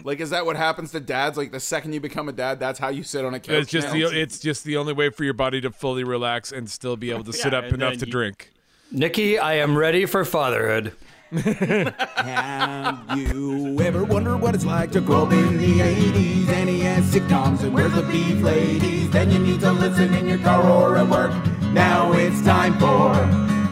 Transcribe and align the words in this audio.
Mm-hmm. 0.00 0.08
Like, 0.08 0.20
is 0.20 0.30
that 0.30 0.44
what 0.46 0.56
happens 0.56 0.90
to 0.92 1.00
dads? 1.00 1.36
Like, 1.38 1.52
the 1.52 1.60
second 1.60 1.92
you 1.92 2.00
become 2.00 2.28
a 2.28 2.32
dad, 2.32 2.58
that's 2.60 2.78
how 2.78 2.88
you 2.88 3.02
sit 3.02 3.24
on 3.24 3.34
a 3.34 3.40
couch. 3.40 3.54
It's 3.56 3.70
just 3.70 3.88
now? 3.88 3.92
the 3.94 4.20
it's 4.20 4.38
just 4.38 4.64
the 4.64 4.76
only 4.76 4.92
way 4.92 5.10
for 5.10 5.24
your 5.24 5.34
body 5.34 5.60
to 5.62 5.70
fully 5.70 6.04
relax 6.04 6.52
and 6.52 6.68
still 6.68 6.96
be 6.96 7.10
able 7.10 7.24
to 7.24 7.32
sit 7.32 7.52
Yeah, 7.52 7.58
up 7.60 7.72
enough 7.72 7.98
to 7.98 8.06
you- 8.06 8.12
drink. 8.12 8.50
Nikki, 8.92 9.38
I 9.38 9.54
am 9.54 9.76
ready 9.78 10.04
for 10.06 10.24
fatherhood. 10.24 10.92
Have 11.32 13.16
you 13.16 13.80
ever 13.80 14.02
wondered 14.04 14.38
what 14.38 14.54
it's 14.56 14.64
like 14.64 14.90
to 14.92 15.00
grow 15.00 15.22
up 15.26 15.32
in 15.32 15.58
the 15.58 15.78
80s? 15.78 16.46
NES 16.48 17.14
sitcoms 17.14 17.62
and 17.62 17.72
where's 17.72 17.92
the 17.94 18.02
beef 18.02 18.40
ladies? 18.42 19.08
Then 19.10 19.30
you 19.30 19.38
need 19.38 19.60
to 19.60 19.70
listen 19.70 20.12
in 20.14 20.26
your 20.28 20.38
car 20.38 20.68
or 20.68 20.96
at 20.96 21.06
work. 21.08 21.32
Now 21.72 22.12
it's 22.14 22.42
time 22.42 22.76
for 22.80 23.14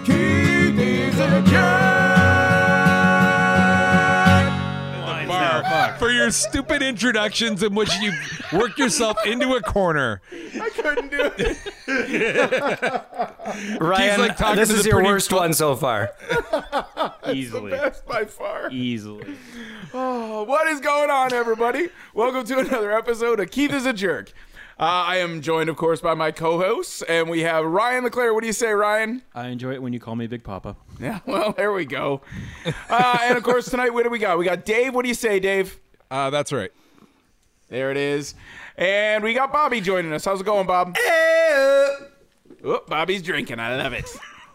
Keith 0.04 0.78
is 0.78 1.18
a 1.18 1.42
jerk. 1.50 1.97
Lines 5.62 5.70
Bar 5.70 5.80
now, 5.80 5.86
fuck. 5.88 5.98
for 5.98 6.10
your 6.10 6.30
stupid 6.30 6.82
introductions 6.82 7.62
in 7.62 7.74
which 7.74 7.94
you 7.98 8.12
work 8.52 8.78
yourself 8.78 9.16
into 9.26 9.54
a 9.54 9.62
corner. 9.62 10.20
I 10.32 10.70
couldn't 10.70 11.10
do 11.10 11.30
it. 11.38 11.58
Ryan, 13.80 14.20
like 14.20 14.38
this 14.56 14.70
is 14.70 14.82
the 14.82 14.88
your 14.90 14.96
pretty 14.98 15.08
worst 15.08 15.32
one 15.32 15.52
so 15.52 15.74
far. 15.76 16.10
Easily. 17.32 17.70
Best 17.72 18.06
by 18.06 18.24
far. 18.24 18.70
Easily. 18.70 19.36
Oh, 19.94 20.44
what 20.44 20.66
is 20.68 20.80
going 20.80 21.10
on, 21.10 21.32
everybody? 21.32 21.88
Welcome 22.14 22.44
to 22.46 22.58
another 22.58 22.92
episode 22.92 23.40
of 23.40 23.50
Keith 23.50 23.72
is 23.72 23.86
a 23.86 23.92
Jerk. 23.92 24.32
Uh, 24.78 24.84
I 24.84 25.16
am 25.16 25.40
joined, 25.40 25.68
of 25.68 25.76
course, 25.76 26.00
by 26.00 26.14
my 26.14 26.30
co-hosts, 26.30 27.02
and 27.02 27.28
we 27.28 27.40
have 27.40 27.64
Ryan 27.64 28.04
LeClaire. 28.04 28.32
What 28.32 28.42
do 28.42 28.46
you 28.46 28.52
say, 28.52 28.70
Ryan? 28.70 29.22
I 29.34 29.48
enjoy 29.48 29.72
it 29.72 29.82
when 29.82 29.92
you 29.92 29.98
call 29.98 30.14
me 30.14 30.28
Big 30.28 30.44
Papa. 30.44 30.76
Yeah, 31.00 31.18
well, 31.26 31.52
there 31.52 31.72
we 31.72 31.84
go. 31.84 32.20
Uh, 32.88 33.18
and 33.22 33.36
of 33.36 33.42
course, 33.42 33.68
tonight, 33.68 33.92
what 33.92 34.04
do 34.04 34.10
we 34.10 34.20
got? 34.20 34.38
We 34.38 34.44
got 34.44 34.64
Dave. 34.64 34.94
What 34.94 35.02
do 35.02 35.08
you 35.08 35.14
say, 35.14 35.40
Dave? 35.40 35.80
Uh, 36.12 36.30
that's 36.30 36.52
right. 36.52 36.70
There 37.68 37.90
it 37.90 37.96
is. 37.96 38.36
And 38.76 39.24
we 39.24 39.34
got 39.34 39.52
Bobby 39.52 39.80
joining 39.80 40.12
us. 40.12 40.24
How's 40.24 40.40
it 40.40 40.44
going, 40.44 40.68
Bob? 40.68 40.96
Hey! 40.96 41.96
Oh, 42.64 42.82
Bobby's 42.86 43.22
drinking. 43.22 43.58
I 43.58 43.76
love 43.82 43.92
it. 43.92 44.08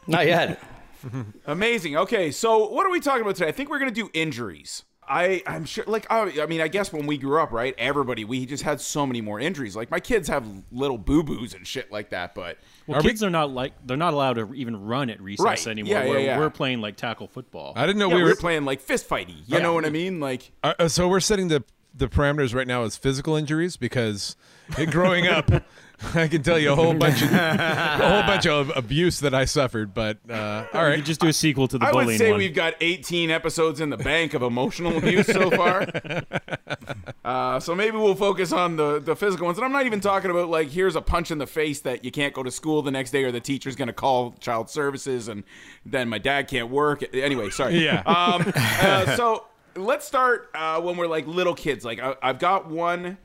Not 0.07 0.25
yet. 0.25 0.61
Amazing. 1.45 1.97
Okay, 1.97 2.31
so 2.31 2.69
what 2.69 2.85
are 2.85 2.91
we 2.91 3.01
talking 3.01 3.21
about 3.23 3.35
today? 3.35 3.49
I 3.49 3.51
think 3.51 3.69
we're 3.69 3.79
gonna 3.79 3.91
do 3.91 4.09
injuries. 4.13 4.83
I 5.07 5.43
I'm 5.47 5.65
sure. 5.65 5.83
Like 5.87 6.05
I, 6.11 6.41
I 6.41 6.45
mean, 6.45 6.61
I 6.61 6.67
guess 6.67 6.91
when 6.93 7.05
we 7.05 7.17
grew 7.17 7.41
up, 7.41 7.51
right? 7.51 7.73
Everybody, 7.77 8.25
we 8.25 8.45
just 8.45 8.63
had 8.63 8.79
so 8.81 9.05
many 9.05 9.21
more 9.21 9.39
injuries. 9.39 9.75
Like 9.75 9.91
my 9.91 9.99
kids 9.99 10.27
have 10.27 10.45
little 10.71 10.97
boo 10.97 11.23
boos 11.23 11.53
and 11.53 11.65
shit 11.67 11.91
like 11.91 12.09
that. 12.11 12.35
But 12.35 12.57
Well, 12.87 12.99
Are 12.99 13.01
we- 13.03 13.09
kids 13.09 13.23
are 13.23 13.29
not 13.29 13.51
like 13.51 13.73
they're 13.85 13.97
not 13.97 14.13
allowed 14.13 14.33
to 14.33 14.53
even 14.53 14.85
run 14.85 15.09
at 15.09 15.21
recess 15.21 15.43
Right. 15.45 15.67
anymore. 15.67 15.91
Yeah, 15.93 16.03
yeah, 16.03 16.09
we're, 16.09 16.19
yeah. 16.19 16.37
we're 16.39 16.49
playing 16.49 16.81
like 16.81 16.95
tackle 16.95 17.27
football. 17.27 17.73
I 17.75 17.85
didn't 17.85 17.99
know 17.99 18.09
yeah, 18.09 18.15
we 18.15 18.21
we 18.21 18.23
were. 18.23 18.29
were 18.31 18.35
playing 18.35 18.65
like 18.65 18.79
fist 18.81 19.07
fighty. 19.09 19.35
You 19.47 19.59
know 19.59 19.73
what 19.73 19.85
I 19.85 19.89
mean? 19.89 20.19
Like 20.19 20.51
Uh, 20.63 20.73
uh, 20.79 20.87
so 20.87 21.07
we're 21.07 21.19
setting 21.19 21.47
the 21.47 21.63
the 21.95 22.07
parameters 22.07 22.55
right 22.55 22.65
now 22.65 22.83
as 22.83 22.97
physical 22.97 23.35
injuries 23.35 23.77
because 23.77 24.35
it, 24.79 24.89
growing 24.89 25.27
up, 25.27 25.51
I 26.15 26.27
can 26.27 26.43
tell 26.43 26.59
you 26.59 26.71
a 26.71 26.75
whole 26.75 26.93
bunch 26.93 27.21
of 27.21 27.31
a 27.31 27.97
whole 27.97 28.21
bunch 28.23 28.45
of 28.47 28.71
abuse 28.75 29.19
that 29.21 29.33
I 29.33 29.45
suffered. 29.45 29.93
But 29.93 30.17
uh, 30.29 30.65
all 30.73 30.81
We 30.81 30.87
right, 30.87 30.95
could 30.97 31.05
just 31.05 31.21
do 31.21 31.27
a 31.27 31.33
sequel 31.33 31.67
to 31.69 31.77
the 31.77 31.85
I 31.85 31.91
would 31.91 32.01
bullying 32.03 32.17
say 32.19 32.29
one. 32.31 32.39
we've 32.39 32.53
got 32.55 32.75
18 32.81 33.31
episodes 33.31 33.79
in 33.81 33.89
the 33.89 33.97
bank 33.97 34.33
of 34.33 34.41
emotional 34.41 34.97
abuse 34.97 35.27
so 35.27 35.49
far. 35.51 35.87
Uh, 37.25 37.57
so 37.57 37.73
maybe 37.73 37.95
we'll 37.95 38.15
focus 38.15 38.51
on 38.51 38.75
the, 38.75 38.99
the 38.99 39.15
physical 39.15 39.45
ones. 39.45 39.57
And 39.57 39.63
I'm 39.63 39.71
not 39.71 39.85
even 39.85 40.01
talking 40.01 40.29
about 40.29 40.49
like 40.49 40.67
here's 40.67 40.97
a 40.97 41.01
punch 41.01 41.31
in 41.31 41.37
the 41.37 41.47
face 41.47 41.79
that 41.81 42.03
you 42.03 42.11
can't 42.11 42.33
go 42.33 42.43
to 42.43 42.51
school 42.51 42.81
the 42.81 42.91
next 42.91 43.11
day 43.11 43.23
or 43.23 43.31
the 43.31 43.39
teacher's 43.39 43.77
going 43.77 43.87
to 43.87 43.93
call 43.93 44.31
child 44.41 44.69
services 44.69 45.29
and 45.29 45.45
then 45.85 46.09
my 46.09 46.17
dad 46.17 46.49
can't 46.49 46.69
work. 46.69 47.01
Anyway, 47.15 47.49
sorry. 47.49 47.81
Yeah. 47.81 48.01
Um, 48.05 48.51
uh, 48.55 49.15
so 49.15 49.45
let's 49.77 50.05
start 50.05 50.49
uh, 50.53 50.81
when 50.81 50.97
we're 50.97 51.07
like 51.07 51.25
little 51.25 51.55
kids. 51.55 51.85
Like 51.85 51.99
I, 51.99 52.13
I've 52.21 52.39
got 52.39 52.69
one 52.69 53.17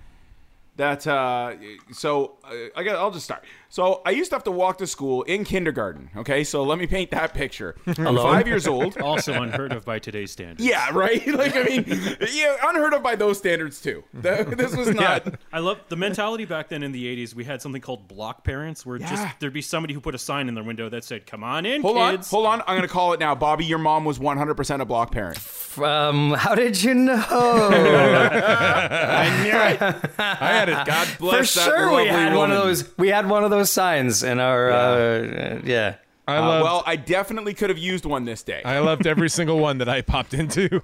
that 0.79 1.07
uh 1.07 1.55
so 1.93 2.39
uh, 2.45 2.55
I 2.75 2.83
got 2.83 2.97
I'll 2.97 3.11
just 3.11 3.27
start. 3.27 3.45
So 3.71 4.01
I 4.07 4.13
used 4.13 4.31
to 4.31 4.37
have 4.37 4.45
to 4.45 4.51
walk 4.51 4.79
to 4.79 4.87
school 4.87 5.25
in 5.25 5.45
kindergarten, 5.45 6.09
okay? 6.17 6.43
So 6.43 6.63
let 6.63 6.79
me 6.79 6.87
paint 6.87 7.11
that 7.11 7.35
picture. 7.35 7.77
I'm 7.87 8.07
Alone? 8.07 8.25
5 8.37 8.49
years 8.49 8.67
old. 8.67 8.97
also 9.01 9.35
unheard 9.43 9.73
of 9.73 9.85
by 9.85 9.99
today's 9.99 10.33
standards. 10.33 10.65
Yeah, 10.65 10.89
right? 10.93 11.27
Like 11.39 11.55
I 11.55 11.63
mean, 11.65 11.85
yeah, 12.33 12.57
unheard 12.65 12.95
of 12.95 13.03
by 13.03 13.15
those 13.15 13.37
standards 13.39 13.81
too. 13.83 14.03
That- 14.15 14.57
this 14.57 14.75
was 14.75 14.95
not 14.95 15.35
I 15.53 15.59
love 15.59 15.79
the 15.89 15.97
mentality 15.97 16.47
back 16.47 16.71
then 16.71 16.83
in 16.83 16.93
the 16.93 17.05
80s. 17.25 17.35
We 17.35 17.45
had 17.45 17.61
something 17.61 17.83
called 17.83 18.09
block 18.09 18.43
parents 18.43 18.87
where 18.87 18.97
Yeah. 18.97 19.11
just 19.11 19.41
there'd 19.41 19.53
be 19.53 19.61
somebody 19.63 19.93
who 19.93 20.01
put 20.01 20.15
a 20.15 20.19
sign 20.19 20.49
in 20.49 20.55
their 20.55 20.65
window 20.65 20.89
that 20.89 21.05
said, 21.05 21.27
"Come 21.27 21.45
on 21.45 21.67
in, 21.67 21.83
Hold 21.83 21.97
kids." 21.97 22.33
on, 22.33 22.37
hold 22.37 22.47
on. 22.47 22.61
I'm 22.63 22.69
going 22.77 22.83
to 22.83 22.89
call 22.89 23.13
it 23.13 23.21
now. 23.21 23.35
Bobby, 23.35 23.67
your 23.67 23.79
mom 23.79 24.05
was 24.07 24.19
100% 24.19 24.81
a 24.81 24.85
block 24.87 25.13
parent. 25.13 25.39
Um, 25.79 26.33
how 26.33 26.55
did 26.55 26.83
you 26.83 26.95
know? 26.95 27.23
I 27.29 29.41
knew 29.43 29.51
it. 29.51 29.83
I 30.19 30.35
had 30.35 30.69
it. 30.69 30.87
God 30.87 31.07
For 31.09 31.19
Bless 31.19 31.55
that 31.55 31.65
sure, 31.65 31.89
we 31.91 31.97
lovely 31.97 32.09
had 32.09 32.35
one 32.35 32.51
of 32.51 32.57
those. 32.59 32.97
We 32.97 33.09
had 33.09 33.29
one 33.29 33.45
of 33.45 33.51
those 33.51 33.58
signs 33.67 34.23
in 34.23 34.39
our. 34.41 34.71
Uh, 34.71 35.61
yeah. 35.65 35.95
I 36.27 36.37
Uh, 36.37 36.63
well, 36.63 36.83
I 36.87 36.97
definitely 36.97 37.55
could 37.55 37.71
have 37.71 37.79
used 37.79 38.05
one 38.05 38.27
this 38.27 38.43
day. 38.43 38.61
I 38.63 38.81
loved 38.81 39.07
every 39.07 39.31
single 39.31 39.59
one 39.59 39.79
that 39.79 39.89
I 39.89 40.03
popped 40.03 40.35
into. 40.35 40.69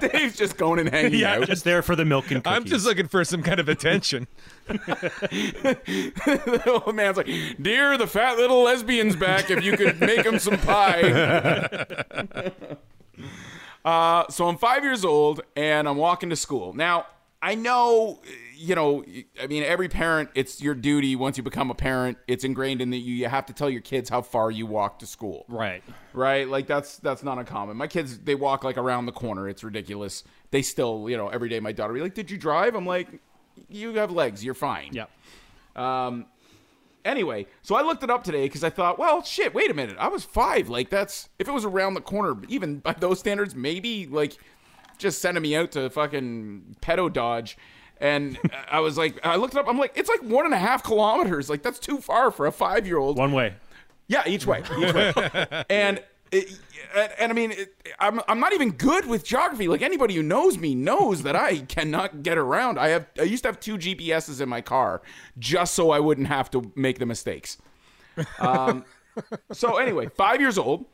Dave's 0.00 0.36
just 0.36 0.58
going 0.58 0.78
and 0.78 0.90
hanging 0.90 1.20
Yeah, 1.20 1.36
out. 1.36 1.46
Just 1.46 1.64
there 1.64 1.80
for 1.80 1.96
the 1.96 2.04
milk 2.04 2.30
and 2.30 2.44
cookies. 2.44 2.56
I'm 2.56 2.64
just 2.66 2.84
looking 2.84 3.08
for 3.08 3.24
some 3.24 3.42
kind 3.42 3.58
of 3.58 3.70
attention. 3.70 4.26
the 4.68 6.82
old 6.84 6.94
man's 6.94 7.16
like, 7.16 7.28
"Dear, 7.62 7.96
the 7.96 8.06
fat 8.06 8.36
little 8.36 8.62
lesbian's 8.62 9.16
back. 9.16 9.50
If 9.50 9.64
you 9.64 9.74
could 9.76 9.98
make 10.00 10.24
him 10.26 10.38
some 10.38 10.58
pie." 10.58 11.02
uh, 13.84 14.28
so 14.28 14.48
I'm 14.48 14.58
five 14.58 14.84
years 14.84 15.04
old 15.04 15.40
and 15.56 15.88
I'm 15.88 15.96
walking 15.96 16.28
to 16.28 16.36
school. 16.36 16.74
Now 16.74 17.06
I 17.42 17.54
know, 17.54 18.20
you 18.60 18.74
know, 18.74 19.02
I 19.42 19.46
mean, 19.46 19.62
every 19.62 19.88
parent, 19.88 20.28
it's 20.34 20.60
your 20.60 20.74
duty 20.74 21.16
once 21.16 21.38
you 21.38 21.42
become 21.42 21.70
a 21.70 21.74
parent. 21.74 22.18
It's 22.28 22.44
ingrained 22.44 22.82
in 22.82 22.90
that 22.90 22.98
you 22.98 23.14
you 23.14 23.26
have 23.26 23.46
to 23.46 23.54
tell 23.54 23.70
your 23.70 23.80
kids 23.80 24.10
how 24.10 24.20
far 24.20 24.50
you 24.50 24.66
walk 24.66 24.98
to 24.98 25.06
school 25.06 25.46
right. 25.48 25.82
right? 26.12 26.46
Like 26.46 26.66
that's 26.66 26.98
that's 26.98 27.22
not 27.22 27.38
uncommon. 27.38 27.78
My 27.78 27.86
kids 27.86 28.18
they 28.18 28.34
walk 28.34 28.62
like 28.62 28.76
around 28.76 29.06
the 29.06 29.12
corner. 29.12 29.48
It's 29.48 29.64
ridiculous. 29.64 30.24
They 30.50 30.60
still, 30.60 31.08
you 31.08 31.16
know, 31.16 31.28
every 31.28 31.48
day 31.48 31.58
my 31.58 31.72
daughter 31.72 31.94
be 31.94 32.02
like, 32.02 32.14
"Did 32.14 32.30
you 32.30 32.36
drive?" 32.36 32.74
I'm 32.74 32.84
like, 32.84 33.08
"You 33.68 33.94
have 33.94 34.10
legs. 34.10 34.44
You're 34.44 34.54
fine." 34.54 34.90
Yeah. 34.92 35.06
Um. 35.74 36.26
Anyway, 37.02 37.46
so 37.62 37.76
I 37.76 37.80
looked 37.80 38.02
it 38.02 38.10
up 38.10 38.24
today 38.24 38.42
because 38.42 38.62
I 38.62 38.68
thought, 38.68 38.98
well, 38.98 39.22
shit. 39.22 39.54
Wait 39.54 39.70
a 39.70 39.74
minute. 39.74 39.96
I 39.98 40.08
was 40.08 40.22
five. 40.22 40.68
Like 40.68 40.90
that's 40.90 41.30
if 41.38 41.48
it 41.48 41.52
was 41.52 41.64
around 41.64 41.94
the 41.94 42.02
corner, 42.02 42.36
even 42.48 42.80
by 42.80 42.92
those 42.92 43.18
standards, 43.18 43.54
maybe 43.54 44.06
like 44.06 44.36
just 44.98 45.22
sending 45.22 45.42
me 45.42 45.56
out 45.56 45.72
to 45.72 45.88
fucking 45.88 46.76
pedo 46.82 47.10
dodge. 47.10 47.56
And 48.00 48.38
I 48.70 48.80
was 48.80 48.96
like, 48.96 49.24
I 49.24 49.36
looked 49.36 49.54
it 49.54 49.60
up. 49.60 49.68
I'm 49.68 49.78
like, 49.78 49.92
it's 49.94 50.08
like 50.08 50.22
one 50.22 50.46
and 50.46 50.54
a 50.54 50.58
half 50.58 50.82
kilometers. 50.82 51.50
Like 51.50 51.62
that's 51.62 51.78
too 51.78 51.98
far 51.98 52.30
for 52.30 52.46
a 52.46 52.52
five 52.52 52.86
year 52.86 52.98
old. 52.98 53.18
One 53.18 53.32
way. 53.32 53.54
Yeah, 54.08 54.22
each 54.26 54.46
way, 54.46 54.62
each 54.78 54.94
way. 54.94 55.12
and 55.70 56.02
it, 56.32 56.58
and, 56.94 57.12
and 57.18 57.32
I 57.32 57.34
mean, 57.34 57.52
it, 57.52 57.74
I'm 57.98 58.20
I'm 58.26 58.40
not 58.40 58.52
even 58.52 58.72
good 58.72 59.06
with 59.06 59.24
geography. 59.24 59.68
Like 59.68 59.82
anybody 59.82 60.14
who 60.14 60.22
knows 60.22 60.58
me 60.58 60.74
knows 60.74 61.22
that 61.22 61.36
I 61.36 61.58
cannot 61.58 62.22
get 62.22 62.38
around. 62.38 62.78
I 62.78 62.88
have 62.88 63.06
I 63.18 63.22
used 63.22 63.44
to 63.44 63.48
have 63.48 63.60
two 63.60 63.76
GPSs 63.76 64.40
in 64.40 64.48
my 64.48 64.60
car 64.60 65.02
just 65.38 65.74
so 65.74 65.90
I 65.90 66.00
wouldn't 66.00 66.28
have 66.28 66.50
to 66.52 66.72
make 66.74 66.98
the 66.98 67.06
mistakes. 67.06 67.58
Um, 68.38 68.84
so 69.52 69.76
anyway, 69.76 70.08
five 70.08 70.40
years 70.40 70.58
old, 70.58 70.86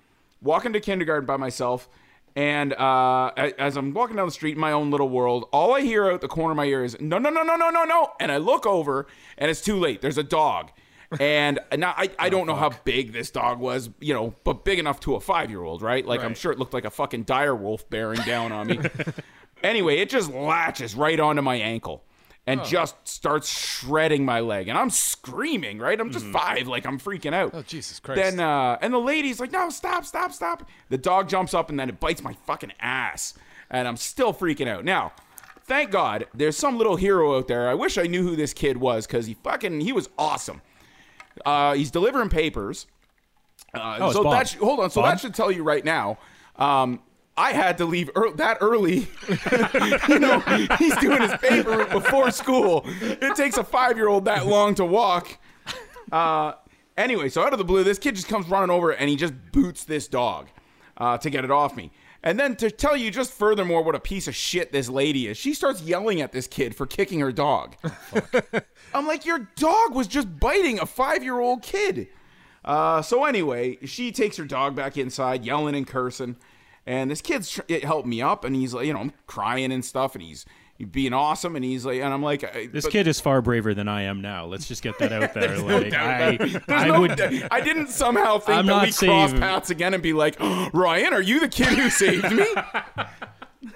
walking 0.42 0.72
to 0.72 0.80
kindergarten 0.80 1.26
by 1.26 1.36
myself. 1.36 1.88
And 2.36 2.74
uh, 2.74 3.32
as 3.34 3.78
I'm 3.78 3.94
walking 3.94 4.16
down 4.16 4.26
the 4.26 4.32
street 4.32 4.56
in 4.56 4.60
my 4.60 4.72
own 4.72 4.90
little 4.90 5.08
world, 5.08 5.48
all 5.52 5.74
I 5.74 5.80
hear 5.80 6.10
out 6.10 6.20
the 6.20 6.28
corner 6.28 6.50
of 6.52 6.56
my 6.58 6.66
ear 6.66 6.84
is 6.84 7.00
no, 7.00 7.16
no, 7.16 7.30
no, 7.30 7.42
no, 7.42 7.56
no, 7.56 7.70
no, 7.70 7.84
no. 7.84 8.12
And 8.20 8.30
I 8.30 8.36
look 8.36 8.66
over, 8.66 9.06
and 9.38 9.50
it's 9.50 9.62
too 9.62 9.78
late. 9.78 10.02
There's 10.02 10.18
a 10.18 10.22
dog, 10.22 10.70
and 11.18 11.58
now 11.78 11.94
I, 11.96 12.10
I 12.18 12.28
don't 12.28 12.46
know 12.46 12.54
how 12.54 12.70
big 12.84 13.14
this 13.14 13.30
dog 13.30 13.58
was, 13.58 13.88
you 14.00 14.12
know, 14.12 14.34
but 14.44 14.66
big 14.66 14.78
enough 14.78 15.00
to 15.00 15.14
a 15.14 15.20
five 15.20 15.48
year 15.48 15.62
old, 15.62 15.80
right? 15.80 16.04
Like 16.04 16.20
I'm 16.20 16.34
sure 16.34 16.52
it 16.52 16.58
looked 16.58 16.74
like 16.74 16.84
a 16.84 16.90
fucking 16.90 17.22
dire 17.22 17.56
wolf 17.56 17.88
bearing 17.88 18.20
down 18.20 18.52
on 18.52 18.66
me. 18.66 18.80
anyway, 19.62 19.96
it 19.96 20.10
just 20.10 20.30
latches 20.30 20.94
right 20.94 21.18
onto 21.18 21.40
my 21.40 21.56
ankle. 21.56 22.04
And 22.48 22.64
just 22.64 22.94
starts 23.08 23.48
shredding 23.48 24.24
my 24.24 24.38
leg, 24.38 24.68
and 24.68 24.78
I'm 24.78 24.90
screaming. 24.90 25.80
Right, 25.80 25.98
I'm 26.00 26.12
just 26.12 26.26
five, 26.26 26.68
like 26.68 26.86
I'm 26.86 26.96
freaking 27.00 27.34
out. 27.34 27.50
Oh, 27.52 27.62
Jesus 27.62 27.98
Christ. 27.98 28.20
Then 28.20 28.38
uh, 28.38 28.78
and 28.80 28.94
the 28.94 28.98
lady's 29.00 29.40
like, 29.40 29.50
"No, 29.50 29.68
stop, 29.70 30.04
stop, 30.04 30.32
stop!" 30.32 30.68
The 30.88 30.96
dog 30.98 31.28
jumps 31.28 31.54
up 31.54 31.70
and 31.70 31.80
then 31.80 31.88
it 31.88 31.98
bites 31.98 32.22
my 32.22 32.34
fucking 32.46 32.72
ass, 32.78 33.34
and 33.68 33.88
I'm 33.88 33.96
still 33.96 34.32
freaking 34.32 34.68
out. 34.68 34.84
Now, 34.84 35.12
thank 35.64 35.90
God, 35.90 36.26
there's 36.34 36.56
some 36.56 36.78
little 36.78 36.94
hero 36.94 37.36
out 37.36 37.48
there. 37.48 37.68
I 37.68 37.74
wish 37.74 37.98
I 37.98 38.04
knew 38.04 38.22
who 38.22 38.36
this 38.36 38.52
kid 38.54 38.76
was 38.76 39.08
because 39.08 39.26
he 39.26 39.34
fucking 39.34 39.80
he 39.80 39.92
was 39.92 40.08
awesome. 40.16 40.62
Uh, 41.44 41.74
he's 41.74 41.90
delivering 41.90 42.28
papers. 42.28 42.86
Uh, 43.74 43.98
Oh, 44.00 44.06
it's 44.06 44.14
so 44.14 44.22
that 44.30 44.48
sh- 44.48 44.54
hold 44.56 44.78
on. 44.78 44.90
So 44.90 45.02
that 45.02 45.18
should 45.20 45.34
tell 45.34 45.50
you 45.50 45.64
right 45.64 45.84
now. 45.84 46.18
Um, 46.54 47.00
I 47.36 47.52
had 47.52 47.78
to 47.78 47.84
leave 47.84 48.10
ear- 48.16 48.32
that 48.36 48.58
early. 48.60 49.08
you 50.08 50.18
know, 50.18 50.40
he's 50.78 50.96
doing 50.96 51.20
his 51.20 51.34
paper 51.36 51.84
before 51.86 52.30
school. 52.30 52.84
It 53.00 53.36
takes 53.36 53.56
a 53.58 53.64
five 53.64 53.96
year 53.96 54.08
old 54.08 54.24
that 54.24 54.46
long 54.46 54.74
to 54.76 54.84
walk. 54.84 55.38
Uh, 56.10 56.52
anyway, 56.96 57.28
so 57.28 57.42
out 57.42 57.52
of 57.52 57.58
the 57.58 57.64
blue, 57.64 57.84
this 57.84 57.98
kid 57.98 58.14
just 58.14 58.28
comes 58.28 58.48
running 58.48 58.70
over 58.70 58.90
and 58.92 59.10
he 59.10 59.16
just 59.16 59.34
boots 59.52 59.84
this 59.84 60.08
dog 60.08 60.48
uh, 60.96 61.18
to 61.18 61.28
get 61.30 61.44
it 61.44 61.50
off 61.50 61.76
me. 61.76 61.90
And 62.22 62.40
then 62.40 62.56
to 62.56 62.70
tell 62.70 62.96
you 62.96 63.10
just 63.10 63.32
furthermore 63.32 63.82
what 63.82 63.94
a 63.94 64.00
piece 64.00 64.26
of 64.26 64.34
shit 64.34 64.72
this 64.72 64.88
lady 64.88 65.28
is, 65.28 65.36
she 65.36 65.54
starts 65.54 65.82
yelling 65.82 66.20
at 66.20 66.32
this 66.32 66.46
kid 66.46 66.74
for 66.74 66.86
kicking 66.86 67.20
her 67.20 67.30
dog. 67.30 67.76
I'm 68.94 69.06
like, 69.06 69.24
your 69.26 69.48
dog 69.56 69.94
was 69.94 70.08
just 70.08 70.40
biting 70.40 70.80
a 70.80 70.86
five 70.86 71.22
year 71.22 71.38
old 71.38 71.62
kid. 71.62 72.08
Uh, 72.64 73.00
so 73.00 73.24
anyway, 73.24 73.78
she 73.86 74.10
takes 74.10 74.36
her 74.38 74.44
dog 74.44 74.74
back 74.74 74.96
inside, 74.96 75.44
yelling 75.44 75.76
and 75.76 75.86
cursing. 75.86 76.36
And 76.86 77.10
this 77.10 77.20
kid's 77.20 77.50
tr- 77.50 77.62
it 77.68 77.84
helped 77.84 78.06
me 78.06 78.22
up, 78.22 78.44
and 78.44 78.54
he's 78.54 78.72
like, 78.72 78.86
you 78.86 78.92
know, 78.92 79.00
I'm 79.00 79.12
crying 79.26 79.72
and 79.72 79.84
stuff, 79.84 80.14
and 80.14 80.22
he's, 80.22 80.46
being 80.90 81.12
awesome, 81.14 81.56
and 81.56 81.64
he's 81.64 81.86
like, 81.86 82.00
and 82.00 82.12
I'm 82.12 82.22
like, 82.22 82.42
This 82.70 82.84
but- 82.84 82.92
kid 82.92 83.08
is 83.08 83.18
far 83.18 83.40
braver 83.42 83.72
than 83.74 83.88
I 83.88 84.02
am 84.02 84.20
now. 84.20 84.44
Let's 84.44 84.68
just 84.68 84.82
get 84.82 84.98
that 84.98 85.10
out 85.12 85.32
there. 85.34 85.56
No 85.66 85.78
like, 85.78 85.90
doubt 85.90 86.06
I, 86.06 86.32
about 86.32 86.48
it. 86.48 86.66
There's 86.66 86.82
I 86.82 86.88
no 86.88 87.00
would. 87.00 87.20
I 87.20 87.60
didn't 87.60 87.88
somehow 87.88 88.38
think 88.38 88.58
I'm 88.58 88.66
that 88.66 88.86
we 88.86 88.92
cross 88.92 89.32
paths 89.32 89.70
again 89.70 89.94
and 89.94 90.02
be 90.02 90.12
like, 90.12 90.36
Ryan, 90.40 91.12
are 91.14 91.22
you 91.22 91.40
the 91.40 91.48
kid 91.48 91.68
who 91.68 91.88
saved 91.88 92.30
me? 92.30 92.46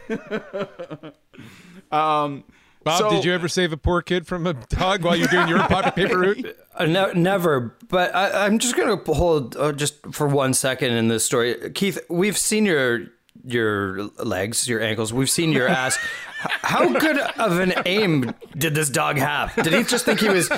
um, 1.90 2.44
Bob, 2.84 2.98
So- 2.98 3.10
did 3.10 3.24
you 3.24 3.32
ever 3.34 3.48
save 3.48 3.72
a 3.72 3.76
poor 3.76 4.02
kid 4.02 4.26
from 4.26 4.46
a 4.46 4.54
dog 4.54 5.04
while 5.04 5.14
you're 5.16 5.28
doing 5.28 5.48
your 5.48 5.58
pocket 5.60 5.94
paper 5.94 6.18
route? 6.18 6.56
Uh, 6.72 6.86
no, 6.86 7.12
never. 7.12 7.76
But 7.88 8.14
I, 8.14 8.46
I'm 8.46 8.58
just 8.58 8.74
going 8.74 8.96
to 9.04 9.12
hold 9.12 9.54
uh, 9.56 9.72
just 9.72 9.96
for 10.12 10.26
one 10.26 10.54
second 10.54 10.92
in 10.92 11.08
this 11.08 11.24
story. 11.26 11.70
Keith, 11.74 11.98
we've 12.08 12.38
seen 12.38 12.64
your 12.64 13.08
your 13.44 14.04
legs, 14.24 14.66
your 14.68 14.80
ankles. 14.80 15.12
We've 15.12 15.28
seen 15.28 15.52
your 15.52 15.68
ass. 15.68 15.98
How 16.38 16.88
good 16.98 17.18
of 17.18 17.58
an 17.58 17.74
aim 17.84 18.32
did 18.56 18.74
this 18.74 18.88
dog 18.88 19.18
have? 19.18 19.54
Did 19.56 19.74
he 19.74 19.82
just 19.82 20.06
think 20.06 20.20
he 20.20 20.28
was 20.30 20.48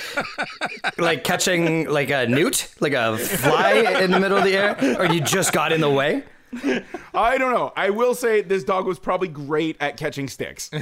like 0.98 1.24
catching 1.24 1.88
like 1.88 2.10
a 2.10 2.26
newt, 2.26 2.68
like 2.78 2.92
a 2.92 3.16
fly 3.18 3.72
in 4.00 4.10
the 4.12 4.20
middle 4.20 4.38
of 4.38 4.44
the 4.44 4.54
air, 4.56 4.76
or 5.00 5.06
you 5.06 5.20
just 5.20 5.52
got 5.52 5.72
in 5.72 5.80
the 5.80 5.90
way? 5.90 6.22
I 7.14 7.38
don't 7.38 7.52
know. 7.52 7.72
I 7.76 7.90
will 7.90 8.14
say 8.14 8.42
this 8.42 8.64
dog 8.64 8.86
was 8.86 8.98
probably 8.98 9.28
great 9.28 9.76
at 9.80 9.96
catching 9.96 10.28
sticks. 10.28 10.70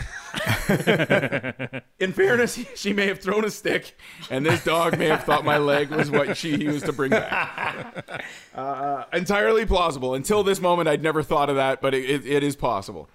In 2.01 2.13
fairness, 2.13 2.59
she 2.75 2.93
may 2.93 3.07
have 3.07 3.21
thrown 3.21 3.45
a 3.45 3.51
stick, 3.51 3.97
and 4.31 4.45
this 4.45 4.65
dog 4.65 4.99
may 4.99 5.07
have 5.07 5.25
thought 5.25 5.45
my 5.45 5.59
leg 5.59 5.91
was 5.91 6.11
what 6.11 6.37
she 6.37 6.57
used 6.57 6.87
to 6.87 6.93
bring 6.93 7.11
back. 7.11 8.25
Uh, 8.53 9.05
entirely 9.13 9.65
plausible. 9.65 10.15
Until 10.15 10.43
this 10.43 10.61
moment, 10.61 10.89
I'd 10.89 11.03
never 11.03 11.23
thought 11.23 11.49
of 11.49 11.57
that, 11.57 11.81
but 11.81 11.95
it, 11.95 12.11
it, 12.11 12.27
it 12.27 12.43
is 12.43 12.57
possible. 12.57 13.09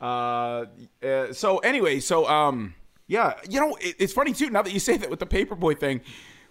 Uh, 0.00 0.66
uh, 1.02 1.32
so 1.32 1.58
anyway, 1.58 1.98
so 1.98 2.26
um, 2.28 2.74
yeah, 3.08 3.34
you 3.50 3.60
know, 3.60 3.76
it, 3.80 3.96
it's 3.98 4.12
funny 4.12 4.32
too. 4.32 4.50
Now 4.50 4.62
that 4.62 4.72
you 4.72 4.78
say 4.78 4.96
that 4.96 5.10
with 5.10 5.18
the 5.18 5.26
paperboy 5.26 5.78
thing, 5.78 6.00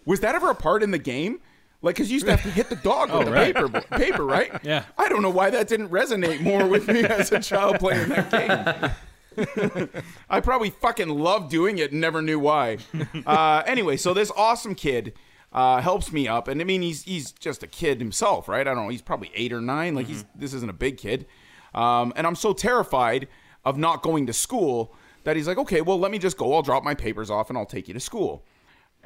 was 0.06 0.20
that 0.20 0.36
ever 0.36 0.50
a 0.50 0.56
part 0.56 0.84
in 0.84 0.92
the 0.92 1.00
game? 1.00 1.40
Like, 1.82 1.96
cause 1.96 2.08
you 2.10 2.16
used 2.16 2.26
to 2.26 2.32
have 2.32 2.44
to 2.44 2.50
hit 2.50 2.70
the 2.70 2.76
dog 2.78 3.12
with 3.18 3.28
the 3.28 3.32
right. 3.32 3.56
paper, 3.56 3.82
paper, 3.98 4.26
right? 4.26 4.52
Yeah. 4.64 4.84
I 4.98 5.08
don't 5.10 5.22
know 5.22 5.30
why 5.30 5.50
that 5.52 5.68
didn't 5.68 5.90
resonate 5.90 6.42
more 6.42 6.68
with 6.68 6.88
me 6.88 7.02
as 7.04 7.32
a 7.32 7.40
child 7.40 7.80
playing 7.80 8.10
that 8.10 8.32
game. 8.32 9.92
I 10.30 10.40
probably 10.42 10.72
fucking 10.72 11.10
loved 11.10 11.52
doing 11.52 11.78
it 11.78 11.92
and 11.92 12.02
never 12.02 12.22
knew 12.22 12.40
why. 12.40 12.80
Uh, 13.26 13.62
anyway, 13.68 13.96
so 13.98 14.14
this 14.14 14.32
awesome 14.36 14.74
kid 14.74 15.14
uh, 15.54 15.80
helps 15.82 16.12
me 16.12 16.28
up, 16.28 16.48
and 16.48 16.60
I 16.60 16.64
mean 16.64 16.82
he's 16.82 17.04
he's 17.04 17.32
just 17.32 17.62
a 17.64 17.68
kid 17.68 18.00
himself, 18.00 18.48
right? 18.48 18.68
I 18.68 18.74
don't 18.74 18.84
know, 18.84 18.90
he's 18.90 19.02
probably 19.02 19.32
eight 19.36 19.54
or 19.54 19.62
nine. 19.62 19.96
Like 19.96 20.08
he's 20.08 20.26
this 20.36 20.54
isn't 20.54 20.70
a 20.70 20.74
big 20.74 20.98
kid, 20.98 21.28
um, 21.74 22.14
and 22.16 22.26
I'm 22.26 22.36
so 22.36 22.52
terrified 22.52 23.28
of 23.64 23.78
not 23.78 24.02
going 24.02 24.26
to 24.28 24.34
school 24.34 24.96
that 25.24 25.36
he's 25.36 25.48
like, 25.48 25.58
okay, 25.58 25.82
well 25.82 26.00
let 26.00 26.12
me 26.12 26.18
just 26.20 26.38
go. 26.38 26.54
I'll 26.54 26.62
drop 26.62 26.84
my 26.84 26.96
papers 26.96 27.30
off 27.30 27.50
and 27.50 27.58
I'll 27.58 27.66
take 27.66 27.88
you 27.88 27.94
to 27.94 28.00
school. 28.00 28.44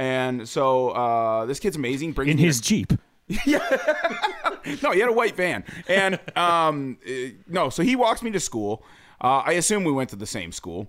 And 0.01 0.50
so 0.50 0.89
uh, 0.89 1.45
this 1.45 1.59
kid's 1.59 1.75
amazing. 1.75 2.13
Brings 2.13 2.31
in 2.31 2.39
his 2.39 2.59
jeep. 2.59 2.92
no, 3.30 4.92
he 4.92 5.00
had 5.00 5.09
a 5.09 5.13
white 5.13 5.36
van, 5.36 5.63
and 5.88 6.19
um, 6.36 6.98
uh, 7.07 7.12
no, 7.48 7.69
so 7.69 7.83
he 7.83 7.95
walks 7.95 8.24
me 8.24 8.31
to 8.31 8.39
school. 8.39 8.83
Uh, 9.21 9.44
I 9.45 9.51
assume 9.53 9.83
we 9.83 9.92
went 9.92 10.09
to 10.09 10.15
the 10.15 10.25
same 10.25 10.51
school, 10.51 10.88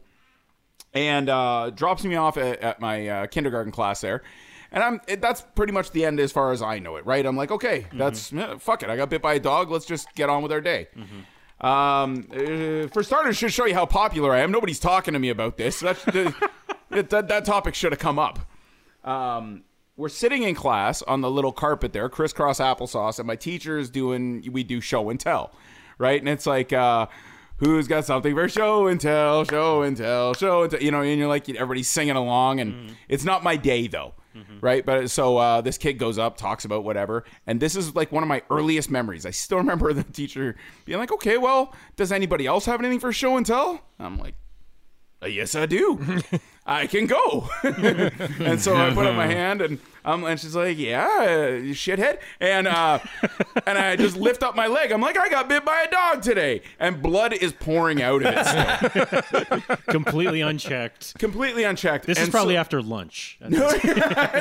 and 0.94 1.28
uh, 1.28 1.70
drops 1.74 2.04
me 2.04 2.16
off 2.16 2.38
at, 2.38 2.60
at 2.60 2.80
my 2.80 3.06
uh, 3.06 3.26
kindergarten 3.26 3.70
class 3.70 4.00
there. 4.00 4.22
And 4.72 4.82
I'm 4.82 5.00
it, 5.06 5.20
that's 5.20 5.42
pretty 5.54 5.74
much 5.74 5.90
the 5.90 6.06
end 6.06 6.18
as 6.18 6.32
far 6.32 6.50
as 6.50 6.62
I 6.62 6.78
know 6.78 6.96
it, 6.96 7.04
right? 7.04 7.24
I'm 7.24 7.36
like, 7.36 7.50
okay, 7.50 7.84
that's 7.92 8.32
eh, 8.32 8.56
fuck 8.58 8.82
it. 8.82 8.88
I 8.88 8.96
got 8.96 9.10
bit 9.10 9.20
by 9.20 9.34
a 9.34 9.40
dog. 9.40 9.70
Let's 9.70 9.84
just 9.84 10.12
get 10.14 10.30
on 10.30 10.42
with 10.42 10.52
our 10.52 10.62
day. 10.62 10.88
Um, 11.60 12.26
uh, 12.32 12.88
for 12.88 13.02
starters, 13.02 13.36
should 13.36 13.52
show 13.52 13.66
you 13.66 13.74
how 13.74 13.84
popular 13.84 14.32
I 14.32 14.40
am. 14.40 14.50
Nobody's 14.50 14.80
talking 14.80 15.12
to 15.12 15.20
me 15.20 15.28
about 15.28 15.58
this. 15.58 15.80
That's 15.80 16.02
that, 16.06 17.10
that 17.10 17.28
that 17.28 17.44
topic 17.44 17.74
should 17.74 17.92
have 17.92 18.00
come 18.00 18.18
up. 18.18 18.38
Um, 19.04 19.64
we're 19.96 20.08
sitting 20.08 20.42
in 20.42 20.54
class 20.54 21.02
on 21.02 21.20
the 21.20 21.30
little 21.30 21.52
carpet 21.52 21.92
there, 21.92 22.08
crisscross 22.08 22.60
applesauce, 22.60 23.18
and 23.18 23.26
my 23.26 23.36
teacher 23.36 23.78
is 23.78 23.90
doing. 23.90 24.46
We 24.50 24.64
do 24.64 24.80
show 24.80 25.10
and 25.10 25.20
tell, 25.20 25.52
right? 25.98 26.20
And 26.20 26.28
it's 26.28 26.46
like, 26.46 26.72
uh, 26.72 27.06
who's 27.58 27.86
got 27.86 28.04
something 28.04 28.34
for 28.34 28.48
show 28.48 28.86
and 28.86 29.00
tell, 29.00 29.44
show 29.44 29.82
and 29.82 29.96
tell, 29.96 30.34
show 30.34 30.62
and 30.62 30.70
tell, 30.70 30.82
you 30.82 30.90
know? 30.90 31.02
And 31.02 31.18
you're 31.18 31.28
like, 31.28 31.48
everybody's 31.48 31.88
singing 31.88 32.16
along, 32.16 32.60
and 32.60 32.96
it's 33.08 33.24
not 33.24 33.44
my 33.44 33.56
day 33.56 33.86
though, 33.86 34.14
right? 34.60 34.84
But 34.84 35.10
so 35.10 35.36
uh, 35.36 35.60
this 35.60 35.76
kid 35.78 35.94
goes 35.94 36.18
up, 36.18 36.36
talks 36.38 36.64
about 36.64 36.84
whatever, 36.84 37.24
and 37.46 37.60
this 37.60 37.76
is 37.76 37.94
like 37.94 38.10
one 38.12 38.22
of 38.22 38.28
my 38.28 38.42
earliest 38.50 38.90
memories. 38.90 39.26
I 39.26 39.30
still 39.30 39.58
remember 39.64 39.92
the 39.92 40.04
teacher 40.04 40.56
being 40.86 40.98
like, 40.98 41.12
"Okay, 41.12 41.36
well, 41.38 41.74
does 41.96 42.10
anybody 42.12 42.46
else 42.46 42.64
have 42.64 42.80
anything 42.80 42.98
for 42.98 43.12
show 43.12 43.36
and 43.36 43.44
tell?" 43.46 43.84
I'm 43.98 44.18
like. 44.18 44.34
"Uh, 45.22 45.26
Yes, 45.26 45.54
I 45.54 45.66
do. 45.66 46.00
I 46.66 46.86
can 46.86 47.06
go. 47.06 47.48
and 47.64 48.60
so 48.60 48.76
I 48.76 48.94
put 48.94 49.04
up 49.06 49.16
my 49.16 49.26
hand, 49.40 49.60
and 49.60 49.80
um, 50.04 50.22
and 50.22 50.38
she's 50.38 50.54
like, 50.54 50.78
"Yeah, 50.78 51.08
uh, 51.20 51.46
you 51.56 51.74
shithead." 51.74 52.18
And 52.40 52.68
uh, 52.68 53.00
and 53.66 53.76
I 53.76 53.96
just 53.96 54.16
lift 54.16 54.44
up 54.44 54.54
my 54.54 54.68
leg. 54.68 54.92
I'm 54.92 55.00
like, 55.00 55.18
"I 55.18 55.28
got 55.28 55.48
bit 55.48 55.64
by 55.64 55.82
a 55.88 55.90
dog 55.90 56.22
today," 56.22 56.62
and 56.78 57.02
blood 57.02 57.32
is 57.32 57.52
pouring 57.52 58.00
out 58.00 58.22
of 58.24 58.32
it, 58.32 59.26
still. 59.26 59.60
completely 59.88 60.40
unchecked. 60.40 61.18
completely 61.18 61.64
unchecked. 61.64 62.06
This 62.06 62.18
is 62.18 62.24
And 62.24 62.32
probably 62.32 62.54
so- 62.54 62.60
after 62.60 62.80
lunch. 62.80 63.38
I 63.42 63.48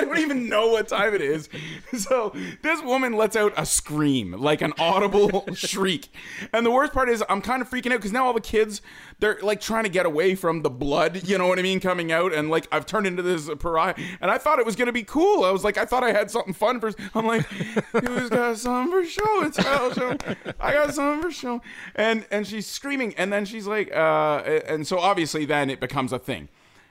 don't 0.05 0.17
even 0.19 0.47
know 0.47 0.67
what 0.67 0.89
time 0.89 1.15
it 1.15 1.21
is. 1.21 1.49
So 1.97 2.35
this 2.61 2.83
woman 2.83 3.13
lets 3.13 3.35
out 3.35 3.51
a 3.57 3.65
scream, 3.65 4.33
like 4.33 4.61
an 4.61 4.73
audible 4.79 5.43
shriek. 5.55 6.09
And 6.53 6.63
the 6.65 6.71
worst 6.71 6.93
part 6.93 7.09
is 7.09 7.23
I'm 7.29 7.41
kind 7.41 7.63
of 7.63 7.69
freaking 7.69 7.87
out 7.91 7.97
because 7.97 8.11
now 8.11 8.27
all 8.27 8.33
the 8.33 8.41
kids, 8.41 8.81
they're 9.21 9.37
like 9.43 9.61
trying 9.61 9.83
to 9.83 9.89
get 9.89 10.07
away 10.07 10.33
from 10.33 10.63
the 10.63 10.69
blood, 10.69 11.27
you 11.27 11.37
know 11.37 11.47
what 11.47 11.59
I 11.59 11.61
mean, 11.61 11.79
coming 11.79 12.11
out. 12.11 12.33
And 12.33 12.49
like 12.49 12.67
I've 12.71 12.87
turned 12.87 13.05
into 13.05 13.21
this 13.21 13.49
pariah. 13.59 13.93
And 14.19 14.31
I 14.31 14.39
thought 14.39 14.57
it 14.57 14.65
was 14.65 14.75
going 14.75 14.87
to 14.87 14.91
be 14.91 15.03
cool. 15.03 15.45
I 15.45 15.51
was 15.51 15.63
like, 15.63 15.77
I 15.77 15.85
thought 15.85 16.03
I 16.03 16.11
had 16.11 16.31
something 16.31 16.53
fun 16.53 16.79
for. 16.79 16.91
I'm 17.13 17.27
like, 17.27 17.45
who's 17.45 18.29
got 18.31 18.57
something 18.57 18.91
for 18.91 19.05
show 19.05 19.43
and 19.43 19.53
tell? 19.53 19.93
Show. 19.93 20.17
I 20.59 20.73
got 20.73 20.93
something 20.95 21.21
for 21.21 21.31
show. 21.31 21.61
And, 21.95 22.25
and 22.31 22.47
she's 22.47 22.65
screaming. 22.65 23.13
And 23.15 23.31
then 23.31 23.45
she's 23.45 23.67
like, 23.67 23.95
uh, 23.95 24.41
and 24.67 24.85
so 24.87 24.97
obviously 24.97 25.45
then 25.45 25.69
it 25.69 25.79
becomes 25.79 26.11
a 26.11 26.19
thing. 26.19 26.49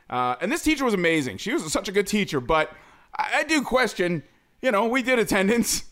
Uh, 0.08 0.36
and 0.40 0.52
this 0.52 0.62
teacher 0.62 0.84
was 0.84 0.94
amazing. 0.94 1.38
She 1.38 1.52
was 1.52 1.70
such 1.72 1.88
a 1.88 1.92
good 1.92 2.06
teacher, 2.06 2.40
but 2.40 2.72
I, 3.18 3.38
I 3.38 3.42
do 3.42 3.60
question. 3.60 4.22
You 4.62 4.70
know, 4.70 4.86
we 4.86 5.02
did 5.02 5.18
attendance. 5.18 5.84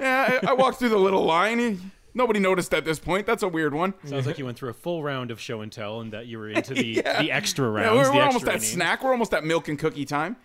Yeah, 0.00 0.40
I, 0.42 0.50
I 0.50 0.52
walked 0.54 0.78
through 0.78 0.90
the 0.90 0.98
little 0.98 1.24
line. 1.24 1.92
Nobody 2.14 2.40
noticed 2.40 2.74
at 2.74 2.84
this 2.84 2.98
point. 2.98 3.26
That's 3.26 3.42
a 3.42 3.48
weird 3.48 3.72
one. 3.74 3.94
Sounds 4.04 4.26
like 4.26 4.38
you 4.38 4.44
went 4.44 4.58
through 4.58 4.68
a 4.70 4.74
full 4.74 5.02
round 5.02 5.30
of 5.30 5.40
show 5.40 5.60
and 5.62 5.72
tell, 5.72 6.00
and 6.00 6.12
that 6.12 6.26
you 6.26 6.38
were 6.38 6.48
into 6.50 6.74
the 6.74 6.86
Yeah. 7.04 7.22
the 7.22 7.32
extra 7.32 7.68
rounds. 7.70 7.86
Yeah, 7.86 7.94
we're, 7.96 8.04
the 8.04 8.12
we're 8.16 8.22
almost 8.22 8.36
extra 8.44 8.50
at 8.52 8.56
innings. 8.56 8.72
snack. 8.72 9.02
We're 9.04 9.12
almost 9.12 9.32
at 9.34 9.44
milk 9.44 9.68
and 9.68 9.78
cookie 9.78 10.04
time. 10.04 10.36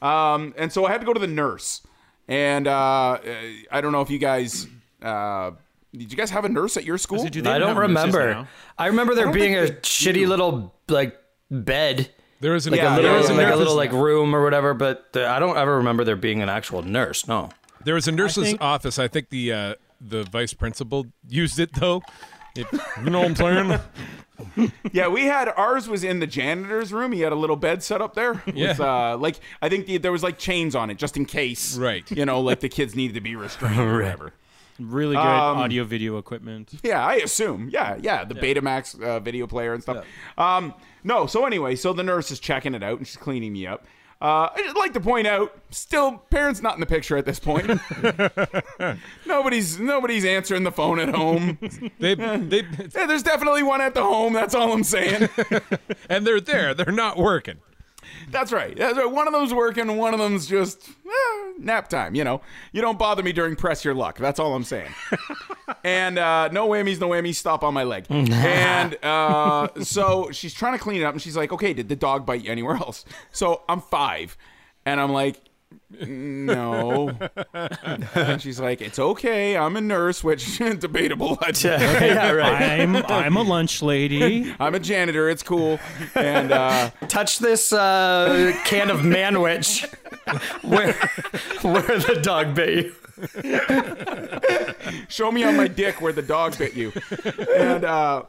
Um, 0.00 0.54
and 0.56 0.72
so 0.72 0.84
I 0.86 0.92
had 0.92 1.00
to 1.00 1.06
go 1.06 1.12
to 1.12 1.20
the 1.20 1.26
nurse. 1.26 1.82
And 2.28 2.66
uh, 2.68 2.70
uh, 2.72 3.18
I 3.70 3.80
don't 3.80 3.92
know 3.92 4.00
if 4.02 4.10
you 4.10 4.18
guys. 4.18 4.66
Uh, 5.02 5.52
did 5.92 6.10
you 6.12 6.16
guys 6.18 6.30
have 6.30 6.44
a 6.44 6.48
nurse 6.48 6.76
at 6.76 6.84
your 6.84 6.98
school? 6.98 7.18
So 7.20 7.28
do 7.28 7.40
I 7.48 7.58
don't 7.58 7.76
remember. 7.76 8.46
I 8.76 8.86
remember 8.86 9.14
there 9.14 9.24
don't 9.24 9.34
being 9.34 9.56
a 9.56 9.66
think 9.66 9.76
they 9.76 9.80
shitty 9.80 10.28
little 10.28 10.74
like 10.88 11.18
bed, 11.50 12.10
There 12.40 12.52
was 12.52 12.66
an, 12.66 12.72
like 12.72 12.82
Yeah, 12.82 12.94
a 12.94 12.96
little, 12.96 13.10
there 13.10 13.18
was 13.20 13.30
like 13.30 13.50
a 13.50 13.56
little 13.56 13.74
like 13.74 13.92
room 13.92 14.34
or 14.36 14.44
whatever. 14.44 14.74
But 14.74 15.12
the, 15.14 15.26
I 15.26 15.38
don't 15.38 15.56
ever 15.56 15.78
remember 15.78 16.04
there 16.04 16.16
being 16.16 16.42
an 16.42 16.48
actual 16.50 16.82
nurse. 16.82 17.26
No. 17.26 17.48
there 17.84 17.94
was 17.94 18.06
a 18.06 18.12
nurse's 18.12 18.48
think- 18.48 18.60
office. 18.60 18.98
I 18.98 19.08
think 19.08 19.30
the 19.30 19.52
uh, 19.52 19.74
the 20.00 20.24
vice 20.24 20.52
principal 20.54 21.06
used 21.28 21.58
it 21.58 21.72
though. 21.74 22.02
If, 22.56 22.70
you 23.04 23.10
know 23.10 23.20
what 23.20 23.28
I'm 23.28 23.36
saying? 23.36 23.80
Yeah, 24.92 25.08
we 25.08 25.24
had 25.24 25.48
ours 25.48 25.88
was 25.88 26.04
in 26.04 26.20
the 26.20 26.26
janitor's 26.26 26.92
room. 26.92 27.10
He 27.10 27.22
had 27.22 27.32
a 27.32 27.36
little 27.36 27.56
bed 27.56 27.82
set 27.82 28.00
up 28.00 28.14
there. 28.14 28.40
Yeah. 28.46 28.68
With, 28.68 28.80
uh, 28.80 29.16
like 29.16 29.40
I 29.60 29.68
think 29.68 29.86
the, 29.86 29.98
there 29.98 30.12
was 30.12 30.22
like 30.22 30.38
chains 30.38 30.76
on 30.76 30.90
it 30.90 30.96
just 30.96 31.16
in 31.16 31.24
case. 31.24 31.76
Right. 31.76 32.08
You 32.08 32.24
know, 32.24 32.40
like 32.40 32.60
the 32.60 32.68
kids 32.68 32.94
needed 32.94 33.14
to 33.14 33.20
be 33.20 33.34
restrained 33.34 33.80
or 33.80 33.96
whatever. 33.98 34.32
Really 34.78 35.16
good 35.16 35.22
Um, 35.26 35.58
audio 35.58 35.82
video 35.82 36.18
equipment. 36.18 36.72
Yeah, 36.84 37.04
I 37.04 37.14
assume. 37.14 37.68
Yeah, 37.72 37.96
yeah, 38.00 38.24
the 38.24 38.36
Betamax 38.36 39.02
uh, 39.02 39.18
video 39.18 39.48
player 39.48 39.74
and 39.74 39.82
stuff. 39.82 40.04
Um, 40.36 40.72
no, 41.02 41.26
so 41.26 41.44
anyway, 41.44 41.74
so 41.74 41.92
the 41.92 42.04
nurse 42.04 42.30
is 42.30 42.38
checking 42.38 42.74
it 42.74 42.82
out 42.84 42.98
and 42.98 43.06
she's 43.06 43.16
cleaning 43.16 43.52
me 43.52 43.66
up. 43.66 43.86
Uh, 44.20 44.48
I'd 44.52 44.74
like 44.76 44.94
to 44.94 45.00
point 45.00 45.28
out, 45.28 45.56
still, 45.70 46.18
parents 46.30 46.60
not 46.60 46.74
in 46.74 46.80
the 46.80 46.86
picture 46.86 47.16
at 47.16 47.24
this 47.24 47.38
point. 47.38 47.68
nobody's 49.26 49.78
nobody's 49.78 50.24
answering 50.24 50.64
the 50.64 50.72
phone 50.72 50.98
at 50.98 51.14
home. 51.14 51.56
They 52.00 52.16
they 52.16 52.62
Yeah, 52.94 53.06
there's 53.06 53.22
definitely 53.22 53.62
one 53.62 53.80
at 53.80 53.94
the 53.94 54.02
home. 54.02 54.32
That's 54.32 54.56
all 54.56 54.72
I'm 54.72 54.82
saying. 54.82 55.28
and 56.08 56.26
they're 56.26 56.40
there. 56.40 56.74
They're 56.74 56.92
not 56.92 57.16
working. 57.16 57.58
That's 58.30 58.52
right. 58.52 58.76
That's 58.76 58.96
right. 58.96 59.10
One 59.10 59.26
of 59.26 59.32
them's 59.32 59.54
working, 59.54 59.96
one 59.96 60.14
of 60.14 60.20
them's 60.20 60.46
just 60.46 60.88
eh, 60.88 61.52
nap 61.58 61.88
time. 61.88 62.14
You 62.14 62.24
know, 62.24 62.40
you 62.72 62.80
don't 62.80 62.98
bother 62.98 63.22
me 63.22 63.32
during 63.32 63.56
press 63.56 63.84
your 63.84 63.94
luck. 63.94 64.18
That's 64.18 64.38
all 64.38 64.54
I'm 64.54 64.64
saying. 64.64 64.90
and 65.84 66.18
uh, 66.18 66.48
no 66.48 66.68
whammies, 66.68 67.00
no 67.00 67.08
whammies. 67.08 67.36
Stop 67.36 67.62
on 67.62 67.74
my 67.74 67.84
leg. 67.84 68.06
and 68.10 68.96
uh, 69.04 69.68
so 69.82 70.30
she's 70.32 70.54
trying 70.54 70.72
to 70.72 70.78
clean 70.78 71.00
it 71.00 71.04
up, 71.04 71.14
and 71.14 71.22
she's 71.22 71.36
like, 71.36 71.52
"Okay, 71.52 71.72
did 71.72 71.88
the 71.88 71.96
dog 71.96 72.26
bite 72.26 72.44
you 72.44 72.50
anywhere 72.50 72.76
else?" 72.76 73.04
So 73.32 73.62
I'm 73.68 73.80
five, 73.80 74.36
and 74.84 75.00
I'm 75.00 75.12
like. 75.12 75.40
No. 76.06 77.10
and 78.14 78.40
she's 78.40 78.60
like, 78.60 78.80
"It's 78.80 78.98
okay. 78.98 79.56
I'm 79.56 79.76
a 79.76 79.80
nurse," 79.80 80.22
which 80.22 80.60
is 80.60 80.78
debatable. 80.80 81.38
yeah, 81.64 82.30
right. 82.30 82.80
I'm 82.80 82.96
I'm 82.96 83.36
a 83.36 83.42
lunch 83.42 83.82
lady. 83.82 84.54
I'm 84.60 84.74
a 84.74 84.80
janitor. 84.80 85.28
It's 85.28 85.42
cool. 85.42 85.80
And 86.14 86.52
uh, 86.52 86.90
Touch 87.08 87.38
this 87.38 87.72
uh, 87.72 88.54
can 88.64 88.90
of 88.90 89.00
manwich 89.00 89.86
where, 90.62 90.92
where 91.62 91.98
the 91.98 92.20
dog 92.22 92.54
bit 92.54 92.84
you. 92.84 92.94
show 95.08 95.32
me 95.32 95.42
on 95.44 95.56
my 95.56 95.68
dick 95.68 96.00
where 96.00 96.12
the 96.12 96.22
dog 96.22 96.56
bit 96.58 96.74
you. 96.74 96.92
And 97.56 97.84
uh, 97.84 98.22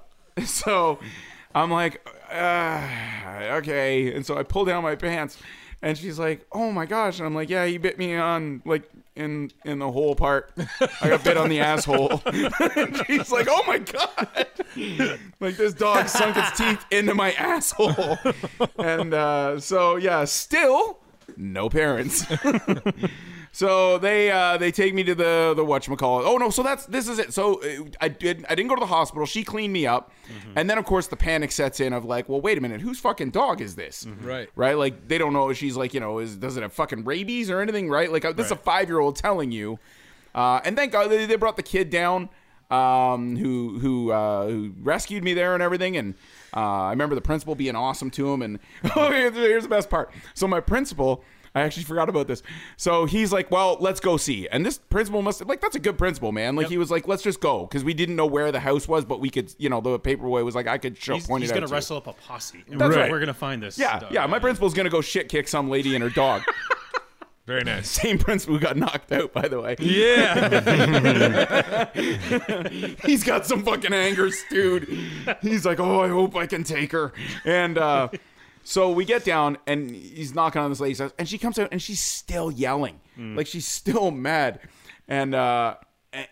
so 0.45 0.99
I'm 1.53 1.71
like, 1.71 2.07
uh, 2.31 2.87
okay. 3.57 4.13
And 4.15 4.25
so 4.25 4.37
I 4.37 4.43
pull 4.43 4.65
down 4.65 4.83
my 4.83 4.95
pants, 4.95 5.37
and 5.81 5.97
she's 5.97 6.19
like, 6.19 6.45
oh 6.51 6.71
my 6.71 6.85
gosh. 6.85 7.19
And 7.19 7.25
I'm 7.25 7.35
like, 7.35 7.49
yeah, 7.49 7.65
he 7.65 7.77
bit 7.77 7.97
me 7.97 8.15
on 8.15 8.61
like 8.65 8.89
in 9.15 9.51
in 9.63 9.79
the 9.79 9.91
whole 9.91 10.15
part. 10.15 10.51
I 11.01 11.09
got 11.09 11.23
bit 11.23 11.37
on 11.37 11.49
the 11.49 11.59
asshole. 11.59 12.21
and 12.25 12.97
she's 13.07 13.31
like, 13.31 13.47
oh 13.49 13.63
my 13.67 13.79
god. 13.79 14.47
Like 15.41 15.55
this 15.57 15.73
dog 15.73 16.07
sunk 16.07 16.37
its 16.37 16.57
teeth 16.57 16.85
into 16.91 17.15
my 17.15 17.31
asshole. 17.33 18.17
And 18.77 19.13
uh, 19.13 19.59
so 19.59 19.95
yeah, 19.95 20.25
still 20.25 20.99
no 21.37 21.69
parents. 21.69 22.25
So 23.51 23.97
they 23.97 24.29
uh, 24.31 24.57
they 24.57 24.71
take 24.71 24.93
me 24.93 25.03
to 25.03 25.15
the 25.15 25.53
the 25.55 25.65
whatchamacallit. 25.65 26.23
Oh 26.25 26.37
no, 26.37 26.49
so 26.49 26.61
that's 26.61 26.85
this 26.85 27.07
is 27.07 27.17
it. 27.19 27.33
So 27.33 27.61
uh, 27.61 27.89
I 27.99 28.07
did 28.07 28.45
I 28.49 28.55
didn't 28.55 28.69
go 28.69 28.75
to 28.75 28.79
the 28.79 28.85
hospital. 28.85 29.25
She 29.25 29.43
cleaned 29.43 29.73
me 29.73 29.87
up, 29.87 30.11
and 30.55 30.69
then 30.69 30.77
of 30.77 30.85
course 30.85 31.07
the 31.07 31.15
panic 31.15 31.51
sets 31.51 31.79
in 31.79 31.91
of 31.93 32.05
like, 32.05 32.29
well, 32.29 32.41
wait 32.41 32.57
a 32.57 32.61
minute, 32.61 32.81
whose 32.81 32.99
fucking 32.99 33.31
dog 33.31 33.59
is 33.61 33.75
this? 33.75 34.05
Right. 34.21 34.49
right. 34.55 34.77
Like 34.77 35.07
they 35.07 35.17
don't 35.17 35.33
know. 35.33 35.49
if 35.49 35.57
She's 35.57 35.75
like, 35.75 35.93
you 35.93 35.99
know, 35.99 36.19
is 36.19 36.35
does 36.35 36.57
it 36.57 36.61
have 36.61 36.73
fucking 36.73 37.05
rabies 37.05 37.49
or 37.49 37.59
anything? 37.59 37.89
Right. 37.89 38.11
Like 38.11 38.23
uh, 38.23 38.33
this 38.33 38.47
is 38.47 38.51
a 38.51 38.55
five 38.55 38.87
year 38.87 38.99
old 38.99 39.15
telling 39.15 39.51
you. 39.51 39.79
Uh, 40.35 40.61
and 40.63 40.77
thank 40.77 40.91
God 40.91 41.09
they, 41.09 41.25
they 41.25 41.35
brought 41.35 41.57
the 41.57 41.63
kid 41.63 41.89
down, 41.89 42.29
um, 42.69 43.35
who 43.35 43.79
who 43.79 44.11
uh, 44.11 44.47
who 44.47 44.73
rescued 44.81 45.23
me 45.23 45.33
there 45.33 45.55
and 45.55 45.63
everything. 45.63 45.97
And 45.97 46.13
uh, 46.55 46.59
I 46.83 46.91
remember 46.91 47.15
the 47.15 47.21
principal 47.21 47.55
being 47.55 47.75
awesome 47.75 48.11
to 48.11 48.31
him. 48.31 48.43
And 48.43 48.59
oh, 48.95 49.11
here's 49.33 49.63
the 49.63 49.69
best 49.69 49.89
part. 49.89 50.11
So 50.35 50.47
my 50.47 50.59
principal. 50.59 51.23
I 51.55 51.61
actually 51.61 51.83
forgot 51.83 52.09
about 52.09 52.27
this. 52.27 52.43
So 52.77 53.05
he's 53.05 53.31
like, 53.31 53.51
"Well, 53.51 53.77
let's 53.79 53.99
go 53.99 54.17
see." 54.17 54.47
And 54.49 54.65
this 54.65 54.77
principal 54.77 55.21
must 55.21 55.45
like 55.45 55.61
that's 55.61 55.75
a 55.75 55.79
good 55.79 55.97
principal, 55.97 56.31
man. 56.31 56.55
Like 56.55 56.67
he 56.67 56.77
was 56.77 56.91
like, 56.91 57.07
"Let's 57.07 57.23
just 57.23 57.41
go," 57.41 57.65
because 57.65 57.83
we 57.83 57.93
didn't 57.93 58.15
know 58.15 58.25
where 58.25 58.51
the 58.51 58.59
house 58.59 58.87
was, 58.87 59.05
but 59.05 59.19
we 59.19 59.29
could, 59.29 59.53
you 59.57 59.69
know, 59.69 59.81
the 59.81 59.99
paperboy 59.99 60.43
was 60.45 60.55
like, 60.55 60.67
I 60.67 60.77
could 60.77 60.97
show 60.97 61.15
He's, 61.15 61.27
point 61.27 61.41
he's 61.41 61.51
it 61.51 61.53
out. 61.53 61.55
gonna 61.57 61.67
to 61.67 61.71
you. 61.71 61.75
wrestle 61.75 61.97
up 61.97 62.07
a 62.07 62.13
posse. 62.13 62.63
And 62.69 62.79
That's 62.79 62.95
we're, 62.95 63.01
right. 63.01 63.11
we're 63.11 63.19
gonna 63.19 63.33
find 63.33 63.61
this. 63.63 63.77
Yeah, 63.77 63.99
dog. 63.99 64.11
yeah. 64.11 64.25
My 64.27 64.39
principal's 64.39 64.73
gonna 64.73 64.89
go 64.89 65.01
shit 65.01 65.29
kick 65.29 65.47
some 65.47 65.69
lady 65.69 65.95
and 65.95 66.03
her 66.03 66.09
dog. 66.09 66.43
Very 67.47 67.63
nice. 67.63 67.89
Same 68.01 68.19
principal 68.19 68.55
who 68.55 68.61
got 68.61 68.77
knocked 68.77 69.11
out, 69.11 69.33
by 69.33 69.47
the 69.47 69.59
way. 69.59 69.75
Yeah. 69.79 71.87
He's 73.05 73.23
got 73.23 73.47
some 73.47 73.63
fucking 73.63 73.91
anger 73.91 74.29
dude. 74.51 74.87
He's 75.41 75.65
like, 75.65 75.79
oh, 75.79 76.01
I 76.01 76.09
hope 76.09 76.35
I 76.35 76.45
can 76.45 76.63
take 76.63 76.91
her. 76.91 77.11
And 77.45 77.79
uh, 77.79 78.09
so 78.63 78.91
we 78.91 79.05
get 79.05 79.23
down, 79.23 79.57
and 79.67 79.89
he's 79.89 80.35
knocking 80.35 80.61
on 80.61 80.69
this 80.69 80.79
lady's 80.79 80.99
house, 80.99 81.13
and 81.17 81.27
she 81.27 81.37
comes 81.37 81.57
out, 81.57 81.69
and 81.71 81.81
she's 81.81 82.01
still 82.01 82.51
yelling, 82.51 82.99
like 83.17 83.47
she's 83.47 83.67
still 83.67 84.11
mad, 84.29 84.59
and 85.07 85.33
uh, 85.33 85.75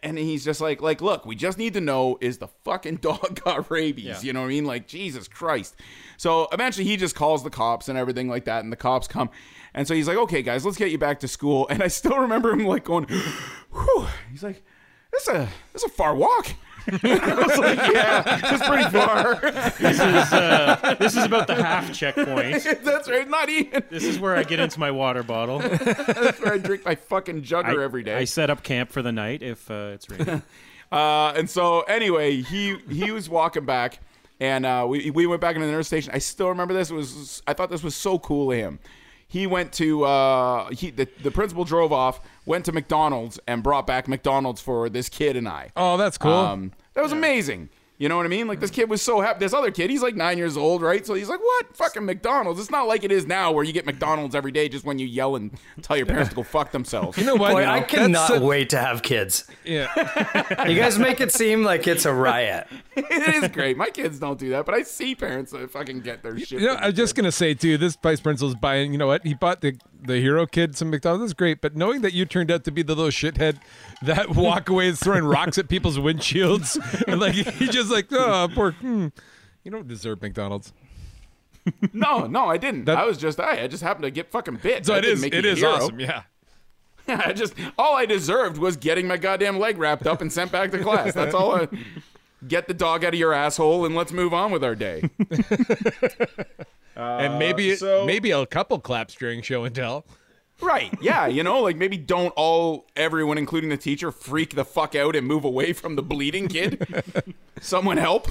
and 0.02 0.18
he's 0.18 0.44
just 0.44 0.60
like, 0.60 0.82
like, 0.82 1.02
look, 1.02 1.26
we 1.26 1.36
just 1.36 1.58
need 1.58 1.74
to 1.74 1.82
know 1.82 2.18
is 2.22 2.38
the 2.40 2.48
fucking 2.64 2.96
dog 3.02 3.42
got 3.44 3.70
rabies? 3.70 4.06
Yeah. 4.06 4.22
You 4.22 4.34
know 4.34 4.42
what 4.42 4.48
I 4.48 4.50
mean? 4.50 4.66
Like 4.66 4.88
Jesus 4.88 5.28
Christ. 5.28 5.76
So 6.18 6.48
eventually, 6.52 6.86
he 6.86 6.98
just 6.98 7.16
calls 7.16 7.44
the 7.44 7.50
cops 7.50 7.90
and 7.90 7.98
everything 7.98 8.28
like 8.28 8.46
that, 8.46 8.64
and 8.64 8.72
the 8.72 8.78
cops 8.78 9.08
come. 9.08 9.30
And 9.74 9.88
so 9.88 9.94
he's 9.94 10.08
like, 10.08 10.18
okay, 10.18 10.42
guys, 10.42 10.66
let's 10.66 10.78
get 10.78 10.90
you 10.92 10.98
back 10.98 11.20
to 11.20 11.28
school. 11.28 11.68
And 11.78 11.84
I 11.84 11.88
still 11.88 12.18
remember 12.18 12.52
him 12.52 12.66
like 12.66 12.84
going, 12.84 13.06
whew. 13.72 14.08
He's 14.32 14.42
like, 14.42 14.64
this 15.12 15.24
is 15.24 15.30
a 15.30 15.50
this 15.74 15.84
is 15.84 15.92
a 15.92 15.94
far 15.94 16.16
walk. 16.16 16.48
I 17.04 17.44
was 17.46 17.58
like, 17.58 17.94
yeah, 17.94 18.40
it's 18.44 18.68
pretty 18.68 18.90
far. 18.90 19.36
This 19.80 20.00
is 20.00 20.34
uh, 20.34 20.96
this 21.00 21.18
is 21.18 21.26
about 21.26 21.48
the 21.48 21.56
half 21.56 21.94
checkpoint. 21.94 22.64
That's 22.84 23.10
right, 23.10 23.30
not 23.30 23.50
even. 23.50 23.84
This 23.90 24.06
is 24.06 24.20
where 24.20 24.38
I 24.38 24.44
get 24.44 24.60
into 24.60 24.80
my 24.80 24.92
water 24.92 25.22
bottle. 25.22 25.60
That's 25.60 26.40
where 26.40 26.54
I 26.54 26.58
drink 26.58 26.86
my 26.86 26.96
fucking 26.96 27.42
jugger 27.42 27.80
I, 27.80 27.84
every 27.84 28.04
day. 28.04 28.16
I 28.16 28.24
set 28.24 28.50
up 28.50 28.64
camp 28.64 28.92
for 28.92 29.02
the 29.02 29.12
night 29.12 29.42
if 29.42 29.70
uh, 29.70 29.92
it's 29.94 30.10
raining. 30.10 30.44
Uh, 30.90 31.34
and 31.36 31.50
so 31.50 31.82
anyway, 31.82 32.42
he 32.42 32.78
he 32.90 33.12
was 33.12 33.30
walking 33.30 33.66
back, 33.66 34.00
and 34.40 34.66
uh, 34.66 34.86
we 34.88 35.12
we 35.12 35.28
went 35.28 35.42
back 35.42 35.54
into 35.56 35.68
the 35.68 35.74
nurse 35.74 35.88
station. 35.88 36.12
I 36.14 36.20
still 36.20 36.48
remember 36.48 36.74
this. 36.74 36.90
It 36.90 36.94
was 36.94 37.44
I 37.46 37.52
thought 37.52 37.70
this 37.70 37.84
was 37.84 37.94
so 37.94 38.18
cool 38.20 38.54
of 38.54 38.58
him. 38.58 38.80
He 39.28 39.46
went 39.46 39.74
to 39.74 40.04
uh, 40.06 40.70
he 40.70 40.90
the, 40.90 41.08
the 41.22 41.32
principal 41.32 41.66
drove 41.66 41.92
off, 41.92 42.22
went 42.46 42.66
to 42.66 42.72
McDonald's, 42.72 43.40
and 43.48 43.62
brought 43.62 43.86
back 43.86 44.08
McDonald's 44.08 44.62
for 44.62 44.90
this 44.90 45.10
kid 45.10 45.36
and 45.36 45.48
I. 45.48 45.72
Oh, 45.76 45.98
that's 45.98 46.18
cool. 46.18 46.32
Um, 46.32 46.72
that 46.94 47.04
was 47.04 47.12
amazing. 47.12 47.70
You 48.00 48.10
know 48.10 48.18
what 48.18 48.28
I 48.28 48.30
mean? 48.30 48.48
Like 48.48 48.60
this 48.60 48.70
kid 48.70 48.90
was 48.92 49.02
so 49.02 49.22
happy. 49.22 49.40
This 49.40 49.54
other 49.54 49.72
kid, 49.72 49.90
he's 49.90 50.04
like 50.04 50.16
nine 50.16 50.38
years 50.38 50.56
old, 50.56 50.84
right? 50.84 51.04
So 51.04 51.16
he's 51.16 51.30
like, 51.30 51.40
"What? 51.40 51.76
Fucking 51.76 52.06
McDonald's? 52.06 52.60
It's 52.60 52.70
not 52.70 52.88
like 52.88 53.04
it 53.04 53.12
is 53.12 53.26
now, 53.26 53.52
where 53.52 53.64
you 53.64 53.74
get 53.74 53.88
McDonald's 53.88 54.36
every 54.36 54.52
day 54.52 54.70
just 54.70 54.86
when 54.86 55.00
you 55.00 55.08
yell 55.08 55.36
and 55.36 55.52
tell 55.82 55.98
your 55.98 56.06
parents 56.06 56.30
to 56.30 56.36
go 56.36 56.44
fuck 56.44 56.72
themselves." 56.72 57.18
you 57.18 57.26
know 57.26 57.36
what? 57.36 57.54
Boy, 57.54 57.66
I 57.66 57.82
cannot 57.82 58.38
a- 58.38 58.40
wait 58.40 58.70
to 58.70 58.78
have 58.78 59.02
kids. 59.02 59.48
yeah. 59.66 59.88
You 60.68 60.76
guys 60.76 61.00
make 61.00 61.22
it 61.22 61.32
seem 61.32 61.64
like 61.64 61.88
it's 61.88 62.06
a 62.06 62.14
riot. 62.14 62.68
it 62.96 63.44
is 63.44 63.50
great. 63.50 63.78
My 63.78 63.90
kids 63.90 64.20
don't 64.20 64.38
do 64.38 64.50
that, 64.52 64.66
but 64.68 64.76
I 64.76 64.84
see 64.84 65.16
parents 65.16 65.52
that 65.52 65.70
fucking 65.72 66.02
get 66.02 66.22
their 66.22 66.38
shit. 66.38 66.62
You 66.62 66.68
know, 66.68 66.76
I'm 66.76 66.94
just 66.94 67.16
gonna 67.16 67.32
say 67.32 67.56
too. 67.56 67.80
This 67.80 67.96
vice 67.96 68.20
principal's 68.20 68.56
buying. 68.56 68.92
You 68.92 69.00
know 69.00 69.08
what? 69.08 69.26
He 69.26 69.34
bought 69.34 69.62
the 69.62 69.76
the 70.04 70.20
hero 70.20 70.46
kid 70.46 70.78
some 70.78 70.92
McDonald's. 70.92 71.24
That's 71.24 71.34
great, 71.34 71.62
but 71.62 71.76
knowing 71.76 72.02
that 72.02 72.14
you 72.14 72.26
turned 72.26 72.52
out 72.52 72.64
to 72.66 72.72
be 72.72 72.84
the 72.84 72.94
little 72.94 73.10
shithead 73.10 73.58
that 74.04 74.30
walk 74.36 74.70
away 74.70 74.88
is 74.88 75.00
throwing 75.00 75.24
rocks 75.24 75.58
at 75.58 75.68
people's 75.70 75.98
windshields, 75.98 76.78
and 77.08 77.20
like 77.20 77.34
he 77.34 77.68
just 77.68 77.92
like, 77.92 78.08
oh, 78.12 78.48
poor. 78.54 78.72
Hmm, 78.74 79.08
you 79.64 79.72
don't 79.72 79.88
deserve 79.88 80.22
McDonald's. 80.22 80.74
No, 81.92 82.28
no, 82.28 82.46
I 82.46 82.56
didn't. 82.56 82.86
That- 82.86 82.98
I 82.98 83.04
was 83.04 83.18
just 83.18 83.42
I. 83.42 83.64
I 83.64 83.68
just 83.68 83.84
happened 83.84 84.04
to 84.04 84.12
get 84.12 84.32
fucking 84.32 84.56
bit. 84.64 84.86
So 84.86 84.94
That 84.94 85.00
it 85.00 85.02
didn't 85.02 85.16
is. 85.18 85.22
make 85.22 85.34
It 85.34 85.44
me 85.44 85.50
a 85.50 85.52
is 85.52 85.60
hero. 85.60 85.72
awesome. 85.74 86.00
Yeah. 86.00 86.22
I 87.10 87.34
just 87.34 87.56
all 87.78 87.94
I 87.98 88.06
deserved 88.06 88.58
was 88.58 88.78
getting 88.78 89.06
my 89.06 89.18
goddamn 89.18 89.60
leg 89.60 89.78
wrapped 89.78 90.08
up 90.08 90.22
and 90.22 90.32
sent 90.32 90.50
back 90.50 90.72
to 90.72 90.78
class. 90.82 91.14
That's 91.14 91.34
all. 91.36 91.56
I, 91.56 91.68
get 92.48 92.70
the 92.70 92.74
dog 92.74 93.04
out 93.04 93.14
of 93.14 93.20
your 93.20 93.34
asshole 93.34 93.86
and 93.86 93.96
let's 93.96 94.14
move 94.14 94.34
on 94.34 94.52
with 94.52 94.64
our 94.64 94.76
day. 94.76 95.10
and 96.96 97.38
maybe 97.40 97.74
Uh, 97.74 97.76
so- 97.76 98.06
maybe 98.06 98.32
a 98.32 98.46
couple 98.46 98.80
claps 98.80 99.16
during 99.16 99.42
show 99.42 99.64
and 99.66 99.76
tell. 99.76 100.06
Right. 100.62 100.94
Yeah. 101.02 101.28
You 101.28 101.44
know, 101.44 101.62
like 101.62 101.76
maybe 101.78 101.98
don't 101.98 102.34
all, 102.36 102.88
everyone, 102.96 103.38
including 103.38 103.70
the 103.70 103.78
teacher, 103.78 104.12
freak 104.12 104.56
the 104.56 104.66
fuck 104.66 104.96
out 104.96 105.16
and 105.16 105.26
move 105.28 105.44
away 105.44 105.74
from 105.74 105.96
the 105.96 106.02
bleeding 106.04 106.48
kid. 106.48 107.04
Someone 107.62 107.98
help. 107.98 108.28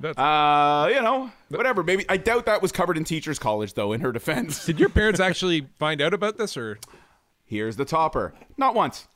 That's- 0.00 0.18
Uh, 0.18 0.88
you 0.92 1.00
know, 1.00 1.30
whatever. 1.48 1.82
Maybe 1.82 2.04
I 2.08 2.16
doubt 2.16 2.46
that 2.46 2.60
was 2.60 2.72
covered 2.72 2.96
in 2.96 3.04
teachers' 3.04 3.38
college, 3.38 3.74
though. 3.74 3.92
In 3.92 4.00
her 4.00 4.12
defense, 4.12 4.66
Did 4.66 4.80
your 4.80 4.88
parents 4.88 5.20
actually 5.20 5.68
find 5.78 6.00
out 6.02 6.12
about 6.12 6.38
this, 6.38 6.56
or 6.56 6.78
here's 7.44 7.76
the 7.76 7.84
topper. 7.84 8.34
Not 8.56 8.74
once. 8.74 9.06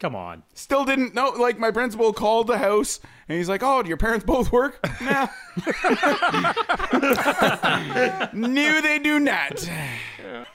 Come 0.00 0.14
on. 0.14 0.44
Still 0.54 0.84
didn't 0.84 1.12
know. 1.14 1.30
Like 1.30 1.58
my 1.58 1.72
principal 1.72 2.12
called 2.12 2.46
the 2.46 2.58
house, 2.58 3.00
and 3.28 3.36
he's 3.36 3.48
like, 3.48 3.62
"Oh, 3.64 3.82
do 3.82 3.88
your 3.88 3.96
parents 3.96 4.24
both 4.24 4.52
work?" 4.52 4.78
Nah. 5.00 5.26
Knew 8.32 8.82
they 8.82 8.98
do 8.98 9.18
not. 9.18 9.68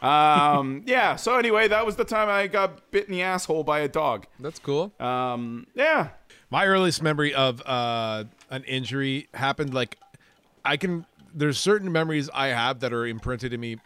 Um. 0.02 0.84
Yeah. 0.86 1.16
So 1.18 1.36
anyway, 1.36 1.68
that 1.68 1.86
was 1.86 1.96
the 1.96 2.06
time 2.06 2.30
I 2.30 2.48
got 2.48 2.90
bit 2.92 3.06
in 3.08 3.12
the 3.12 3.22
asshole 3.22 3.64
by 3.64 3.80
a 3.80 3.88
dog. 3.88 4.26
that's 4.40 4.60
cool? 4.60 4.94
Um. 5.00 5.68
Yeah. 5.76 6.10
My 6.50 6.66
earliest 6.66 7.02
memory 7.02 7.34
of 7.34 7.62
uh, 7.66 8.26
an 8.50 8.64
injury 8.66 9.28
happened 9.34 9.74
like 9.74 9.98
I 10.64 10.78
can. 10.78 11.06
There's 11.34 11.58
certain 11.58 11.92
memories 11.92 12.30
I 12.34 12.48
have 12.48 12.80
that 12.82 12.94
are 12.94 13.08
imprinted 13.08 13.54
in 13.54 13.60
me 13.60 13.78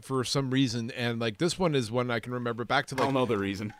for 0.00 0.24
some 0.24 0.50
reason, 0.50 0.90
and 0.92 1.20
like 1.20 1.38
this 1.38 1.58
one 1.58 1.74
is 1.74 1.90
one 1.90 2.10
I 2.10 2.20
can 2.20 2.32
remember 2.32 2.64
back 2.64 2.86
to 2.86 2.94
I 2.94 2.98
don't 2.98 3.14
know 3.14 3.26
the 3.26 3.38
reason. 3.38 3.74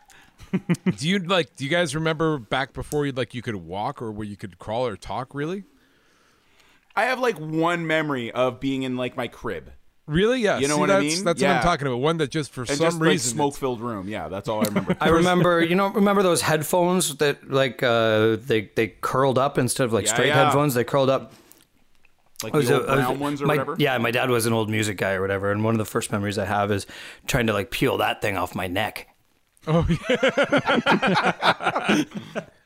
Do 0.97 1.07
you 1.07 1.19
like? 1.19 1.55
Do 1.55 1.63
you 1.63 1.69
guys 1.69 1.95
remember 1.95 2.37
back 2.37 2.73
before 2.73 3.05
you 3.05 3.11
like 3.11 3.33
you 3.33 3.41
could 3.41 3.55
walk 3.55 4.01
or 4.01 4.11
where 4.11 4.27
you 4.27 4.37
could 4.37 4.59
crawl 4.59 4.85
or 4.85 4.95
talk? 4.95 5.33
Really? 5.33 5.63
I 6.95 7.05
have 7.05 7.19
like 7.19 7.37
one 7.39 7.87
memory 7.87 8.31
of 8.31 8.59
being 8.59 8.83
in 8.83 8.97
like 8.97 9.17
my 9.17 9.27
crib 9.27 9.71
Really? 10.05 10.41
Yeah. 10.41 10.59
You 10.59 10.67
know 10.67 10.75
See, 10.75 10.79
what 10.81 10.89
I 10.91 10.99
that's, 11.01 11.15
mean? 11.15 11.23
That's 11.23 11.41
what 11.41 11.49
I'm 11.49 11.63
talking 11.63 11.87
about. 11.87 11.97
One 12.01 12.17
that 12.17 12.29
just 12.29 12.51
for 12.51 12.61
and 12.61 12.69
some 12.71 12.77
just 12.87 12.99
like 12.99 13.09
reason. 13.11 13.31
smoke 13.35 13.55
filled 13.55 13.79
room. 13.79 14.09
Yeah, 14.09 14.27
that's 14.27 14.49
all 14.49 14.59
I 14.59 14.65
remember. 14.65 14.97
I 15.01 15.07
remember, 15.07 15.63
you 15.63 15.75
know, 15.75 15.87
remember 15.87 16.21
those 16.23 16.41
headphones 16.41 17.15
that 17.17 17.49
like 17.49 17.81
uh, 17.81 18.35
they 18.35 18.69
they 18.75 18.89
curled 18.89 19.37
up 19.37 19.57
instead 19.57 19.85
of 19.85 19.93
like 19.93 20.05
Yeah, 20.07 20.13
straight 20.13 20.27
yeah. 20.27 20.43
headphones. 20.43 20.73
They 20.73 20.83
curled 20.83 21.09
up. 21.09 21.31
Like 22.43 22.53
I 22.53 22.57
was 22.57 22.67
the 22.67 22.75
a- 22.75 22.79
old 22.81 22.89
I 22.89 23.09
was- 23.11 23.17
ones 23.19 23.41
or 23.41 23.45
my- 23.45 23.53
whatever. 23.53 23.75
Yeah, 23.79 23.97
my 23.97 24.11
dad 24.11 24.29
was 24.29 24.45
an 24.45 24.51
old 24.51 24.69
music 24.69 24.97
guy 24.97 25.13
or 25.13 25.21
whatever, 25.21 25.53
and 25.53 25.63
one 25.63 25.73
of 25.73 25.77
the 25.79 25.85
first 25.85 26.11
memories 26.11 26.37
I 26.37 26.43
have 26.45 26.69
is 26.69 26.85
trying 27.25 27.47
to 27.47 27.53
like 27.53 27.71
peel 27.71 27.97
that 27.99 28.21
thing 28.21 28.35
off 28.35 28.53
my 28.55 28.67
neck. 28.67 29.07
Oh, 29.65 29.81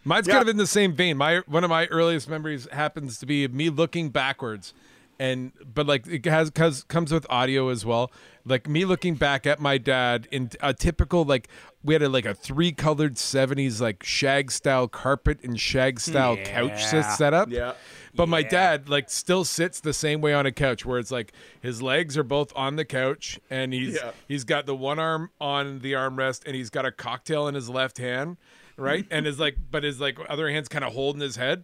Mine's 0.04 0.28
kind 0.28 0.42
of 0.42 0.48
in 0.48 0.58
the 0.58 0.68
same 0.68 0.94
vein. 0.94 1.18
My 1.18 1.40
one 1.48 1.64
of 1.64 1.70
my 1.70 1.86
earliest 1.88 2.30
memories 2.30 2.68
happens 2.72 3.20
to 3.20 3.26
be 3.26 3.48
me 3.48 3.70
looking 3.70 4.10
backwards, 4.10 4.74
and 5.20 5.52
but 5.74 5.86
like 5.86 6.08
it 6.08 6.26
has 6.26 6.50
cause 6.50 6.84
comes 6.84 7.12
with 7.12 7.26
audio 7.30 7.70
as 7.70 7.86
well. 7.86 8.12
Like 8.46 8.68
me 8.68 8.86
looking 8.86 9.16
back 9.16 9.46
at 9.46 9.60
my 9.60 9.78
dad 9.78 10.28
in 10.32 10.52
a 10.62 10.74
typical 10.74 11.26
like 11.26 11.50
we 11.84 11.94
had 11.94 12.02
a, 12.02 12.10
like 12.10 12.26
a 12.26 12.34
three 12.34 12.72
colored 12.72 13.16
'70s 13.16 13.80
like 13.80 14.04
shag 14.04 14.52
style 14.52 14.88
carpet 14.88 15.40
and 15.44 15.60
shag 15.60 16.00
style 16.00 16.38
couch 16.38 16.84
set 16.84 17.04
setup. 17.12 17.50
Yeah. 17.50 17.74
But 18.16 18.28
my 18.30 18.42
dad 18.42 18.90
like 18.90 19.10
still 19.12 19.46
sits 19.46 19.80
the 19.80 19.94
same 19.94 20.22
way 20.22 20.34
on 20.34 20.46
a 20.48 20.52
couch 20.52 20.86
where 20.86 20.98
it's 20.98 21.12
like 21.12 21.34
his 21.62 21.82
legs 21.82 22.18
are 22.18 22.24
both 22.24 22.52
on 22.56 22.76
the 22.76 22.86
couch 22.86 23.40
and 23.50 23.74
he's 23.74 23.96
Yeah. 23.96 24.12
he's 24.28 24.44
got 24.44 24.66
the 24.66 24.76
one 24.76 24.98
arm 24.98 25.30
on 25.40 25.80
the 25.80 25.94
armrest 25.94 26.44
and 26.46 26.56
he's 26.56 26.70
got 26.72 26.86
a 26.86 26.92
cocktail 26.92 27.48
in 27.48 27.54
his 27.56 27.70
left 27.70 28.00
hand, 28.00 28.38
right? 28.76 29.06
and 29.12 29.26
his 29.28 29.40
like 29.40 29.56
but 29.70 29.84
his 29.84 30.02
like 30.02 30.18
other 30.30 30.50
hand's 30.50 30.68
kind 30.70 30.84
of 30.84 30.94
holding 30.94 31.22
his 31.22 31.36
head. 31.36 31.64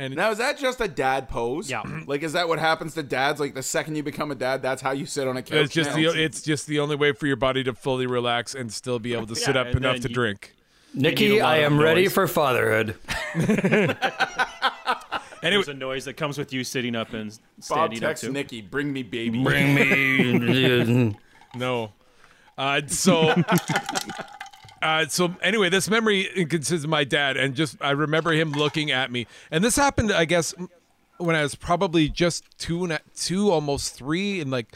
And 0.00 0.16
Now 0.16 0.30
is 0.30 0.38
that 0.38 0.56
just 0.58 0.80
a 0.80 0.88
dad 0.88 1.28
pose? 1.28 1.68
Yeah. 1.70 1.82
Like 2.06 2.22
is 2.22 2.32
that 2.32 2.48
what 2.48 2.58
happens 2.58 2.94
to 2.94 3.02
dads? 3.02 3.38
Like 3.38 3.54
the 3.54 3.62
second 3.62 3.96
you 3.96 4.02
become 4.02 4.30
a 4.30 4.34
dad, 4.34 4.62
that's 4.62 4.80
how 4.80 4.92
you 4.92 5.04
sit 5.04 5.28
on 5.28 5.36
a 5.36 5.42
couch. 5.42 5.58
it's 5.66 5.74
just 5.74 5.90
now? 5.90 5.96
the 5.96 6.24
it's 6.24 6.40
just 6.42 6.66
the 6.66 6.80
only 6.80 6.96
way 6.96 7.12
for 7.12 7.26
your 7.26 7.36
body 7.36 7.62
to 7.64 7.74
fully 7.74 8.06
relax 8.06 8.54
and 8.54 8.72
still 8.72 8.98
be 8.98 9.12
able 9.12 9.26
to 9.26 9.36
sit 9.36 9.54
Yeah, 9.56 9.60
up 9.62 9.76
enough 9.76 10.00
to 10.00 10.08
you- 10.08 10.14
drink. 10.14 10.54
Nikki, 10.94 11.40
I 11.40 11.56
of 11.58 11.72
am 11.72 11.78
ready 11.80 12.08
for 12.08 12.26
fatherhood. 12.26 12.96
And 15.42 15.54
There's 15.54 15.68
it, 15.68 15.76
a 15.76 15.78
noise 15.78 16.04
that 16.04 16.14
comes 16.18 16.36
with 16.36 16.52
you 16.52 16.64
sitting 16.64 16.94
up 16.94 17.14
and 17.14 17.30
Bob 17.30 17.38
standing 17.64 18.04
up 18.04 18.10
texts 18.10 18.26
too. 18.26 18.32
Nikki, 18.32 18.60
bring 18.60 18.92
me 18.92 19.02
baby. 19.02 19.42
Bring 19.42 19.74
me. 19.74 21.16
No. 21.54 21.92
Uh, 22.58 22.82
so, 22.86 23.34
uh, 24.82 25.06
so 25.06 25.34
anyway, 25.42 25.68
this 25.68 25.88
memory 25.90 26.24
consists 26.48 26.84
of 26.84 26.90
my 26.90 27.04
dad, 27.04 27.36
and 27.36 27.54
just 27.54 27.76
I 27.80 27.90
remember 27.90 28.32
him 28.32 28.52
looking 28.52 28.90
at 28.90 29.10
me, 29.10 29.26
and 29.50 29.62
this 29.62 29.76
happened, 29.76 30.12
I 30.12 30.24
guess, 30.24 30.54
when 31.18 31.36
I 31.36 31.42
was 31.42 31.54
probably 31.54 32.08
just 32.08 32.44
two 32.58 32.84
and 32.84 32.92
a, 32.94 33.00
two, 33.14 33.50
almost 33.50 33.94
three, 33.94 34.40
and 34.40 34.50
like, 34.50 34.74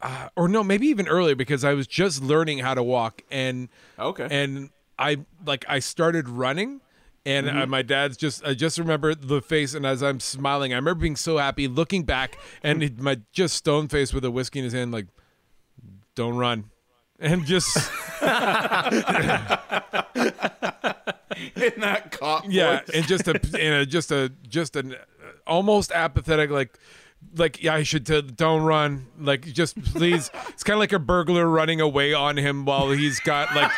uh, 0.00 0.28
or 0.36 0.48
no, 0.48 0.64
maybe 0.64 0.86
even 0.86 1.06
earlier 1.08 1.34
because 1.34 1.64
I 1.64 1.74
was 1.74 1.86
just 1.86 2.22
learning 2.22 2.58
how 2.58 2.74
to 2.74 2.82
walk, 2.82 3.22
and 3.30 3.68
Okay. 3.98 4.26
and 4.30 4.70
I 4.98 5.18
like 5.44 5.64
I 5.68 5.78
started 5.80 6.28
running. 6.28 6.80
And 7.26 7.50
uh, 7.50 7.52
Mm-hmm. 7.52 7.70
my 7.70 7.82
dad's 7.82 8.16
just, 8.16 8.42
I 8.46 8.54
just 8.54 8.78
remember 8.78 9.14
the 9.14 9.42
face, 9.42 9.74
and 9.74 9.84
as 9.84 10.02
I'm 10.02 10.20
smiling, 10.20 10.72
I 10.72 10.76
remember 10.76 11.02
being 11.02 11.16
so 11.16 11.36
happy, 11.36 11.68
looking 11.68 12.04
back, 12.04 12.38
and 12.62 12.98
my 12.98 13.20
just 13.30 13.56
stone 13.56 13.88
face 13.88 14.14
with 14.14 14.24
a 14.24 14.30
whiskey 14.30 14.60
in 14.60 14.64
his 14.64 14.72
hand, 14.72 14.90
like, 14.90 15.04
don't 16.14 16.36
run 16.36 16.69
and 17.20 17.44
just 17.44 17.76
in 17.76 17.82
that 21.80 22.08
cop 22.12 22.44
yeah 22.48 22.80
voice. 22.80 22.90
and 22.94 23.06
just 23.06 23.28
a 23.28 23.34
and 23.34 23.74
a, 23.74 23.86
just 23.86 24.10
a 24.10 24.32
just 24.48 24.76
an 24.76 24.96
almost 25.46 25.92
apathetic 25.92 26.50
like 26.50 26.78
like 27.36 27.62
yeah 27.62 27.74
i 27.74 27.82
should 27.84 28.04
t- 28.04 28.20
don't 28.22 28.62
run 28.62 29.06
like 29.20 29.42
just 29.52 29.80
please 29.94 30.30
it's 30.48 30.64
kind 30.64 30.74
of 30.74 30.80
like 30.80 30.92
a 30.92 30.98
burglar 30.98 31.46
running 31.46 31.80
away 31.80 32.12
on 32.12 32.36
him 32.36 32.64
while 32.64 32.90
he's 32.90 33.20
got 33.20 33.54
like 33.54 33.70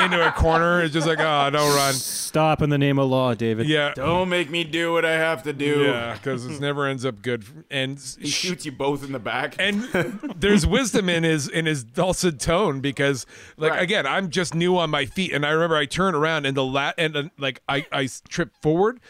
into 0.00 0.26
a 0.26 0.32
corner 0.32 0.82
it's 0.82 0.92
just 0.94 1.06
like 1.06 1.20
oh 1.20 1.48
don't 1.50 1.76
run 1.76 1.94
Stop 1.94 2.60
in 2.60 2.68
the 2.70 2.76
name 2.76 2.98
of 2.98 3.08
law, 3.08 3.32
David. 3.34 3.66
yeah 3.68 3.92
Don't 3.94 4.28
make 4.28 4.50
me 4.50 4.62
do 4.62 4.92
what 4.92 5.04
I 5.04 5.12
have 5.12 5.44
to 5.44 5.52
do. 5.52 5.84
yeah 5.84 6.14
because 6.14 6.44
it 6.44 6.60
never 6.60 6.86
ends 6.86 7.04
up 7.06 7.22
good 7.22 7.44
and 7.70 7.98
He 8.20 8.28
shoots 8.28 8.66
you 8.66 8.72
both 8.72 9.02
in 9.04 9.12
the 9.12 9.18
back. 9.18 9.54
and 9.58 9.82
there's 10.36 10.66
wisdom 10.66 11.08
in 11.08 11.22
his 11.24 11.48
in 11.48 11.66
his 11.66 11.84
dulcet 11.84 12.38
tone 12.40 12.80
because 12.80 13.24
like 13.56 13.72
Right. 13.72 13.82
again 13.82 14.06
I'm 14.06 14.28
just 14.30 14.54
new 14.54 14.76
on 14.76 14.90
my 14.90 15.06
feet 15.06 15.32
and 15.32 15.46
I 15.46 15.50
remember 15.50 15.76
I 15.76 15.86
turn 15.86 16.14
around 16.14 16.46
and 16.46 16.56
the 16.56 16.64
lat 16.64 16.96
and 16.98 17.16
uh, 17.16 17.22
like 17.38 17.62
I 17.68 18.08
trip 18.28 18.50
forward 18.60 19.00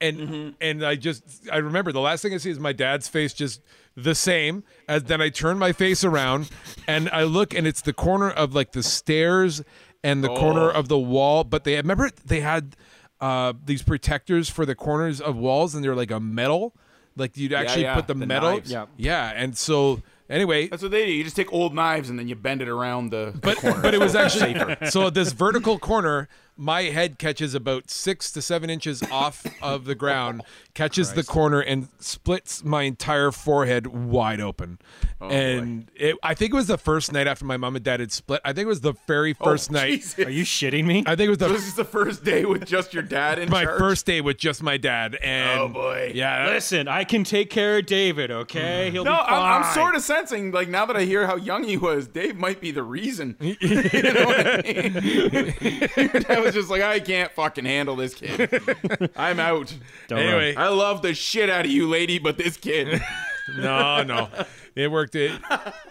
and 0.00 0.16
Mm-hmm. 0.18 0.48
and 0.60 0.84
I 0.84 0.94
just 0.96 1.22
I 1.52 1.56
remember 1.58 1.92
the 1.92 2.00
last 2.00 2.22
thing 2.22 2.34
I 2.34 2.36
see 2.38 2.50
is 2.50 2.58
my 2.58 2.72
dad's 2.72 3.08
face 3.08 3.32
just 3.32 3.62
the 3.96 4.14
same 4.14 4.62
as 4.88 5.04
then 5.04 5.20
I 5.22 5.30
turn 5.30 5.58
my 5.58 5.72
face 5.72 6.04
around 6.04 6.50
and 6.86 7.08
I 7.10 7.22
look 7.24 7.54
and 7.54 7.66
it's 7.66 7.80
the 7.80 7.92
corner 7.94 8.28
of 8.30 8.54
like 8.54 8.72
the 8.72 8.82
stairs 8.82 9.62
and 10.04 10.22
the 10.22 10.30
Oh. 10.30 10.36
corner 10.36 10.70
of 10.70 10.88
the 10.88 10.98
wall 10.98 11.44
but 11.44 11.64
they 11.64 11.76
remember 11.76 12.10
they 12.26 12.40
had 12.40 12.76
uh 13.22 13.54
these 13.64 13.82
protectors 13.82 14.50
for 14.50 14.66
the 14.66 14.74
corners 14.74 15.20
of 15.20 15.36
walls 15.36 15.74
and 15.74 15.82
they're 15.82 15.94
like 15.96 16.10
a 16.10 16.20
metal 16.20 16.74
like 17.16 17.36
you'd 17.38 17.54
actually 17.54 17.82
yeah, 17.84 17.94
put 17.94 18.06
the, 18.06 18.12
the 18.12 18.26
metal 18.26 18.50
knives. 18.52 18.70
Yeah. 18.70 18.84
yeah 18.98 19.32
and 19.34 19.56
so 19.56 20.02
anyway 20.28 20.68
That's 20.68 20.82
what 20.82 20.90
they 20.90 21.06
do. 21.06 21.12
You 21.12 21.24
just 21.24 21.36
take 21.36 21.50
old 21.50 21.74
knives 21.74 22.10
and 22.10 22.18
then 22.18 22.28
you 22.28 22.34
bend 22.36 22.60
it 22.60 22.68
around 22.68 23.08
the, 23.10 23.30
the 23.32 23.38
but 23.38 23.56
corner. 23.56 23.80
but 23.80 23.94
it 23.94 24.00
was 24.00 24.14
actually 24.24 24.54
so 24.90 25.08
this 25.08 25.32
vertical 25.32 25.78
corner 25.78 26.28
my 26.56 26.82
head 26.84 27.18
catches 27.18 27.54
about 27.54 27.90
six 27.90 28.32
to 28.32 28.40
seven 28.42 28.70
inches 28.70 29.02
off 29.10 29.44
of 29.62 29.84
the 29.84 29.94
ground 29.94 30.42
catches 30.74 31.12
the 31.14 31.22
corner 31.24 31.60
and 31.60 31.88
splits 31.98 32.62
my 32.64 32.82
entire 32.82 33.30
forehead 33.30 33.86
wide 33.86 34.40
open 34.40 34.78
oh, 35.20 35.28
and 35.28 35.90
it, 35.94 36.16
i 36.22 36.34
think 36.34 36.52
it 36.52 36.56
was 36.56 36.66
the 36.66 36.76
first 36.78 37.12
night 37.12 37.26
after 37.26 37.44
my 37.44 37.56
mom 37.56 37.76
and 37.76 37.84
dad 37.84 38.00
had 38.00 38.12
split 38.12 38.40
i 38.44 38.52
think 38.52 38.64
it 38.64 38.68
was 38.68 38.80
the 38.82 38.94
very 39.06 39.34
oh, 39.40 39.44
first 39.44 39.70
Oh, 39.70 39.74
night 39.74 39.90
Jesus. 40.02 40.18
Are 40.26 40.30
you 40.30 40.44
shitting 40.44 40.84
me? 40.84 41.02
i 41.06 41.14
think 41.16 41.26
it 41.26 41.30
was 41.30 41.38
So 41.38 41.48
the 41.48 41.54
this 41.54 41.66
is 41.66 41.74
the 41.74 41.84
first 41.84 42.24
day 42.24 42.44
with 42.44 42.64
just 42.66 42.92
your 42.94 43.02
dad 43.02 43.38
in 43.38 43.48
my 43.50 43.64
charge? 43.64 43.78
first 43.78 44.06
day 44.06 44.20
with 44.20 44.36
just 44.38 44.62
my 44.62 44.76
dad 44.76 45.14
and 45.22 45.60
Oh, 45.60 45.68
boy. 45.68 46.12
yeah 46.14 46.46
Listen, 46.48 46.88
I 46.88 47.04
can 47.04 47.24
take 47.24 47.50
care 47.50 47.78
of 47.78 47.86
David, 47.86 48.30
okay? 48.30 48.90
He'll 48.90 49.04
No, 49.04 49.12
be 49.12 49.16
fine. 49.16 49.32
I'm, 49.42 49.62
I'm 49.64 49.74
sort 49.74 49.94
of 49.94 50.02
sensing 50.02 50.52
like 50.52 50.68
now 50.68 50.84
that 50.86 50.96
I 50.96 51.02
hear 51.04 51.26
how 51.26 51.36
young 51.36 51.64
he 51.64 51.76
was, 51.76 52.06
Dave 52.08 52.36
might 52.36 52.60
be 52.60 52.70
the 52.70 52.82
reason. 52.82 53.36
you 53.40 53.56
know 53.60 54.24
what 54.24 54.46
I 54.46 54.62
mean? 54.62 56.22
Your 56.46 56.52
dad 56.52 56.54
was 56.54 56.54
just 56.54 56.70
like, 56.70 56.82
I 56.82 57.00
can't 57.00 57.32
fucking 57.32 57.64
handle 57.64 57.96
this 57.96 58.14
kid. 58.14 58.62
I'm 59.16 59.40
out. 59.40 59.74
Don't 60.08 60.18
anyway 60.18 60.54
I 60.54 60.68
love 60.68 61.02
the 61.02 61.14
shit 61.14 61.50
out 61.50 61.64
of 61.64 61.70
you, 61.70 61.88
lady, 61.88 62.18
but 62.18 62.36
this 62.36 62.56
kid. 62.56 63.02
no 63.56 64.02
no 64.02 64.28
it 64.74 64.90
worked 64.90 65.14
it, 65.14 65.30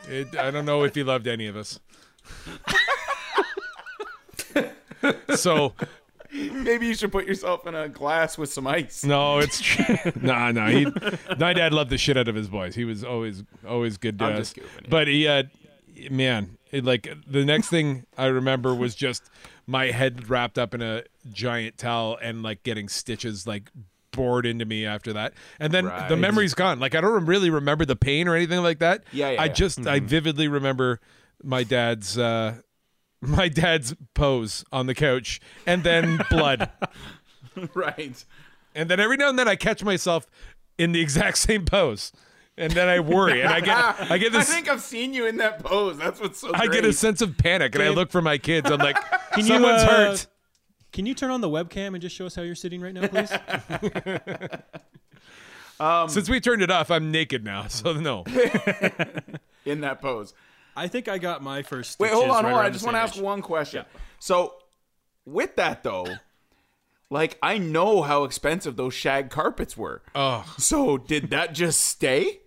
it 0.09 0.37
i 0.37 0.51
don't 0.51 0.65
know 0.65 0.83
if 0.83 0.93
he 0.93 1.03
loved 1.03 1.25
any 1.25 1.47
of 1.47 1.55
us 1.55 1.79
so 5.35 5.73
Maybe 6.31 6.87
you 6.87 6.95
should 6.95 7.13
put 7.13 7.25
yourself 7.25 7.65
in 7.65 7.75
a 7.75 7.87
glass 7.87 8.37
with 8.37 8.51
some 8.51 8.67
ice. 8.67 9.05
No, 9.05 9.39
it's 9.39 9.61
true. 9.61 9.95
nah, 10.19 10.51
nah. 10.51 10.67
He, 10.67 10.85
my 11.37 11.53
dad 11.53 11.73
loved 11.73 11.89
the 11.89 11.97
shit 11.97 12.17
out 12.17 12.27
of 12.27 12.35
his 12.35 12.49
boys. 12.49 12.75
He 12.75 12.83
was 12.83 13.05
always, 13.05 13.43
always 13.65 13.97
good 13.97 14.19
to 14.19 14.25
I'm 14.25 14.33
us. 14.33 14.51
just 14.51 14.55
goofing, 14.57 14.81
yeah. 14.81 14.87
But 14.89 15.07
he 15.07 15.23
had, 15.23 15.49
man, 16.11 16.57
it, 16.71 16.83
like 16.83 17.07
the 17.25 17.45
next 17.45 17.69
thing 17.69 18.05
I 18.17 18.25
remember 18.25 18.75
was 18.75 18.95
just 18.95 19.29
my 19.67 19.87
head 19.91 20.29
wrapped 20.29 20.57
up 20.57 20.73
in 20.73 20.81
a 20.81 21.03
giant 21.31 21.77
towel 21.77 22.17
and 22.21 22.43
like 22.43 22.63
getting 22.63 22.87
stitches 22.89 23.47
like 23.47 23.69
bored 24.11 24.45
into 24.45 24.63
me 24.65 24.85
after 24.85 25.11
that. 25.13 25.33
And 25.59 25.73
then 25.73 25.85
the 26.09 26.15
memory's 26.17 26.53
gone. 26.53 26.79
Like 26.79 26.95
I 26.95 27.01
don't 27.01 27.25
really 27.25 27.49
remember 27.49 27.83
the 27.85 27.95
pain 27.95 28.27
or 28.27 28.35
anything 28.35 28.61
like 28.63 28.79
that. 28.79 29.03
Yeah, 29.11 29.31
yeah, 29.31 29.41
I 29.41 29.45
yeah. 29.45 29.53
just, 29.53 29.85
I 29.87 29.99
vividly 29.99 30.47
remember 30.47 30.99
my 31.43 31.63
dad's. 31.63 32.17
uh 32.17 32.57
my 33.21 33.47
dad's 33.47 33.95
pose 34.13 34.63
on 34.71 34.85
the 34.85 34.93
couch 34.93 35.39
and 35.65 35.83
then 35.83 36.21
blood 36.29 36.69
Right. 37.73 38.23
and 38.75 38.89
then 38.89 38.99
every 38.99 39.17
now 39.17 39.29
and 39.29 39.39
then 39.39 39.47
I 39.47 39.55
catch 39.55 39.83
myself 39.83 40.27
in 40.77 40.91
the 40.91 40.99
exact 41.01 41.37
same 41.37 41.65
pose, 41.65 42.11
and 42.57 42.71
then 42.73 42.87
I 42.89 42.99
worry, 42.99 43.41
and 43.41 43.49
I 43.51 43.61
get 43.61 44.11
I 44.11 44.17
get 44.17 44.31
this. 44.33 44.49
I 44.49 44.53
think 44.53 44.69
I've 44.69 44.81
seen 44.81 45.13
you 45.13 45.25
in 45.25 45.37
that 45.37 45.63
pose. 45.63 45.97
That's 45.97 46.19
what's 46.19 46.39
so 46.39 46.51
I 46.53 46.67
get 46.67 46.83
a 46.85 46.91
sense 46.93 47.21
of 47.21 47.37
panic, 47.37 47.73
and 47.73 47.83
I 47.83 47.89
look 47.89 48.11
for 48.11 48.21
my 48.21 48.37
kids. 48.37 48.69
I'm 48.69 48.79
like, 48.79 48.97
you, 49.43 49.43
someone's 49.43 49.83
uh, 49.83 49.87
hurt. 49.87 50.27
Can 50.91 51.05
you 51.05 51.13
turn 51.13 51.29
on 51.31 51.41
the 51.41 51.49
webcam 51.49 51.87
and 51.87 52.01
just 52.01 52.15
show 52.15 52.25
us 52.25 52.35
how 52.35 52.41
you're 52.41 52.55
sitting 52.55 52.79
right 52.79 52.93
now, 52.93 53.07
please? 53.07 53.31
Since 56.13 56.29
we 56.29 56.39
turned 56.39 56.61
it 56.61 56.71
off, 56.71 56.89
I'm 56.89 57.11
naked 57.11 57.43
now, 57.43 57.67
so 57.67 57.93
no. 57.93 58.23
in 59.65 59.81
that 59.81 60.01
pose. 60.01 60.33
I 60.75 60.87
think 60.87 61.07
I 61.07 61.17
got 61.17 61.41
my 61.41 61.63
first. 61.63 61.99
Wait, 61.99 62.11
hold 62.11 62.29
on, 62.29 62.43
right 62.43 62.51
hold 62.51 62.59
on. 62.59 62.65
I 62.65 62.69
just 62.69 62.85
want 62.85 62.95
to 62.95 63.01
ask 63.01 63.21
one 63.21 63.41
question. 63.41 63.85
So, 64.19 64.55
with 65.25 65.55
that 65.57 65.83
though, 65.83 66.07
like 67.09 67.37
I 67.41 67.57
know 67.57 68.01
how 68.01 68.23
expensive 68.23 68.75
those 68.75 68.93
shag 68.93 69.29
carpets 69.29 69.75
were. 69.77 70.01
Oh, 70.13 70.45
So, 70.57 70.97
did 70.97 71.29
that 71.29 71.53
just 71.53 71.81
stay? 71.81 72.39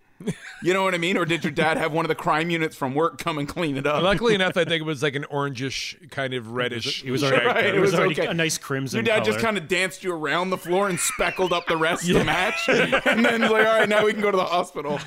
You 0.62 0.74
know 0.74 0.82
what 0.82 0.94
I 0.94 0.98
mean? 0.98 1.16
Or 1.16 1.24
did 1.24 1.44
your 1.44 1.52
dad 1.52 1.76
have 1.76 1.92
one 1.92 2.04
of 2.04 2.08
the 2.08 2.14
crime 2.16 2.50
units 2.50 2.74
from 2.74 2.94
work 2.94 3.18
come 3.18 3.38
and 3.38 3.48
clean 3.48 3.76
it 3.76 3.86
up? 3.86 4.02
luckily 4.02 4.34
enough, 4.34 4.56
I 4.56 4.64
think 4.64 4.80
it 4.80 4.84
was 4.84 5.02
like 5.02 5.14
an 5.14 5.24
orangish 5.30 6.10
kind 6.10 6.34
of 6.34 6.50
reddish. 6.50 7.02
He 7.02 7.10
was 7.12 7.20
shag 7.20 7.32
already, 7.32 7.46
Right, 7.46 7.54
carpet. 7.54 7.66
it 7.66 7.74
it 7.76 7.80
was 7.80 7.90
was 7.92 8.00
already 8.00 8.20
okay. 8.20 8.26
a 8.26 8.34
nice 8.34 8.58
crimson. 8.58 8.96
Your 8.96 9.04
dad 9.04 9.24
just 9.24 9.38
kind 9.38 9.56
of 9.56 9.68
danced 9.68 10.02
you 10.02 10.12
around 10.12 10.50
the 10.50 10.58
floor 10.58 10.88
and 10.88 10.98
speckled 10.98 11.52
up 11.52 11.66
the 11.68 11.76
rest 11.76 12.08
of 12.08 12.14
the 12.14 12.24
match, 12.24 12.68
and 12.68 13.24
then 13.24 13.42
like, 13.42 13.52
all 13.66 13.78
right, 13.78 13.88
now 13.88 14.04
we 14.04 14.12
can 14.12 14.20
go 14.22 14.30
to 14.32 14.36
the 14.36 14.44
hospital. 14.44 14.98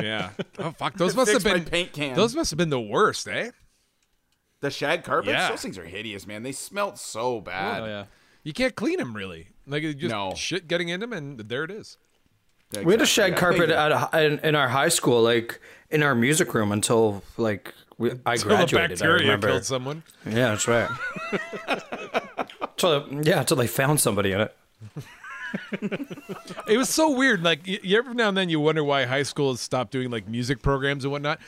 yeah. 0.00 0.30
Oh 0.58 0.70
fuck, 0.70 0.94
those 0.96 1.16
must 1.16 1.32
have 1.32 1.42
been 1.42 1.64
paint 1.64 1.92
can. 1.92 2.14
those 2.14 2.36
must 2.36 2.50
have 2.50 2.58
been 2.58 2.70
the 2.70 2.80
worst, 2.80 3.26
eh? 3.26 3.50
The 4.60 4.70
shag 4.70 5.02
carpets, 5.04 5.32
Yeah. 5.32 5.48
those 5.48 5.62
things 5.62 5.78
are 5.78 5.84
hideous, 5.84 6.26
man. 6.26 6.42
They 6.42 6.52
smelt 6.52 6.98
so 6.98 7.40
bad. 7.40 7.82
Oh 7.82 7.86
yeah. 7.86 8.04
You 8.44 8.52
can't 8.52 8.74
clean 8.76 8.98
them 8.98 9.16
really. 9.16 9.48
Like 9.66 9.82
just 9.82 10.10
No. 10.12 10.34
shit 10.36 10.68
getting 10.68 10.88
in 10.90 11.00
them, 11.00 11.12
and 11.12 11.38
there 11.40 11.64
it 11.64 11.70
is. 11.70 11.96
We 12.84 12.92
had 12.92 13.02
a 13.02 13.06
shag 13.06 13.32
Yeah, 13.32 13.38
carpet 13.38 13.70
at 13.70 13.90
a, 13.92 14.24
in, 14.24 14.38
in 14.40 14.54
our 14.54 14.68
high 14.68 14.88
school, 14.90 15.22
like 15.22 15.60
in 15.90 16.02
our 16.02 16.14
music 16.14 16.54
room 16.54 16.70
until 16.72 17.22
like 17.36 17.74
we, 17.98 18.12
I 18.24 18.36
Till 18.36 18.48
the 18.48 18.54
graduated. 18.56 18.76
I 18.76 18.86
bacteria 18.94 19.22
remember. 19.22 19.48
killed 19.48 19.64
someone. 19.64 20.02
Yeah, 20.24 20.54
that's 20.54 20.68
right. 20.68 20.88
Till, 22.76 23.06
yeah, 23.22 23.40
until 23.40 23.56
they 23.56 23.66
found 23.66 24.00
somebody 24.00 24.32
in 24.32 24.40
it. 24.40 24.56
It 26.68 26.78
was 26.78 26.88
so 26.88 27.10
weird. 27.10 27.42
Like 27.42 27.66
you 27.66 27.98
every 27.98 28.14
now 28.14 28.28
and 28.28 28.36
then 28.36 28.48
you 28.48 28.60
wonder 28.60 28.84
why 28.84 29.04
high 29.04 29.24
school 29.24 29.50
has 29.50 29.60
stopped 29.60 29.90
doing 29.90 30.10
like 30.10 30.28
music 30.28 30.62
programs 30.62 31.04
and 31.04 31.10
whatnot. 31.12 31.40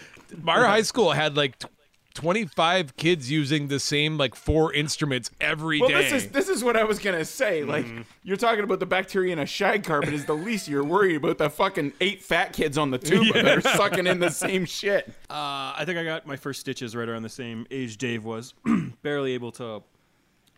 Our 0.47 0.67
high 0.67 0.83
school 0.93 1.13
had 1.13 1.37
like 1.37 1.59
t- 1.61 1.69
25 2.15 2.97
kids 2.97 3.31
using 3.31 3.69
the 3.69 3.79
same 3.81 4.17
like 4.19 4.35
four 4.35 4.73
instruments 4.73 5.31
every 5.41 5.79
day. 5.81 5.87
Well, 5.87 6.03
this 6.03 6.13
is 6.13 6.29
this 6.31 6.49
is 6.49 6.63
what 6.65 6.77
I 6.77 6.85
was 6.85 6.99
gonna 6.99 7.25
say. 7.25 7.65
Like, 7.65 7.87
Mm-hmm. 7.87 8.03
you're 8.23 8.37
talking 8.37 8.65
about 8.65 8.81
the 8.81 8.87
bacteria 8.87 9.33
in 9.33 9.39
a 9.39 9.47
shag 9.47 9.85
carpet 9.85 10.13
is 10.15 10.25
the 10.25 10.35
least 10.35 10.69
you're 10.69 10.85
worried 10.85 11.17
about 11.17 11.39
the 11.39 11.51
fucking 11.51 11.93
eight 12.01 12.23
fat 12.23 12.53
kids 12.53 12.79
on 12.79 12.91
the 12.91 12.99
tuba 13.11 13.43
that 13.43 13.59
are 13.59 13.77
sucking 13.77 14.07
in 14.07 14.19
the 14.21 14.31
same 14.31 14.65
shit. 14.65 15.09
Uh, 15.31 15.75
I 15.77 15.83
think 15.87 15.99
I 15.99 16.05
got 16.05 16.27
my 16.27 16.37
first 16.37 16.61
stitches 16.61 16.95
right 16.95 17.09
around 17.09 17.23
the 17.23 17.29
same 17.29 17.67
age 17.71 17.97
Dave 17.99 18.25
was. 18.25 18.55
Barely 19.03 19.33
able 19.33 19.53
to. 19.53 19.83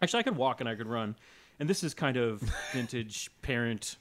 Actually, 0.02 0.20
I 0.20 0.22
could 0.24 0.36
walk 0.36 0.60
and 0.60 0.68
I 0.68 0.74
could 0.74 0.86
run. 0.88 1.16
And 1.60 1.68
this 1.70 1.82
is 1.84 1.94
kind 1.94 2.16
of 2.16 2.40
vintage 2.72 3.30
parent 3.42 3.96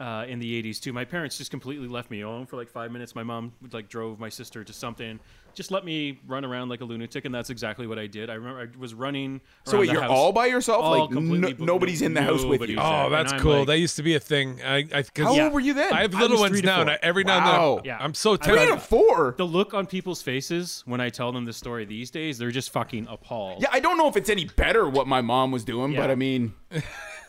uh, 0.00 0.24
in 0.28 0.38
the 0.38 0.62
80s, 0.62 0.80
too. 0.80 0.92
My 0.92 1.04
parents 1.04 1.36
just 1.36 1.50
completely 1.50 1.88
left 1.88 2.10
me 2.10 2.20
alone 2.22 2.46
for 2.46 2.56
like 2.56 2.68
five 2.68 2.90
minutes. 2.92 3.14
My 3.14 3.22
mom 3.24 3.52
like 3.72 3.88
drove 3.88 4.18
my 4.18 4.28
sister 4.28 4.64
to 4.64 4.72
something. 4.72 5.18
Just 5.54 5.70
let 5.70 5.84
me 5.84 6.20
run 6.26 6.44
around 6.44 6.68
like 6.68 6.80
a 6.80 6.84
lunatic, 6.84 7.24
and 7.24 7.34
that's 7.34 7.50
exactly 7.50 7.86
what 7.86 7.98
I 7.98 8.06
did. 8.06 8.30
I 8.30 8.34
remember 8.34 8.60
I 8.74 8.78
was 8.78 8.94
running. 8.94 9.40
So 9.64 9.78
wait, 9.80 9.86
the 9.86 9.92
you're 9.92 10.02
house. 10.02 10.10
all 10.10 10.32
by 10.32 10.46
yourself? 10.46 10.82
All 10.82 11.00
like, 11.00 11.10
completely 11.10 11.54
no- 11.58 11.64
nobody's 11.74 12.02
in 12.02 12.14
the 12.14 12.22
house 12.22 12.44
with 12.44 12.62
you. 12.68 12.76
Oh, 12.80 13.08
that's 13.10 13.32
cool. 13.34 13.58
like- 13.58 13.66
that 13.68 13.78
used 13.78 13.96
to 13.96 14.02
be 14.02 14.14
a 14.14 14.20
thing. 14.20 14.60
I, 14.62 14.78
I 14.92 15.02
cause 15.02 15.26
How 15.26 15.34
Yeah. 15.34 15.44
old 15.44 15.52
were 15.54 15.60
you 15.60 15.74
then? 15.74 15.92
I 15.92 16.02
have 16.02 16.12
little 16.14 16.40
was 16.40 16.50
three 16.50 16.58
ones 16.58 16.60
to 16.62 16.66
now, 16.66 16.80
and. 16.82 16.90
I, 16.90 16.98
every 17.02 17.24
now 17.24 17.38
and 17.38 17.46
then 17.78 17.84
Yeah. 17.86 17.98
I'm 18.00 18.14
so 18.14 18.34
I 18.34 18.36
Three 18.36 18.66
to 18.66 18.76
four. 18.78 19.34
The 19.36 19.44
look 19.46 19.74
on 19.74 19.86
people's 19.86 20.22
faces 20.22 20.82
when 20.86 21.00
I 21.00 21.08
tell 21.08 21.32
them 21.32 21.44
the 21.44 21.52
story 21.52 21.84
these 21.84 22.10
days, 22.10 22.38
they're 22.38 22.50
just 22.50 22.70
fucking 22.70 23.06
appalled. 23.08 23.62
Yeah, 23.62 23.68
I 23.72 23.80
don't 23.80 23.96
know 23.98 24.08
if 24.08 24.16
it's 24.16 24.30
any 24.30 24.44
better 24.46 24.88
what 24.88 25.06
my 25.06 25.20
mom 25.20 25.50
was 25.50 25.64
doing, 25.64 25.94
but 25.94 26.10
I 26.10 26.14
mean, 26.14 26.54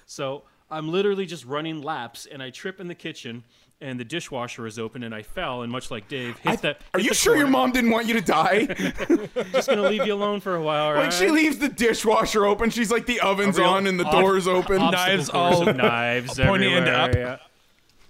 So 0.05 0.43
I'm 0.69 0.91
literally 0.91 1.25
just 1.25 1.45
running 1.45 1.81
laps, 1.81 2.25
and 2.25 2.41
I 2.41 2.49
trip 2.49 2.79
in 2.79 2.87
the 2.87 2.95
kitchen, 2.95 3.43
and 3.81 3.99
the 3.99 4.03
dishwasher 4.03 4.65
is 4.65 4.79
open, 4.79 5.03
and 5.03 5.13
I 5.13 5.21
fell, 5.21 5.61
and 5.61 5.71
much 5.71 5.91
like 5.91 6.07
Dave, 6.07 6.37
hit 6.39 6.61
the. 6.61 6.75
are 6.93 6.99
you 6.99 7.09
the 7.09 7.15
sure 7.15 7.37
your 7.37 7.47
mom 7.47 7.71
didn't 7.71 7.91
want 7.91 8.07
you 8.07 8.15
to 8.15 8.21
die? 8.21 8.65
Just 9.51 9.69
gonna 9.69 9.83
leave 9.83 10.05
you 10.05 10.13
alone 10.13 10.39
for 10.39 10.55
a 10.55 10.61
while, 10.61 10.95
like 10.95 11.03
right? 11.05 11.13
she 11.13 11.29
leaves 11.29 11.59
the 11.59 11.69
dishwasher 11.69 12.45
open, 12.45 12.69
she's 12.69 12.91
like 12.91 13.05
the 13.05 13.19
oven's 13.21 13.59
on 13.59 13.85
and 13.85 13.99
the 13.99 14.05
ob- 14.05 14.21
doors 14.21 14.47
open, 14.47 14.81
obstacle 14.81 14.91
Knives 14.91 15.29
course 15.29 15.67
all 15.67 15.73
knives 15.73 16.39
pointy 16.39 16.73
end 16.73 16.87
up. 16.87 17.13
yeah. 17.13 17.37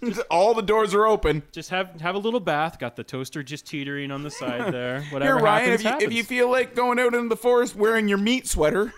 all 0.30 0.54
the 0.54 0.62
doors 0.62 0.94
are 0.94 1.06
open. 1.08 1.44
Just 1.52 1.70
have 1.72 2.00
have 2.02 2.16
a 2.16 2.20
little 2.20 2.40
bath. 2.40 2.80
Got 2.80 2.96
the 2.96 3.04
toaster 3.04 3.44
just 3.44 3.66
teetering 3.66 4.12
on 4.12 4.24
the 4.24 4.32
side 4.32 4.72
there. 4.72 5.02
Whatever 5.10 5.38
Here, 5.38 5.44
Ryan, 5.44 5.72
happens, 5.72 5.86
if 5.86 6.02
you, 6.02 6.08
if 6.08 6.14
you 6.14 6.24
feel 6.24 6.50
like 6.52 6.76
going 6.76 7.00
out 7.00 7.14
into 7.14 7.30
the 7.30 7.38
forest 7.38 7.76
wearing 7.76 8.08
your 8.08 8.18
meat 8.18 8.48
sweater, 8.48 8.94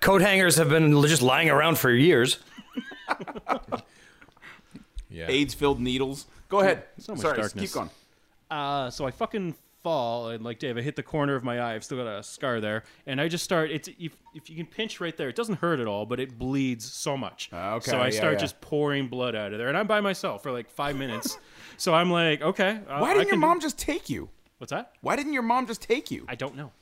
Coat 0.00 0.20
hangers 0.22 0.56
have 0.56 0.68
been 0.68 0.90
just 1.02 1.22
lying 1.22 1.48
around 1.50 1.78
for 1.78 1.90
years. 1.90 2.38
Yeah. 5.10 5.26
AIDS-filled 5.28 5.80
needles. 5.80 6.26
Go 6.48 6.60
ahead. 6.60 6.84
So 6.98 7.12
much 7.12 7.22
Sorry, 7.22 7.36
darkness. 7.38 7.62
keep 7.62 7.72
going. 7.72 7.90
Uh, 8.50 8.90
so 8.90 9.06
I 9.06 9.10
fucking 9.12 9.54
fall 9.82 10.30
and 10.30 10.42
like 10.42 10.58
Dave, 10.58 10.76
I 10.76 10.82
hit 10.82 10.96
the 10.96 11.02
corner 11.02 11.36
of 11.36 11.44
my 11.44 11.60
eye. 11.60 11.74
I've 11.74 11.84
still 11.84 11.98
got 11.98 12.06
a 12.18 12.22
scar 12.22 12.60
there, 12.60 12.82
and 13.06 13.20
I 13.20 13.28
just 13.28 13.44
start. 13.44 13.70
It's 13.70 13.88
if, 13.98 14.16
if 14.34 14.50
you 14.50 14.56
can 14.56 14.66
pinch 14.66 15.00
right 15.00 15.16
there, 15.16 15.28
it 15.28 15.36
doesn't 15.36 15.56
hurt 15.60 15.78
at 15.78 15.86
all, 15.86 16.04
but 16.04 16.18
it 16.18 16.36
bleeds 16.38 16.90
so 16.90 17.16
much. 17.16 17.48
Ah, 17.52 17.74
okay, 17.74 17.90
So 17.92 17.98
I 17.98 18.06
yeah, 18.06 18.10
start 18.10 18.32
yeah. 18.34 18.38
just 18.40 18.60
pouring 18.60 19.06
blood 19.08 19.34
out 19.36 19.52
of 19.52 19.58
there, 19.58 19.68
and 19.68 19.76
I'm 19.78 19.86
by 19.86 20.00
myself 20.00 20.42
for 20.42 20.50
like 20.50 20.68
five 20.68 20.96
minutes. 20.96 21.38
so 21.76 21.94
I'm 21.94 22.10
like, 22.10 22.42
okay. 22.42 22.80
Uh, 22.88 22.98
Why 22.98 23.12
didn't 23.14 23.26
your 23.28 23.32
can- 23.34 23.40
mom 23.40 23.60
just 23.60 23.78
take 23.78 24.10
you? 24.10 24.28
What's 24.58 24.72
that? 24.72 24.92
Why 25.00 25.14
didn't 25.16 25.32
your 25.32 25.42
mom 25.42 25.66
just 25.66 25.82
take 25.82 26.10
you? 26.10 26.24
I 26.28 26.34
don't 26.34 26.56
know. 26.56 26.72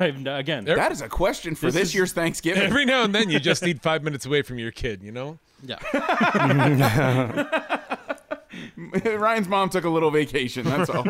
I've, 0.02 0.26
again, 0.26 0.64
That 0.64 0.92
is 0.92 1.00
a 1.02 1.08
question 1.08 1.54
for 1.54 1.66
This 1.66 1.74
this, 1.74 1.88
is- 1.88 1.94
year's 1.94 2.12
Thanksgiving. 2.12 2.62
Every 2.62 2.84
now 2.84 3.02
and 3.04 3.14
then 3.14 3.30
you 3.30 3.38
just 3.38 3.62
need 3.62 3.80
five 3.82 4.02
minutes 4.02 4.24
away 4.26 4.42
from 4.42 4.58
your 4.58 4.70
kid, 4.70 5.02
you 5.02 5.12
know? 5.12 5.38
yeah. 5.62 5.76
Ryan's 9.04 9.48
mom 9.48 9.68
took 9.70 9.84
a 9.84 9.88
little 9.88 10.10
vacation. 10.10 10.64
That's 10.64 10.90
all. 10.90 11.04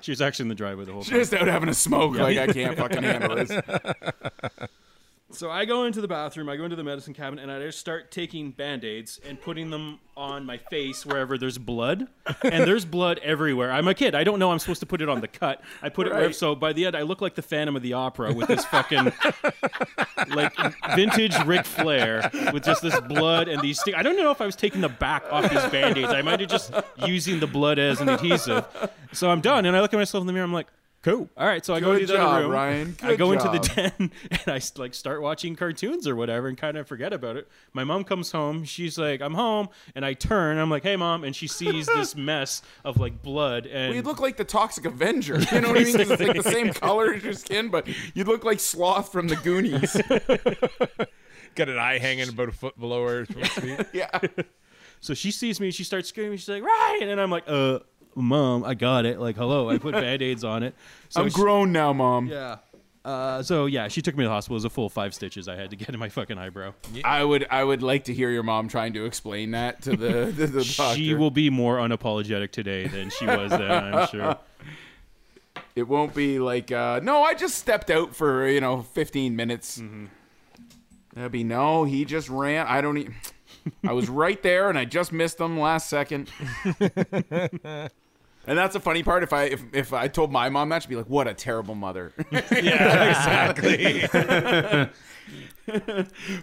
She 0.00 0.10
was 0.12 0.20
actually 0.22 0.44
in 0.44 0.48
the 0.48 0.54
driveway 0.54 0.84
the 0.84 0.92
whole 0.92 1.02
time. 1.02 1.18
just 1.18 1.34
out 1.34 1.46
having 1.46 1.68
a 1.68 1.74
smoke. 1.74 2.16
Like 2.16 2.38
I 2.38 2.46
can't 2.48 2.76
fucking 2.76 3.02
handle 3.02 3.36
this. 3.36 3.50
So 5.34 5.50
I 5.50 5.64
go 5.64 5.84
into 5.84 6.00
the 6.02 6.08
bathroom, 6.08 6.48
I 6.50 6.56
go 6.56 6.64
into 6.64 6.76
the 6.76 6.84
medicine 6.84 7.14
cabinet, 7.14 7.42
and 7.42 7.50
I 7.50 7.58
just 7.60 7.78
start 7.78 8.10
taking 8.10 8.50
band 8.50 8.84
aids 8.84 9.18
and 9.26 9.40
putting 9.40 9.70
them 9.70 9.98
on 10.14 10.44
my 10.44 10.58
face 10.58 11.06
wherever 11.06 11.38
there's 11.38 11.56
blood. 11.56 12.06
And 12.42 12.64
there's 12.66 12.84
blood 12.84 13.18
everywhere. 13.22 13.72
I'm 13.72 13.88
a 13.88 13.94
kid. 13.94 14.14
I 14.14 14.24
don't 14.24 14.38
know 14.38 14.52
I'm 14.52 14.58
supposed 14.58 14.80
to 14.80 14.86
put 14.86 15.00
it 15.00 15.08
on 15.08 15.22
the 15.22 15.28
cut. 15.28 15.62
I 15.80 15.88
put 15.88 16.06
it 16.06 16.12
where, 16.12 16.26
Right. 16.26 16.34
so 16.34 16.54
by 16.54 16.74
the 16.74 16.84
end, 16.84 16.94
I 16.96 17.02
look 17.02 17.22
like 17.22 17.34
the 17.34 17.40
Phantom 17.42 17.74
of 17.76 17.82
the 17.82 17.94
Opera 17.94 18.34
with 18.34 18.46
this 18.48 18.64
fucking, 18.66 19.10
like, 20.28 20.52
vintage 20.94 21.34
Ric 21.46 21.64
Flair 21.64 22.30
with 22.52 22.64
just 22.64 22.82
this 22.82 22.98
blood 23.00 23.48
and 23.48 23.60
these 23.62 23.82
things. 23.82 23.96
I 23.98 24.02
don't 24.02 24.16
know 24.16 24.30
if 24.30 24.40
I 24.42 24.46
was 24.46 24.56
taking 24.56 24.82
the 24.82 24.88
back 24.90 25.24
off 25.30 25.50
these 25.50 25.64
band 25.70 25.96
aids. 25.96 26.10
I 26.12 26.20
might 26.22 26.40
have 26.40 26.50
just 26.50 26.72
using 27.06 27.40
the 27.40 27.46
blood 27.46 27.78
as 27.78 28.00
an 28.00 28.08
adhesive. 28.10 28.66
So 29.12 29.30
I'm 29.30 29.40
done, 29.40 29.64
and 29.66 29.74
I 29.76 29.80
look 29.80 29.94
at 29.94 29.96
myself 29.96 30.20
in 30.20 30.26
the 30.26 30.32
mirror, 30.32 30.44
I'm 30.44 30.52
like, 30.52 30.66
Cool. 31.02 31.28
All 31.36 31.46
right, 31.48 31.64
so 31.66 31.74
I 31.74 31.80
go 31.80 31.94
Good 31.98 32.06
to 32.06 32.12
the 32.12 32.22
other 32.22 32.42
room. 32.42 32.52
Ryan. 32.52 32.96
I 33.02 33.08
Good 33.08 33.18
go 33.18 33.32
into 33.32 33.48
the 33.48 33.58
job. 33.58 33.74
den 33.98 34.12
and 34.30 34.40
I 34.46 34.60
like 34.76 34.94
start 34.94 35.20
watching 35.20 35.56
cartoons 35.56 36.06
or 36.06 36.14
whatever 36.14 36.46
and 36.46 36.56
kind 36.56 36.76
of 36.76 36.86
forget 36.86 37.12
about 37.12 37.36
it. 37.36 37.48
My 37.72 37.82
mom 37.82 38.04
comes 38.04 38.30
home. 38.30 38.62
She's 38.62 38.96
like, 38.98 39.20
"I'm 39.20 39.34
home," 39.34 39.68
and 39.96 40.04
I 40.06 40.14
turn. 40.14 40.58
I'm 40.58 40.70
like, 40.70 40.84
"Hey, 40.84 40.94
mom!" 40.94 41.24
And 41.24 41.34
she 41.34 41.48
sees 41.48 41.86
this 41.86 42.14
mess 42.16 42.62
of 42.84 42.98
like 43.00 43.20
blood 43.20 43.66
and 43.66 43.88
Well, 43.88 43.96
you 43.96 44.02
look 44.02 44.20
like 44.20 44.36
the 44.36 44.44
Toxic 44.44 44.84
Avenger. 44.84 45.38
You 45.52 45.60
know 45.60 45.70
what 45.70 45.80
I 45.80 45.84
mean? 45.84 45.96
'Cause 45.96 46.10
it's 46.12 46.22
like 46.22 46.36
the 46.36 46.50
same 46.50 46.72
color 46.72 47.14
as 47.14 47.24
your 47.24 47.32
skin, 47.32 47.68
but 47.68 47.88
you'd 48.14 48.28
look 48.28 48.44
like 48.44 48.60
Sloth 48.60 49.10
from 49.10 49.26
the 49.26 49.36
Goonies. 49.36 49.94
Got 51.54 51.68
an 51.68 51.78
eye 51.78 51.98
hanging 51.98 52.28
about 52.28 52.48
a 52.48 52.52
foot 52.52 52.78
below 52.78 53.06
her. 53.06 53.26
feet. 53.26 53.86
Yeah. 53.92 54.08
so 55.00 55.14
she 55.14 55.30
sees 55.30 55.60
me. 55.60 55.70
She 55.70 55.84
starts 55.84 56.08
screaming. 56.08 56.38
She's 56.38 56.48
like, 56.48 56.62
"Ryan!" 56.62 57.08
And 57.10 57.20
I'm 57.20 57.30
like, 57.30 57.44
"Uh, 57.48 57.80
mom, 58.14 58.64
I 58.64 58.74
got 58.74 59.06
it." 59.06 59.20
Like, 59.20 59.36
hello. 59.36 59.70
I 59.70 59.78
put 59.78 59.92
band 60.04 60.22
aids 60.22 60.44
on 60.44 60.62
it. 60.62 60.74
So 61.08 61.22
I'm 61.22 61.28
she- 61.28 61.34
grown 61.34 61.72
now, 61.72 61.92
Mom. 61.92 62.26
Yeah. 62.26 62.58
Uh, 63.04 63.42
so 63.42 63.66
yeah, 63.66 63.88
she 63.88 64.00
took 64.00 64.16
me 64.16 64.22
to 64.22 64.28
the 64.28 64.32
hospital. 64.32 64.54
It 64.54 64.58
was 64.58 64.64
a 64.64 64.70
full 64.70 64.88
five 64.88 65.12
stitches 65.12 65.48
I 65.48 65.56
had 65.56 65.70
to 65.70 65.76
get 65.76 65.88
in 65.88 65.98
my 65.98 66.08
fucking 66.08 66.38
eyebrow. 66.38 66.72
I 67.04 67.24
would 67.24 67.46
I 67.50 67.64
would 67.64 67.82
like 67.82 68.04
to 68.04 68.14
hear 68.14 68.30
your 68.30 68.44
mom 68.44 68.68
trying 68.68 68.92
to 68.92 69.04
explain 69.06 69.50
that 69.52 69.82
to 69.82 69.96
the, 69.96 70.26
to 70.36 70.46
the 70.46 70.74
doctor. 70.76 70.96
She 70.96 71.14
will 71.14 71.32
be 71.32 71.50
more 71.50 71.78
unapologetic 71.78 72.52
today 72.52 72.86
than 72.86 73.10
she 73.10 73.26
was 73.26 73.50
then. 73.50 73.70
I'm 73.70 74.06
sure. 74.10 74.38
It 75.74 75.88
won't 75.88 76.14
be 76.14 76.38
like, 76.38 76.70
uh, 76.70 77.00
no, 77.02 77.22
I 77.22 77.34
just 77.34 77.56
stepped 77.56 77.90
out 77.90 78.14
for, 78.14 78.46
you 78.46 78.60
know, 78.60 78.82
15 78.82 79.34
minutes. 79.34 79.78
Mm-hmm. 79.78 80.06
That'd 81.14 81.32
be, 81.32 81.44
no, 81.44 81.84
he 81.84 82.04
just 82.04 82.28
ran. 82.28 82.66
I 82.66 82.80
don't 82.82 82.98
e 82.98 83.08
I 83.86 83.92
was 83.92 84.08
right 84.08 84.40
there 84.42 84.68
and 84.68 84.78
I 84.78 84.84
just 84.84 85.12
missed 85.12 85.40
him 85.40 85.58
last 85.58 85.88
second. 85.88 86.30
And 88.46 88.58
that's 88.58 88.74
the 88.74 88.80
funny 88.80 89.02
part. 89.02 89.22
If 89.22 89.32
I 89.32 89.44
if, 89.44 89.62
if 89.72 89.92
I 89.92 90.08
told 90.08 90.32
my 90.32 90.48
mom 90.48 90.68
that, 90.70 90.82
she'd 90.82 90.88
be 90.88 90.96
like, 90.96 91.08
what 91.08 91.28
a 91.28 91.34
terrible 91.34 91.74
mother. 91.74 92.12
yeah, 92.30 93.08
exactly. 93.08 94.08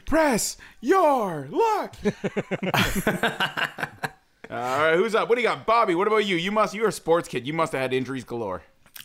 Press 0.06 0.58
your 0.82 1.48
luck. 1.52 1.96
All 4.52 4.58
right, 4.58 4.96
who's 4.96 5.14
up? 5.14 5.30
What 5.30 5.36
do 5.36 5.42
you 5.42 5.48
got, 5.48 5.68
Bobby? 5.68 5.94
What 5.94 6.08
about 6.08 6.26
you? 6.26 6.36
You 6.36 6.52
must. 6.52 6.74
You're 6.74 6.88
a 6.88 6.92
sports 6.92 7.28
kid. 7.28 7.46
You 7.46 7.54
must 7.54 7.74
have 7.74 7.82
had 7.82 7.94
injuries 7.94 8.24
galore. 8.24 8.64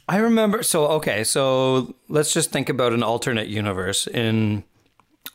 I 0.08 0.18
remember. 0.18 0.62
So 0.62 0.86
okay, 0.86 1.24
so 1.24 1.94
let's 2.08 2.32
just 2.32 2.50
think 2.50 2.68
about 2.68 2.92
an 2.92 3.02
alternate 3.02 3.48
universe 3.48 4.06
in 4.06 4.64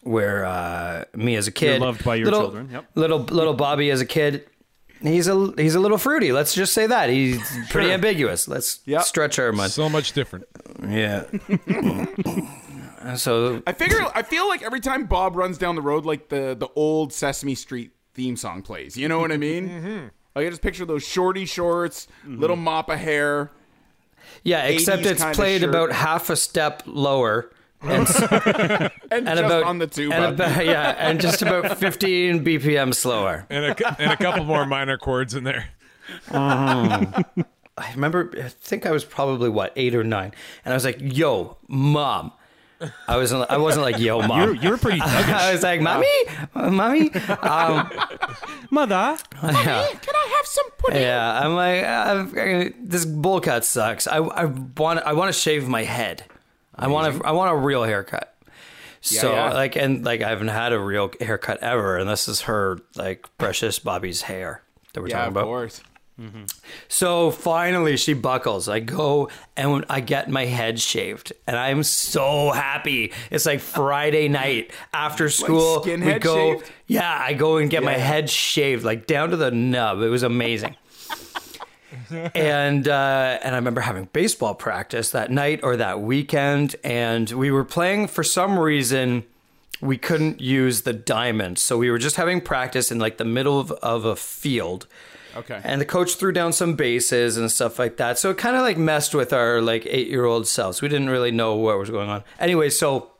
where 0.02 0.46
uh, 0.46 1.06
me 1.14 1.36
as 1.36 1.48
a 1.48 1.52
kid, 1.52 1.82
loved 1.82 2.04
by 2.04 2.16
your 2.16 2.26
little, 2.26 2.42
children, 2.42 2.70
yep. 2.72 2.86
Little 2.96 3.20
little 3.20 3.54
Bobby 3.54 3.92
as 3.92 4.02
a 4.02 4.06
kid, 4.06 4.48
he's 5.02 5.28
a 5.28 5.54
he's 5.58 5.76
a 5.76 5.80
little 5.80 5.98
fruity. 5.98 6.32
Let's 6.32 6.54
just 6.54 6.74
say 6.74 6.88
that 6.88 7.10
he's 7.10 7.42
pretty 7.70 7.92
ambiguous. 7.92 8.48
Let's 8.48 8.80
Yep. 8.86 9.04
stretch 9.04 9.40
our 9.40 9.52
mind. 9.52 9.72
so 9.72 9.90
much 9.90 10.12
different. 10.14 10.46
Yeah. 10.88 11.24
so 13.16 13.62
I 13.66 13.74
figure. 13.74 14.06
I 14.14 14.24
feel 14.24 14.48
like 14.48 14.62
every 14.64 14.80
time 14.80 15.06
Bob 15.06 15.36
runs 15.36 15.58
down 15.58 15.76
the 15.76 15.82
road, 15.82 16.06
like 16.06 16.30
the 16.30 16.56
the 16.58 16.68
old 16.76 17.14
Sesame 17.14 17.56
Street 17.56 17.92
theme 18.14 18.36
song 18.36 18.62
plays. 18.62 18.98
You 18.98 19.08
know 19.08 19.20
what 19.20 19.32
I 19.32 19.38
mean? 19.38 19.70
mm-hmm. 19.70 20.08
I 20.36 20.42
can 20.44 20.52
just 20.52 20.62
picture 20.62 20.86
those 20.86 21.04
shorty 21.04 21.46
shorts, 21.46 22.08
little 22.26 22.56
mop 22.56 22.90
of 22.90 23.00
hair. 23.00 23.52
yeah, 24.44 24.64
except 24.66 25.06
it's 25.06 25.24
played 25.36 25.64
about 25.64 25.92
half 25.92 26.30
a 26.30 26.36
step 26.36 26.84
lower. 26.86 27.52
And, 27.82 28.08
And, 29.12 29.28
and 29.28 29.28
just 29.28 29.40
about 29.42 29.64
on 29.64 29.78
the 29.80 29.88
tuba. 29.88 30.14
and 30.16 30.26
about, 30.26 30.66
yeah, 30.66 30.96
and 30.98 31.20
just 31.22 31.42
about 31.42 31.78
15 31.80 32.44
BPM 32.44 32.94
slower. 32.94 33.46
And 33.50 33.66
a, 33.66 34.02
and 34.02 34.12
a 34.12 34.18
couple 34.18 34.44
more 34.44 34.66
minor 34.66 34.98
chords 34.98 35.34
in 35.34 35.44
there. 35.46 35.70
I 36.32 37.24
remember, 37.94 38.32
I 38.44 38.50
think 38.50 38.86
I 38.86 38.92
was 38.92 39.06
probably 39.06 39.50
what 39.50 39.72
eight 39.76 39.96
or 39.96 40.04
nine, 40.04 40.34
and 40.66 40.74
I 40.74 40.76
was 40.76 40.84
like, 40.84 40.98
"Yo, 41.00 41.58
mom, 41.70 42.34
I 43.08 43.16
wasn't. 43.18 43.50
I 43.50 43.58
wasn't 43.58 43.86
like, 43.86 44.00
"Yo, 44.00 44.22
You 44.22 44.28
mom." 44.28 44.56
you 44.56 44.70
were 44.72 44.78
pretty 44.78 45.00
thuggish. 45.00 45.34
I 45.34 45.52
was 45.54 45.64
like, 45.64 45.80
"Mommy, 45.82 46.08
Uh, 46.56 46.70
mommy." 46.70 47.12
Um, 47.42 47.90
Mother. 48.72 49.18
yeah. 49.42 49.88
Can 49.88 50.16
I 50.16 50.34
have 50.36 50.46
some 50.46 50.66
pudding? 50.78 51.02
Yeah, 51.02 51.40
I'm 51.42 51.56
like, 51.56 51.84
I've, 51.86 52.38
I, 52.38 52.74
this 52.82 53.06
bowl 53.06 53.40
cut 53.40 53.64
sucks. 53.64 54.08
I, 54.08 54.18
I 54.18 54.46
want 54.46 55.00
I 55.06 55.14
want 55.14 55.34
to 55.34 55.40
shave 55.40 55.68
my 55.68 55.84
head. 55.84 56.26
I 56.80 56.88
want 56.88 57.16
to 57.16 57.24
I 57.28 57.32
want 57.32 57.52
a 57.52 57.56
real 57.56 57.84
haircut. 57.84 58.34
So 59.02 59.32
yeah. 59.32 59.54
like 59.54 59.76
and 59.76 60.04
like 60.04 60.22
I 60.22 60.30
haven't 60.30 60.50
had 60.50 60.74
a 60.74 60.80
real 60.80 61.12
haircut 61.22 61.60
ever, 61.62 61.98
and 61.98 62.10
this 62.10 62.28
is 62.28 62.42
her 62.42 62.80
like 62.96 63.26
precious 63.38 63.80
Bobby's 63.80 64.24
hair 64.24 64.64
that 64.94 65.02
we're 65.02 65.08
Yeah, 65.08 65.18
talking 65.20 65.28
of 65.28 65.34
about. 65.38 65.46
course. 65.46 65.82
So 66.90 67.32
finally, 67.32 67.96
she 67.96 68.14
buckles. 68.14 68.68
I 68.68 68.82
go 68.82 69.30
and 69.56 69.86
I 69.90 70.02
get 70.02 70.30
my 70.30 70.46
head 70.46 70.78
shaved, 70.80 71.32
and 71.48 71.56
I'm 71.56 71.82
so 71.84 72.52
happy. 72.52 73.14
It's 73.32 73.46
like 73.46 73.62
Friday 73.62 74.28
night 74.28 74.72
after 74.94 75.30
school. 75.30 75.82
we 75.86 75.92
skinhead 75.92 76.20
go, 76.22 76.36
shaved? 76.60 76.72
yeah, 76.88 77.18
I 77.22 77.32
go 77.34 77.56
and 77.56 77.70
get 77.70 77.84
my 77.84 77.94
head 77.94 78.30
shaved, 78.30 78.84
like 78.84 79.08
down 79.08 79.30
to 79.30 79.38
the 79.38 79.50
nub. 79.52 80.02
It 80.02 80.10
was 80.10 80.24
amazing. 80.24 80.76
and 82.36 82.88
uh, 82.88 83.40
and 83.42 83.56
I 83.56 83.58
remember 83.58 83.82
having 83.82 84.10
baseball 84.14 84.56
practice 84.56 85.12
that 85.12 85.32
night 85.32 85.62
or 85.64 85.78
that 85.78 86.02
weekend, 86.02 86.76
and 86.84 87.30
we 87.32 87.52
were 87.52 87.66
playing 87.66 88.08
for 88.08 88.24
some 88.24 88.58
reason. 88.60 89.24
We 89.82 89.98
couldn't 89.98 90.42
use 90.42 90.82
the 90.82 90.92
diamond, 90.92 91.58
so 91.58 91.78
we 91.78 91.90
were 91.90 91.98
just 91.98 92.18
having 92.18 92.42
practice 92.42 92.92
in 92.92 93.00
like 93.00 93.18
the 93.18 93.24
middle 93.24 93.60
of, 93.60 93.72
of 93.72 94.04
a 94.04 94.16
field. 94.18 94.88
Okay. 95.36 95.62
And 95.64 95.80
the 95.80 95.86
coach 95.86 96.16
threw 96.16 96.32
down 96.32 96.54
some 96.54 96.74
bases 96.74 97.38
and 97.38 97.52
stuff 97.52 97.80
like 97.80 97.98
that. 97.98 98.18
So 98.18 98.32
it 98.32 98.38
kind 98.38 98.56
of 98.56 98.62
like 98.62 98.78
messed 98.78 99.14
with 99.14 99.32
our 99.32 99.62
like 99.62 99.86
eight 99.86 100.08
year 100.08 100.26
old 100.26 100.48
selves. 100.48 100.82
We 100.82 100.90
didn't 100.90 101.10
really 101.10 101.32
know 101.32 101.56
what 101.56 101.78
was 101.78 101.90
going 101.90 102.10
on. 102.10 102.24
Anyway, 102.40 102.70
so, 102.70 103.12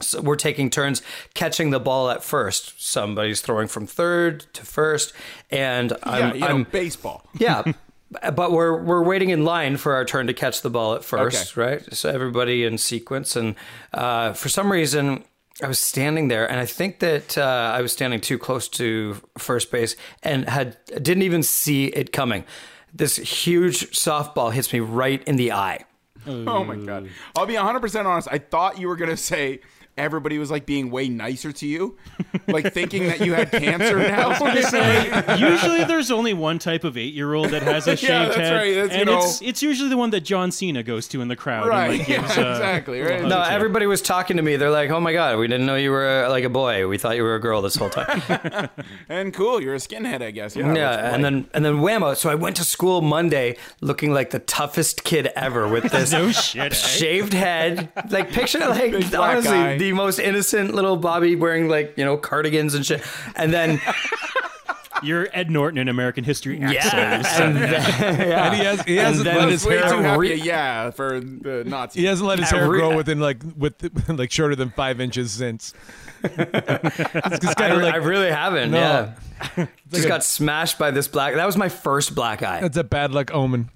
so 0.00 0.20
we're 0.22 0.36
taking 0.36 0.70
turns 0.70 1.02
catching 1.34 1.70
the 1.70 1.80
ball 1.80 2.08
at 2.08 2.22
first. 2.22 2.82
Somebody's 2.82 3.40
throwing 3.40 3.68
from 3.68 3.86
third 3.86 4.46
to 4.54 4.64
first, 4.64 5.12
and 5.50 5.92
I'm, 6.02 6.34
you 6.34 6.40
know, 6.40 6.46
I'm 6.46 6.64
baseball. 6.64 7.26
yeah. 7.38 7.72
But 8.10 8.50
we're 8.50 8.82
we're 8.82 9.04
waiting 9.04 9.30
in 9.30 9.44
line 9.44 9.76
for 9.76 9.94
our 9.94 10.04
turn 10.04 10.26
to 10.26 10.34
catch 10.34 10.62
the 10.62 10.70
ball 10.70 10.94
at 10.94 11.04
first, 11.04 11.56
Okay. 11.56 11.70
right? 11.74 11.94
So 11.94 12.10
everybody 12.10 12.64
in 12.64 12.76
sequence, 12.78 13.36
and 13.36 13.54
uh, 13.94 14.32
for 14.32 14.48
some 14.48 14.72
reason, 14.72 15.22
I 15.62 15.68
was 15.68 15.78
standing 15.78 16.26
there, 16.28 16.50
and 16.50 16.58
I 16.58 16.66
think 16.66 16.98
that 17.00 17.38
uh, 17.38 17.72
I 17.72 17.80
was 17.82 17.92
standing 17.92 18.20
too 18.20 18.36
close 18.38 18.66
to 18.70 19.16
first 19.38 19.70
base, 19.70 19.94
and 20.24 20.48
had 20.48 20.76
didn't 20.88 21.22
even 21.22 21.42
see 21.44 21.86
it 21.86 22.12
coming. 22.12 22.44
This 22.92 23.16
huge 23.16 23.90
softball 23.92 24.52
hits 24.52 24.72
me 24.72 24.80
right 24.80 25.22
in 25.28 25.36
the 25.36 25.52
eye. 25.52 25.84
Oh 26.26 26.64
my 26.64 26.74
god. 26.76 27.08
I'll 27.36 27.46
be 27.46 27.54
100% 27.54 28.04
honest. 28.04 28.28
I 28.30 28.38
thought 28.38 28.78
you 28.78 28.88
were 28.88 28.96
going 28.96 29.10
to 29.10 29.16
say 29.16 29.60
everybody 29.96 30.38
was 30.38 30.50
like 30.50 30.66
being 30.66 30.90
way 30.90 31.08
nicer 31.08 31.52
to 31.52 31.66
you, 31.66 31.96
like 32.48 32.72
thinking 32.72 33.06
that 33.08 33.20
you 33.20 33.34
had 33.34 33.50
cancer 33.50 33.98
now. 33.98 34.32
Say, 34.60 35.36
usually 35.38 35.84
there's 35.84 36.10
only 36.10 36.32
one 36.34 36.58
type 36.58 36.84
of 36.84 36.96
eight-year-old 36.96 37.50
that 37.50 37.62
has 37.62 37.86
a 37.86 37.96
shaved 37.96 38.10
Yeah, 38.10 38.24
that's 38.26 38.36
head, 38.36 38.52
right. 38.54 38.74
That's, 38.74 38.92
you 38.94 39.00
and 39.00 39.10
know- 39.10 39.18
it's 39.18 39.42
it's 39.42 39.62
usually 39.62 39.88
the 39.90 39.96
one 39.96 40.10
that 40.10 40.20
John 40.22 40.50
Cena 40.50 40.82
goes 40.82 41.08
to 41.08 41.20
in 41.20 41.28
the 41.28 41.36
crowd. 41.36 41.66
Right, 41.68 41.90
And, 41.90 41.98
like, 41.98 42.08
yeah, 42.08 42.20
gives, 42.22 42.38
uh, 42.38 42.40
exactly, 42.52 43.00
right. 43.00 43.22
No, 43.24 43.40
everybody 43.42 43.86
was 43.86 44.00
talking 44.02 44.36
to 44.36 44.42
me. 44.42 44.56
They're 44.56 44.70
like, 44.70 44.90
"Oh 44.90 45.00
my 45.00 45.12
god, 45.12 45.38
we 45.38 45.46
didn't 45.48 45.66
know 45.66 45.76
you 45.76 45.90
were 45.90 46.24
uh, 46.24 46.30
like 46.30 46.44
a 46.44 46.48
boy. 46.48 46.86
We 46.88 46.98
thought 46.98 47.16
you 47.16 47.22
were 47.22 47.34
a 47.34 47.40
girl 47.40 47.62
this 47.62 47.76
whole 47.76 47.90
time." 47.90 48.68
and 49.08 49.32
cool, 49.34 49.60
you're 49.62 49.74
a 49.74 49.78
skinhead, 49.78 50.22
I 50.22 50.30
guess. 50.30 50.56
Yeah. 50.56 50.74
Yeah, 50.74 51.14
and 51.14 51.24
then 51.24 51.48
and 51.54 51.64
then 51.64 51.76
whammo. 51.76 52.16
So 52.16 52.30
I 52.30 52.34
went 52.34 52.56
to 52.56 52.64
school 52.64 53.00
Monday 53.02 53.56
looking 53.80 54.12
like 54.12 54.30
the 54.30 54.38
toughest 54.40 55.04
kid 55.04 55.28
ever 55.36 55.68
with 55.68 55.84
this 55.90 56.12
No 56.12 56.30
shit. 56.32 56.72
eh? 56.72 56.74
shaved 56.74 57.32
head. 57.32 57.90
Like 58.10 58.30
picture 58.30 58.60
like 58.60 58.92
Big 58.92 59.14
honestly 59.14 59.50
guy. 59.52 59.78
The 59.80 59.92
most 59.94 60.18
innocent 60.18 60.74
little 60.74 60.96
Bobby 60.96 61.34
wearing 61.36 61.68
like 61.68 61.94
you 61.96 62.04
know 62.04 62.16
cardigans 62.18 62.74
and 62.74 62.84
shit. 62.84 63.02
And 63.34 63.52
then 63.52 63.80
You're 65.02 65.28
Ed 65.32 65.50
Norton 65.50 65.78
in 65.78 65.88
American 65.88 66.24
History 66.24 66.60
X. 66.60 66.72
yeah, 66.74 67.22
and 67.42 67.56
then, 67.56 67.72
yeah. 68.28 68.46
And 68.46 68.54
he 68.54 68.64
has 68.64 68.82
he 68.82 68.96
hasn't 68.96 69.24
then 69.24 69.36
let 69.38 69.48
his 69.48 69.64
hair 69.64 69.88
too 69.88 70.02
happy. 70.02 70.18
re- 70.18 70.34
yeah, 70.34 70.90
for 70.90 71.20
the 71.20 71.64
Nazis. 71.66 72.00
he 72.00 72.04
hasn't 72.06 72.28
let 72.28 72.38
his 72.38 72.50
hair 72.50 72.68
re- 72.68 72.78
grow 72.78 72.94
within 72.96 73.18
like 73.18 73.38
with 73.56 73.74
like 74.08 74.30
shorter 74.30 74.54
than 74.54 74.70
five 74.70 75.00
inches 75.00 75.32
since. 75.32 75.72
it's 76.22 77.46
I, 77.46 77.54
kind 77.54 77.72
of 77.72 77.82
I 77.82 77.96
really 77.96 78.30
haven't. 78.30 78.72
No. 78.72 79.14
Yeah, 79.56 79.66
just 79.90 80.06
got 80.06 80.22
smashed 80.22 80.78
by 80.78 80.90
this 80.90 81.08
black. 81.08 81.34
That 81.34 81.46
was 81.46 81.56
my 81.56 81.70
first 81.70 82.14
black 82.14 82.42
eye. 82.42 82.60
That's 82.60 82.76
a 82.76 82.84
bad 82.84 83.12
luck 83.12 83.32
omen. 83.32 83.70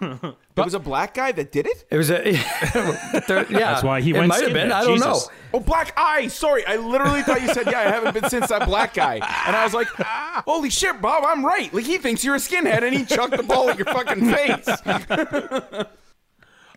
It 0.00 0.34
was 0.56 0.72
a 0.74 0.78
black 0.78 1.12
guy 1.14 1.32
that 1.32 1.52
did 1.52 1.66
it? 1.66 1.84
It 1.90 1.96
was 1.98 2.10
a 2.10 2.14
there- 3.28 3.46
yeah. 3.50 3.58
That's 3.72 3.82
why 3.82 4.00
he 4.00 4.10
it 4.10 4.14
went 4.14 4.28
might 4.28 4.40
have 4.40 4.50
skinhead. 4.50 4.54
been. 4.54 4.72
I 4.72 4.82
don't 4.84 4.94
Jesus. 4.94 5.06
know. 5.06 5.32
Oh, 5.52 5.60
black 5.60 5.92
eye. 5.96 6.26
Sorry, 6.28 6.64
I 6.66 6.76
literally 6.76 7.22
thought 7.22 7.42
you 7.42 7.48
said, 7.48 7.66
yeah, 7.66 7.80
I 7.80 7.82
haven't 7.84 8.14
been 8.18 8.30
since 8.30 8.48
that 8.48 8.66
black 8.66 8.94
guy. 8.94 9.14
And 9.46 9.54
I 9.54 9.62
was 9.64 9.74
like, 9.74 9.88
holy 10.46 10.70
shit, 10.70 11.00
Bob, 11.02 11.24
I'm 11.26 11.44
right. 11.44 11.72
Like, 11.74 11.84
he 11.84 11.98
thinks 11.98 12.24
you're 12.24 12.34
a 12.34 12.38
skinhead 12.38 12.82
and 12.82 12.94
he 12.96 13.04
chucked 13.04 13.36
the 13.36 13.42
ball 13.42 13.68
at 13.70 13.76
your 13.76 13.86
fucking 13.86 14.30
face. 14.32 14.66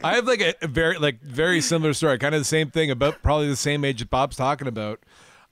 I 0.03 0.13
have 0.15 0.25
like 0.27 0.41
a, 0.41 0.53
a 0.61 0.67
very 0.67 0.97
like 0.99 1.21
very 1.21 1.59
similar 1.61 1.93
story, 1.93 2.19
kind 2.19 2.35
of 2.35 2.41
the 2.41 2.45
same 2.45 2.69
thing 2.69 2.91
about 2.91 3.23
probably 3.23 3.47
the 3.47 3.55
same 3.55 3.83
age 3.83 3.99
that 3.99 4.09
Bob's 4.11 4.35
talking 4.35 4.67
about. 4.67 4.99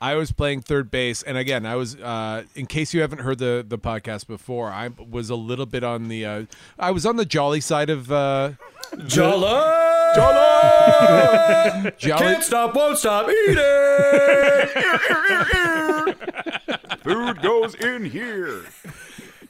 I 0.01 0.15
was 0.15 0.31
playing 0.31 0.62
third 0.62 0.91
base, 0.91 1.23
and 1.23 1.38
again, 1.38 1.65
I 1.65 1.75
was. 1.75 1.95
Uh, 1.95 2.43
in 2.53 2.65
case 2.65 2.93
you 2.93 3.01
haven't 3.01 3.19
heard 3.19 3.39
the 3.39 3.65
the 3.67 3.77
podcast 3.77 4.27
before, 4.27 4.69
I 4.69 4.89
was 4.89 5.29
a 5.29 5.36
little 5.36 5.65
bit 5.65 5.84
on 5.84 6.10
the. 6.10 6.25
Uh, 6.25 6.45
I 6.77 6.91
was 6.91 7.05
on 7.05 7.15
the 7.15 7.25
jolly 7.25 7.62
side 7.62 7.89
of 7.89 8.12
uh, 8.12 8.51
Jolly, 9.08 10.15
jolly. 10.15 11.91
can't 11.99 12.43
stop, 12.43 12.75
won't 12.75 12.97
stop 12.97 13.29
eating. 13.29 13.55
Food 17.03 17.41
goes 17.41 17.75
in 17.75 18.05
here. 18.05 18.63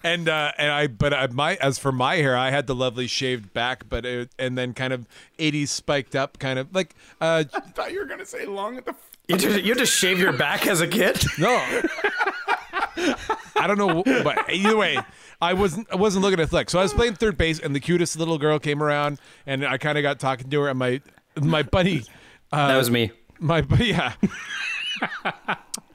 and 0.04 0.28
uh, 0.28 0.52
and 0.58 0.72
I 0.72 0.88
but 0.88 1.14
I, 1.14 1.28
my 1.28 1.56
as 1.56 1.80
for 1.80 1.92
my 1.92 2.16
hair, 2.16 2.38
I 2.38 2.52
had 2.52 2.68
the 2.68 2.76
lovely 2.76 3.08
shaved 3.08 3.54
back, 3.54 3.88
but 3.90 4.06
it, 4.06 4.30
and 4.38 4.58
then 4.58 4.74
kind 4.74 4.94
of 4.94 5.08
'80s 5.40 5.70
spiked 5.70 6.16
up, 6.16 6.40
kind 6.40 6.60
of 6.60 6.74
like 6.74 6.96
uh, 7.22 7.44
I 7.54 7.60
thought 7.60 7.92
you 7.92 8.00
were 8.00 8.06
going 8.06 8.20
to 8.20 8.26
say 8.26 8.46
long 8.46 8.78
at 8.78 8.86
the. 8.86 8.96
You 9.28 9.38
just, 9.38 9.62
you 9.64 9.70
had 9.70 9.78
to 9.80 9.86
shave 9.86 10.20
your 10.20 10.34
back 10.34 10.68
as 10.68 10.82
a 10.82 10.88
kid. 10.88 11.24
no. 11.40 11.50
I 13.58 13.68
don't 13.68 13.78
know, 13.78 14.04
but 14.24 14.52
either 14.52 14.76
way, 14.78 14.98
I 15.42 15.54
wasn't 15.54 15.88
I 15.92 15.96
wasn't 15.96 16.24
looking 16.24 16.40
at 16.40 16.50
flex. 16.50 16.72
So 16.72 16.80
I 16.80 16.84
was 16.84 16.94
playing 16.94 17.16
third 17.16 17.38
base, 17.38 17.60
and 17.60 17.76
the 17.76 17.80
cutest 17.80 18.18
little 18.18 18.38
girl 18.38 18.60
came 18.60 18.82
around, 18.84 19.20
and 19.46 19.66
I 19.66 19.78
kind 19.78 19.98
of 19.98 20.02
got 20.02 20.20
talking 20.20 20.50
to 20.50 20.62
her, 20.62 20.70
and 20.70 20.78
my 20.80 21.02
my 21.40 21.64
buddy. 21.64 22.04
Uh, 22.52 22.68
That 22.68 22.78
was 22.78 22.92
me. 22.92 23.12
My 23.40 23.62
bu- 23.62 23.84
yeah. 23.84 24.14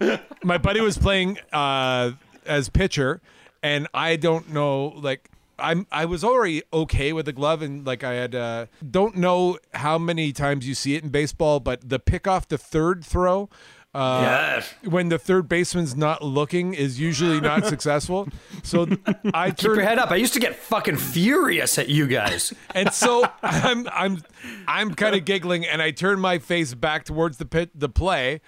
my 0.45 0.59
buddy 0.59 0.81
was 0.81 0.99
playing 0.99 1.39
uh, 1.53 2.13
as 2.47 2.69
pitcher, 2.69 3.21
and 3.63 3.87
I 3.95 4.17
don't 4.17 4.51
know 4.53 4.87
like. 4.97 5.31
I'm 5.61 5.87
I 5.93 6.05
was 6.07 6.25
already 6.25 6.63
okay 6.73 7.13
with 7.13 7.27
the 7.27 7.33
glove 7.33 7.63
and 7.63 7.87
like 7.87 8.03
I 8.05 8.15
had 8.15 8.35
uh 8.35 8.67
don't 8.89 9.17
know 9.17 9.59
how 9.75 9.99
many 9.99 10.33
times 10.33 10.67
you 10.67 10.75
see 10.75 10.95
it 10.95 11.03
in 11.05 11.11
baseball 11.11 11.61
but 11.61 11.89
the 11.89 11.99
pick 11.99 12.27
off 12.27 12.49
the 12.49 12.59
third 12.59 13.05
throw 13.05 13.49
uh 13.95 14.21
Yes. 14.23 14.75
when 14.85 15.09
the 15.09 15.19
third 15.19 15.49
baseman's 15.49 15.97
not 15.97 16.23
looking 16.23 16.75
is 16.75 17.01
usually 17.01 17.41
not 17.41 17.67
successful. 17.75 18.29
So 18.63 18.87
I 19.35 19.51
Keep 19.51 19.65
your 19.67 19.81
head 19.81 19.99
up. 19.99 20.11
I 20.13 20.17
used 20.17 20.35
to 20.35 20.41
get 20.41 20.55
fucking 20.55 20.97
furious 20.97 21.77
at 21.79 21.89
you 21.89 22.07
guys. 22.07 22.53
and 22.75 22.93
so 22.93 23.27
I'm 23.43 23.89
I'm 23.93 24.23
I'm 24.69 24.95
kind 24.95 25.17
of 25.17 25.25
giggling, 25.25 25.67
and 25.67 25.83
I 25.83 25.91
turn 25.91 26.21
my 26.21 26.39
face 26.39 26.73
back 26.75 27.05
towards 27.05 27.39
the 27.39 27.47
pit, 27.47 27.71
the 27.75 27.89
play. 27.89 28.41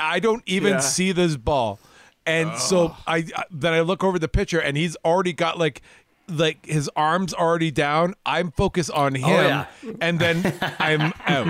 I 0.00 0.18
don't 0.18 0.42
even 0.46 0.74
Yeah. 0.74 0.80
see 0.80 1.12
this 1.12 1.36
ball, 1.36 1.78
and 2.26 2.56
so 2.58 2.96
I 3.06 3.18
I- 3.36 3.44
then 3.52 3.72
I 3.74 3.80
look 3.82 4.02
over 4.02 4.18
the 4.18 4.28
pitcher, 4.28 4.58
and 4.58 4.76
he's 4.76 4.96
already 5.04 5.32
got 5.32 5.58
like 5.60 5.80
like 6.28 6.66
his 6.66 6.90
arms 6.96 7.32
already 7.34 7.70
down. 7.70 8.14
I'm 8.26 8.50
focused 8.50 8.90
on 8.90 9.16
oh, 9.16 9.20
him, 9.20 9.44
yeah. 9.46 9.66
and 10.00 10.18
then 10.18 10.54
I'm 10.78 11.12
out. 11.26 11.46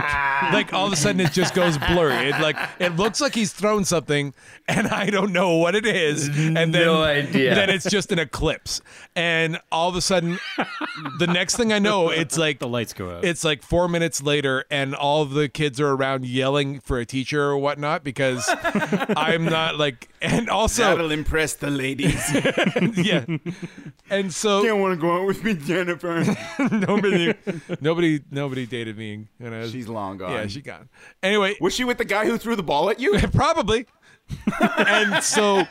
like 0.55 0.73
all 0.73 0.87
of 0.87 0.93
a 0.93 0.97
sudden, 0.97 1.21
it 1.21 1.33
just 1.33 1.55
goes 1.55 1.77
blurry. 1.79 2.29
It 2.31 2.41
like 2.41 2.57
it 2.79 2.97
looks 2.97 3.21
like 3.21 3.35
he's 3.35 3.53
thrown 3.53 3.85
something, 3.85 4.35
and 4.69 4.89
I 4.89 5.11
don't 5.11 5.33
know 5.33 5.57
what 5.57 5.75
it 5.75 5.87
is. 5.87 6.29
And 6.29 6.57
then 6.57 6.73
No 6.73 7.03
idea. 7.03 7.55
then 7.55 7.71
it's 7.71 7.89
just 7.91 8.13
an 8.13 8.19
eclipse, 8.19 8.81
and 9.17 9.59
all 9.73 9.89
of 9.89 9.97
a 9.97 10.01
sudden, 10.01 10.39
the 11.19 11.27
next 11.27 11.57
thing 11.57 11.73
I 11.73 11.79
know, 11.79 12.11
it's 12.11 12.39
like 12.47 12.59
The 12.61 12.69
lights 12.69 12.93
go 12.93 13.11
out. 13.17 13.25
it's 13.25 13.45
like 13.45 13.63
four 13.63 13.89
minutes 13.89 14.23
later, 14.23 14.65
and 14.71 14.95
all 14.95 15.23
of 15.23 15.33
the 15.33 15.49
kids 15.49 15.81
are 15.81 15.91
around 15.91 16.25
yelling 16.27 16.81
for 16.81 16.99
a 16.99 17.05
teacher 17.07 17.43
or 17.43 17.59
whatnot 17.59 18.05
because 18.05 18.49
I'm 19.17 19.45
not 19.45 19.77
like, 19.79 20.09
and 20.23 20.49
also, 20.49 20.83
That'll 20.85 21.11
impress 21.11 21.55
the 21.55 21.71
ladies. 21.71 22.23
yeah, 22.97 23.25
and 24.11 24.33
so 24.33 24.63
don't 24.69 24.81
want 24.81 24.95
to 24.95 25.01
go 25.01 25.21
out 25.21 25.27
with 25.27 25.43
me, 25.45 25.55
Jennifer. 25.55 26.25
nobody, 26.71 27.35
nobody, 27.81 28.21
nobody 28.31 28.67
dated 28.67 28.97
me, 28.97 29.27
and 29.41 29.55
I 29.55 29.59
was, 29.61 29.73
She's 29.73 29.89
long 29.89 30.19
gone. 30.19 30.33
yeah, 30.33 30.47
she 30.47 30.61
gone. 30.63 30.89
Anyway, 31.23 31.57
Was 31.61 31.75
she 31.75 31.85
with 31.85 31.99
the 31.99 32.05
guy 32.05 32.25
who 32.27 32.39
threw 32.39 32.57
the 32.57 32.63
ball 32.63 32.89
at 32.91 33.01
you? 33.01 33.19
probably. 33.33 33.87
and 34.61 35.25
so 35.25 35.67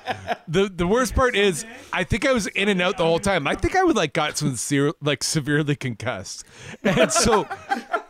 the 0.47 0.67
the 0.67 0.87
worst 0.87 1.13
part 1.13 1.35
is 1.35 1.63
I 1.93 2.03
think 2.03 2.25
I 2.25 2.31
was 2.33 2.47
in 2.47 2.69
and 2.69 2.81
out 2.81 2.97
the 2.97 3.03
whole 3.03 3.19
time. 3.19 3.45
I 3.45 3.53
think 3.53 3.75
I 3.75 3.83
would 3.83 3.95
like 3.95 4.13
got 4.13 4.35
some 4.35 4.55
ser- 4.55 4.93
like 4.99 5.23
severely 5.23 5.75
concussed. 5.75 6.43
And 6.83 7.11
so 7.11 7.47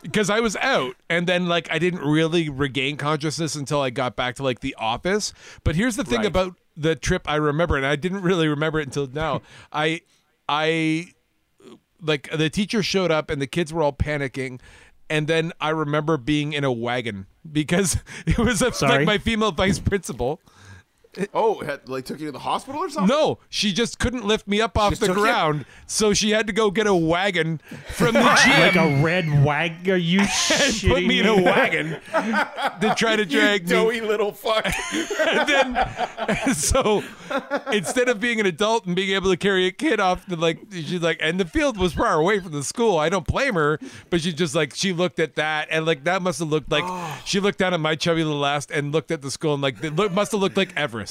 because 0.03 0.29
I 0.29 0.39
was 0.39 0.55
out, 0.55 0.95
and 1.09 1.27
then 1.27 1.47
like 1.49 1.69
I 1.69 1.79
didn't 1.79 1.99
really 1.99 2.47
regain 2.49 2.95
consciousness 2.95 3.55
until 3.55 3.81
I 3.81 3.89
got 3.89 4.15
back 4.15 4.35
to 4.35 4.43
like 4.43 4.61
the 4.61 4.73
office. 4.79 5.33
But 5.65 5.75
here's 5.75 5.97
the 5.97 6.05
thing 6.05 6.19
Right. 6.19 6.27
about 6.27 6.55
the 6.77 6.95
trip 6.95 7.29
I 7.29 7.35
remember, 7.35 7.75
and 7.75 7.85
I 7.85 7.97
didn't 7.97 8.21
really 8.21 8.47
remember 8.47 8.79
it 8.79 8.87
until 8.87 9.07
now. 9.07 9.41
I 9.73 9.99
I 10.47 11.11
like 12.01 12.29
the 12.31 12.49
teacher 12.49 12.83
showed 12.83 13.11
up 13.11 13.29
and 13.29 13.41
the 13.41 13.47
kids 13.47 13.73
were 13.73 13.81
all 13.81 13.93
panicking. 13.93 14.59
And 15.09 15.27
then 15.27 15.53
I 15.61 15.69
remember 15.69 16.17
being 16.17 16.53
in 16.53 16.63
a 16.63 16.71
wagon 16.71 17.27
because 17.49 17.97
it 18.25 18.37
was 18.37 18.61
a, 18.61 18.71
like 18.85 19.05
my 19.05 19.17
female 19.17 19.51
vice 19.51 19.79
principal. 19.79 20.41
Oh, 21.33 21.59
had, 21.63 21.87
like 21.89 22.05
took 22.05 22.19
you 22.19 22.27
to 22.27 22.31
the 22.31 22.39
hospital 22.39 22.81
or 22.81 22.89
something? 22.89 23.15
No, 23.15 23.39
she 23.49 23.73
just 23.73 23.99
couldn't 23.99 24.25
lift 24.25 24.47
me 24.47 24.61
up 24.61 24.77
off 24.77 24.91
just 24.91 25.01
the 25.01 25.07
took 25.07 25.17
you? 25.17 25.23
ground, 25.23 25.65
so 25.85 26.13
she 26.13 26.31
had 26.31 26.47
to 26.47 26.53
go 26.53 26.71
get 26.71 26.87
a 26.87 26.95
wagon 26.95 27.59
from 27.87 28.13
the 28.13 28.41
gym 28.43 28.59
Like 28.59 28.75
a 28.75 29.03
red 29.03 29.43
wag? 29.43 29.89
Are 29.89 29.95
you 29.97 30.19
and 30.21 30.29
shitting 30.29 30.89
put 30.89 31.05
me 31.05 31.19
in 31.19 31.27
a 31.27 31.41
wagon 31.41 31.89
to 32.11 32.95
try 32.97 33.15
to 33.15 33.25
drag 33.25 33.63
me. 33.63 33.69
Doughy 33.69 34.01
little 34.01 34.31
fuck. 34.31 34.65
And 35.27 35.49
then, 35.49 36.53
so 36.53 37.03
instead 37.71 38.07
of 38.09 38.19
being 38.19 38.39
an 38.39 38.45
adult 38.45 38.85
and 38.85 38.95
being 38.95 39.11
able 39.11 39.29
to 39.29 39.37
carry 39.37 39.65
a 39.65 39.71
kid 39.71 39.99
off, 39.99 40.25
the 40.25 40.35
like 40.35 40.59
she's 40.71 41.01
like, 41.01 41.17
and 41.21 41.39
the 41.39 41.45
field 41.45 41.77
was 41.77 41.93
far 41.93 42.13
away 42.13 42.39
from 42.39 42.51
the 42.53 42.63
school. 42.63 42.97
I 42.97 43.09
don't 43.09 43.25
blame 43.25 43.55
her, 43.55 43.79
but 44.09 44.21
she 44.21 44.31
just 44.33 44.55
like 44.55 44.73
she 44.73 44.93
looked 44.93 45.19
at 45.19 45.35
that 45.35 45.67
and 45.69 45.85
like 45.85 46.03
that 46.05 46.21
must 46.21 46.39
have 46.39 46.49
looked 46.49 46.71
like 46.71 46.85
she 47.25 47.39
looked 47.39 47.59
down 47.59 47.73
at 47.73 47.79
my 47.79 47.95
chubby 47.95 48.23
little 48.23 48.45
ass 48.45 48.67
and 48.71 48.91
looked 48.91 49.11
at 49.11 49.21
the 49.21 49.31
school 49.31 49.53
and 49.53 49.61
like 49.61 49.83
it 49.83 49.95
look, 49.95 50.11
must 50.11 50.31
have 50.31 50.41
looked 50.41 50.57
like 50.57 50.75
Everest. 50.77 51.06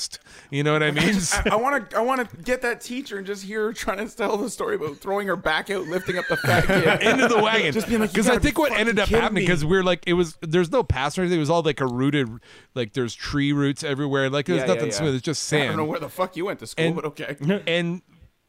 You 0.50 0.62
know 0.62 0.72
what 0.72 0.82
I 0.82 0.90
mean? 0.90 1.14
I 1.50 1.56
want 1.56 1.90
to. 1.90 1.96
I 1.96 2.00
want 2.00 2.28
to 2.30 2.36
get 2.38 2.62
that 2.62 2.80
teacher 2.80 3.18
and 3.18 3.26
just 3.26 3.42
hear 3.42 3.64
her 3.66 3.72
trying 3.72 4.06
to 4.06 4.16
tell 4.16 4.36
the 4.36 4.48
story 4.50 4.76
about 4.76 4.96
throwing 4.98 5.26
her 5.28 5.36
back 5.36 5.70
out, 5.70 5.86
lifting 5.86 6.18
up 6.18 6.26
the 6.28 6.36
fat 6.36 6.64
kid. 6.66 7.02
into 7.02 7.28
the 7.28 7.38
wagon. 7.42 7.72
Just 7.72 7.88
being 7.88 8.00
like, 8.00 8.10
because 8.12 8.28
I 8.28 8.38
think 8.38 8.58
what 8.58 8.72
ended 8.72 8.98
up 8.98 9.08
happening 9.08 9.42
because 9.44 9.64
we're 9.64 9.82
like 9.82 10.04
it 10.06 10.12
was 10.14 10.36
there's 10.40 10.70
no 10.70 10.82
pass 10.82 11.18
or 11.18 11.22
anything. 11.22 11.38
It 11.38 11.40
was 11.40 11.50
all 11.50 11.62
like 11.62 11.80
a 11.80 11.86
rooted 11.86 12.28
like 12.74 12.92
there's 12.92 13.14
tree 13.14 13.52
roots 13.52 13.82
everywhere. 13.82 14.30
Like 14.30 14.46
there's 14.46 14.60
Yeah, 14.60 14.66
yeah, 14.66 14.74
nothing 14.74 14.90
yeah. 14.90 14.96
smooth. 14.96 15.14
It's 15.16 15.24
just 15.24 15.42
sand. 15.44 15.64
I 15.64 15.66
don't 15.68 15.76
know 15.78 15.84
where 15.84 16.00
the 16.00 16.08
fuck 16.08 16.36
you 16.36 16.44
went 16.44 16.60
to 16.60 16.66
school, 16.66 16.84
And- 16.86 16.94
but 16.94 17.04
okay. 17.06 17.36
and 17.66 18.02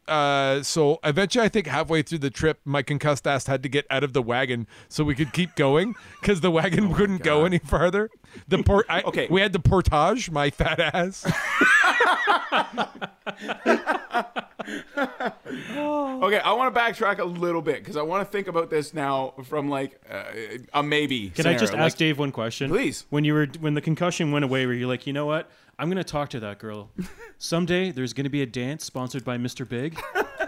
uh, 0.08 0.62
so 0.62 0.98
eventually, 1.04 1.44
I 1.44 1.48
think 1.48 1.66
halfway 1.66 2.02
through 2.02 2.18
the 2.18 2.30
trip, 2.30 2.60
my 2.64 2.82
concussed 2.82 3.26
ass 3.26 3.46
had 3.46 3.62
to 3.62 3.68
get 3.68 3.86
out 3.90 4.04
of 4.04 4.12
the 4.12 4.22
wagon 4.22 4.66
so 4.88 5.04
we 5.04 5.14
could 5.14 5.32
keep 5.32 5.54
going 5.54 5.94
because 6.20 6.40
the 6.40 6.50
wagon 6.50 6.90
wouldn't 6.90 7.22
go 7.22 7.44
any 7.44 7.58
farther. 7.58 8.10
The 8.46 8.62
port, 8.62 8.86
I, 8.88 9.02
Okay. 9.02 9.26
we 9.30 9.40
had 9.40 9.52
the 9.52 9.60
portage, 9.60 10.30
my 10.30 10.50
fat 10.50 10.80
ass. 10.80 11.24
Okay, 14.68 16.40
I 16.40 16.52
want 16.52 16.74
to 16.74 16.80
backtrack 16.80 17.18
a 17.20 17.24
little 17.24 17.62
bit 17.62 17.78
because 17.78 17.96
I 17.96 18.02
want 18.02 18.26
to 18.26 18.30
think 18.30 18.48
about 18.48 18.68
this 18.70 18.92
now 18.92 19.34
from 19.44 19.70
like 19.70 20.00
uh, 20.10 20.24
a 20.74 20.82
maybe. 20.82 21.30
Can 21.30 21.46
I 21.46 21.52
just 21.52 21.66
scenario. 21.66 21.86
ask 21.86 21.96
Dave 21.96 22.18
one 22.18 22.32
question? 22.32 22.68
Please. 22.70 23.06
When 23.10 23.24
you 23.24 23.34
were 23.34 23.46
when 23.60 23.74
the 23.74 23.80
concussion 23.80 24.32
went 24.32 24.44
away, 24.44 24.66
were 24.66 24.72
you 24.74 24.88
like, 24.88 25.06
you 25.06 25.12
know 25.12 25.26
what? 25.26 25.48
I'm 25.78 25.88
gonna 25.88 26.04
talk 26.04 26.30
to 26.30 26.40
that 26.40 26.58
girl. 26.58 26.90
Someday 27.38 27.92
there's 27.92 28.12
gonna 28.12 28.30
be 28.30 28.42
a 28.42 28.46
dance 28.46 28.84
sponsored 28.84 29.24
by 29.24 29.38
Mr. 29.38 29.68
Big, 29.68 29.98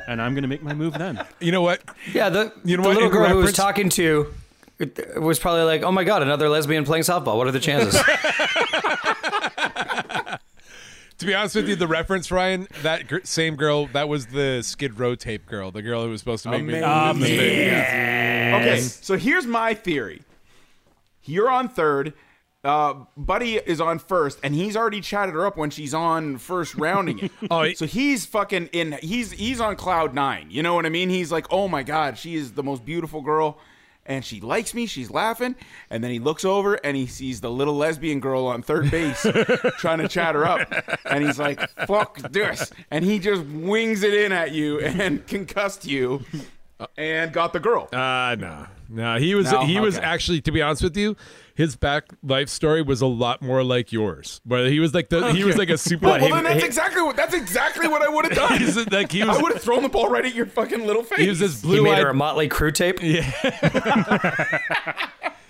and 0.09 0.21
I'm 0.21 0.35
gonna 0.35 0.49
make 0.49 0.63
my 0.63 0.75
move 0.75 0.95
then. 0.95 1.25
You 1.41 1.53
know 1.53 1.63
what? 1.63 1.83
Yeah, 2.13 2.29
the, 2.31 2.53
You 2.65 2.77
know 2.77 2.83
the 2.83 2.89
what, 2.89 2.95
little 2.97 3.11
in 3.11 3.17
girl 3.17 3.29
who 3.29 3.37
was 3.37 3.45
reference- 3.47 3.57
talking 3.57 3.89
to 3.91 4.35
it 4.79 5.21
was 5.21 5.39
probably 5.39 5.63
like, 5.65 5.83
"Oh 5.83 5.93
my 5.93 6.05
god, 6.05 6.23
another 6.23 6.49
lesbian 6.49 6.85
playing 6.85 7.05
softball. 7.05 7.37
What 7.37 7.47
are 7.47 7.53
the 7.53 7.61
chances?" 7.61 8.01
To 11.19 11.27
be 11.27 11.35
honest 11.35 11.55
with 11.55 11.69
you, 11.69 11.77
the 11.77 11.87
reference, 11.87 12.31
Ryan, 12.31 12.67
that 12.81 13.07
gr- 13.07 13.19
same 13.25 13.55
girl, 13.57 13.89
that 13.89 14.09
was 14.09 14.29
the 14.29 14.63
Skid 14.63 14.99
Row 14.99 15.15
tape 15.15 15.45
girl, 15.45 15.71
the 15.71 15.83
girl 15.83 16.03
who 16.03 16.09
was 16.09 16.21
supposed 16.21 16.45
to 16.45 16.51
make 16.51 16.65
me. 16.65 16.79
Amazing. 16.79 17.67
Yeah. 17.67 18.57
Okay, 18.59 18.81
so 18.81 19.19
here's 19.19 19.45
my 19.45 19.75
theory. 19.75 20.23
You're 21.25 21.51
on 21.51 21.69
third. 21.69 22.15
Uh, 22.63 22.95
Buddy 23.17 23.57
is 23.57 23.81
on 23.81 23.99
first, 23.99 24.39
and 24.43 24.55
he's 24.55 24.77
already 24.77 25.01
chatted 25.01 25.35
her 25.35 25.47
up 25.47 25.57
when 25.57 25.71
she's 25.71 25.95
on 25.95 26.37
first 26.37 26.75
rounding 26.75 27.19
it. 27.21 27.33
Oh, 27.51 27.63
he- 27.63 27.75
so 27.75 27.87
he's 27.87 28.27
fucking 28.27 28.67
in. 28.73 28.99
He's 29.03 29.33
he's 29.33 29.61
on 29.61 29.77
cloud 29.77 30.15
nine. 30.15 30.49
You 30.51 30.63
know 30.63 30.75
what 30.75 30.85
I 30.85 30.91
mean? 30.91 31.09
He's 31.09 31.33
like, 31.33 31.47
oh 31.51 31.69
my 31.69 31.83
god, 31.83 32.19
she 32.19 32.35
is 32.37 32.53
the 32.53 32.63
most 32.63 32.85
beautiful 32.85 33.23
girl, 33.23 33.59
and 34.05 34.23
she 34.23 34.43
likes 34.43 34.75
me. 34.75 34.85
She's 34.85 35.11
laughing, 35.11 35.55
and 35.89 36.05
then 36.05 36.11
he 36.11 36.19
looks 36.19 36.45
over 36.45 36.75
and 36.85 36.99
he 36.99 37.07
sees 37.07 37.41
the 37.41 37.51
little 37.51 37.77
lesbian 37.77 38.21
girl 38.21 38.47
on 38.47 38.61
third 38.61 38.91
base 38.91 39.23
trying 39.79 40.01
to 40.01 40.09
chat 40.09 40.35
her 40.35 40.45
up, 40.45 40.71
and 41.07 41.25
he's 41.25 41.39
like, 41.39 41.67
fuck 41.87 42.19
this, 42.31 42.71
and 42.91 43.07
he 43.07 43.19
just 43.19 43.43
wings 43.47 44.03
it 44.03 44.13
in 44.13 44.33
at 44.33 44.53
you 44.53 44.81
and 44.81 45.27
concussed 45.27 45.87
you, 45.87 46.25
and 46.97 47.33
got 47.33 47.53
the 47.53 47.61
girl. 47.61 47.89
Uh 47.93 48.37
no. 48.39 48.67
No, 48.93 49.19
he 49.19 49.35
was 49.37 49.51
No? 49.53 49.61
he 49.65 49.79
was 49.79 49.97
Okay. 49.97 50.05
actually 50.05 50.41
to 50.43 50.51
be 50.53 50.61
honest 50.63 50.83
with 50.83 50.97
you, 50.97 51.17
his 51.55 51.77
back 51.77 52.05
life 52.23 52.49
story 52.49 52.83
was 52.83 53.01
a 53.01 53.07
lot 53.07 53.41
more 53.43 53.63
like 53.63 53.93
yours. 53.93 54.41
Where 54.45 54.67
he 54.69 54.81
was 54.81 54.93
like 54.95 55.09
the 55.11 55.33
he 55.33 55.45
was 55.45 55.57
like 55.57 55.71
a 55.71 55.79
super 55.79 56.07
Well, 56.07 56.21
well, 56.21 56.31
then 56.31 56.45
that's 56.45 56.65
exactly 56.65 57.03
what 57.03 57.17
that's 57.17 57.35
exactly 57.35 57.87
what 57.87 58.03
I 58.03 58.09
would 58.09 58.25
have 58.27 58.35
done. 58.35 58.59
he's 58.59 58.77
like 58.91 59.13
he 59.13 59.23
was 59.25 59.39
I 59.39 59.43
would 59.43 59.53
have 59.53 59.63
thrown 59.63 59.83
the 59.83 59.89
ball 59.89 60.09
right 60.09 60.25
at 60.25 60.35
your 60.35 60.47
fucking 60.47 60.87
little 60.87 61.03
face. 61.05 61.21
he 61.21 61.29
was 61.29 61.39
this 61.39 61.61
he 61.63 61.69
blue 61.69 61.83
made 61.85 61.99
her 61.99 62.11
a 62.11 62.15
Mötley 62.15 62.49
Crüe 62.49 62.73
tape. 62.75 63.01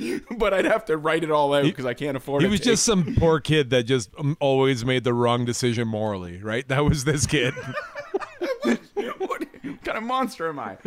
Yeah. 0.01 0.31
but 0.39 0.55
I'd 0.55 0.65
have 0.65 0.87
to 0.87 0.97
write 0.97 1.25
it 1.25 1.31
all 1.31 1.53
out 1.55 1.65
because 1.65 1.85
I 1.87 1.95
can't 1.95 2.17
afford 2.17 2.43
it. 2.43 2.47
he 2.47 2.49
it. 2.49 2.53
was 2.53 2.61
just 2.61 2.85
some 2.85 3.15
poor 3.17 3.39
kid 3.41 3.71
that 3.71 3.83
just 3.85 4.11
um, 4.19 4.37
always 4.41 4.85
made 4.85 5.05
the 5.05 5.13
wrong 5.13 5.45
decision 5.45 5.87
morally, 5.89 6.39
right? 6.43 6.67
That 6.69 6.85
was 6.85 7.05
this 7.05 7.27
kid. 7.27 7.55
What 9.91 9.95
kind 9.95 10.05
of 10.05 10.09
monster 10.09 10.49
am 10.49 10.59
I? 10.59 10.77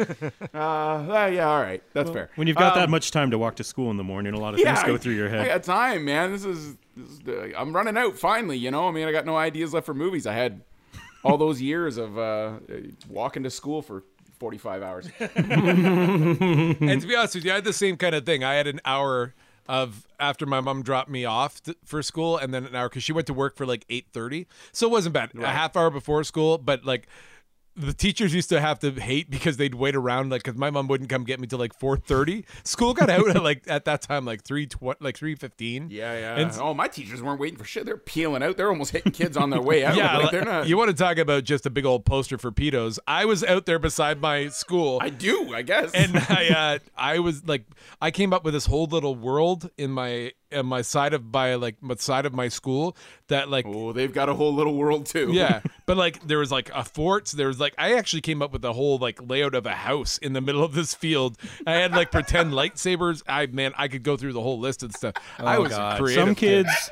Uh, 0.54 0.58
uh, 0.58 1.32
yeah, 1.34 1.50
all 1.50 1.62
right, 1.62 1.82
that's 1.94 2.10
fair. 2.12 2.30
When 2.36 2.48
you've 2.48 2.58
got 2.58 2.74
Um, 2.74 2.80
that 2.80 2.90
much 2.90 3.12
time 3.12 3.32
to 3.32 3.38
walk 3.38 3.56
to 3.58 3.64
school 3.64 3.90
in 3.92 3.98
the 3.98 4.04
morning, 4.04 4.34
a 4.34 4.40
lot 4.40 4.54
of 4.54 4.60
yeah, 4.60 4.76
things 4.76 4.86
go 4.88 4.98
through 4.98 5.14
your 5.14 5.28
I 5.28 5.32
head. 5.32 5.48
got 5.48 5.64
time, 5.64 6.06
man. 6.06 6.32
This 6.32 6.46
is, 6.46 6.76
this 6.96 7.10
is 7.10 7.20
uh, 7.28 7.50
I'm 7.58 7.76
running 7.76 7.98
out 7.98 8.18
finally. 8.18 8.58
You 8.58 8.72
know, 8.72 8.88
I 8.88 8.92
mean, 8.92 9.08
I 9.08 9.12
got 9.12 9.26
no 9.26 9.36
ideas 9.38 9.74
left 9.74 9.86
for 9.86 9.94
movies. 9.94 10.28
I 10.28 10.34
had 10.34 10.62
all 11.24 11.38
those 11.38 11.62
years 11.72 11.98
of 11.98 12.18
uh, 12.18 12.54
walking 13.10 13.44
to 13.44 13.50
school 13.50 13.82
for 13.82 14.04
45 14.40 14.84
hours. 14.84 15.10
and 15.20 17.02
to 17.02 17.08
be 17.08 17.16
honest 17.16 17.36
with 17.36 17.46
you, 17.46 17.52
I 17.52 17.56
had 17.56 17.64
the 17.64 17.74
same 17.74 17.98
kind 17.98 18.16
of 18.16 18.26
thing. 18.26 18.44
I 18.44 18.54
had 18.56 18.68
an 18.68 18.80
hour 18.86 19.34
of 19.68 20.06
after 20.20 20.46
my 20.46 20.60
mom 20.62 20.84
dropped 20.84 21.10
me 21.10 21.24
off 21.26 21.64
t- 21.64 21.74
for 21.86 22.04
school, 22.04 22.38
and 22.38 22.54
then 22.54 22.66
an 22.66 22.76
hour 22.76 22.90
because 22.90 23.04
she 23.04 23.14
went 23.14 23.28
to 23.28 23.34
work 23.34 23.56
for 23.56 23.66
like 23.66 23.86
eight 23.90 24.08
thirty, 24.12 24.46
so 24.72 24.88
it 24.88 24.92
wasn't 24.92 25.14
bad. 25.14 25.32
A 25.40 25.48
half 25.48 25.76
hour 25.78 25.90
before 25.90 26.24
school, 26.24 26.58
but 26.58 26.86
like. 26.86 27.08
The 27.76 27.94
teachers 27.94 28.36
used 28.36 28.50
to 28.50 28.62
have 28.62 28.78
to 28.80 28.92
hate 28.92 29.32
because 29.32 29.58
they'd 29.58 29.74
wait 29.74 29.96
around, 29.96 30.30
like, 30.30 30.44
because 30.44 30.58
my 30.60 30.70
mom 30.70 30.88
wouldn't 30.88 31.10
come 31.10 31.24
get 31.24 31.40
me 31.40 31.48
till 31.48 31.58
like 31.58 31.74
four 31.80 31.98
thirty. 31.98 32.46
School 32.64 32.94
got 32.94 33.10
out 33.10 33.28
at 33.36 33.42
like 33.44 33.64
at 33.68 33.86
that 33.86 34.02
time, 34.04 34.26
like 34.26 34.44
three 34.44 34.68
tw- 34.68 35.02
like 35.02 35.18
three 35.18 35.34
fifteen. 35.34 35.88
Yeah, 35.90 36.14
yeah. 36.14 36.36
And- 36.40 36.52
oh, 36.60 36.74
my 36.76 36.88
teachers 36.88 37.22
weren't 37.24 37.40
waiting 37.40 37.58
for 37.58 37.66
shit. 37.66 37.86
They're 37.86 37.98
peeling 37.98 38.44
out. 38.44 38.58
They're 38.58 38.70
almost 38.70 38.92
hitting 38.92 39.12
kids 39.12 39.36
on 39.38 39.50
their 39.50 39.62
way 39.62 39.84
out. 39.84 39.96
Yeah, 39.96 40.18
like, 40.18 40.32
they're 40.32 40.46
not. 40.46 40.68
you 40.68 40.78
want 40.78 40.92
to 40.92 40.96
talk 40.96 41.18
about 41.18 41.46
just 41.46 41.66
a 41.66 41.70
big 41.72 41.86
old 41.86 42.06
poster 42.06 42.38
for 42.38 42.52
pedos? 42.52 43.00
I 43.08 43.26
was 43.26 43.44
out 43.44 43.66
there 43.66 43.80
beside 43.80 44.22
my 44.22 44.50
school. 44.50 45.00
I 45.02 45.10
do, 45.10 45.54
I 45.56 45.64
guess. 45.64 45.92
and 45.94 46.16
I 46.16 46.50
uh, 46.50 46.80
I 46.96 47.20
was 47.20 47.48
like 47.48 47.66
I 48.00 48.12
came 48.12 48.34
up 48.34 48.44
with 48.46 48.54
this 48.54 48.68
whole 48.68 48.86
little 48.86 49.16
world 49.16 49.70
in 49.80 49.90
my 49.90 50.34
in 50.54 50.66
my 50.66 50.82
side 50.82 51.14
of 51.14 51.32
by 51.32 51.56
like 51.56 51.82
my 51.82 51.96
side 51.96 52.26
of 52.26 52.34
my 52.34 52.48
school 52.48 52.96
that 53.28 53.50
like 53.50 53.66
oh, 53.68 53.92
they've 53.92 54.14
got 54.14 54.30
a 54.30 54.34
whole 54.34 54.54
little 54.54 54.76
world 54.76 55.06
too. 55.06 55.32
yeah 55.32 55.62
but 55.86 55.98
like 55.98 56.22
there 56.26 56.38
was 56.38 56.52
like 56.52 56.70
a 56.74 56.84
fort 56.84 57.28
there 57.36 57.48
was 57.48 57.60
like 57.60 57.74
I 57.78 57.94
actually 57.94 58.22
came 58.22 58.42
up 58.42 58.52
with 58.52 58.62
the 58.62 58.74
whole 58.74 58.98
like 58.98 59.20
layout 59.22 59.56
of 59.56 59.66
a 59.66 59.72
house 59.72 60.18
in 60.18 60.34
the 60.34 60.42
middle 60.42 60.64
of 60.64 60.74
this 60.74 60.94
field 60.94 61.38
I 61.66 61.74
had 61.74 61.92
like 61.92 62.12
pretend 62.12 62.52
lightsabers 62.54 63.24
I 63.28 63.48
man 63.48 63.74
I 63.78 63.88
could 63.88 64.04
go 64.04 64.18
through 64.18 64.34
the 64.34 64.42
whole 64.42 64.60
list 64.60 64.84
and 64.84 64.94
stuff 64.94 65.16
I 65.40 65.58
oh, 65.58 65.62
was 65.62 65.72
God. 65.72 66.00
creative 66.00 66.24
Some 66.24 66.36
kids, 66.36 66.90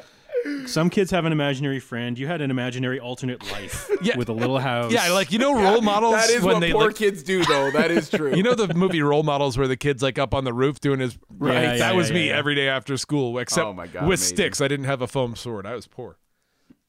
some 0.65 0.89
kids 0.89 1.12
have 1.12 1.25
an 1.25 1.32
imaginary 1.32 1.80
friend. 1.80 2.17
You 2.17 2.27
had 2.27 2.41
an 2.41 2.49
imaginary 2.51 2.99
alternate 2.99 3.43
life 3.51 3.89
Yeah. 4.01 4.17
with 4.17 4.30
a 4.30 4.34
little 4.34 4.60
house. 4.60 4.91
yeah 4.91 5.12
like 5.12 5.32
you 5.32 5.39
know 5.39 5.54
role 5.54 5.82
models 5.82 6.13
That 6.13 6.30
is 6.30 6.41
when 6.43 6.56
what 6.56 6.60
they 6.62 6.71
poor 6.71 6.88
like, 6.88 6.95
kids 6.95 7.23
do, 7.23 7.43
though. 7.45 7.71
That 7.71 7.91
is 7.91 8.10
true. 8.12 8.36
You 8.36 8.43
know 8.43 8.56
the 8.56 8.73
movie 8.73 9.01
Role 9.01 9.23
Models 9.23 9.58
where 9.58 9.67
the 9.67 9.77
kid's 9.77 10.01
like 10.01 10.17
up 10.19 10.34
on 10.34 10.43
the 10.43 10.54
roof 10.54 10.80
doing 10.80 10.99
his 10.99 11.17
right. 11.38 11.54
Yeah, 11.54 11.62
yeah, 11.73 11.77
that 11.80 11.95
was 11.95 12.10
yeah, 12.10 12.15
me 12.15 12.27
yeah. 12.30 12.38
every 12.38 12.56
day 12.56 12.67
after 12.69 12.97
school, 12.97 13.38
except 13.39 13.65
Oh 13.67 13.73
my 13.73 13.88
God, 13.88 14.08
with 14.08 14.19
amazing. 14.19 14.36
sticks. 14.36 14.62
I 14.62 14.67
didn't 14.67 14.86
have 14.86 15.01
a 15.01 15.08
foam 15.08 15.36
sword. 15.36 15.65
I 15.65 15.75
was 15.75 15.88
poor. 15.88 16.17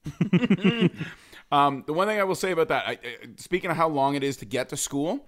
Um, 1.50 1.84
the 1.86 1.92
one 1.92 2.08
thing 2.08 2.18
I 2.18 2.24
will 2.24 2.34
say 2.34 2.50
about 2.50 2.68
that, 2.68 2.88
I, 2.88 2.92
I, 2.92 2.98
speaking 3.36 3.70
of 3.70 3.76
how 3.76 3.86
long 3.86 4.14
it 4.14 4.22
is 4.24 4.38
to 4.38 4.46
get 4.46 4.70
to 4.70 4.76
school, 4.76 5.26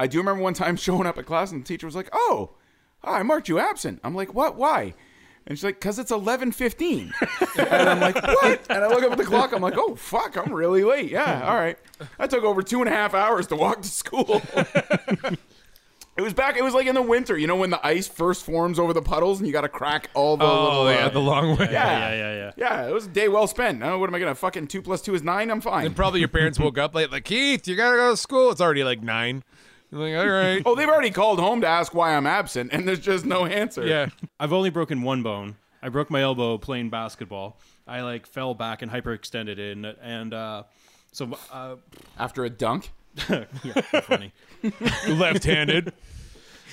I 0.00 0.08
do 0.08 0.18
remember 0.18 0.42
one 0.42 0.52
time 0.52 0.74
showing 0.76 1.06
up 1.06 1.16
at 1.16 1.26
class 1.26 1.52
and 1.52 1.62
the 1.62 1.64
teacher 1.64 1.86
was 1.86 1.94
like, 1.94 2.08
"Oh, 2.12 2.56
oh, 3.04 3.12
I 3.12 3.22
marked 3.22 3.48
you 3.48 3.60
absent." 3.60 4.00
I'm 4.02 4.16
like, 4.16 4.34
"What? 4.34 4.56
Why?" 4.56 4.94
And 5.46 5.58
she's 5.58 5.64
like, 5.64 5.80
"Cause 5.80 5.98
it's 5.98 6.12
11:15." 6.12 7.12
and 7.58 7.88
I'm 7.88 8.00
like, 8.00 8.14
"What?" 8.14 8.66
And 8.70 8.84
I 8.84 8.88
look 8.88 9.02
up 9.02 9.12
at 9.12 9.18
the 9.18 9.24
clock. 9.24 9.52
I'm 9.52 9.62
like, 9.62 9.76
"Oh 9.76 9.96
fuck, 9.96 10.36
I'm 10.36 10.52
really 10.52 10.84
late." 10.84 11.10
Yeah, 11.10 11.48
all 11.48 11.56
right. 11.56 11.78
I 12.18 12.26
took 12.26 12.44
over 12.44 12.62
two 12.62 12.80
and 12.80 12.88
a 12.88 12.92
half 12.92 13.14
hours 13.14 13.46
to 13.48 13.56
walk 13.56 13.82
to 13.82 13.88
school. 13.88 14.42
It 16.20 16.22
was 16.22 16.34
back. 16.34 16.58
It 16.58 16.62
was 16.62 16.74
like 16.74 16.86
in 16.86 16.94
the 16.94 17.00
winter, 17.00 17.38
you 17.38 17.46
know, 17.46 17.56
when 17.56 17.70
the 17.70 17.86
ice 17.86 18.06
first 18.06 18.44
forms 18.44 18.78
over 18.78 18.92
the 18.92 19.00
puddles, 19.00 19.38
and 19.38 19.46
you 19.46 19.54
got 19.54 19.62
to 19.62 19.70
crack 19.70 20.10
all 20.12 20.36
the 20.36 20.44
little. 20.44 20.70
Oh 20.70 20.88
yeah, 20.90 21.06
uh, 21.06 21.08
the 21.08 21.18
long 21.18 21.56
way. 21.56 21.68
yeah, 21.70 22.10
yeah, 22.10 22.14
yeah, 22.14 22.34
yeah. 22.34 22.52
Yeah, 22.58 22.88
it 22.88 22.92
was 22.92 23.06
a 23.06 23.08
day 23.08 23.28
well 23.28 23.46
spent. 23.46 23.82
Oh, 23.82 23.98
what 23.98 24.10
am 24.10 24.14
I 24.14 24.18
gonna 24.18 24.34
fucking 24.34 24.66
two 24.66 24.82
plus 24.82 25.00
two 25.00 25.14
is 25.14 25.22
nine? 25.22 25.50
I'm 25.50 25.62
fine. 25.62 25.86
And 25.86 25.96
probably 25.96 26.20
your 26.20 26.28
parents 26.28 26.58
woke 26.58 26.76
up 26.76 26.94
late, 26.94 27.10
like 27.10 27.24
Keith, 27.24 27.66
you 27.66 27.74
gotta 27.74 27.96
go 27.96 28.10
to 28.10 28.16
school. 28.18 28.50
It's 28.50 28.60
already 28.60 28.84
like 28.84 29.02
nine. 29.02 29.44
I'm 29.92 29.98
like, 29.98 30.14
all 30.14 30.26
right. 30.28 30.62
Oh, 30.66 30.74
they've 30.74 30.88
already 30.88 31.10
called 31.10 31.40
home 31.40 31.60
to 31.62 31.66
ask 31.66 31.94
why 31.94 32.14
I'm 32.14 32.26
absent, 32.26 32.72
and 32.72 32.86
there's 32.86 33.00
just 33.00 33.24
no 33.24 33.46
answer. 33.46 33.86
Yeah. 33.86 34.06
I've 34.38 34.52
only 34.52 34.70
broken 34.70 35.02
one 35.02 35.22
bone. 35.22 35.56
I 35.82 35.88
broke 35.88 36.10
my 36.10 36.22
elbow 36.22 36.58
playing 36.58 36.90
basketball. 36.90 37.58
I 37.86 38.02
like 38.02 38.26
fell 38.26 38.54
back 38.54 38.82
and 38.82 38.90
hyperextended 38.90 39.58
it, 39.58 39.76
and, 39.76 39.86
and 39.86 40.34
uh, 40.34 40.62
so 41.12 41.36
uh, 41.52 41.76
After 42.18 42.44
a 42.44 42.50
dunk. 42.50 42.92
yeah, 43.28 43.80
funny. 44.02 44.32
Left-handed. 45.08 45.92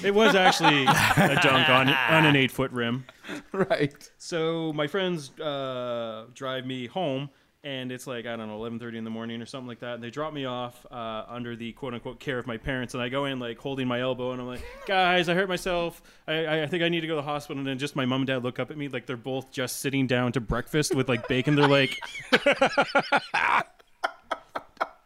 It 0.03 0.13
was 0.13 0.36
actually 0.36 0.84
a 0.84 1.39
dunk 1.41 1.70
on 1.70 1.89
on 1.89 2.26
an 2.26 2.36
eight 2.36 2.51
foot 2.51 2.70
rim. 2.72 3.05
Right. 3.51 3.95
So 4.20 4.72
my 4.74 4.86
friends 4.86 5.32
uh, 5.39 6.26
drive 6.36 6.68
me 6.68 6.86
home, 6.86 7.30
and 7.64 7.91
it's 7.91 8.08
like 8.08 8.26
I 8.26 8.36
don't 8.36 8.47
know, 8.47 8.55
eleven 8.55 8.80
thirty 8.80 8.97
in 8.97 9.03
the 9.03 9.10
morning 9.10 9.41
or 9.41 9.45
something 9.45 9.68
like 9.68 9.80
that. 9.80 9.95
And 9.95 10.03
they 10.03 10.10
drop 10.10 10.34
me 10.34 10.45
off 10.45 10.86
uh, 10.91 11.24
under 11.28 11.55
the 11.55 11.74
quote 11.74 11.93
unquote 11.93 12.20
care 12.20 12.39
of 12.39 12.47
my 12.47 12.58
parents, 12.58 12.93
and 12.93 13.01
I 13.03 13.10
go 13.10 13.26
in 13.26 13.39
like 13.39 13.58
holding 13.58 13.88
my 13.88 13.99
elbow, 14.01 14.32
and 14.32 14.41
I'm 14.41 14.47
like, 14.47 14.64
guys, 14.88 15.28
I 15.30 15.34
hurt 15.34 15.49
myself. 15.49 16.01
I, 16.28 16.45
I- 16.45 16.64
I 16.64 16.68
think 16.68 16.84
I 16.84 16.89
need 16.89 17.01
to 17.01 17.08
go 17.08 17.14
to 17.16 17.22
the 17.22 17.28
hospital. 17.28 17.58
And 17.60 17.68
then 17.68 17.78
just 17.78 17.95
my 17.95 18.05
mom 18.05 18.22
and 18.22 18.28
dad 18.28 18.43
look 18.43 18.60
up 18.60 18.72
at 18.72 18.78
me 18.78 18.88
like 18.88 19.05
they're 19.05 19.18
both 19.18 19.51
just 19.51 19.80
sitting 19.80 20.08
down 20.08 20.32
to 20.34 20.41
breakfast 20.41 20.93
with 20.95 21.08
like 21.10 21.28
bacon. 21.28 21.55
They're 21.55 21.68
like. 21.68 21.97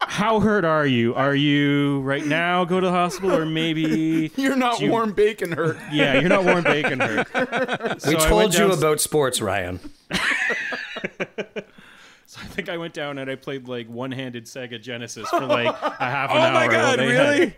How 0.00 0.40
hurt 0.40 0.64
are 0.66 0.86
you? 0.86 1.14
Are 1.14 1.34
you 1.34 2.00
right 2.02 2.24
now 2.26 2.66
go 2.66 2.78
to 2.80 2.86
the 2.86 2.92
hospital 2.92 3.34
or 3.34 3.46
maybe 3.46 4.30
You're 4.36 4.56
not 4.56 4.78
You- 4.80 4.90
warm 4.90 5.12
bacon 5.12 5.52
hurt. 5.52 5.78
yeah, 5.90 6.20
you're 6.20 6.28
not 6.28 6.44
warm 6.44 6.64
bacon 6.64 7.00
hurt. 7.00 7.28
We 7.34 7.98
So 8.00 8.10
I 8.18 8.28
told 8.28 8.52
you 8.52 8.60
down- 8.68 8.72
about 8.78 9.00
sports, 9.00 9.40
Ryan. 9.40 9.80
I 12.40 12.46
think 12.46 12.68
I 12.68 12.76
went 12.78 12.94
down 12.94 13.18
and 13.18 13.30
I 13.30 13.34
played 13.34 13.68
like 13.68 13.88
one-handed 13.88 14.46
Sega 14.46 14.80
Genesis 14.80 15.28
for 15.28 15.46
like 15.46 15.66
a 15.68 15.72
half 15.98 16.30
an 16.30 16.36
Oh 16.36 16.40
hour. 16.40 16.48
Oh 16.48 16.52
my 16.54 16.66
god, 16.68 16.98
really? 16.98 17.54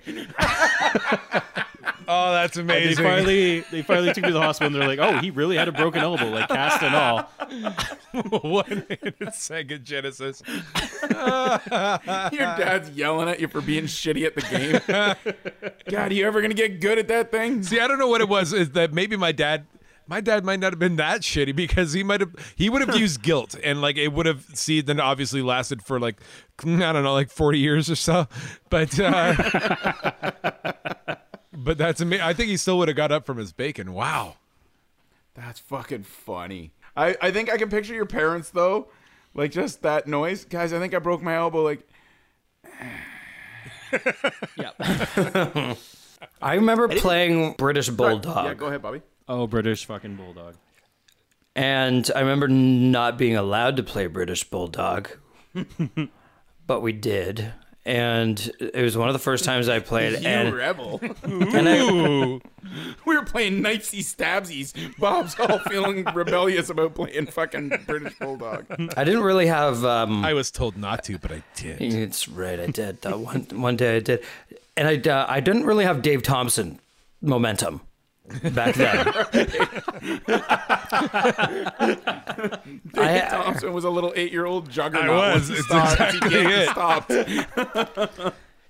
oh, 2.09 2.33
that's 2.33 2.57
And 2.57 2.68
they 2.68 2.83
amazing. 2.85 3.05
finally, 3.05 3.61
they 3.70 3.83
finally 3.83 4.12
took 4.12 4.22
me 4.25 4.29
to 4.31 4.35
the 4.35 4.41
hospital 4.41 4.66
and 4.72 4.77
they're 4.77 4.89
like, 4.89 4.99
"Oh, 4.99 5.18
he 5.18 5.31
really 5.31 5.57
had 5.57 5.68
a 5.68 5.72
broken 5.72 6.01
elbow, 6.03 6.29
like 6.29 6.49
cast 6.49 6.83
and 6.83 6.95
all." 6.95 7.22
One-handed 8.41 9.18
Sega 9.20 9.83
Genesis. 9.83 10.43
Your 11.03 12.57
dad's 12.57 12.91
yelling 12.91 13.29
at 13.29 13.41
you 13.41 13.49
for 13.49 13.61
being 13.61 13.85
shitty 13.85 14.25
at 14.27 14.35
the 14.35 14.43
game. 14.43 14.81
God, 15.89 16.11
are 16.11 16.14
you 16.14 16.27
ever 16.27 16.41
gonna 16.43 16.55
get 16.55 16.81
good 16.81 16.99
at 16.99 17.09
that 17.09 17.31
thing? 17.31 17.62
See, 17.62 17.81
I 17.81 17.87
don't 17.89 17.99
know 17.99 18.09
what 18.09 18.20
it 18.20 18.29
was. 18.29 18.53
Is 18.53 18.70
that 18.70 18.93
maybe 18.93 19.16
my 19.16 19.33
dad? 19.33 19.66
My 20.07 20.20
dad 20.20 20.44
might 20.44 20.61
not 20.61 20.72
have 20.72 20.78
been 20.78 20.96
that 20.96 21.22
shitty 21.22 21.57
because 21.57 21.92
he 21.94 22.02
might 22.02 22.20
have 22.20 22.34
he 22.57 22.68
would 22.68 22.86
have 22.86 22.96
used 22.96 23.22
guilt 23.22 23.55
and 23.62 23.80
like 23.80 23.96
it 23.96 24.12
would 24.12 24.26
have 24.26 24.44
seethed 24.55 24.88
and 24.90 25.00
obviously 25.00 25.40
lasted 25.40 25.82
for 25.82 25.98
like 25.98 26.20
I 26.62 26.92
don't 26.92 27.02
know 27.02 27.14
like 27.14 27.30
forty 27.30 27.59
years 27.59 27.90
or 27.90 27.96
so, 27.96 28.28
but 28.68 28.98
uh, 29.00 29.34
but 31.52 31.78
that's 31.78 32.00
amazing. 32.00 32.24
I 32.24 32.32
think 32.34 32.50
he 32.50 32.57
still 32.57 32.78
would 32.78 32.88
have 32.88 32.96
got 32.96 33.12
up 33.12 33.24
from 33.24 33.38
his 33.38 33.52
bacon. 33.52 33.94
Wow. 33.94 34.36
That's 35.34 35.59
fucking 35.59 36.05
funny. 36.05 36.72
I, 36.96 37.16
I 37.20 37.30
think 37.32 37.52
I 37.52 37.57
can 37.57 37.68
picture 37.68 37.94
your 37.94 38.07
parents 38.07 38.50
though, 38.50 38.88
like 39.34 39.50
just 39.50 39.82
that 39.82 40.07
noise. 40.07 40.44
Guys, 40.44 40.72
I 40.72 40.78
think 40.78 40.94
I 40.94 40.98
broke 40.98 41.22
my 41.22 41.34
elbow. 41.34 41.62
Like, 41.62 41.88
yep. 44.57 44.76
I 46.40 46.55
remember 46.55 46.88
playing 46.88 47.55
British 47.55 47.88
Bulldog. 47.88 48.44
yeah, 48.46 48.55
go 48.55 48.66
ahead, 48.66 48.82
Bobby. 48.82 49.02
Oh, 49.29 49.47
British 49.47 49.85
fucking 49.87 50.16
bulldog. 50.16 50.57
And 51.57 52.11
I 52.14 52.20
remember 52.20 52.49
not 52.49 53.16
being 53.16 53.37
allowed 53.37 53.77
to 53.77 53.83
play 53.83 54.07
British 54.07 54.45
Bulldog, 54.45 55.09
but 56.66 56.81
we 56.81 56.93
did. 56.93 57.53
And 57.87 58.51
it 58.59 58.83
was 58.83 58.97
one 58.97 59.09
of 59.09 59.12
the 59.12 59.18
first 59.18 59.45
times 59.45 59.68
I 59.68 59.79
played. 59.79 60.20
You 60.22 60.27
and, 60.27 60.55
rebel. 60.55 61.01
and 61.22 61.68
I, 61.68 61.79
Ooh. 61.79 62.41
we 63.07 63.16
were 63.16 63.25
playing 63.25 63.62
knifesy 63.62 64.01
stabsies. 64.01 64.72
Bob's 64.99 65.39
all 65.39 65.59
feeling 65.61 66.05
rebellious 66.14 66.70
about 66.70 66.95
playing 66.95 67.27
fucking 67.27 67.72
British 67.87 68.18
Bulldog. 68.18 68.64
I 68.97 69.05
didn't 69.05 69.22
really 69.22 69.47
have. 69.47 69.85
Um, 69.85 70.25
I 70.25 70.33
was 70.33 70.51
told 70.51 70.79
not 70.79 71.05
to, 71.05 71.18
but 71.18 71.31
I 71.31 71.43
did. 71.57 71.81
it's 71.81 72.27
right, 72.27 72.59
I 72.59 72.66
did. 72.66 73.03
That 73.03 73.20
one, 73.20 73.47
one 73.53 73.77
day 73.77 73.97
I 73.97 74.01
did. 74.01 74.25
And 74.77 74.89
I, 74.89 75.11
uh, 75.11 75.27
I 75.29 75.41
didn't 75.41 75.64
really 75.64 75.85
have 75.85 76.01
Dave 76.03 76.22
Thompson 76.22 76.81
momentum 77.20 77.83
back 78.53 78.75
then. 78.75 79.05
David 82.93 82.97
I- 82.97 83.29
Thompson 83.31 83.72
was 83.72 83.85
a 83.85 83.91
little 83.91 84.12
eight-year-old 84.16 84.70
juggernaut. 84.70 85.11
I 85.25 85.35
was. 85.35 85.51
It's 85.51 85.64
stopped. 85.66 86.01
exactly 86.14 86.31
he 86.31 86.53
it. 86.53 86.68
stopped. 86.70 87.09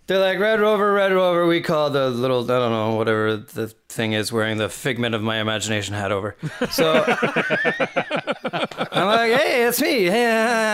They're 0.06 0.18
like 0.18 0.38
Red 0.38 0.60
Rover, 0.60 0.92
Red 0.92 1.12
Rover. 1.12 1.46
We 1.46 1.62
call 1.62 1.88
the 1.88 2.10
little 2.10 2.42
I 2.44 2.58
don't 2.58 2.70
know 2.72 2.94
whatever 2.96 3.36
the 3.38 3.68
thing 3.88 4.12
is 4.12 4.30
wearing 4.30 4.58
the 4.58 4.68
figment 4.68 5.14
of 5.14 5.22
my 5.22 5.38
imagination 5.38 5.94
hat 5.94 6.12
over. 6.12 6.36
So 6.70 6.92
I'm 8.92 9.06
like, 9.06 9.32
hey, 9.32 9.64
it's 9.66 9.80
me. 9.80 10.04
Hey, 10.04 10.30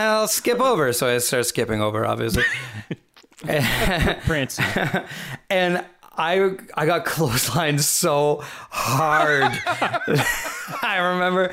I'll 0.08 0.26
skip 0.26 0.58
over. 0.60 0.92
So 0.92 1.06
I 1.14 1.18
start 1.18 1.46
skipping 1.46 1.80
over, 1.80 2.04
obviously, 2.04 2.42
Prince. 4.26 4.58
and 5.48 5.84
I 6.16 6.56
I 6.74 6.86
got 6.86 7.04
clotheslined 7.06 7.80
so 7.80 8.40
hard. 8.42 9.52
I 10.82 10.98
remember 10.98 11.52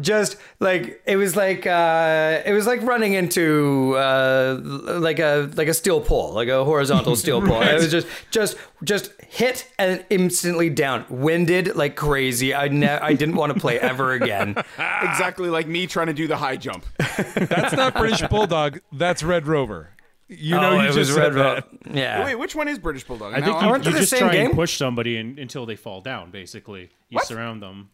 just 0.00 0.36
like 0.60 1.00
it 1.06 1.16
was 1.16 1.36
like 1.36 1.66
uh, 1.66 2.42
it 2.44 2.52
was 2.52 2.66
like 2.66 2.82
running 2.82 3.14
into 3.14 3.94
uh, 3.96 4.58
like 4.62 5.18
a 5.18 5.50
like 5.56 5.68
a 5.68 5.74
steel 5.74 6.00
pole, 6.00 6.32
like 6.32 6.48
a 6.48 6.64
horizontal 6.64 7.16
steel 7.16 7.40
pole. 7.46 7.62
It 7.62 7.74
was 7.74 7.90
just 7.90 8.06
just 8.30 8.56
just 8.84 9.12
hit 9.28 9.68
and 9.78 10.04
instantly 10.10 10.68
down, 10.68 11.04
winded 11.08 11.76
like 11.76 11.96
crazy. 11.96 12.54
I 12.54 12.68
ne- 12.68 12.88
I 12.88 13.14
didn't 13.14 13.36
want 13.36 13.54
to 13.54 13.60
play 13.60 13.78
ever 13.78 14.12
again. 14.12 14.56
exactly 14.78 15.48
like 15.48 15.66
me 15.66 15.86
trying 15.86 16.08
to 16.08 16.12
do 16.14 16.26
the 16.26 16.36
high 16.36 16.56
jump. 16.56 16.84
That's 16.98 17.74
not 17.74 17.94
British 17.94 18.22
Bulldog. 18.28 18.80
That's 18.92 19.22
Red 19.22 19.46
Rover. 19.46 19.90
You 20.38 20.56
oh, 20.56 20.60
know, 20.60 20.70
oh, 20.70 20.74
you 20.74 20.80
it 20.80 20.86
just 20.86 20.98
was 20.98 21.08
said 21.14 21.34
Red 21.34 21.34
that. 21.34 21.68
Rover. 21.86 21.98
Yeah. 21.98 22.24
Wait, 22.24 22.34
which 22.36 22.54
one 22.54 22.68
is 22.68 22.78
British 22.78 23.04
Bulldog? 23.04 23.34
I 23.34 23.38
Now 23.38 23.44
think 23.46 23.56
I'm- 23.56 23.64
you, 23.64 23.70
Aren't 23.70 23.84
they 23.84 23.90
you 23.90 23.94
the 23.94 24.00
just 24.00 24.10
same 24.10 24.20
try 24.20 24.32
game? 24.32 24.46
and 24.46 24.54
push 24.54 24.76
somebody 24.76 25.16
in, 25.16 25.38
until 25.38 25.66
they 25.66 25.76
fall 25.76 26.00
down. 26.00 26.30
Basically, 26.30 26.90
you 27.08 27.16
What? 27.16 27.26
surround 27.26 27.62
them. 27.62 27.90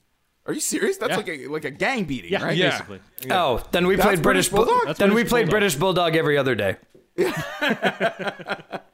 Are 0.47 0.53
you 0.55 0.61
serious? 0.61 0.97
That's 0.97 1.11
Yeah. 1.11 1.17
like 1.17 1.29
a 1.29 1.47
like 1.49 1.65
a 1.67 1.71
gang 1.71 2.05
beating, 2.05 2.33
Yeah, 2.33 2.43
right? 2.45 2.57
Yeah. 2.57 2.71
basically. 2.71 3.01
Oh, 3.31 3.63
then 3.73 3.87
we 3.87 3.97
That's 3.97 4.07
played 4.07 4.23
British, 4.23 4.49
British 4.49 4.49
Bull- 4.51 4.65
Bulldog? 4.65 4.87
That's 4.87 4.99
Then 4.99 5.11
we 5.11 5.15
British 5.17 5.31
played 5.31 5.41
Bulldog. 5.47 5.51
British 5.51 5.75
Bulldog 5.77 6.17
every 6.17 6.39
other 6.39 6.55
day. 6.55 6.77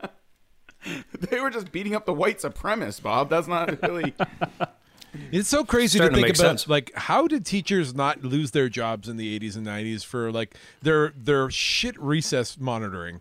They 1.30 1.40
were 1.40 1.48
just 1.50 1.72
beating 1.72 1.94
up 1.94 2.04
the 2.04 2.12
white 2.12 2.40
supremacists, 2.40 3.02
Bob. 3.02 3.30
That's 3.30 3.48
not 3.48 3.80
really. 3.82 4.14
It's 5.30 5.48
so 5.48 5.64
crazy 5.64 5.98
to 6.00 6.06
Starting 6.06 6.16
to 6.16 6.22
think 6.22 6.26
make 6.34 6.38
about. 6.40 6.58
sense. 6.58 6.68
Like, 6.68 6.90
how 6.96 7.28
did 7.28 7.46
teachers 7.46 7.94
not 7.94 8.24
lose 8.24 8.50
their 8.50 8.68
jobs 8.68 9.08
in 9.08 9.16
the 9.16 9.38
80s 9.38 9.54
and 9.56 9.64
90s 9.64 10.04
for 10.04 10.32
like 10.32 10.56
their 10.82 11.12
their 11.16 11.48
shit 11.50 11.96
recess 12.00 12.58
monitoring? 12.58 13.20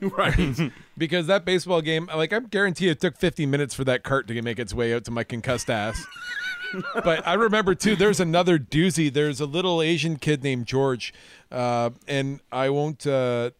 right. 0.16 0.70
Because 0.96 1.26
that 1.26 1.44
baseball 1.44 1.80
game, 1.80 2.08
like, 2.14 2.32
I'm 2.32 2.46
guarantee 2.46 2.88
it 2.88 3.00
took 3.00 3.16
50 3.16 3.46
minutes 3.46 3.74
for 3.74 3.84
that 3.84 4.02
cart 4.04 4.26
to 4.28 4.42
make 4.42 4.58
its 4.58 4.72
way 4.74 4.94
out 4.94 5.04
to 5.06 5.10
my 5.10 5.24
concussed 5.24 5.70
ass. 5.70 6.06
but 7.04 7.26
I 7.26 7.34
remember 7.34 7.74
too. 7.74 7.96
There's 7.96 8.20
another 8.20 8.58
doozy. 8.58 9.12
There's 9.12 9.40
a 9.40 9.46
little 9.46 9.80
Asian 9.82 10.16
kid 10.16 10.42
named 10.42 10.66
George, 10.66 11.14
uh, 11.50 11.90
and 12.06 12.40
I 12.52 12.70
won't. 12.70 13.06
Uh, 13.06 13.50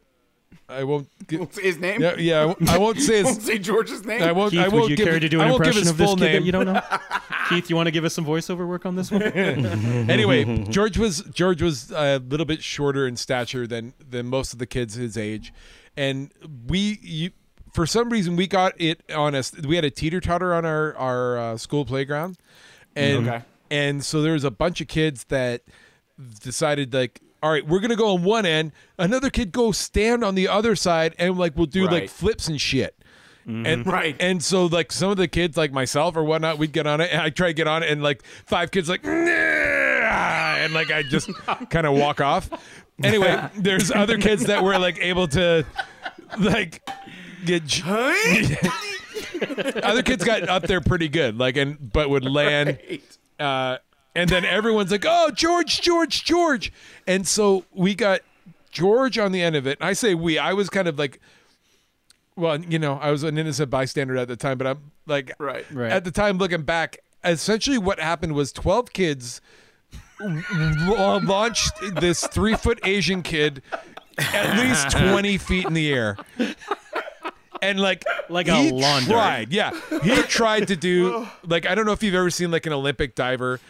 I 0.69 0.85
won't. 0.85 1.09
Get, 1.27 1.41
Won't 1.41 1.55
say 1.55 1.63
his 1.63 1.79
name. 1.79 2.01
yeah, 2.03 2.17
yeah. 2.17 2.41
I 2.41 2.45
won't- 2.45 2.69
I 2.69 2.79
won't 2.79 2.99
say 3.01 3.23
Won't 3.23 3.43
say 3.43 3.59
George's 3.59 4.05
name. 4.05 4.23
I 4.23 4.33
won't. 4.33 4.51
Keith, 4.51 4.61
I 4.61 4.69
won't 4.69 4.83
would 4.83 4.91
you 4.91 4.97
give, 4.97 5.07
care 5.09 5.19
to 5.21 5.29
do 5.29 5.41
an 5.41 5.51
impression 5.51 5.81
his 5.83 5.91
of 5.91 5.97
this 5.97 6.11
kid 6.11 6.21
name. 6.21 6.33
that 6.35 6.43
you 6.45 6.53
don't 6.53 6.67
know? 6.67 6.81
Keith, 7.49 7.71
you 7.71 7.77
want 7.77 7.87
to 7.87 7.91
give 7.91 8.05
us 8.05 8.13
some 8.13 8.27
voiceover 8.27 8.67
work 8.69 8.85
on 8.85 8.95
this 8.95 9.11
one? 9.11 9.23
anyway, 9.23 10.65
George 10.69 10.99
was 10.99 11.23
George 11.33 11.63
was 11.63 11.91
a 11.93 12.19
little 12.19 12.47
bit 12.47 12.63
shorter 12.63 13.07
in 13.07 13.17
stature 13.17 13.67
than 13.67 13.95
than 14.11 14.27
most 14.27 14.53
of 14.53 14.59
the 14.59 14.67
kids 14.67 14.95
his 14.95 15.17
age, 15.17 15.53
and 15.99 16.31
we 16.67 16.99
you, 17.03 17.31
for 17.75 17.85
some 17.87 18.09
reason 18.11 18.37
we 18.37 18.47
got 18.47 18.73
it 18.81 19.03
on 19.15 19.35
us. 19.35 19.53
We 19.53 19.75
had 19.77 19.85
a 19.85 19.91
teeter 19.91 20.21
totter 20.21 20.55
on 20.55 20.65
our 20.65 20.97
our 20.97 21.39
uh, 21.39 21.57
school 21.59 21.85
playground, 21.85 22.39
and 22.97 23.29
Okay. 23.29 23.43
and 23.71 24.05
so 24.05 24.23
there 24.23 24.33
was 24.33 24.45
a 24.45 24.51
bunch 24.51 24.81
of 24.81 24.89
kids 24.89 25.25
that 25.25 25.63
decided 26.43 26.95
like. 26.95 27.21
All 27.41 27.53
right, 27.53 27.65
we're 27.65 27.79
gonna 27.79 27.95
go 27.95 28.15
on 28.17 28.25
one 28.25 28.45
end. 28.47 28.73
Another 28.99 29.31
kid 29.31 29.53
go 29.53 29.71
stand 29.71 30.25
on 30.25 30.35
the 30.35 30.49
other 30.49 30.75
side, 30.75 31.15
and 31.21 31.39
like 31.39 31.57
we'll 31.57 31.67
do 31.67 31.87
like 31.87 32.09
flips 32.11 32.49
and 32.49 32.61
shit. 32.61 32.97
And 33.47 33.87
Right. 33.87 34.17
and 34.21 34.43
so 34.43 34.67
like 34.67 34.91
some 34.93 35.11
of 35.13 35.17
the 35.19 35.29
kids 35.29 35.57
like 35.57 35.73
myself 35.73 36.17
or 36.17 36.25
whatnot, 36.25 36.59
we'd 36.59 36.73
get 36.73 36.87
on 36.89 37.01
it, 37.01 37.11
and 37.13 37.23
I 37.23 37.31
try 37.31 37.47
to 37.47 37.53
get 37.55 37.69
on 37.69 37.83
it, 37.85 37.91
and 37.91 38.03
like 38.03 38.25
five 38.45 38.73
kids 38.73 38.89
like, 38.89 39.05
"Nah," 39.05 39.11
and 39.13 40.75
like 40.75 40.91
I 40.91 41.03
just 41.05 41.31
kind 41.71 41.87
of 41.87 41.95
walk 41.95 42.21
off. 42.21 42.51
Anyway, 43.03 43.49
there's 43.57 43.91
other 43.91 44.19
kids 44.19 44.45
that 44.47 44.63
were 44.63 44.79
like 44.79 44.99
able 44.99 45.29
to 45.29 45.65
like 46.39 46.83
get. 47.45 47.83
other 49.83 50.03
kids 50.03 50.25
got 50.25 50.49
up 50.49 50.65
there 50.65 50.81
pretty 50.81 51.09
good, 51.09 51.39
like 51.39 51.57
and 51.57 51.93
but 51.93 52.11
would 52.11 52.25
land. 52.25 52.79
Right. 52.89 53.03
Uh, 53.39 53.79
and 54.15 54.29
then 54.29 54.45
everyone's 54.45 54.91
like, 54.91 55.05
"Oh, 55.07 55.31
George, 55.31 55.81
George, 55.81 56.25
George!" 56.25 56.73
And 57.07 57.27
so 57.27 57.65
we 57.73 57.95
got 57.95 58.21
George 58.73 59.17
on 59.19 59.33
the 59.33 59.43
end 59.43 59.55
of 59.55 59.67
it. 59.67 59.79
And 59.81 59.89
I 59.89 59.93
say 59.93 60.15
we. 60.15 60.39
I 60.39 60.53
was 60.53 60.69
kind 60.69 60.89
of 60.89 60.99
like 60.99 61.21
well, 62.39 62.61
you 62.61 62.79
know, 62.79 62.95
I 63.03 63.11
was 63.11 63.25
an 63.25 63.37
innocent 63.37 63.69
bystander 63.69 64.17
at 64.17 64.29
the 64.29 64.37
time, 64.37 64.59
but 64.59 64.67
I'm 64.69 64.93
like, 65.07 65.33
Right. 65.41 65.67
Right. 65.73 65.91
at 65.91 66.05
the 66.05 66.13
time 66.13 66.39
looking 66.39 66.63
back, 66.63 66.99
essentially 67.25 67.79
what 67.79 67.99
happened 67.99 68.35
was 68.35 68.53
12 68.53 68.93
kids 68.93 69.41
l- 69.41 69.45
launched 70.21 71.73
this 71.97 72.27
three 72.27 72.55
foot 72.55 72.81
Asian 72.85 73.23
kid 73.23 73.63
at 74.19 74.59
least 74.59 74.91
20 74.91 75.39
feet 75.39 75.67
in 75.67 75.75
the 75.75 75.93
air. 75.93 76.17
And 77.63 77.81
like, 77.81 78.05
Like 78.29 78.49
a 78.49 78.57
he 78.57 78.71
launder. 78.71 79.11
tried, 79.13 79.53
yeah, 79.53 79.71
he 80.03 80.23
tried 80.23 80.69
to 80.69 80.77
do 80.77 81.27
like 81.47 81.67
I 81.67 81.75
don't 81.75 81.87
know 81.87 81.93
if 81.93 82.03
you've 82.03 82.15
ever 82.15 82.31
seen 82.31 82.51
like 82.51 82.67
an 82.67 82.73
Olympic 82.73 83.15
diver 83.15 83.61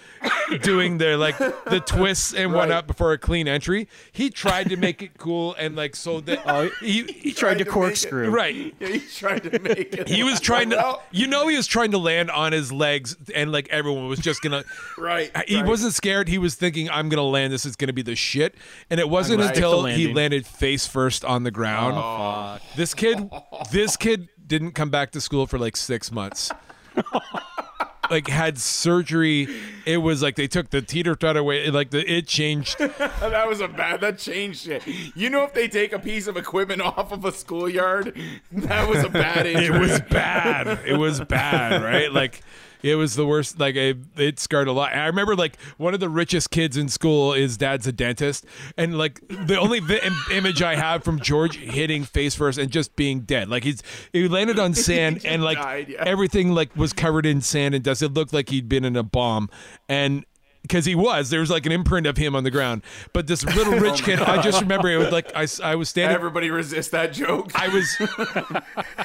doing 0.62 0.99
their 0.99 1.16
like 1.16 1.39
the 1.39 1.82
twists 1.84 2.34
and 2.34 2.53
one 2.53 2.68
Right. 2.70 2.78
up 2.78 2.86
before 2.86 3.12
a 3.12 3.18
clean 3.18 3.47
entry. 3.49 3.89
He 4.12 4.30
tried 4.30 4.68
to 4.70 4.76
make 4.76 5.03
it 5.03 5.16
cool 5.18 5.55
and 5.59 5.76
like 5.76 5.95
so 5.95 6.20
that 6.22 6.41
Oh, 6.47 6.70
he, 6.80 7.05
he 7.05 7.32
tried 7.32 7.59
to 7.59 7.64
to 7.64 7.70
it- 7.70 7.72
corkscrew. 7.72 8.30
right 8.30 8.74
Yeah, 8.80 8.89
he 8.89 8.99
tried 9.01 9.43
to 9.45 9.59
make 9.61 9.95
it. 9.95 10.09
he 10.09 10.22
was 10.22 10.41
trying 10.41 10.70
to 10.70 10.76
Well, 10.76 11.03
you 11.12 11.26
know 11.26 11.47
he 11.49 11.57
was 11.57 11.66
trying 11.66 11.91
to 11.93 11.99
land 11.99 12.30
on 12.30 12.53
his 12.53 12.72
legs 12.72 13.16
and 13.34 13.53
like 13.53 13.68
everyone 13.70 14.09
was 14.09 14.18
just 14.18 14.43
gonna 14.43 14.64
Right. 14.97 15.30
he 15.47 15.57
right. 15.57 15.66
wasn't 15.66 15.95
scared 15.95 16.28
he 16.28 16.39
was 16.39 16.55
thinking 16.57 16.91
i'm 16.91 17.09
gonna 17.09 17.22
land 17.22 17.53
this 17.53 17.64
is 17.66 17.76
gonna 17.76 17.93
be 17.93 18.03
the 18.03 18.16
shit 18.16 18.55
and 18.91 18.99
it 19.01 19.09
wasn't 19.09 19.41
Right. 19.41 19.51
until 19.55 19.84
he 19.86 20.12
landed 20.12 20.47
face 20.47 20.86
first 20.86 21.24
on 21.24 21.43
the 21.45 21.51
ground 21.51 21.95
oh, 21.97 22.59
Fuck. 22.59 22.62
this 22.76 22.95
kid 22.95 23.30
this 23.70 23.78
kid 23.99 24.29
didn't 24.47 24.72
come 24.72 24.91
back 24.91 25.11
to 25.12 25.20
school 25.20 25.47
for 25.47 25.59
like 25.59 25.76
six 25.76 26.11
months 26.11 26.51
like 28.11 28.26
had 28.29 28.59
surgery 28.59 29.47
it 29.85 29.99
was 29.99 30.22
like 30.22 30.37
they 30.37 30.47
took 30.47 30.70
the 30.70 30.81
teeter 30.81 31.14
totter 31.14 31.41
away 31.41 31.68
like 31.70 31.91
the 31.91 32.11
it 32.11 32.26
changed 32.26 32.79
that 33.31 33.49
was 33.49 33.61
a 33.61 33.68
bad. 33.68 34.01
That 34.01 34.18
changed 34.18 34.64
shit. 34.64 34.87
You 35.14 35.31
know, 35.31 35.45
if 35.45 35.53
they 35.55 35.68
take 35.68 35.93
a 35.93 35.99
piece 35.99 36.26
of 36.26 36.37
equipment 36.37 36.81
off 36.83 37.12
of 37.12 37.24
a 37.24 37.33
schoolyard, 37.33 38.16
that 38.53 38.89
was 38.89 39.05
a 39.05 39.09
bad 39.09 39.47
injury. 39.47 39.76
it 39.76 39.81
was 39.81 40.01
bad. 40.01 40.81
It 40.87 40.97
was 40.97 41.20
bad, 41.20 41.83
right? 41.83 42.12
Like 42.12 42.41
it 42.83 42.95
was 42.95 43.14
the 43.14 43.26
worst. 43.26 43.59
Like 43.59 43.76
I, 43.76 43.95
it 44.16 44.39
scarred 44.39 44.68
a 44.68 44.72
lot. 44.72 44.95
I 44.95 45.07
remember 45.07 45.35
like 45.37 45.61
one 45.76 45.95
of 45.95 46.01
the 46.01 46.09
richest 46.09 46.51
kids 46.51 46.76
in 46.76 46.89
school. 46.89 47.33
His 47.33 47.57
dad's 47.57 47.87
a 47.87 47.93
dentist, 47.93 48.45
and 48.76 48.97
like 48.97 49.20
the 49.29 49.59
only 49.59 49.81
vi- 49.81 50.01
im- 50.05 50.16
image 50.33 50.62
I 50.62 50.76
have 50.76 51.05
from 51.05 51.20
George 51.20 51.57
hitting 51.57 52.05
face 52.05 52.35
first 52.35 52.59
and 52.59 52.70
just 52.70 52.97
being 52.97 53.20
dead. 53.20 53.49
Like 53.49 53.64
he's 53.64 53.83
he 54.12 54.29
landed 54.29 54.59
on 54.59 54.74
sand 54.89 55.22
and 55.24 55.43
like 55.43 55.59
died, 55.59 55.89
yeah. 55.89 56.05
everything 56.07 56.53
like 56.53 56.74
was 56.76 56.93
covered 56.93 57.26
in 57.26 57.41
sand 57.41 57.74
and 57.74 57.85
dust. 57.85 58.03
It 58.03 58.14
looked 58.14 58.33
like 58.33 58.49
he'd 58.51 58.68
been 58.68 58.85
in 58.85 58.97
a 58.97 59.03
bomb 59.03 59.51
and. 59.89 60.24
Because 60.63 60.85
he 60.85 60.95
was, 60.95 61.31
there 61.31 61.41
was 61.41 61.49
like 61.51 61.65
an 61.67 61.73
imprint 61.73 62.07
of 62.07 62.17
him 62.17 62.37
on 62.37 62.45
the 62.45 62.51
ground. 62.51 62.83
But 63.15 63.27
this 63.27 63.43
little 63.43 63.73
rich 63.79 64.03
kid, 64.03 64.21
I 64.21 64.43
just 64.43 64.61
remember 64.61 64.89
it 64.89 64.99
was 64.99 65.11
like 65.13 65.33
I 65.35 65.75
was 65.77 65.89
standing. 65.89 66.15
Everybody 66.15 66.51
resist 66.51 66.91
that 66.91 67.13
joke. 67.13 67.53
I 67.55 67.69
was, 67.69 67.97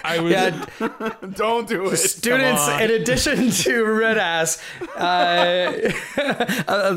I 0.04 0.20
was. 0.20 0.32
Yeah, 0.32 0.66
Don't 1.36 1.68
do 1.68 1.88
it. 1.90 1.98
students, 1.98 2.68
in 2.68 2.92
addition 2.92 3.50
to 3.64 3.84
Red 3.86 4.18
Ass, 4.18 4.62
uh, 4.98 5.92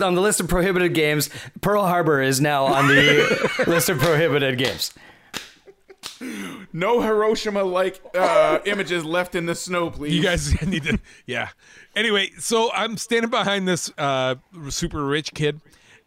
on 0.02 0.14
the 0.14 0.20
list 0.20 0.40
of 0.40 0.48
prohibited 0.48 0.94
games, 0.94 1.30
Pearl 1.60 1.86
Harbor 1.86 2.20
is 2.20 2.40
now 2.40 2.64
on 2.64 2.88
the 2.88 3.64
list 3.66 3.88
of 3.88 3.98
prohibited 3.98 4.58
games. 4.58 4.92
No 6.72 7.00
Hiroshima 7.00 7.62
like 7.62 8.00
uh, 8.14 8.58
images 8.64 9.04
left 9.04 9.34
in 9.34 9.46
the 9.46 9.54
snow, 9.54 9.90
please. 9.90 10.14
You 10.14 10.22
guys 10.22 10.60
need 10.66 10.84
to, 10.84 10.98
yeah. 11.26 11.50
Anyway, 11.94 12.30
so 12.38 12.70
I'm 12.72 12.96
standing 12.96 13.30
behind 13.30 13.66
this 13.68 13.90
uh, 13.98 14.36
super 14.68 15.04
rich 15.04 15.34
kid, 15.34 15.60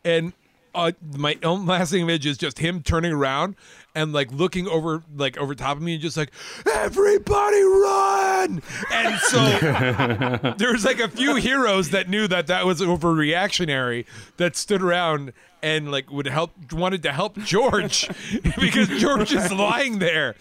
and 0.03 0.34
uh, 0.76 0.91
my 1.18 1.38
own 1.43 1.66
lasting 1.66 2.01
image 2.01 2.26
is 2.26 2.38
just 2.38 2.60
him 2.60 2.84
turning 2.84 3.12
around 3.12 3.55
and 3.95 4.14
like 4.14 4.32
looking 4.32 4.68
over, 4.68 5.03
like 5.16 5.38
over 5.38 5.55
top 5.55 5.78
of 5.78 5.84
me, 5.84 5.93
and 5.93 6.01
just 6.01 6.16
like 6.16 6.32
everybody 6.74 7.62
run. 7.62 8.62
And 8.91 9.20
so 9.20 10.53
there's 10.57 10.86
like 10.86 10.99
a 10.99 11.10
few 11.10 11.36
heroes 11.36 11.89
that 11.89 12.07
knew 12.07 12.28
that 12.28 12.47
that 12.47 12.66
was 12.66 12.82
overreactionary 12.82 14.05
that 14.38 14.55
stood 14.55 14.82
around 14.82 15.34
and 15.62 15.91
like 15.91 16.10
would 16.12 16.28
help 16.28 16.51
wanted 16.74 17.03
to 17.03 17.12
help 17.12 17.38
George 17.39 18.10
because 18.60 18.88
George 18.99 19.34
is 19.34 19.51
lying 19.51 19.99
there. 19.99 20.36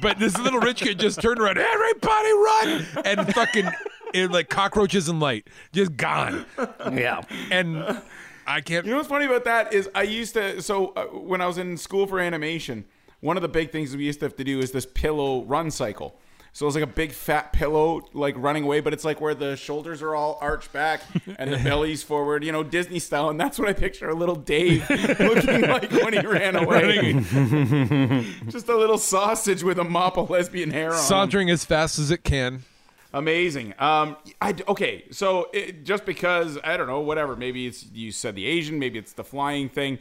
But 0.00 0.18
this 0.18 0.38
little 0.38 0.60
rich 0.60 0.80
kid 0.80 0.98
just 0.98 1.20
turned 1.20 1.40
around, 1.40 1.58
everybody 1.58 2.32
run 2.32 2.86
and 3.04 3.34
fucking 3.34 3.68
it, 4.14 4.30
like 4.30 4.48
cockroaches 4.48 5.08
and 5.08 5.18
light, 5.18 5.48
just 5.72 5.96
gone. 5.96 6.46
Yeah. 6.92 7.22
And 7.50 8.00
I 8.46 8.60
can't 8.60 8.84
You 8.84 8.92
know 8.92 8.98
what's 8.98 9.08
funny 9.08 9.26
about 9.26 9.44
that 9.44 9.72
is 9.72 9.90
I 9.94 10.02
used 10.02 10.34
to 10.34 10.62
so 10.62 10.88
uh, 10.88 11.04
when 11.06 11.40
I 11.40 11.46
was 11.46 11.58
in 11.58 11.76
school 11.76 12.06
for 12.06 12.20
animation, 12.20 12.84
one 13.20 13.36
of 13.36 13.42
the 13.42 13.48
big 13.48 13.72
things 13.72 13.96
we 13.96 14.04
used 14.04 14.20
to 14.20 14.26
have 14.26 14.36
to 14.36 14.44
do 14.44 14.60
is 14.60 14.70
this 14.72 14.86
pillow 14.86 15.42
run 15.44 15.70
cycle. 15.70 16.16
So 16.56 16.66
it's 16.66 16.74
like 16.74 16.84
a 16.84 16.86
big 16.86 17.12
fat 17.12 17.52
pillow 17.52 18.08
like 18.14 18.34
running 18.38 18.64
away, 18.64 18.80
but 18.80 18.94
it's 18.94 19.04
like 19.04 19.20
where 19.20 19.34
the 19.34 19.56
shoulders 19.56 20.00
are 20.00 20.14
all 20.14 20.38
arched 20.40 20.72
back 20.72 21.02
and 21.38 21.52
the 21.52 21.58
belly's 21.62 22.02
forward, 22.02 22.42
you 22.42 22.50
know, 22.50 22.62
Disney 22.62 22.98
style. 22.98 23.28
And 23.28 23.38
that's 23.38 23.58
what 23.58 23.68
I 23.68 23.74
picture 23.74 24.08
a 24.08 24.14
little 24.14 24.36
Dave 24.36 24.88
looking 25.20 25.60
like 25.60 25.90
when 25.90 26.14
he 26.14 26.26
ran 26.26 26.56
away. 26.56 27.12
Just 28.48 28.70
a 28.70 28.74
little 28.74 28.96
sausage 28.96 29.62
with 29.62 29.78
a 29.78 29.84
mop 29.84 30.16
of 30.16 30.30
lesbian 30.30 30.70
hair 30.70 30.92
on. 30.92 30.98
sauntering 30.98 31.50
as 31.50 31.66
fast 31.66 31.98
as 31.98 32.10
it 32.10 32.24
can. 32.24 32.64
Amazing. 33.12 33.74
Um, 33.78 34.16
I 34.40 34.54
okay. 34.66 35.04
So 35.10 35.50
it, 35.52 35.84
just 35.84 36.06
because 36.06 36.58
I 36.64 36.78
don't 36.78 36.86
know, 36.86 37.00
whatever. 37.00 37.36
Maybe 37.36 37.66
it's 37.66 37.84
you 37.92 38.12
said 38.12 38.34
the 38.34 38.46
Asian. 38.46 38.78
Maybe 38.78 38.98
it's 38.98 39.12
the 39.12 39.24
flying 39.24 39.68
thing. 39.68 39.98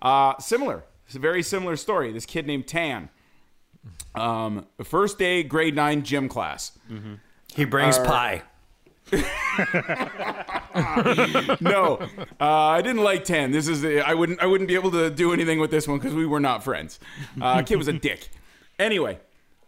Uh, 0.00 0.38
similar. 0.38 0.84
It's 1.04 1.16
a 1.16 1.18
very 1.18 1.42
similar 1.42 1.76
story. 1.76 2.12
This 2.12 2.24
kid 2.24 2.46
named 2.46 2.66
Tan. 2.66 3.10
Um, 4.14 4.66
first 4.84 5.18
day, 5.18 5.42
grade 5.42 5.74
nine 5.76 6.02
gym 6.02 6.28
class. 6.28 6.72
He 7.54 7.64
brings 7.64 7.98
pie. 7.98 8.42
No, 11.60 11.98
uh, 12.40 12.44
I 12.44 12.82
didn't 12.82 13.02
like 13.02 13.24
Tan. 13.24 13.50
This 13.50 13.68
is 13.68 13.84
I 13.84 14.14
wouldn't 14.14 14.40
I 14.40 14.46
wouldn't 14.46 14.68
be 14.68 14.74
able 14.74 14.90
to 14.92 15.10
do 15.10 15.32
anything 15.32 15.58
with 15.58 15.70
this 15.70 15.88
one 15.88 15.98
because 15.98 16.14
we 16.14 16.26
were 16.26 16.40
not 16.40 16.62
friends. 16.62 16.98
Uh, 17.40 17.62
kid 17.62 17.76
was 17.76 17.88
a 17.88 17.92
dick. 17.92 18.28
Anyway, 18.78 19.18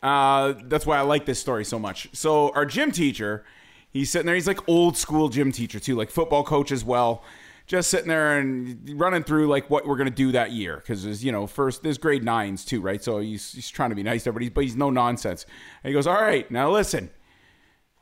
uh, 0.02 0.54
that's 0.64 0.86
why 0.86 0.98
I 0.98 1.02
like 1.02 1.24
this 1.26 1.40
story 1.40 1.64
so 1.64 1.78
much. 1.78 2.08
So 2.12 2.50
our 2.54 2.64
gym 2.64 2.92
teacher, 2.92 3.44
he's 3.92 4.10
sitting 4.10 4.26
there. 4.26 4.34
He's 4.34 4.46
like 4.46 4.68
old 4.68 4.96
school 4.96 5.28
gym 5.28 5.52
teacher 5.52 5.80
too, 5.80 5.96
like 5.96 6.10
football 6.10 6.44
coach 6.44 6.70
as 6.70 6.84
well. 6.84 7.22
Just 7.70 7.88
sitting 7.88 8.08
there 8.08 8.38
and 8.38 9.00
running 9.00 9.22
through 9.22 9.46
like 9.46 9.70
what 9.70 9.86
we're 9.86 9.96
gonna 9.96 10.10
do 10.10 10.32
that 10.32 10.50
year 10.50 10.76
because 10.76 11.04
there's 11.04 11.24
you 11.24 11.30
know 11.30 11.46
first 11.46 11.84
there's 11.84 11.98
grade 11.98 12.24
nines 12.24 12.64
too, 12.64 12.80
right? 12.80 13.02
So 13.02 13.20
he's 13.20 13.52
he's 13.52 13.70
trying 13.70 13.90
to 13.90 13.96
be 13.96 14.02
nice 14.02 14.24
to 14.24 14.30
everybody, 14.30 14.48
but 14.48 14.64
he's 14.64 14.76
no 14.76 14.90
nonsense. 14.90 15.46
And 15.84 15.90
he 15.90 15.94
goes, 15.94 16.08
"All 16.08 16.20
right, 16.20 16.50
now 16.50 16.70
listen." 16.70 17.10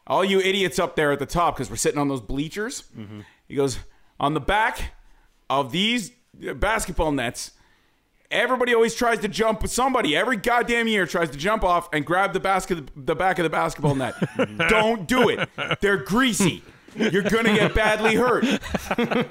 all 0.08 0.24
you 0.24 0.40
idiots 0.40 0.78
up 0.78 0.96
there 0.96 1.12
at 1.12 1.18
the 1.18 1.26
top 1.26 1.54
because 1.54 1.70
we're 1.70 1.76
sitting 1.76 2.00
on 2.00 2.08
those 2.08 2.22
bleachers. 2.22 2.84
Mm-hmm. 2.96 3.20
He 3.46 3.54
goes, 3.54 3.78
on 4.18 4.34
the 4.34 4.40
back 4.40 4.94
of 5.48 5.70
these 5.70 6.10
uh, 6.48 6.54
basketball 6.54 7.12
nets, 7.12 7.52
everybody 8.30 8.74
always 8.74 8.94
tries 8.94 9.20
to 9.20 9.28
jump 9.28 9.62
with 9.62 9.70
somebody. 9.70 10.16
Every 10.16 10.36
goddamn 10.36 10.88
year 10.88 11.06
tries 11.06 11.30
to 11.30 11.38
jump 11.38 11.62
off 11.62 11.88
and 11.92 12.04
grab 12.04 12.32
the 12.32 12.40
basket, 12.40 12.90
the 12.96 13.14
back 13.14 13.38
of 13.38 13.44
the 13.44 13.50
basketball 13.50 13.94
net. 13.94 14.14
Don't 14.68 15.06
do 15.06 15.28
it. 15.28 15.48
They're 15.80 15.98
greasy. 15.98 16.62
You're 16.98 17.22
gonna 17.22 17.54
get 17.54 17.74
badly 17.74 18.14
hurt. 18.14 18.44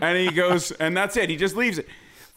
And 0.02 0.18
he 0.18 0.32
goes, 0.32 0.72
and 0.72 0.96
that's 0.96 1.18
it. 1.18 1.30
He 1.30 1.36
just 1.36 1.56
leaves 1.56 1.78
it. 1.78 1.88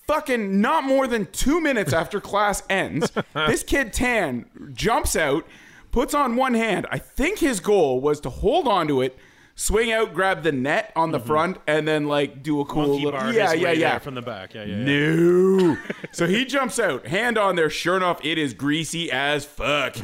Fucking 0.06 0.60
not 0.60 0.84
more 0.84 1.06
than 1.06 1.26
two 1.26 1.60
minutes 1.60 1.92
after 1.92 2.20
class 2.20 2.62
ends, 2.68 3.12
this 3.34 3.62
kid 3.62 3.92
Tan 3.92 4.46
jumps 4.72 5.14
out, 5.14 5.46
puts 5.92 6.14
on 6.14 6.36
one 6.36 6.54
hand. 6.54 6.86
I 6.90 6.98
think 6.98 7.38
his 7.38 7.60
goal 7.60 8.00
was 8.00 8.18
to 8.20 8.30
hold 8.30 8.66
on 8.66 8.88
to 8.88 9.02
it, 9.02 9.16
swing 9.54 9.92
out, 9.92 10.12
grab 10.14 10.42
the 10.42 10.52
net 10.52 10.92
on 10.96 11.12
the 11.12 11.18
mm-hmm. 11.18 11.26
front, 11.26 11.58
and 11.66 11.86
then 11.86 12.08
like 12.08 12.42
do 12.42 12.60
a 12.60 12.64
cool 12.64 12.88
Monkey 12.88 13.04
little 13.04 13.20
bar 13.20 13.32
yeah, 13.32 13.52
yeah, 13.52 13.72
yeah. 13.72 13.98
from 13.98 14.14
the 14.14 14.22
back. 14.22 14.54
Yeah, 14.54 14.64
yeah. 14.64 14.76
yeah. 14.76 14.84
No. 14.84 15.78
so 16.12 16.26
he 16.26 16.44
jumps 16.44 16.78
out, 16.80 17.06
hand 17.06 17.38
on 17.38 17.54
there. 17.54 17.70
Sure 17.70 17.96
enough, 17.96 18.24
it 18.24 18.38
is 18.38 18.54
greasy 18.54 19.12
as 19.12 19.44
fuck. 19.44 19.96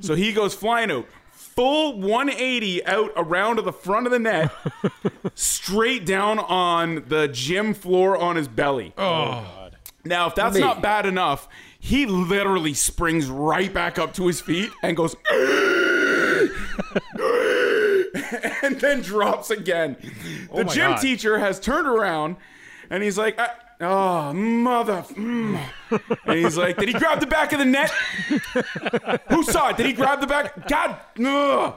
so 0.00 0.14
he 0.14 0.32
goes 0.32 0.54
flying 0.54 0.90
out, 0.90 1.06
full 1.54 2.00
180 2.00 2.84
out 2.86 3.12
around 3.16 3.56
to 3.56 3.62
the 3.62 3.72
front 3.72 4.06
of 4.06 4.12
the 4.12 4.18
net, 4.18 4.50
straight 5.34 6.04
down 6.06 6.38
on 6.38 7.04
the 7.08 7.28
gym 7.28 7.74
floor 7.74 8.16
on 8.16 8.36
his 8.36 8.48
belly. 8.48 8.92
Oh, 8.98 9.68
Now, 10.04 10.26
if 10.28 10.34
that's 10.34 10.54
Me. 10.54 10.60
not 10.60 10.82
bad 10.82 11.06
enough, 11.06 11.48
he 11.78 12.06
literally 12.06 12.74
springs 12.74 13.26
right 13.26 13.72
back 13.72 13.98
up 13.98 14.14
to 14.14 14.26
his 14.26 14.40
feet 14.40 14.70
and 14.82 14.96
goes, 14.96 15.14
and 18.62 18.80
then 18.80 19.00
drops 19.02 19.50
again. 19.50 19.96
The 20.54 20.64
my 20.64 20.72
gym 20.72 20.90
God. 20.92 21.00
teacher 21.00 21.38
has 21.38 21.58
turned 21.60 21.86
around 21.86 22.36
and 22.90 23.02
he's 23.02 23.16
like, 23.18 23.36
"Ah, 23.38 23.54
Oh, 23.82 24.32
mother. 24.32 25.04
mm." 25.10 25.60
And 26.24 26.38
he's 26.38 26.56
like, 26.56 26.76
Did 26.78 26.88
he 26.88 26.94
grab 26.94 27.20
the 27.20 27.26
back 27.26 27.52
of 27.52 27.58
the 27.58 27.64
net? 27.64 27.90
Who 29.28 29.42
saw 29.42 29.70
it? 29.70 29.76
Did 29.76 29.86
he 29.86 29.92
grab 29.92 30.20
the 30.20 30.26
back? 30.26 30.68
God. 30.68 30.96
ugh." 31.24 31.74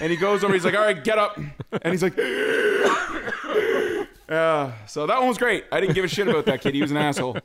And 0.00 0.10
he 0.10 0.16
goes 0.16 0.42
over, 0.44 0.52
he's 0.54 0.64
like, 0.64 0.74
All 0.74 0.80
right, 0.82 1.02
get 1.02 1.18
up. 1.18 1.36
And 1.36 1.92
he's 1.92 2.02
like, 2.02 2.16
Uh, 4.30 4.70
so 4.86 5.06
that 5.08 5.18
one 5.18 5.26
was 5.26 5.38
great. 5.38 5.64
I 5.72 5.80
didn't 5.80 5.94
give 5.96 6.04
a 6.04 6.08
shit 6.08 6.28
about 6.28 6.44
that 6.46 6.60
kid. 6.60 6.72
He 6.72 6.80
was 6.82 6.92
an 6.92 6.98
asshole. 6.98 7.36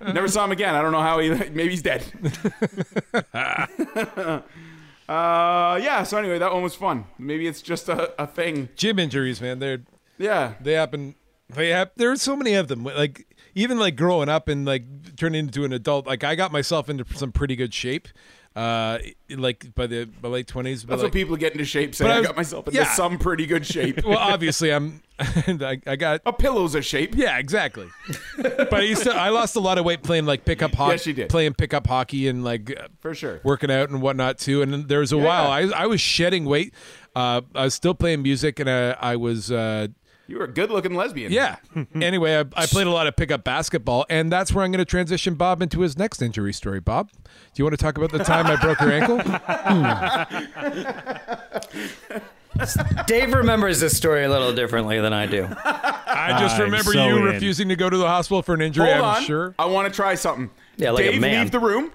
Never 0.00 0.28
saw 0.28 0.46
him 0.46 0.52
again. 0.52 0.74
I 0.74 0.80
don't 0.80 0.92
know 0.92 1.02
how 1.02 1.18
he. 1.18 1.28
Maybe 1.28 1.68
he's 1.68 1.82
dead. 1.82 2.04
uh, 3.34 4.40
yeah. 5.08 6.02
So 6.04 6.16
anyway, 6.16 6.38
that 6.38 6.52
one 6.54 6.62
was 6.62 6.74
fun. 6.74 7.04
Maybe 7.18 7.46
it's 7.46 7.60
just 7.60 7.90
a, 7.90 8.14
a 8.22 8.26
thing. 8.26 8.70
Gym 8.76 8.98
injuries, 8.98 9.42
man. 9.42 9.58
They're 9.58 9.80
Yeah. 10.16 10.54
they 10.60 10.72
happen. 10.72 11.16
They 11.48 11.68
have. 11.68 11.90
There's 11.96 12.22
so 12.22 12.36
many 12.36 12.54
of 12.54 12.68
them. 12.68 12.84
Like 12.84 13.26
even 13.54 13.78
like 13.78 13.96
growing 13.96 14.28
up 14.28 14.48
and 14.48 14.64
like 14.66 15.16
turning 15.16 15.40
into 15.40 15.64
an 15.64 15.72
adult. 15.72 16.06
Like 16.06 16.24
I 16.24 16.34
got 16.34 16.52
myself 16.52 16.88
into 16.88 17.04
some 17.16 17.32
pretty 17.32 17.56
good 17.56 17.72
shape. 17.72 18.08
Uh, 18.56 18.98
like 19.28 19.74
by 19.74 19.86
the 19.86 20.06
by 20.06 20.28
late 20.28 20.46
twenties. 20.46 20.82
That's 20.84 21.02
what 21.02 21.12
people 21.12 21.36
get 21.36 21.52
into 21.52 21.66
shape 21.66 21.94
say. 21.94 22.04
But 22.04 22.10
I 22.10 22.18
I, 22.18 22.22
got 22.22 22.36
myself 22.36 22.66
into 22.66 22.78
yeah. 22.78 22.90
some 22.94 23.18
pretty 23.18 23.44
good 23.44 23.66
shape. 23.66 24.00
Well, 24.06 24.18
obviously 24.18 24.70
I'm. 24.70 25.02
I, 25.18 25.80
I 25.86 25.96
got. 25.96 26.22
a 26.24 26.32
pillow's 26.32 26.74
a 26.74 26.80
shape. 26.80 27.14
Yeah, 27.14 27.38
exactly. 27.38 27.88
but 28.38 28.72
I 28.72 28.80
used 28.80 29.02
to. 29.02 29.14
I 29.14 29.28
lost 29.28 29.56
a 29.56 29.60
lot 29.60 29.76
of 29.76 29.84
weight 29.84 30.02
playing 30.02 30.24
like 30.24 30.46
pickup 30.46 30.74
hockey. 30.74 30.92
Yes, 30.92 31.06
you 31.06 31.12
did. 31.12 31.28
Playing 31.28 31.52
pickup 31.52 31.86
hockey 31.86 32.28
and 32.28 32.44
like 32.44 32.72
For 33.00 33.14
sure. 33.14 33.40
working 33.44 33.70
out 33.70 33.90
and 33.90 34.00
whatnot 34.00 34.38
too. 34.38 34.62
And 34.62 34.88
there 34.88 35.00
was 35.00 35.12
a 35.12 35.18
while 35.18 35.50
I 35.50 35.62
I 35.62 35.86
was 35.86 36.00
shedding 36.00 36.46
weight. 36.46 36.72
Uh, 37.14 37.42
I 37.54 37.64
was 37.64 37.74
still 37.74 37.94
playing 37.94 38.22
music 38.22 38.58
and 38.58 38.70
I, 38.70 38.90
I 38.92 39.16
was 39.16 39.50
uh, 39.50 39.88
You 40.28 40.38
were 40.38 40.44
a 40.44 40.52
good 40.52 40.70
looking 40.70 40.94
lesbian. 40.94 41.30
yeah. 41.32 41.56
anyway, 41.94 42.36
I, 42.36 42.40
I 42.62 42.66
played 42.66 42.88
a 42.88 42.90
lot 42.90 43.06
of 43.06 43.14
pickup 43.16 43.44
basketball, 43.44 44.04
and 44.10 44.30
that's 44.32 44.52
where 44.52 44.64
I'm 44.64 44.72
going 44.72 44.78
to 44.78 44.84
transition 44.84 45.34
Bob 45.34 45.62
into 45.62 45.80
his 45.82 45.96
next 45.96 46.20
injury 46.20 46.52
story. 46.52 46.80
Bob, 46.80 47.10
do 47.12 47.20
you 47.54 47.64
want 47.64 47.78
to 47.78 47.82
talk 47.82 47.96
about 47.96 48.10
the 48.10 48.24
time 48.24 48.46
I 48.46 48.56
broke 48.56 48.80
your 48.80 48.90
ankle? 48.92 49.20
Hmm. 52.56 53.00
Dave 53.06 53.34
remembers 53.34 53.80
this 53.80 53.96
story 53.96 54.24
a 54.24 54.30
little 54.30 54.54
differently 54.54 54.98
than 55.00 55.12
I 55.12 55.26
do. 55.26 55.46
I 55.64 56.36
just 56.40 56.58
remember 56.58 56.92
so 56.92 57.06
you 57.06 57.16
in. 57.18 57.24
refusing 57.24 57.68
to 57.68 57.76
go 57.76 57.90
to 57.90 57.96
the 57.96 58.06
hospital 58.06 58.42
for 58.42 58.54
an 58.54 58.62
injury. 58.62 58.86
Hold 58.86 58.98
I'm 59.00 59.04
on. 59.16 59.22
sure. 59.24 59.54
I 59.58 59.66
want 59.66 59.92
to 59.92 59.94
try 59.94 60.14
something. 60.14 60.50
Yeah, 60.78 60.92
like 60.92 61.04
a 61.04 61.12
Dave, 61.12 61.20
man. 61.20 61.42
leave 61.42 61.50
the 61.52 61.60
room. 61.60 61.92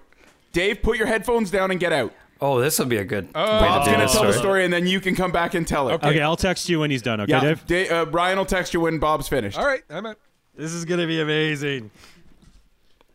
Dave, 0.51 0.82
put 0.84 0.97
your 0.97 1.07
headphones 1.07 1.49
down 1.49 1.71
and 1.71 1.79
get 1.79 1.93
out. 1.93 2.13
Oh, 2.44 2.60
this 2.60 2.80
will 2.80 2.88
be 2.88 2.98
a 2.98 3.04
good 3.06 3.26
way 3.28 3.32
Bob's 3.34 3.86
to 3.86 3.92
do 3.92 3.96
gonna 3.96 4.06
this 4.06 4.14
tell 4.14 4.24
the 4.24 4.32
story. 4.34 4.42
story, 4.42 4.66
and 4.66 4.74
then 4.74 4.88
you 4.88 5.00
can 5.00 5.16
come 5.16 5.32
back 5.32 5.54
and 5.54 5.68
tell 5.68 5.89
it. 5.89 5.94
Okay, 6.04 6.22
I'll 6.22 6.36
text 6.36 6.68
you 6.70 6.80
when 6.80 6.89
he's 6.89 7.04
done. 7.04 7.22
Okay, 7.22 7.32
Yeah, 7.32 7.39
Dave. 7.42 7.66
Da- 7.68 7.89
uh, 7.89 8.06
Brian 8.06 8.38
will 8.38 8.46
text 8.46 8.74
you 8.74 8.80
when 8.80 8.98
Bob's 8.98 9.28
finished. 9.28 9.58
All 9.60 9.66
right, 9.66 9.84
I'm 9.92 10.06
out. 10.08 10.18
This 10.56 10.74
is 10.74 10.84
gonna 10.86 11.06
be 11.08 11.22
amazing. 11.22 11.92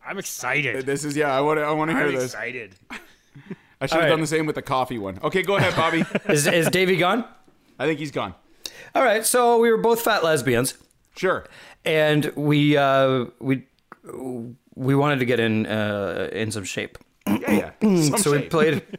I'm 0.05 0.17
excited. 0.17 0.85
This 0.85 1.03
is 1.03 1.17
yeah. 1.17 1.35
I 1.37 1.41
want 1.41 1.59
to. 1.59 1.63
I 1.63 1.71
want 1.71 1.91
to 1.91 1.97
hear 1.97 2.07
I'm 2.07 2.15
this. 2.15 2.23
excited. 2.33 2.75
I 3.81 3.85
should 3.85 3.95
have 3.95 4.03
All 4.05 4.09
done 4.11 4.21
the 4.21 4.27
same 4.27 4.45
with 4.45 4.55
the 4.55 4.61
coffee 4.61 4.97
one. 4.97 5.19
Okay, 5.21 5.43
go 5.43 5.57
ahead, 5.57 5.75
Bobby. 5.75 6.03
Is, 6.33 6.47
is 6.47 6.67
Davey 6.69 6.95
gone? 6.97 7.25
I 7.77 7.85
think 7.85 7.99
he's 7.99 8.09
gone. 8.11 8.33
All 8.95 9.03
right, 9.03 9.23
so 9.25 9.59
we 9.59 9.69
were 9.69 9.77
both 9.77 10.01
fat 10.01 10.23
lesbians, 10.23 10.73
Sure. 11.15 11.45
and 11.85 12.31
we 12.35 12.75
uh, 12.77 13.25
we 13.39 13.67
we 14.73 14.95
wanted 14.95 15.19
to 15.19 15.25
get 15.25 15.39
in 15.39 15.65
uh, 15.67 16.29
in 16.31 16.49
some 16.51 16.63
shape. 16.63 16.97
Yeah, 17.27 17.51
yeah. 17.51 17.71
Some 18.01 18.17
so 18.17 18.31
we 18.31 18.37
shape. 18.39 18.49
played. 18.49 18.81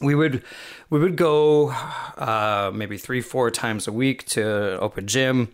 We 0.00 0.14
would 0.14 0.42
we 0.88 0.98
would 0.98 1.16
go 1.16 1.70
uh, 1.70 2.70
maybe 2.74 2.96
three 2.96 3.20
four 3.20 3.50
times 3.50 3.86
a 3.86 3.92
week 3.92 4.24
to 4.28 4.78
open 4.80 5.06
gym 5.06 5.52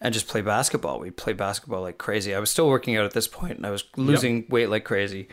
and 0.00 0.12
just 0.14 0.28
play 0.28 0.40
basketball. 0.40 1.00
We 1.00 1.10
played 1.10 1.36
basketball 1.36 1.82
like 1.82 1.98
crazy. 1.98 2.34
I 2.34 2.38
was 2.38 2.50
still 2.50 2.68
working 2.68 2.96
out 2.96 3.04
at 3.04 3.12
this 3.12 3.26
point, 3.28 3.56
and 3.56 3.66
I 3.66 3.70
was 3.70 3.84
losing 3.96 4.46
weight 4.48 4.68
like 4.70 4.84
crazy. 4.84 5.28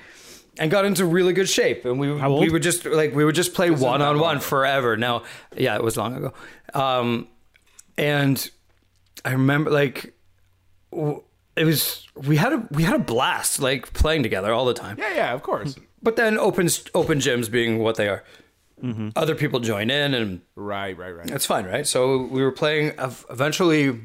And 0.58 0.70
got 0.70 0.84
into 0.84 1.06
really 1.06 1.32
good 1.32 1.48
shape, 1.48 1.86
and 1.86 2.00
we 2.00 2.12
we 2.42 2.50
would 2.50 2.64
just 2.64 2.84
like 2.86 3.16
we 3.16 3.24
would 3.24 3.36
just 3.36 3.54
play 3.54 3.70
one 3.70 4.02
on 4.02 4.20
one 4.20 4.40
forever. 4.40 4.98
Now, 4.98 5.24
yeah, 5.56 5.76
it 5.76 5.84
was 5.84 5.96
long 5.96 6.16
ago, 6.16 6.34
um, 6.74 7.28
and 7.98 8.50
I 9.24 9.32
remember 9.34 9.70
like 9.70 10.14
w- 10.92 11.24
it 11.56 11.64
was 11.64 12.08
we 12.16 12.36
had 12.36 12.52
a 12.52 12.68
we 12.72 12.84
had 12.84 12.96
a 12.96 13.00
blast 13.04 13.62
like 13.62 13.94
playing 13.94 14.24
together 14.24 14.52
all 14.52 14.66
the 14.66 14.74
time. 14.74 14.98
Yeah, 15.00 15.14
yeah. 15.16 15.34
Of 15.34 15.44
course. 15.44 15.76
But 16.02 16.16
then 16.16 16.38
open 16.38 16.70
open 16.96 17.20
gyms 17.20 17.50
being 17.52 17.80
what 17.80 17.96
they 17.96 18.08
are, 18.08 18.24
other 19.16 19.36
people 19.36 19.60
join 19.60 19.90
in, 19.90 20.14
and 20.14 20.42
Right, 20.56 20.98
right, 20.98 21.12
right. 21.12 21.28
that's 21.28 21.46
fine, 21.46 21.66
right? 21.66 21.86
So 21.86 22.24
we 22.24 22.42
were 22.42 22.52
playing. 22.54 22.94
Eventually, 23.30 24.00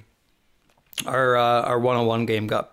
our 1.06 1.36
uh, 1.36 1.62
our 1.62 1.78
one 1.78 1.96
on 1.96 2.06
one 2.06 2.26
game 2.26 2.46
got 2.48 2.72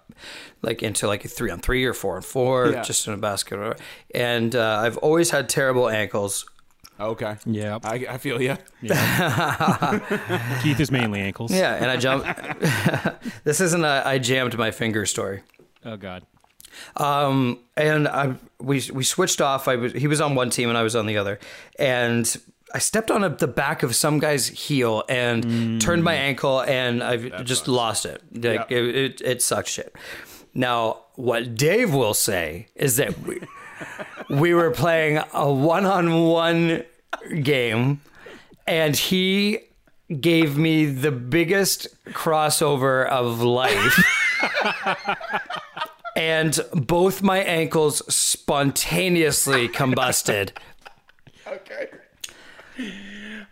like 0.63 0.81
into 0.83 1.07
like 1.07 1.23
a 1.25 1.27
three 1.27 1.51
on 1.51 1.59
three 1.59 1.85
or 1.85 1.93
four 1.93 2.15
on 2.15 2.21
four, 2.23 2.69
Yeah. 2.71 2.81
just 2.81 3.07
in 3.07 3.13
a 3.13 3.17
basket. 3.17 3.79
And 4.15 4.55
uh, 4.55 4.81
I've 4.83 4.97
always 4.97 5.29
had 5.31 5.49
terrible 5.49 5.87
ankles. 5.89 6.45
Okay. 6.99 7.35
Yeah. 7.45 7.79
I, 7.83 8.05
I 8.09 8.17
feel 8.19 8.39
you. 8.39 8.57
Keith 10.61 10.79
is 10.79 10.91
mainly 10.91 11.19
ankles. 11.19 11.51
Yeah, 11.51 11.73
and 11.75 11.85
I 11.89 11.97
jump. 11.97 12.25
this 13.43 13.59
isn't 13.59 13.83
a 13.83 14.03
I 14.05 14.17
jammed 14.19 14.57
my 14.57 14.71
finger 14.71 15.05
story. 15.05 15.41
Oh 15.83 15.97
God. 15.97 16.23
Um, 16.97 17.59
and 17.77 18.07
I 18.07 18.35
we 18.59 18.81
we 18.93 19.03
switched 19.03 19.41
off. 19.41 19.67
I 19.67 19.75
was 19.75 19.93
he 19.93 20.07
was 20.07 20.21
on 20.21 20.35
one 20.35 20.49
team 20.49 20.69
and 20.69 20.77
I 20.77 20.83
was 20.83 20.95
on 20.95 21.05
the 21.05 21.17
other, 21.17 21.39
and 21.79 22.35
I 22.73 22.79
stepped 22.79 23.11
on 23.11 23.23
a, 23.23 23.29
the 23.29 23.47
back 23.47 23.83
of 23.83 23.95
some 23.95 24.19
guy's 24.19 24.47
heel 24.47 25.03
and 25.09 25.81
turned 25.81 26.03
my 26.03 26.13
ankle, 26.15 26.61
and 26.61 27.03
I 27.03 27.17
just 27.43 27.67
lost 27.67 28.05
it. 28.05 28.21
Like 28.33 28.69
Yeah. 28.69 28.77
it, 28.77 28.95
it, 28.95 29.21
it 29.21 29.41
sucks 29.41 29.69
shit. 29.71 29.93
Now, 30.53 30.99
what 31.15 31.55
Dave 31.55 31.93
will 31.93 32.13
say 32.13 32.67
is 32.75 32.95
that 32.97 33.17
we 33.19 33.41
we 34.29 34.53
were 34.53 34.71
playing 34.71 35.21
a 35.33 35.51
one-on-one 35.51 36.83
game, 37.41 38.01
and 38.67 38.95
he 38.95 39.59
gave 40.19 40.57
me 40.57 40.85
the 40.85 41.11
biggest 41.11 41.87
crossover 42.13 43.07
of 43.07 43.41
life. 43.41 43.97
and 46.15 46.59
both 46.73 47.21
my 47.21 47.39
ankles 47.39 48.01
spontaneously 48.13 49.67
combusted. 49.67 50.51
Okay. 51.47 51.89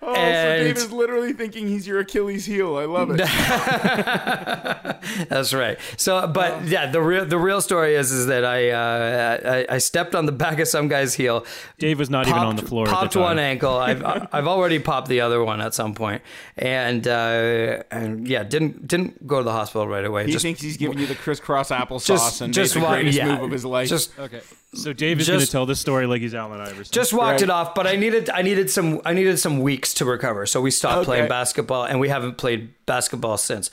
Oh, 0.02 0.14
And- 0.16 0.62
so 0.62 0.66
Dave 0.66 0.78
is 0.78 0.92
literally 0.94 1.34
thinking 1.34 1.68
he's 1.68 1.86
your 1.86 2.00
Achilles 2.00 2.46
heel. 2.46 2.78
I 2.78 2.86
love 2.86 3.12
it. 3.12 3.18
That's 5.30 5.54
right. 5.54 5.78
So, 5.98 6.28
but 6.28 6.64
yeah, 6.66 6.90
the 6.92 7.02
real 7.02 7.26
the 7.26 7.38
real 7.38 7.62
story 7.62 7.96
is 7.96 8.12
is 8.12 8.28
that 8.28 8.46
I 8.46 8.70
uh, 8.72 9.66
I, 9.70 9.76
I 9.76 9.78
stepped 9.80 10.16
on 10.16 10.26
the 10.26 10.32
back 10.32 10.60
of 10.60 10.68
some 10.68 10.88
guy's 10.88 11.14
heel. 11.16 11.46
Dave 11.80 12.00
was 12.00 12.10
not 12.10 12.28
even 12.28 12.40
on 12.40 12.56
the 12.56 12.62
floor. 12.62 12.86
at 12.88 12.92
the 12.92 12.96
Popped 12.96 13.14
time. 13.14 13.24
one 13.24 13.40
ankle. 13.40 13.76
I've 13.78 14.04
I've 14.32 14.48
already 14.48 14.80
popped 14.80 15.10
the 15.10 15.22
other 15.22 15.44
one 15.44 15.62
at 15.62 15.74
some 15.74 15.94
point. 15.94 16.00
point, 16.00 16.22
and 16.56 17.06
uh, 17.06 17.84
and 17.92 18.26
yeah, 18.26 18.44
didn't 18.44 18.88
didn't 18.88 19.28
go 19.28 19.40
to 19.40 19.44
the 19.44 19.52
hospital 19.52 19.86
right 19.86 20.06
away. 20.06 20.26
He 20.28 20.32
just 20.32 20.44
thinks 20.44 20.62
he's 20.62 20.78
giving 20.78 20.98
you 20.98 21.08
the 21.08 21.16
crisscross 21.16 21.72
applesauce 21.72 22.08
just 22.08 22.40
and 22.42 22.54
just 22.54 22.74
made 22.76 22.82
the 22.82 22.86
wa- 22.86 22.94
greatest 22.94 23.18
yeah, 23.18 23.28
move 23.36 23.44
of 23.44 23.52
his 23.52 23.66
life. 23.66 23.90
Just 23.90 24.18
Okay. 24.18 24.40
So 24.76 24.94
Dave 24.94 25.20
is 25.20 25.28
going 25.28 25.40
to 25.40 25.48
tell 25.48 25.66
this 25.66 25.80
story 25.80 26.06
like 26.06 26.22
he's 26.22 26.36
Allen 26.36 26.62
Iverson. 26.62 26.92
just 26.92 27.12
walked 27.12 27.32
Right. 27.34 27.42
it 27.42 27.50
off, 27.50 27.74
but 27.74 27.88
I 27.88 27.96
needed 27.96 28.30
I 28.30 28.44
needed 28.44 28.70
some 28.70 29.02
I 29.04 29.14
needed 29.14 29.40
some 29.40 29.62
weeks 29.62 29.96
to 29.96 30.06
recover. 30.06 30.46
So 30.46 30.62
we 30.62 30.70
stopped 30.70 30.98
Okay. 31.00 31.06
playing 31.06 31.28
basketball, 31.30 31.86
and 31.86 32.00
we 32.00 32.08
haven't 32.10 32.38
played 32.38 32.74
basketball 32.86 33.38
since. 33.38 33.72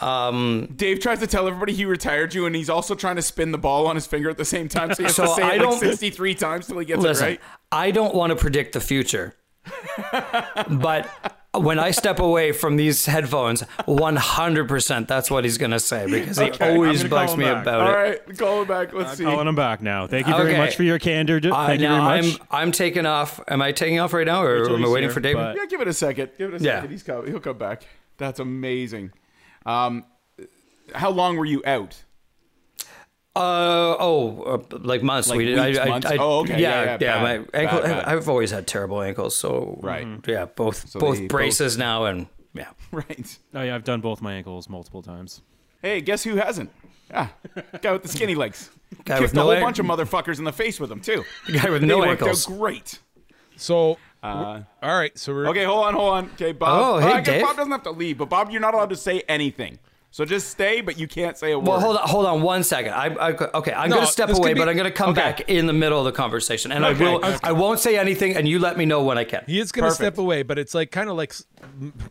Um, 0.00 0.68
Dave 0.76 1.00
tries 1.00 1.18
to 1.18 1.26
tell 1.26 1.46
everybody 1.46 1.74
he 1.74 1.84
retired 1.84 2.32
you, 2.32 2.46
and 2.46 2.54
he's 2.56 2.70
also 2.70 2.94
trying 2.94 3.16
to 3.16 3.22
spin 3.22 3.50
the 3.52 3.58
ball 3.58 3.86
on 3.86 3.96
his 3.96 4.06
finger 4.06 4.30
at 4.30 4.38
the 4.38 4.44
same 4.44 4.68
time. 4.68 4.94
So 4.94 5.02
he 5.02 5.06
has 5.08 5.16
So 5.16 5.24
to 5.26 5.34
say 5.34 5.42
I 5.42 5.54
it 5.54 5.58
like 5.58 5.68
don't- 5.70 5.78
63 5.80 6.34
times 6.36 6.68
till 6.68 6.78
he 6.78 6.86
gets 6.86 7.02
Listen, 7.02 7.24
it 7.26 7.28
right. 7.30 7.40
I 7.72 7.90
don't 7.90 8.14
want 8.14 8.30
to 8.30 8.36
predict 8.36 8.72
the 8.72 8.80
future, 8.80 9.34
but 10.70 11.08
when 11.52 11.78
I 11.78 11.90
step 11.90 12.20
away 12.20 12.52
from 12.52 12.76
these 12.76 13.06
headphones, 13.06 13.62
100% 13.88 15.06
that's 15.08 15.30
what 15.30 15.44
he's 15.44 15.58
going 15.58 15.72
to 15.72 15.80
say 15.80 16.06
because 16.08 16.38
he 16.38 16.50
Okay, 16.50 16.72
always 16.72 17.02
I'm 17.02 17.08
gonna 17.10 17.26
bugs 17.26 17.36
me 17.36 17.44
back. 17.44 17.62
about 17.62 17.80
All 17.80 17.86
it. 17.86 17.90
All 17.90 17.96
right, 18.02 18.38
call 18.38 18.62
him 18.62 18.68
back. 18.68 18.92
Let's 18.92 19.10
I'm 19.10 19.16
see. 19.16 19.24
calling 19.24 19.48
him 19.48 19.54
back 19.54 19.82
now. 19.82 20.06
Thank 20.06 20.26
you 20.28 20.34
very 20.36 20.50
Okay. 20.50 20.58
much 20.58 20.76
for 20.76 20.82
your 20.84 20.98
candor. 20.98 21.40
D- 21.40 21.50
Uh, 21.50 21.66
Thank 21.66 21.80
you 21.80 21.88
very 21.88 22.00
much. 22.00 22.24
I'm 22.24 22.46
I'm 22.66 22.72
taking 22.72 23.04
off. 23.06 23.40
Am 23.48 23.60
I 23.62 23.72
taking 23.72 23.98
off 23.98 24.12
right 24.12 24.26
now, 24.26 24.42
or 24.42 24.64
am 24.70 24.84
I 24.84 24.88
waiting 24.88 25.08
here, 25.08 25.14
for 25.14 25.20
David? 25.20 25.38
but- 25.42 25.56
Yeah, 25.56 25.66
give 25.66 25.80
it 25.80 25.88
a 25.88 25.92
second. 25.92 26.30
Give 26.38 26.54
it 26.54 26.60
a 26.60 26.64
Yeah. 26.64 26.76
second. 26.76 26.90
He's 26.90 27.02
come, 27.02 27.26
he'll 27.26 27.40
come 27.40 27.58
back. 27.58 27.82
That's 28.18 28.38
amazing. 28.38 29.12
Um, 29.66 30.04
how 30.94 31.10
long 31.10 31.36
were 31.36 31.44
you 31.46 31.62
out? 31.66 32.04
Uh 33.40 33.96
oh, 33.98 34.42
uh, 34.72 34.78
like 34.78 35.02
months. 35.02 35.28
Like 35.28 35.38
we 35.38 35.46
did. 35.46 35.58
weeks, 35.64 35.78
I, 35.78 35.82
I, 35.82 35.88
months? 35.88 36.06
I, 36.06 36.16
Oh, 36.18 36.40
okay. 36.40 36.60
Yeah, 36.60 36.82
Yeah, 36.84 36.84
yeah, 36.84 36.96
bad, 36.98 37.22
my 37.22 37.58
ankle. 37.58 37.80
bad, 37.80 38.04
bad. 38.04 38.04
I've 38.04 38.28
always 38.28 38.50
had 38.50 38.66
terrible 38.66 39.00
ankles, 39.02 39.36
so 39.36 39.78
Right. 39.82 40.06
Yeah, 40.26 40.44
both 40.46 40.88
So 40.88 41.00
both 41.00 41.18
they 41.18 41.26
braces 41.26 41.78
now, 41.78 42.04
and 42.04 42.26
yeah. 42.54 42.68
Right. 42.92 43.38
oh 43.54 43.62
yeah, 43.62 43.74
I've 43.74 43.84
done 43.84 44.00
both 44.00 44.20
my 44.20 44.34
ankles 44.34 44.68
multiple 44.68 45.02
times. 45.02 45.42
Hey, 45.82 46.00
guess 46.00 46.22
who 46.24 46.36
hasn't? 46.36 46.70
Yeah, 47.10 47.28
guy 47.80 47.92
with 47.92 48.02
the 48.02 48.08
skinny 48.08 48.34
legs. 48.34 48.70
Guy 49.04 49.18
Kicked 49.18 49.22
with 49.32 49.36
a 49.36 49.40
whole 49.42 49.50
an- 49.52 49.62
bunch 49.62 49.78
of 49.78 49.86
motherfuckers 49.86 50.38
in 50.38 50.44
the 50.44 50.52
face 50.52 50.78
with 50.80 50.90
him 50.92 51.00
too. 51.00 51.24
The 51.46 51.52
guy 51.60 51.70
with 51.70 51.80
They 51.82 51.86
no 51.88 51.98
worked 51.98 52.22
ankles. 52.22 52.48
out 52.50 52.58
great. 52.58 52.98
So, 53.56 53.98
Uh, 54.22 54.62
all 54.82 54.98
right. 54.98 55.16
So 55.18 55.32
we're 55.32 55.48
okay, 55.48 55.64
hold 55.64 55.86
on, 55.86 55.94
hold 55.94 56.12
on. 56.12 56.30
Okay, 56.34 56.52
Bob. 56.52 56.68
Oh, 56.82 56.98
hey, 56.98 57.12
I 57.14 57.16
guess 57.20 57.26
Dave. 57.26 57.42
Bob 57.42 57.56
doesn't 57.56 57.70
have 57.72 57.82
to 57.84 57.90
leave, 57.92 58.18
but 58.18 58.28
Bob, 58.28 58.50
you're 58.50 58.60
not 58.60 58.74
allowed 58.74 58.90
to 58.90 58.96
say 58.96 59.22
anything. 59.28 59.78
So 60.12 60.24
just 60.24 60.48
stay, 60.48 60.80
but 60.80 60.98
you 60.98 61.06
can't 61.06 61.38
say 61.38 61.52
a 61.52 61.58
word. 61.58 61.68
Well, 61.68 61.80
hold 61.80 61.96
on, 61.96 62.08
hold 62.08 62.26
on 62.26 62.42
one 62.42 62.64
second. 62.64 62.92
I, 62.94 63.06
I 63.14 63.30
okay, 63.32 63.72
I'm 63.72 63.90
No, 63.90 63.96
going 63.96 64.06
to 64.06 64.12
step 64.12 64.28
away, 64.30 64.54
be- 64.54 64.58
but 64.58 64.68
I'm 64.68 64.74
going 64.76 64.90
to 64.90 64.96
come 64.96 65.10
okay. 65.10 65.20
back 65.20 65.48
in 65.48 65.66
the 65.66 65.72
middle 65.72 66.00
of 66.00 66.04
the 66.04 66.10
conversation, 66.12 66.72
and 66.72 66.84
Okay, 66.84 67.06
I 67.06 67.12
will. 67.12 67.38
I 67.44 67.52
won't 67.52 67.78
say 67.78 67.96
anything, 67.96 68.34
and 68.36 68.48
you 68.48 68.58
let 68.58 68.76
me 68.76 68.86
know 68.86 69.04
when 69.04 69.18
I 69.18 69.24
can. 69.24 69.44
He 69.46 69.60
is 69.60 69.70
going 69.70 69.88
to 69.88 69.94
step 69.94 70.18
away, 70.18 70.42
but 70.42 70.58
it's 70.58 70.74
like 70.74 70.90
kind 70.90 71.08
of 71.08 71.16
like 71.16 71.32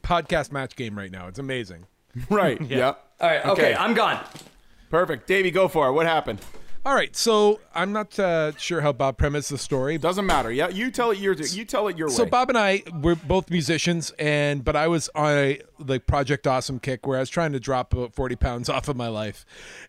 podcast 0.02 0.52
match 0.54 0.78
game 0.78 0.98
right 0.98 1.12
now. 1.12 1.28
It's 1.28 1.40
amazing. 1.40 1.88
Right. 2.30 2.60
yeah. 2.70 2.88
All 2.88 2.96
right. 3.22 3.46
Okay, 3.46 3.52
Okay. 3.52 3.76
I'm 3.76 3.94
gone. 3.94 4.24
Perfect. 4.90 5.28
Davey, 5.28 5.52
go 5.52 5.68
for 5.68 5.88
it. 5.90 5.92
What 5.92 6.06
happened? 6.06 6.40
All 6.90 6.96
right, 6.96 7.16
so 7.16 7.60
I'm 7.76 7.94
not 7.94 8.18
uh, 8.18 8.58
sure 8.58 8.82
how 8.82 8.92
Bob 8.92 9.20
premised 9.20 9.52
the 9.52 9.60
story. 9.60 10.00
Doesn't 10.00 10.26
matter. 10.26 10.52
Yeah, 10.52 10.70
you 10.70 10.90
tell 10.90 11.12
it 11.12 11.20
your 11.20 11.36
you 11.36 11.64
tell 11.64 11.88
it 11.88 12.00
your 12.00 12.10
So 12.10 12.24
way. 12.24 12.28
So 12.28 12.32
Bob 12.32 12.50
and 12.50 12.58
I 12.58 12.82
were 13.04 13.14
both 13.14 13.52
musicians, 13.52 14.10
and 14.18 14.66
but 14.66 14.76
I 14.76 14.88
was 14.88 15.08
on 15.14 15.38
a 15.38 15.62
like 15.78 16.08
Project 16.08 16.48
Awesome 16.48 16.80
kick 16.80 17.06
where 17.06 17.18
I 17.18 17.20
was 17.20 17.30
trying 17.30 17.52
to 17.52 17.60
drop 17.60 17.94
about 17.94 18.16
40 18.16 18.36
pounds 18.38 18.70
off 18.70 18.88
of 18.88 18.96
my 18.96 19.08
life, 19.08 19.46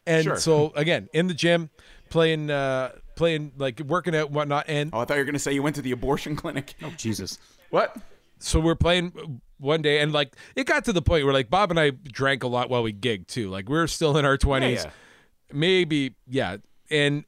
and 0.07 0.25
Sure. 0.25 0.37
so 0.37 0.75
again 0.77 1.09
in 1.15 1.27
the 1.27 1.33
gym, 1.33 1.71
playing 2.11 2.51
uh, 2.51 2.91
playing 3.17 3.53
like 3.57 3.81
working 3.81 4.15
out 4.15 4.27
and 4.27 4.35
whatnot, 4.35 4.67
and 4.69 4.91
oh, 4.93 5.01
I 5.01 5.05
thought 5.07 5.15
you 5.15 5.21
were 5.21 5.25
gonna 5.25 5.39
say 5.39 5.55
you 5.55 5.63
went 5.63 5.77
to 5.77 5.83
the 5.83 5.93
abortion 5.93 6.37
clinic. 6.43 6.75
Oh 6.83 6.93
Jesus. 6.99 7.39
What? 7.71 7.97
so 8.41 8.61
we're 8.61 8.75
playing 8.75 9.41
one 9.57 9.81
day, 9.81 10.01
and 10.01 10.13
like 10.13 10.37
it 10.55 10.67
got 10.67 10.85
to 10.85 10.93
the 10.93 11.01
point 11.01 11.25
where 11.25 11.33
like 11.33 11.49
Bob 11.49 11.71
and 11.71 11.81
I 11.81 11.93
drank 11.93 12.43
a 12.43 12.47
lot 12.47 12.69
while 12.69 12.83
we 12.83 12.93
gigged 12.93 13.29
too. 13.29 13.49
Like 13.49 13.71
we 13.71 13.79
were 13.79 13.87
still 13.87 14.19
in 14.19 14.27
our 14.27 14.37
20s, 14.37 14.61
Yeah, 14.61 14.69
yeah. 14.83 14.91
maybe 15.51 16.15
yeah, 16.29 16.59
and 16.91 17.25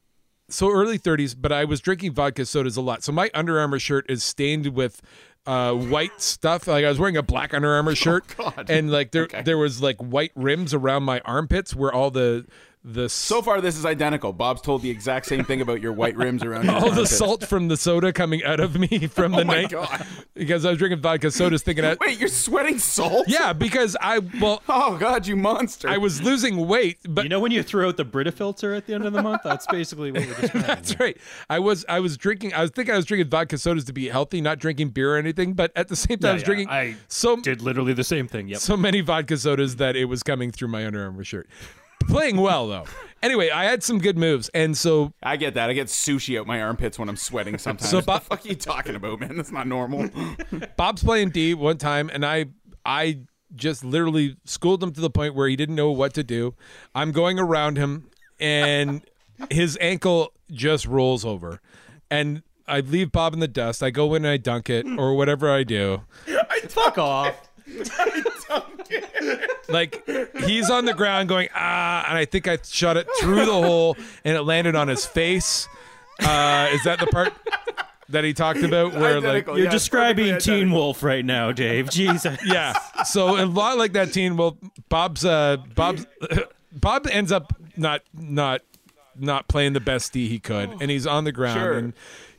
so 0.49 0.69
early 0.71 0.99
30s. 0.99 1.35
But 1.39 1.51
I 1.51 1.65
was 1.65 1.79
drinking 1.79 2.13
vodka 2.13 2.45
sodas 2.45 2.77
a 2.77 2.81
lot, 2.81 3.03
so 3.03 3.11
my 3.11 3.29
Under 3.33 3.59
Armour 3.59 3.79
shirt 3.79 4.05
is 4.09 4.23
stained 4.23 4.67
with 4.75 5.01
uh, 5.45 5.73
white 5.73 6.21
stuff. 6.21 6.67
Like 6.67 6.85
I 6.85 6.89
was 6.89 6.99
wearing 6.99 7.17
a 7.17 7.23
black 7.23 7.53
Under 7.53 7.73
Armour 7.73 7.95
shirt, 8.05 8.23
Oh, 8.39 8.51
God. 8.55 8.69
and 8.69 8.91
like 8.91 9.11
there 9.11 9.23
Okay. 9.23 9.41
there 9.41 9.57
was 9.57 9.81
like 9.81 9.97
white 9.97 10.31
rims 10.35 10.73
around 10.73 11.03
my 11.03 11.19
armpits 11.25 11.75
where 11.75 11.91
all 11.93 12.11
the 12.11 12.45
the 12.85 13.07
So 13.07 13.41
far, 13.41 13.61
this 13.61 13.77
is 13.77 13.85
identical. 13.85 14.33
Bob's 14.33 14.61
told 14.61 14.81
the 14.81 14.89
exact 14.89 15.25
same 15.25 15.45
thing 15.45 15.61
about 15.61 15.81
your 15.81 15.93
white 15.93 16.17
rims 16.17 16.43
around 16.43 16.65
your 16.65 16.75
all 16.79 16.91
the 16.91 17.05
salt 17.05 17.45
from 17.47 17.69
the 17.69 17.77
soda 17.77 18.11
coming 18.11 18.43
out 18.43 18.59
of 18.59 18.77
me 18.77 19.07
from 19.07 19.33
oh 19.33 19.37
the 19.37 19.43
Oh 19.43 19.45
my 19.45 19.61
night 19.61 19.69
God. 19.69 20.05
because 20.33 20.65
I 20.65 20.69
was 20.71 20.77
drinking 20.79 20.99
vodka 21.01 21.31
sodas, 21.31 21.63
thinking 21.63 21.83
that 21.83 21.99
Wait, 22.01 22.19
you're 22.19 22.27
sweating 22.27 22.79
salt? 22.79 23.25
yeah 23.29 23.53
because 23.53 23.95
I 24.01 24.19
well 24.41 24.61
Oh 24.69 24.97
God, 24.97 25.25
you 25.27 25.35
monster! 25.37 25.87
I 25.87 25.97
was 25.97 26.21
losing 26.21 26.67
weight, 26.67 26.97
but 27.07 27.23
You 27.23 27.29
know 27.29 27.39
when 27.39 27.51
you 27.53 27.63
throw 27.63 27.87
out 27.87 27.95
the 27.97 28.03
Brita 28.05 28.31
filter 28.33 28.73
at 28.73 28.85
the 28.85 28.93
end 28.93 29.05
of 29.05 29.13
the 29.13 29.21
month? 29.23 29.41
That's 29.43 29.65
basically 29.67 30.11
what 30.11 30.21
we're 30.27 30.33
describing. 30.41 30.61
That's 30.67 30.99
right. 30.99 31.17
I 31.49 31.59
was 31.59 31.85
I 31.87 31.99
was 32.01 32.17
drinking. 32.17 32.53
I 32.53 32.61
was 32.61 32.71
thinking 32.71 32.93
I 32.93 32.97
was 32.97 33.05
drinking 33.05 33.29
vodka 33.29 33.57
sodas 33.57 33.85
to 33.85 33.93
be 33.93 34.09
healthy, 34.09 34.41
not 34.41 34.59
drinking 34.59 34.89
beer 34.89 35.13
or 35.15 35.17
anything. 35.17 35.53
But 35.53 35.71
at 35.77 35.87
the 35.87 35.95
same 35.95 36.17
time, 36.19 36.31
I 36.31 36.33
was 36.33 36.41
yeah, 36.41 36.45
drinking 36.45 36.69
I 36.69 36.95
so 37.07 37.37
Did 37.37 37.61
literally 37.61 37.93
the 37.93 38.03
same 38.03 38.27
thing. 38.27 38.49
Yep. 38.49 38.59
so 38.59 38.75
many 38.75 38.99
vodka 39.01 39.37
sodas 39.37 39.77
that 39.77 39.95
it 39.95 40.05
was 40.05 40.21
coming 40.21 40.51
through 40.51 40.67
my 40.67 40.85
Under 40.85 41.03
Armour 41.03 41.23
shirt. 41.23 41.47
Playing 42.07 42.37
well 42.37 42.67
though. 42.67 42.85
Anyway, 43.21 43.49
I 43.49 43.63
had 43.63 43.83
some 43.83 43.99
good 43.99 44.17
moves, 44.17 44.49
and 44.53 44.77
so 44.77 45.13
I 45.23 45.37
get 45.37 45.53
that. 45.53 45.69
I 45.69 45.73
get 45.73 45.87
sushi 45.87 46.37
out 46.37 46.45
my 46.45 46.61
armpits 46.61 46.99
when 46.99 47.07
I'm 47.07 47.15
sweating 47.15 47.57
sometimes. 47.57 47.89
So 47.89 47.97
what 47.97 48.05
Bob- 48.05 48.21
the 48.23 48.27
fuck 48.27 48.45
are 48.45 48.49
you 48.49 48.55
talking 48.55 48.95
about, 48.95 49.21
man? 49.21 49.37
That's 49.37 49.51
not 49.51 49.65
normal. 49.65 50.09
Bob's 50.77 51.03
playing 51.03 51.29
D 51.29 51.53
one 51.53 51.77
time, 51.77 52.09
and 52.11 52.25
I 52.25 52.47
I 52.85 53.19
just 53.55 53.85
literally 53.85 54.35
schooled 54.43 54.83
him 54.83 54.91
to 54.91 54.99
the 54.99 55.09
point 55.09 55.35
where 55.35 55.47
he 55.47 55.55
didn't 55.55 55.75
know 55.75 55.91
what 55.91 56.13
to 56.15 56.23
do. 56.23 56.55
I'm 56.93 57.13
going 57.13 57.39
around 57.39 57.77
him, 57.77 58.09
and 58.41 59.01
his 59.49 59.77
ankle 59.79 60.33
just 60.51 60.85
rolls 60.85 61.23
over, 61.23 61.61
and 62.11 62.43
I 62.67 62.81
leave 62.81 63.13
Bob 63.13 63.33
in 63.33 63.39
the 63.39 63.47
dust. 63.47 63.81
I 63.81 63.89
go 63.89 64.15
in 64.15 64.25
and 64.25 64.31
I 64.33 64.37
dunk 64.37 64.69
it 64.69 64.85
or 64.97 65.15
whatever 65.15 65.49
I 65.49 65.63
do. 65.63 66.01
I 66.27 66.59
fuck 66.67 66.97
off. 66.97 67.49
Like 69.69 70.07
he's 70.45 70.69
on 70.69 70.85
the 70.85 70.93
ground 70.93 71.29
going 71.29 71.49
ah 71.55 72.05
and 72.09 72.17
i 72.17 72.25
think 72.25 72.47
i 72.47 72.57
shot 72.63 72.97
it 72.97 73.07
through 73.19 73.45
the 73.45 73.51
hole 73.53 73.95
and 74.23 74.35
it 74.37 74.41
landed 74.43 74.75
on 74.75 74.87
his 74.87 75.05
face 75.05 75.67
uh 76.21 76.69
is 76.71 76.83
that 76.83 76.99
the 76.99 77.07
part 77.07 77.33
that 78.09 78.23
he 78.23 78.33
talked 78.33 78.61
about 78.61 78.93
where 78.93 79.19
like 79.21 79.47
You're 79.47 79.59
yeah, 79.59 79.69
describing 79.71 80.37
Teen 80.37 80.71
Wolf 80.71 81.01
right 81.01 81.23
now, 81.25 81.51
Dave. 81.51 81.89
Jesus. 81.89 82.37
yeah 82.45 82.73
so 83.03 83.41
a 83.41 83.45
lot 83.45 83.77
like 83.77 83.93
that 83.93 84.13
teen 84.13 84.35
Wolf. 84.37 84.55
bob's 84.89 85.25
uh 85.25 85.57
bob's 85.73 86.05
bob 86.71 87.07
ends 87.07 87.31
up 87.31 87.53
not 87.77 88.01
not 88.13 88.61
not 89.15 89.47
playing 89.47 89.73
the 89.73 89.79
best 89.79 90.11
D 90.11 90.27
he 90.27 90.39
could, 90.39 90.81
and 90.81 90.89
he's 90.89 91.05
on 91.05 91.23
the 91.23 91.31
ground, 91.31 91.59
Sure. 91.59 91.73
and 91.73 91.93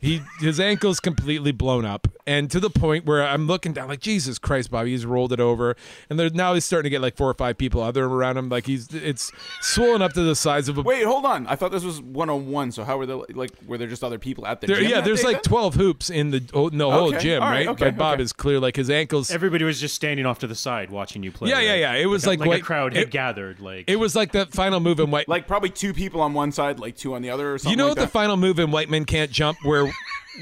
he 0.05 0.23
his 0.41 0.61
ankle's 0.61 1.01
completely 1.01 1.53
blown 1.53 1.85
up, 1.85 2.09
and 2.27 2.51
to 2.51 2.61
the 2.61 2.71
point 2.71 3.05
where 3.07 3.23
I'm 3.27 3.47
looking 3.47 3.73
down 3.73 3.89
like 3.89 4.01
Jesus 4.01 4.39
Christ, 4.39 4.71
Bobby, 4.71 4.91
he's 4.91 5.07
rolled 5.07 5.33
it 5.33 5.41
over, 5.41 5.77
and 6.11 6.19
there 6.19 6.31
now 6.31 6.55
he's 6.55 6.65
starting 6.65 6.85
to 6.85 6.91
get 6.91 7.01
like 7.01 7.17
four 7.17 7.29
or 7.31 7.35
five 7.35 7.57
people 7.59 7.81
other 7.83 8.05
around 8.05 8.37
him, 8.37 8.49
like 8.49 8.67
he's 8.67 8.93
it's 8.95 9.33
swollen 9.61 10.03
up 10.03 10.13
to 10.13 10.23
the 10.23 10.35
size 10.37 10.69
of 10.69 10.79
a. 10.79 10.83
Wait, 10.83 11.05
hold 11.05 11.25
on. 11.25 11.47
I 11.47 11.57
thought 11.57 11.73
this 11.73 11.85
was 11.85 12.01
101. 12.03 12.73
So 12.73 12.85
how 12.85 12.99
were 12.99 13.07
there 13.07 13.17
like 13.35 13.51
were 13.67 13.79
there 13.79 13.89
just 13.89 14.05
other 14.05 14.19
people 14.19 14.47
at 14.47 14.61
the 14.61 14.67
There, 14.67 14.77
gym? 14.77 14.91
yeah, 14.91 15.01
there's 15.01 15.21
day 15.23 15.29
like 15.29 15.37
then? 15.43 15.51
12 15.51 15.75
hoops 15.75 16.11
in 16.11 16.31
the 16.31 16.43
oh, 16.55 16.69
in 16.69 16.79
the 16.79 16.91
whole 16.91 17.09
Okay. 17.09 17.19
gym, 17.21 17.43
All 17.43 17.49
right, 17.49 17.67
right? 17.67 17.69
okay, 17.69 17.85
but 17.87 17.97
Bob 17.97 18.15
okay. 18.15 18.23
is 18.25 18.33
clear 18.33 18.61
like 18.61 18.77
his 18.77 18.91
ankles. 18.91 19.31
Everybody 19.31 19.65
was 19.65 19.81
just 19.81 19.95
standing 19.95 20.27
off 20.27 20.39
to 20.41 20.47
the 20.47 20.55
side 20.55 20.91
watching 20.91 21.23
you 21.23 21.33
play. 21.33 21.51
Yeah, 21.51 21.61
yeah, 21.61 21.71
right? 21.71 21.81
yeah. 21.81 21.95
It 21.95 22.07
was 22.07 22.27
like, 22.27 22.41
like 22.41 22.47
a- 22.47 22.49
what- 22.51 22.61
a 22.61 22.63
crowd 22.63 22.93
had 22.95 23.05
it- 23.05 23.11
gathered. 23.11 23.61
Like 23.61 23.85
it 23.89 23.97
was 23.97 24.15
like 24.15 24.33
the 24.33 24.47
final 24.47 24.81
move 24.81 25.01
in 25.01 25.11
White. 25.11 25.29
like 25.29 25.47
probably 25.47 25.71
two 25.71 25.95
people 25.95 26.21
on 26.21 26.35
one 26.35 26.53
side, 26.53 26.79
like 26.79 26.97
two 26.97 27.15
on 27.15 27.23
the 27.23 27.31
other, 27.31 27.55
or 27.55 27.59
something 27.59 27.71
you 27.71 27.77
know 27.77 27.89
like 27.89 27.95
the 27.97 28.01
that. 28.03 28.11
final 28.11 28.37
move 28.37 28.59
in 28.59 28.71
White 28.71 28.91
Men 28.91 29.05
Can't 29.05 29.31
Jump 29.31 29.57
where 29.63 29.91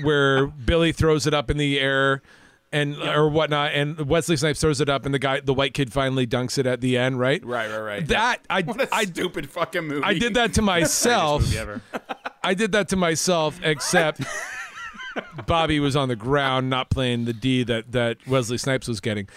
where 0.03 0.47
Billy 0.47 0.93
throws 0.93 1.27
it 1.27 1.35
up 1.35 1.51
in 1.51 1.57
the 1.57 1.79
air 1.79 2.23
and 2.73 2.97
or 2.97 3.29
whatnot, 3.29 3.73
and 3.75 4.09
Wesley 4.09 4.37
Snipes 4.37 4.61
throws 4.61 4.81
it 4.81 4.89
up, 4.89 5.05
and 5.05 5.15
the 5.15 5.19
guy, 5.19 5.41
the 5.41 5.53
white 5.53 5.75
kid, 5.75 5.93
finally 5.93 6.27
dunks 6.27 6.57
it 6.57 6.67
at 6.67 6.81
the 6.81 6.97
end, 6.97 7.21
right? 7.21 7.45
right, 7.45 7.71
right, 7.71 7.79
right. 7.81 8.07
That 8.07 8.41
I 8.49 8.63
what 8.63 8.81
a 8.81 8.95
I 8.95 9.05
stupid 9.05 9.51
fucking 9.51 9.87
movie. 9.87 10.03
I 10.03 10.15
did 10.15 10.35
that 10.35 10.55
to 10.55 10.63
myself. 10.63 11.45
I 12.45 12.55
did 12.55 12.73
that 12.73 12.89
to 12.89 12.97
myself, 12.97 13.61
except 13.63 14.23
Bobby 15.47 15.81
was 15.81 15.95
on 15.95 16.09
the 16.09 16.17
ground, 16.17 16.71
not 16.71 16.89
playing 16.89 17.27
the 17.27 17.35
D 17.35 17.63
that 17.65 17.93
that 17.93 18.27
Wesley 18.27 18.59
Snipes 18.59 18.89
was 18.89 19.01
getting. 19.01 19.29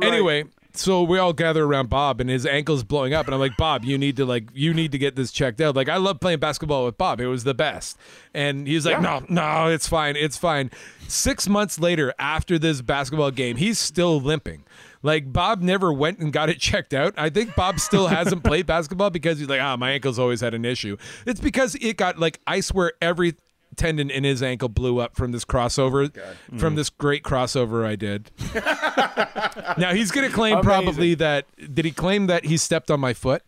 Anyway, 0.00 0.44
so 0.72 1.02
we 1.02 1.18
all 1.18 1.32
gather 1.32 1.64
around 1.64 1.90
Bob, 1.90 2.20
and 2.20 2.28
his 2.30 2.46
ankle's 2.46 2.82
blowing 2.82 3.14
up, 3.14 3.26
and 3.26 3.34
I'm 3.34 3.40
like, 3.40 3.56
Bob, 3.56 3.84
you 3.84 3.98
need 3.98 4.16
to 4.16 4.24
like, 4.24 4.48
you 4.52 4.72
need 4.74 4.92
to 4.92 4.98
get 4.98 5.16
this 5.16 5.32
checked 5.32 5.60
out. 5.60 5.76
Like, 5.76 5.88
I 5.88 5.96
love 5.96 6.20
playing 6.20 6.38
basketball 6.38 6.84
with 6.84 6.96
Bob; 6.98 7.20
it 7.20 7.26
was 7.26 7.44
the 7.44 7.54
best. 7.54 7.98
And 8.34 8.66
he's 8.66 8.86
like, 8.86 9.02
Yeah. 9.02 9.20
No, 9.20 9.26
no, 9.28 9.68
it's 9.68 9.88
fine, 9.88 10.16
it's 10.16 10.36
fine. 10.36 10.70
Six 11.08 11.48
months 11.48 11.80
later, 11.80 12.14
after 12.18 12.58
this 12.58 12.82
basketball 12.82 13.30
game, 13.30 13.56
he's 13.56 13.78
still 13.78 14.20
limping. 14.20 14.64
Like 15.02 15.32
Bob 15.32 15.62
never 15.62 15.92
went 15.92 16.18
and 16.18 16.32
got 16.32 16.50
it 16.50 16.58
checked 16.60 16.94
out. 16.94 17.14
I 17.16 17.30
think 17.30 17.54
Bob 17.56 17.80
still 17.80 18.06
hasn't 18.06 18.44
played 18.44 18.66
basketball 18.66 19.10
because 19.10 19.38
he's 19.38 19.48
like, 19.48 19.60
ah, 19.60 19.76
my 19.76 19.92
ankle's 19.92 20.18
always 20.18 20.40
had 20.40 20.54
an 20.54 20.64
issue. 20.64 20.96
It's 21.26 21.40
because 21.40 21.74
it 21.76 21.96
got 21.96 22.18
like 22.18 22.40
I 22.46 22.60
swear 22.60 22.92
every 23.00 23.34
tendon 23.80 24.10
in 24.10 24.24
his 24.24 24.42
ankle 24.42 24.68
blew 24.68 25.00
up 25.00 25.16
from 25.16 25.32
this 25.32 25.46
crossover, 25.46 26.14
from 26.58 26.74
mm. 26.74 26.76
this 26.76 26.90
great 26.90 27.22
crossover 27.22 27.86
I 27.86 27.96
did. 27.96 28.30
now 29.78 29.94
he's 29.94 30.10
gonna 30.10 30.28
claim 30.28 30.58
Amazing. 30.58 30.64
probably 30.64 31.14
that 31.14 31.46
did 31.74 31.86
he 31.86 31.90
claim 31.90 32.26
that 32.26 32.44
he 32.44 32.58
stepped 32.58 32.90
on 32.90 33.00
my 33.00 33.14
foot? 33.14 33.42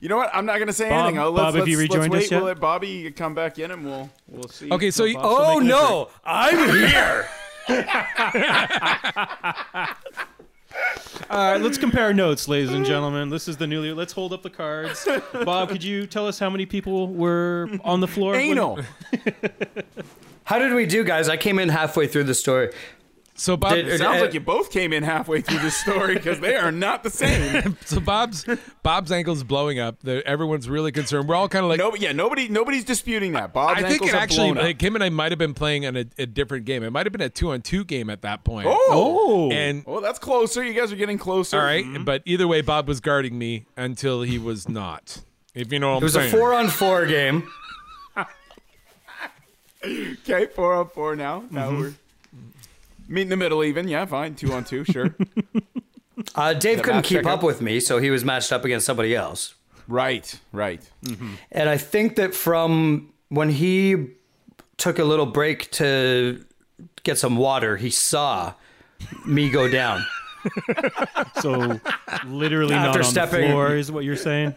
You 0.00 0.08
know 0.08 0.16
what? 0.16 0.30
I'm 0.32 0.46
not 0.46 0.58
gonna 0.58 0.72
say 0.72 0.88
Bob- 0.88 1.04
anything. 1.04 1.18
Uh, 1.18 1.24
I'll, 1.24 1.32
let's, 1.32 1.42
Bob, 1.42 1.54
have 1.54 1.60
let's, 1.60 1.70
you 1.70 1.78
let's 1.78 1.94
rejoined 1.94 2.12
wait. 2.12 2.24
us 2.24 2.30
yet? 2.30 2.38
We'll 2.38 2.46
let 2.46 2.60
Bobby 2.60 3.10
come 3.10 3.34
back 3.34 3.58
in, 3.58 3.70
and 3.70 3.84
we'll 3.84 4.08
we'll 4.28 4.48
see. 4.48 4.70
Okay, 4.70 4.90
so 4.90 5.04
he, 5.04 5.14
Oh 5.18 5.58
no, 5.58 6.08
I'm 6.24 6.70
here. 6.70 7.28
All 11.30 11.52
right, 11.52 11.60
let's 11.60 11.78
compare 11.78 12.12
notes, 12.12 12.48
ladies 12.48 12.70
and 12.70 12.84
gentlemen. 12.84 13.28
This 13.30 13.48
is 13.48 13.56
the 13.56 13.66
newly. 13.66 13.92
Let's 13.92 14.12
hold 14.12 14.32
up 14.32 14.42
the 14.42 14.50
cards. 14.50 15.06
Bob, 15.44 15.68
could 15.70 15.82
you 15.82 16.06
tell 16.06 16.26
us 16.26 16.38
how 16.38 16.50
many 16.50 16.66
people 16.66 17.08
were 17.08 17.68
on 17.82 18.00
the 18.00 18.08
floor? 18.08 18.32
when- 18.32 18.42
anal. 18.42 18.80
How 20.46 20.58
did 20.58 20.74
we 20.74 20.84
do, 20.84 21.04
guys? 21.04 21.30
I 21.30 21.38
came 21.38 21.58
in 21.58 21.70
halfway 21.70 22.06
through 22.06 22.24
the 22.24 22.34
story. 22.34 22.70
So 23.36 23.56
Bob 23.56 23.74
Did- 23.74 23.98
Sounds 23.98 24.20
Uh, 24.20 24.24
like 24.24 24.34
you 24.34 24.40
both 24.40 24.70
came 24.70 24.92
in 24.92 25.02
halfway 25.02 25.40
through 25.40 25.58
the 25.58 25.70
story 25.70 26.14
because 26.14 26.38
they 26.40 26.54
are 26.56 26.70
not 26.72 27.02
the 27.02 27.10
same. 27.10 27.76
so 27.84 27.98
Bob's 28.00 28.46
Bob's 28.82 29.10
ankle's 29.10 29.42
blowing 29.42 29.78
up. 29.80 30.00
The, 30.02 30.26
everyone's 30.26 30.68
really 30.68 30.92
concerned. 30.92 31.28
We're 31.28 31.34
all 31.34 31.48
kind 31.48 31.64
of 31.64 31.68
like 31.68 31.78
no, 31.78 31.94
yeah, 31.94 32.12
nobody, 32.12 32.48
nobody's 32.48 32.84
disputing 32.84 33.32
that. 33.32 33.52
Bob's 33.52 33.78
I 33.82 33.88
think 33.88 34.02
ankles 34.02 34.10
it 34.10 34.16
actually 34.16 34.52
like 34.52 34.80
him 34.80 34.94
and 34.94 35.02
I 35.02 35.08
might 35.10 35.32
have 35.32 35.38
been 35.38 35.54
playing 35.54 35.84
on 35.86 35.96
a, 35.96 36.04
a 36.18 36.26
different 36.26 36.64
game. 36.64 36.82
It 36.82 36.90
might 36.90 37.06
have 37.06 37.12
been 37.12 37.20
a 37.20 37.28
two 37.28 37.50
on 37.50 37.62
two 37.62 37.84
game 37.84 38.08
at 38.10 38.22
that 38.22 38.44
point. 38.44 38.66
Oh, 38.70 39.50
And 39.52 39.84
well, 39.86 40.00
that's 40.00 40.18
closer. 40.18 40.62
You 40.64 40.72
guys 40.72 40.92
are 40.92 40.96
getting 40.96 41.18
closer. 41.18 41.58
all 41.58 41.64
right, 41.64 41.84
but 42.04 42.22
either 42.24 42.46
way, 42.46 42.60
Bob 42.60 42.86
was 42.88 43.00
guarding 43.00 43.36
me 43.38 43.66
until 43.76 44.22
he 44.22 44.38
was 44.38 44.68
not. 44.68 45.22
If 45.54 45.72
you 45.72 45.78
know 45.78 45.88
what 45.90 45.96
I'm 45.96 46.02
It 46.02 46.04
was 46.04 46.16
a 46.16 46.28
four 46.30 46.52
on 46.54 46.68
four 46.68 47.06
game. 47.06 47.48
Okay, 49.84 50.46
four 50.46 50.74
on 50.74 50.88
four 50.88 51.14
now. 51.14 51.44
Now 51.50 51.70
Mm-hmm. 51.70 51.80
we're 51.80 51.94
meet 53.08 53.22
in 53.22 53.28
the 53.28 53.36
middle. 53.36 53.62
Even 53.64 53.88
yeah, 53.88 54.04
fine. 54.06 54.34
Two 54.34 54.52
on 54.52 54.64
two, 54.64 54.84
sure. 54.84 55.14
Uh, 56.36 56.54
Dave 56.54 56.80
couldn't 56.80 57.02
keep 57.02 57.18
check 57.18 57.26
up 57.26 57.42
with 57.42 57.60
me, 57.60 57.80
so 57.80 57.98
he 57.98 58.08
was 58.08 58.24
matched 58.24 58.52
up 58.52 58.64
against 58.64 58.86
somebody 58.86 59.14
else. 59.16 59.54
right, 59.88 60.38
right. 60.52 60.80
And 61.50 61.68
I 61.68 61.76
think 61.76 62.16
that 62.16 62.34
from 62.34 63.12
when 63.30 63.50
he 63.50 64.10
took 64.76 64.98
a 65.00 65.04
little 65.04 65.26
break 65.26 65.70
to 65.72 66.42
get 67.02 67.18
some 67.18 67.36
water, 67.36 67.76
he 67.76 67.90
saw 67.90 68.54
me 69.26 69.50
go 69.50 69.68
down. 69.68 70.04
So 71.40 71.80
literally 72.26 72.74
After 72.74 72.98
not 73.00 73.04
on 73.06 73.10
stepping- 73.10 73.40
the 73.42 73.46
floor 73.48 73.74
is 73.76 73.90
what 73.90 74.04
you're 74.04 74.14
saying. 74.16 74.54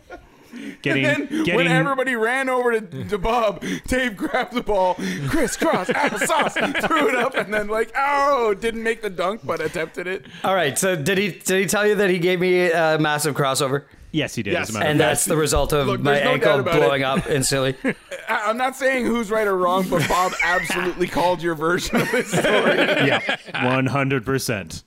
Getting, 0.82 1.06
And 1.06 1.30
getting. 1.30 1.56
when 1.56 1.68
everybody 1.68 2.16
ran 2.16 2.50
over 2.50 2.80
to, 2.80 3.04
to 3.10 3.18
Bob, 3.18 3.64
Dave 3.88 4.16
grabbed 4.18 4.54
the 4.54 4.62
ball, 4.64 4.96
crisscross 5.28 5.88
applesauce, 5.90 6.54
threw 6.88 7.10
it 7.10 7.16
up, 7.16 7.36
and 7.36 7.54
then 7.54 7.68
like, 7.68 7.92
oh, 7.98 8.54
didn't 8.54 8.84
make 8.84 9.02
the 9.02 9.10
dunk, 9.10 9.42
but 9.44 9.62
attempted 9.62 10.08
it. 10.08 10.26
All 10.44 10.56
right. 10.56 10.78
So 10.78 10.96
did 10.96 11.18
he 11.18 11.30
did 11.32 11.60
he 11.62 11.66
tell 11.66 11.86
you 11.88 11.96
that 11.96 12.10
he 12.10 12.20
gave 12.20 12.40
me 12.40 12.72
a 12.72 12.98
massive 13.00 13.36
crossover? 13.36 13.84
Yes, 14.12 14.36
he 14.36 14.42
did. 14.44 14.54
Yes. 14.54 14.70
As 14.70 14.70
a 14.70 14.74
matter 14.80 14.90
and 14.90 15.00
that's 15.00 15.26
the 15.26 15.36
result 15.36 15.74
of 15.74 15.88
Look, 15.88 16.00
my 16.02 16.14
no 16.20 16.32
ankle 16.32 16.50
doubt 16.52 16.60
about 16.62 16.76
it. 16.76 16.82
blowing 16.82 17.04
up 17.04 17.28
instantly. 17.28 17.76
I- 18.30 18.46
I'm 18.50 18.58
not 18.58 18.76
saying 18.76 19.06
who's 19.06 19.30
right 19.30 19.46
or 19.48 19.58
wrong, 19.58 19.86
but 19.90 20.08
Bob 20.08 20.32
absolutely 20.44 21.08
called 21.08 21.42
your 21.42 21.56
version 21.56 21.98
of 21.98 22.10
this 22.12 22.30
story. 22.32 22.46
yeah, 22.48 23.38
one 23.66 23.86
hundred 23.88 24.26
percent. 24.26 24.84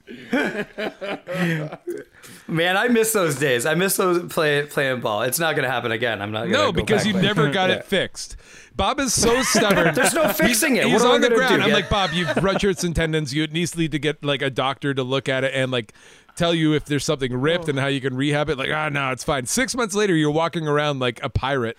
Man, 2.49 2.77
I 2.77 2.89
miss 2.89 3.13
those 3.13 3.37
days. 3.39 3.65
I 3.65 3.75
miss 3.75 3.97
those 3.97 4.33
play, 4.33 4.67
playing 4.67 5.01
ball. 5.01 5.23
It's 5.23 5.39
not 5.39 5.55
going 5.55 5.63
to 5.65 5.71
happen 5.71 5.93
again. 5.93 6.21
I'm 6.21 6.33
not. 6.33 6.43
Gonna 6.43 6.53
No, 6.53 6.65
go 6.67 6.73
because 6.73 7.07
you 7.07 7.13
there. 7.13 7.23
never 7.23 7.51
got 7.51 7.71
Yeah. 7.71 7.77
it 7.77 7.85
fixed. 7.85 8.37
Bob 8.75 8.99
is 8.99 9.15
so 9.15 9.43
stubborn. 9.45 9.95
There's 9.95 10.15
no 10.15 10.29
fixing 10.33 10.77
it. 10.77 10.87
He's 10.87 10.95
What 11.03 11.03
am 11.09 11.11
on 11.17 11.21
the 11.21 11.29
ground. 11.29 11.57
do? 11.57 11.61
I'm 11.63 11.69
Get- 11.69 11.75
like, 11.75 11.89
Bob, 11.91 12.11
you've 12.13 12.35
ruptured 12.43 12.79
some 12.79 12.93
tendons. 12.93 13.33
You 13.33 13.47
need 13.47 13.69
to 13.93 13.99
get 13.99 14.25
like 14.25 14.43
a 14.43 14.51
doctor 14.51 14.93
to 14.95 15.03
look 15.05 15.29
at 15.29 15.45
it 15.45 15.53
and 15.55 15.71
like 15.71 15.93
tell 16.37 16.55
you 16.55 16.75
if 16.75 16.85
there's 16.85 17.05
something 17.05 17.33
ripped 17.33 17.69
and 17.69 17.79
how 17.79 17.87
you 17.87 18.01
can 18.01 18.17
rehab 18.17 18.49
it. 18.49 18.59
Like, 18.59 18.71
ah, 18.71 18.89
no, 18.89 19.11
it's 19.11 19.25
fine. 19.25 19.47
Six 19.47 19.75
months 19.75 19.95
later, 19.95 20.15
you're 20.15 20.31
walking 20.31 20.67
around 20.67 20.99
like 20.99 21.23
a 21.23 21.29
pirate, 21.29 21.77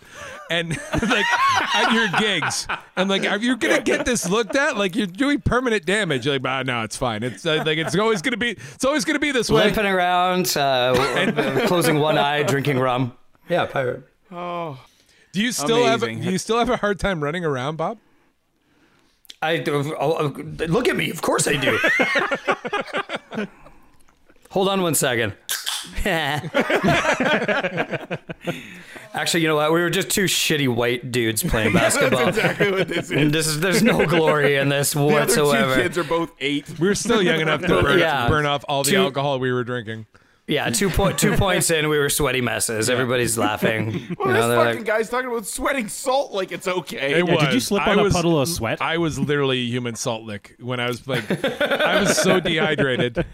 and 0.49 0.69
like 1.09 1.25
at 1.75 1.91
your 1.93 2.07
gigs, 2.19 2.67
and 2.95 3.09
like, 3.09 3.25
are 3.25 3.37
you 3.37 3.57
gonna 3.57 3.81
get 3.81 4.05
this 4.05 4.29
looked 4.29 4.55
at? 4.55 4.77
Like, 4.77 4.95
you're 4.95 5.07
doing 5.07 5.41
permanent 5.41 5.85
damage. 5.85 6.25
You're 6.25 6.35
like, 6.35 6.45
ah, 6.45 6.63
no, 6.63 6.83
it's 6.83 6.97
fine. 6.97 7.23
It's 7.23 7.45
uh, 7.45 7.63
like 7.65 7.77
it's 7.77 7.95
always 7.97 8.21
gonna 8.21 8.37
be. 8.37 8.51
It's 8.51 8.85
always 8.85 9.05
gonna 9.05 9.19
be 9.19 9.31
this 9.31 9.49
way. 9.49 9.65
limping 9.65 9.85
around, 9.85 10.55
uh, 10.57 11.63
closing 11.67 11.99
one 11.99 12.17
eye, 12.17 12.43
drinking 12.43 12.79
rum. 12.79 13.17
Yeah, 13.49 13.65
pirate. 13.65 14.03
Oh, 14.31 14.79
do 15.33 15.41
you 15.41 15.51
still 15.51 15.85
have? 15.85 16.03
Amazing. 16.03 16.23
Do 16.23 16.31
you 16.31 16.37
still 16.37 16.59
have 16.59 16.69
a 16.69 16.77
hard 16.77 16.99
time 16.99 17.23
running 17.23 17.45
around, 17.45 17.77
Bob? 17.77 17.97
I 19.41 19.57
do- 19.57 19.95
oh, 19.99 20.17
oh, 20.19 20.65
look 20.67 20.87
at 20.87 20.95
me. 20.95 21.09
Of 21.09 21.21
course 21.23 21.47
I 21.47 21.55
do. 21.55 23.47
Hold 24.51 24.69
on 24.69 24.81
one 24.81 24.95
second. 24.95 25.33
Actually, 29.13 29.41
you 29.41 29.47
know 29.47 29.55
what? 29.55 29.73
We 29.73 29.81
were 29.81 29.89
just 29.89 30.09
two 30.09 30.25
shitty 30.25 30.67
white 30.73 31.11
dudes 31.11 31.43
playing 31.43 31.73
basketball. 31.81 32.25
That's 32.25 32.37
exactly 32.37 32.71
what 32.71 32.87
this 32.87 33.05
is. 33.05 33.11
And 33.11 33.31
this 33.33 33.47
is 33.47 33.59
there's 33.59 33.83
no 33.83 34.05
glory 34.05 34.55
in 34.55 34.69
this 34.69 34.93
The 34.93 35.01
other 35.01 35.13
whatsoever. 35.13 35.75
two 35.75 35.81
kids 35.81 35.97
are 35.97 36.03
both 36.03 36.31
eight. 36.39 36.79
We 36.79 36.87
were 36.87 36.95
still 36.95 37.21
young 37.21 37.41
enough 37.41 37.61
to 37.61 37.67
burn, 37.81 37.99
Yeah. 37.99 38.27
burn 38.29 38.45
off 38.45 38.63
all 38.67 38.83
the 38.83 38.91
Two- 38.91 38.97
alcohol 38.97 39.39
we 39.39 39.51
were 39.51 39.63
drinking. 39.63 40.05
Yeah, 40.47 40.69
two 40.69 40.89
point 40.89 41.17
two 41.17 41.37
points 41.37 41.69
in, 41.71 41.87
we 41.87 41.97
were 41.97 42.09
sweaty 42.09 42.41
messes. 42.41 42.89
Everybody's 42.89 43.37
laughing. 43.37 44.15
Well, 44.17 44.27
you 44.27 44.33
know, 44.33 44.33
this 44.33 44.47
they're 44.47 44.65
fucking 44.65 44.77
like, 44.79 44.85
guy's 44.85 45.09
talking 45.09 45.29
about 45.29 45.45
sweating 45.45 45.87
salt 45.87 46.33
like 46.33 46.51
it's 46.51 46.67
okay. 46.67 47.19
It 47.19 47.25
Yeah, 47.27 47.35
did 47.45 47.53
you 47.53 47.59
slip 47.61 47.87
I 47.87 47.91
on 47.91 47.99
a 48.05 48.09
puddle 48.09 48.41
of 48.41 48.49
sweat? 48.49 48.81
I 48.81 48.97
was 48.97 49.17
literally 49.17 49.59
a 49.59 49.65
human 49.67 49.95
salt 49.95 50.23
lick 50.23 50.55
when 50.59 50.81
I 50.81 50.87
was 50.87 51.07
like, 51.07 51.29
I 51.61 52.01
was 52.01 52.17
so 52.17 52.41
dehydrated. 52.41 53.25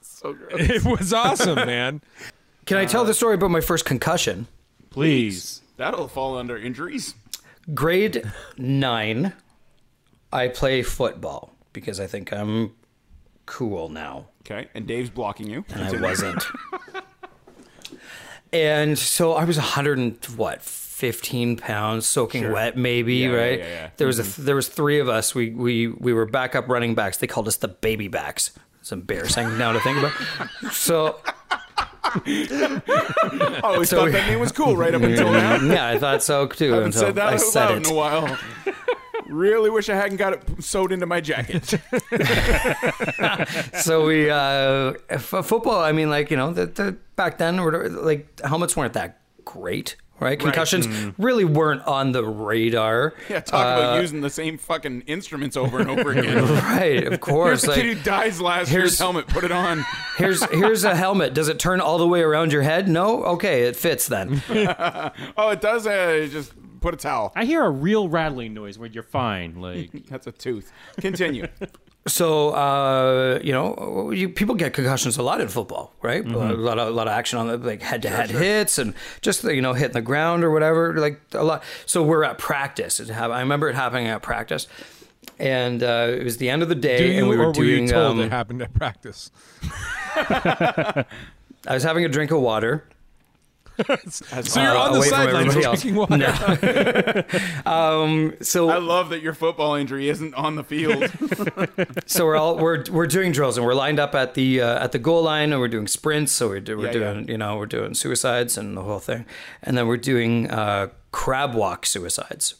So 0.00 0.32
gross. 0.34 0.52
It 0.70 0.84
was 0.84 1.12
awesome, 1.12 1.56
man. 1.56 2.02
Can 2.66 2.78
I 2.78 2.86
tell 2.86 3.04
the 3.04 3.14
story 3.14 3.34
about 3.34 3.50
my 3.50 3.60
first 3.60 3.84
concussion? 3.84 4.46
Please. 4.90 5.60
That'll 5.76 6.08
fall 6.08 6.38
under 6.38 6.56
injuries. 6.56 7.14
Grade 7.74 8.30
nine, 8.56 9.32
I 10.32 10.48
play 10.48 10.82
football 10.82 11.52
because 11.72 12.00
I 12.00 12.06
think 12.06 12.32
I'm 12.32 12.72
cool 13.46 13.88
now. 13.88 14.26
Okay, 14.42 14.68
and 14.74 14.86
Dave's 14.86 15.10
blocking 15.10 15.48
you. 15.48 15.64
and 15.70 15.82
I 15.82 16.00
wasn't. 16.00 16.44
and 18.52 18.98
so 18.98 19.32
I 19.32 19.44
was 19.44 19.56
100 19.56 19.98
and 19.98 20.24
what, 20.36 20.62
15 20.62 21.56
pounds, 21.56 22.06
soaking 22.06 22.52
wet, 22.52 22.76
maybe, 22.76 23.16
Yeah, 23.16 23.30
yeah, 23.30 23.36
right? 23.36 23.58
yeah, 23.58 23.66
yeah. 23.66 23.90
There 23.96 24.06
was 24.06 24.18
a, 24.18 24.22
mm-hmm. 24.22 24.44
there 24.44 24.54
was 24.56 24.68
three 24.68 25.00
of 25.00 25.08
us. 25.08 25.34
We 25.34 25.50
we 25.50 25.88
we 25.88 26.12
were 26.12 26.26
backup 26.26 26.68
running 26.68 26.94
backs. 26.94 27.16
They 27.16 27.26
called 27.26 27.48
us 27.48 27.56
the 27.56 27.68
baby 27.68 28.08
backs. 28.08 28.52
It's 28.84 28.92
embarrassing 28.92 29.56
now 29.56 29.72
to 29.72 29.80
think 29.80 29.96
about. 29.96 30.12
So 30.74 31.16
I 32.04 33.60
always 33.64 33.88
So 33.88 33.96
thought 33.96 34.12
that 34.12 34.26
name 34.28 34.40
was 34.40 34.52
cool 34.52 34.76
right 34.76 34.94
up 34.94 35.00
until 35.00 35.32
now. 35.32 35.56
yeah, 35.56 35.88
I 35.88 35.98
thought 35.98 36.22
so 36.22 36.46
too 36.46 36.66
I 36.66 36.68
haven't 36.74 36.86
until 36.88 37.00
said 37.00 37.14
that 37.14 37.28
I 37.32 37.36
said 37.38 37.70
it. 37.70 37.86
in 37.86 37.90
a 37.90 37.94
while. 37.94 38.38
Really 39.26 39.70
wish 39.70 39.88
I 39.88 39.94
hadn't 39.94 40.18
got 40.18 40.34
it 40.34 40.42
sewed 40.62 40.92
into 40.92 41.06
my 41.06 41.22
jacket. 41.22 41.64
so 43.80 44.04
we 44.04 44.28
uh 44.28 44.92
f- 45.08 45.46
football 45.46 45.80
i 45.80 45.90
mean 45.92 46.10
like 46.10 46.30
you 46.30 46.36
know 46.36 46.52
the, 46.52 46.66
the 46.66 46.94
back 47.16 47.38
then 47.38 47.62
were 47.62 47.88
like 47.88 48.38
helmets 48.40 48.76
weren't 48.76 48.92
that 48.92 49.18
great 49.46 49.96
right 50.24 50.40
concussions 50.40 50.86
really 51.18 51.44
weren't 51.44 51.82
on 51.86 52.12
the 52.12 52.24
radar 52.24 53.14
Yeah, 53.28 53.40
talk 53.40 53.60
about 53.78 54.00
using 54.00 54.20
the 54.20 54.30
same 54.30 54.58
fucking 54.58 55.02
instruments 55.02 55.56
over 55.56 55.78
and 55.78 55.90
over 55.90 56.10
again. 56.10 56.42
right 56.48 57.06
of 57.06 57.20
course. 57.20 57.62
Here's 57.62 57.64
course 57.64 57.76
the 57.76 57.82
kid 57.82 57.96
who 57.98 58.02
dies 58.02 58.40
last 58.40 58.68
here's- 58.68 58.82
year's 58.92 58.98
helmet. 58.98 59.26
Put 59.28 59.44
it 59.44 59.52
on. 59.52 59.84
here's 60.18 60.42
here's 60.50 60.84
a 60.84 60.94
helmet 60.96 61.34
does 61.34 61.48
it 61.48 61.58
turn 61.58 61.80
all 61.80 61.98
the 61.98 62.06
way 62.08 62.22
around 62.22 62.52
your 62.52 62.62
head 62.62 62.88
no 62.88 63.22
okay 63.24 63.62
it 63.64 63.76
fits 63.76 64.08
then 64.08 64.42
Oh, 65.36 65.50
it 65.50 65.60
does. 65.60 65.86
Uh, 65.86 66.26
just 66.30 66.52
put 66.80 66.94
a 66.94 66.96
towel. 66.96 67.32
I 67.34 67.44
hear 67.44 67.64
a 67.64 67.70
real 67.70 68.08
rattling 68.08 68.54
noise 68.54 68.78
when 68.78 68.92
you're 68.92 69.02
fine. 69.02 69.60
Like 69.60 70.06
That's 70.06 70.26
a 70.26 70.32
tooth. 70.32 70.72
Continue. 71.00 71.46
So 72.06 72.50
uh 72.50 73.40
you 73.42 73.52
know 73.52 74.10
you, 74.10 74.28
people 74.28 74.54
get 74.54 74.74
concussions 74.74 75.16
a 75.16 75.22
lot 75.22 75.40
in 75.40 75.48
football 75.48 75.94
right? 76.02 76.24
A 76.26 76.28
lot 76.28 76.78
of 76.78 76.88
a 76.88 76.90
lot 76.90 77.08
of 77.08 77.12
action 77.12 77.38
on 77.38 77.46
the 77.46 77.56
like 77.56 77.80
head 77.82 78.02
to 78.02 78.10
head 78.10 78.30
hits 78.30 78.78
and 78.78 78.94
just 79.22 79.42
you 79.44 79.62
know 79.62 79.72
hitting 79.72 79.94
the 79.94 80.02
ground 80.02 80.44
or 80.44 80.50
whatever 80.50 80.94
like 80.98 81.20
a 81.32 81.42
lot. 81.42 81.64
So 81.86 82.02
we're 82.02 82.24
at 82.24 82.38
practice. 82.38 83.00
I 83.10 83.40
remember 83.40 83.70
it 83.70 83.74
happening 83.74 84.06
at 84.06 84.22
practice. 84.22 84.68
And 85.38 85.82
uh, 85.82 86.08
it 86.10 86.22
was 86.22 86.36
the 86.36 86.50
end 86.50 86.62
of 86.62 86.68
the 86.68 86.74
day 86.74 87.14
you 87.14 87.20
and 87.20 87.28
we 87.28 87.36
were 87.36 87.46
were 87.46 87.52
doing 87.52 87.84
you 87.84 87.88
told 87.88 88.12
um, 88.12 88.20
it 88.20 88.30
happened 88.30 88.60
at 88.62 88.72
practice? 88.74 89.30
i 90.16 91.04
was 91.70 91.82
having 91.82 92.04
a 92.04 92.08
drink 92.08 92.30
of 92.30 92.40
water 92.40 92.84
So 94.10 94.60
you're 94.62 94.70
Uh, 94.70 94.78
on 94.78 94.92
the 94.92 94.98
away 94.98 95.08
from 95.08 95.18
sidelines 95.18 95.56
everybody 95.56 95.64
else. 95.64 95.82
drinking 95.82 95.98
water. 95.98 97.24
so 98.44 98.68
I 98.70 98.78
love 98.78 99.10
that 99.10 99.20
your 99.22 99.34
football 99.34 99.74
injury 99.74 100.08
isn't 100.08 100.34
on 100.34 100.54
the 100.56 100.64
field. 100.64 101.10
so 102.06 102.24
we're 102.24 102.36
all 102.36 102.56
we're 102.58 102.84
we're 102.90 103.06
doing 103.06 103.32
drills 103.32 103.56
and 103.56 103.66
we're 103.66 103.74
lined 103.74 103.98
up 103.98 104.14
at 104.14 104.34
the 104.34 104.60
uh, 104.60 104.84
at 104.84 104.92
the 104.92 104.98
goal 104.98 105.22
line 105.22 105.52
and 105.52 105.60
we're 105.60 105.68
doing 105.68 105.86
sprints. 105.88 106.32
So 106.32 106.48
we're, 106.48 106.60
do, 106.60 106.76
we're 106.78 106.86
Yeah, 106.86 106.92
doing 106.92 107.28
you 107.28 107.38
know 107.38 107.56
we're 107.56 107.66
doing 107.66 107.94
suicides 107.94 108.56
and 108.56 108.76
the 108.76 108.82
whole 108.82 108.98
thing, 109.00 109.26
and 109.62 109.76
then 109.76 109.86
we're 109.86 109.96
doing 109.96 110.50
uh, 110.50 110.88
crab 111.10 111.54
walk 111.54 111.86
suicides. 111.86 112.54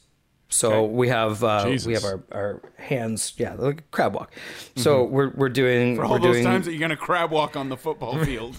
So 0.48 0.72
Okay. 0.84 0.92
we 0.94 1.08
have 1.08 1.42
uh, 1.44 1.76
we 1.86 1.94
have 1.94 2.04
our, 2.04 2.22
our 2.32 2.62
hands 2.78 3.34
yeah 3.36 3.54
like 3.54 3.90
crab 3.90 4.14
walk. 4.14 4.32
So 4.76 5.04
we're 5.04 5.30
we're 5.34 5.48
doing 5.48 5.96
Mm-hmm. 5.96 5.96
For 5.96 6.04
all 6.06 6.12
we're 6.12 6.18
those 6.20 6.34
doing 6.36 6.44
times 6.44 6.64
that 6.66 6.72
you're 6.72 6.80
gonna 6.80 6.96
crab 6.96 7.30
walk 7.30 7.56
on 7.56 7.68
the 7.68 7.76
football 7.76 8.22
field. 8.24 8.56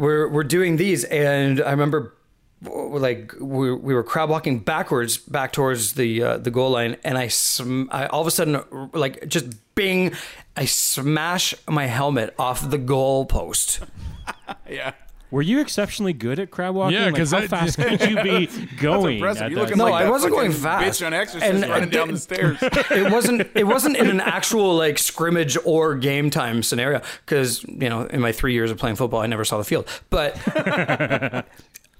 We're 0.00 0.28
we're 0.28 0.44
doing 0.44 0.76
these 0.76 1.04
and 1.04 1.60
I 1.60 1.70
remember 1.70 2.14
like 2.62 3.34
we, 3.40 3.72
we 3.72 3.94
were 3.94 4.02
crab 4.02 4.28
walking 4.28 4.58
backwards 4.58 5.16
back 5.16 5.52
towards 5.52 5.92
the 5.94 6.22
uh, 6.22 6.38
the 6.38 6.50
goal 6.50 6.70
line 6.70 6.96
and 7.04 7.16
I, 7.16 7.28
sm- 7.28 7.84
I 7.90 8.06
all 8.06 8.20
of 8.20 8.26
a 8.26 8.30
sudden 8.30 8.60
like 8.92 9.28
just 9.28 9.46
bing 9.74 10.12
I 10.56 10.64
smash 10.66 11.54
my 11.68 11.86
helmet 11.86 12.34
off 12.38 12.68
the 12.68 12.78
goal 12.78 13.26
post 13.26 13.80
Yeah. 14.68 14.92
Were 15.30 15.42
you 15.42 15.60
exceptionally 15.60 16.12
good 16.12 16.38
at 16.40 16.50
crab 16.50 16.74
walking? 16.74 16.98
Yeah, 16.98 17.06
Like, 17.06 17.16
'cause 17.16 17.30
how 17.30 17.40
that- 17.40 17.50
fast 17.50 17.76
could 17.80 18.00
you 18.02 18.22
be 18.22 18.46
going? 18.78 19.16
Impressive. 19.16 19.42
at 19.44 19.50
You're 19.52 19.64
that 19.66 19.76
No, 19.76 19.84
like 19.84 19.94
I 19.94 20.04
that 20.04 20.10
wasn't 20.10 20.32
going 20.32 20.52
fast. 20.52 21.00
Bitch 21.00 21.06
on 21.06 21.14
Exorcist 21.14 21.50
And- 21.52 21.62
running 21.62 21.82
and 21.84 21.92
down 21.92 22.08
the 22.10 22.18
stairs. 22.18 22.58
it 22.62 23.12
wasn't 23.12 23.46
it 23.54 23.64
wasn't 23.66 23.96
in 23.96 24.08
an 24.10 24.20
actual 24.20 24.76
like 24.76 24.98
scrimmage 24.98 25.56
or 25.64 25.94
game 25.94 26.30
time 26.30 26.62
scenario 26.62 27.00
because 27.24 27.62
you 27.64 27.88
know 27.88 28.02
in 28.06 28.20
my 28.20 28.32
three 28.32 28.52
years 28.54 28.70
of 28.70 28.78
playing 28.78 28.96
football 28.96 29.20
I 29.20 29.26
never 29.26 29.44
saw 29.44 29.58
the 29.58 29.64
field 29.64 29.86
but 30.10 30.36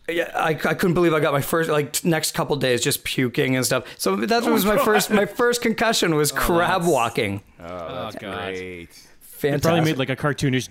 yeah 0.09 0.31
I, 0.35 0.51
I 0.51 0.55
couldn't 0.74 0.95
believe 0.95 1.14
I 1.14 1.20
got 1.20 1.33
my 1.33 1.41
first 1.41 1.70
like 1.70 2.05
next 2.05 2.33
couple 2.35 2.57
days 2.57 2.83
just 2.83 3.05
puking 3.05 3.55
and 3.57 3.64
stuff 3.64 3.85
so 3.97 4.16
that 4.16 4.43
oh, 4.45 4.53
was 4.53 4.64
my 4.64 4.76
first 4.78 5.11
my 5.11 5.26
first 5.26 5.62
concussion 5.62 6.14
was 6.16 6.33
oh, 6.33 6.37
crab 6.37 6.85
walking 6.85 7.43
Oh, 7.61 8.11
God. 8.18 8.55
Great. 8.55 8.89
fantastic 9.20 9.62
Probably 9.62 9.81
made 9.85 9.99
like 9.99 10.09
a 10.11 10.16
cartoonish 10.16 10.68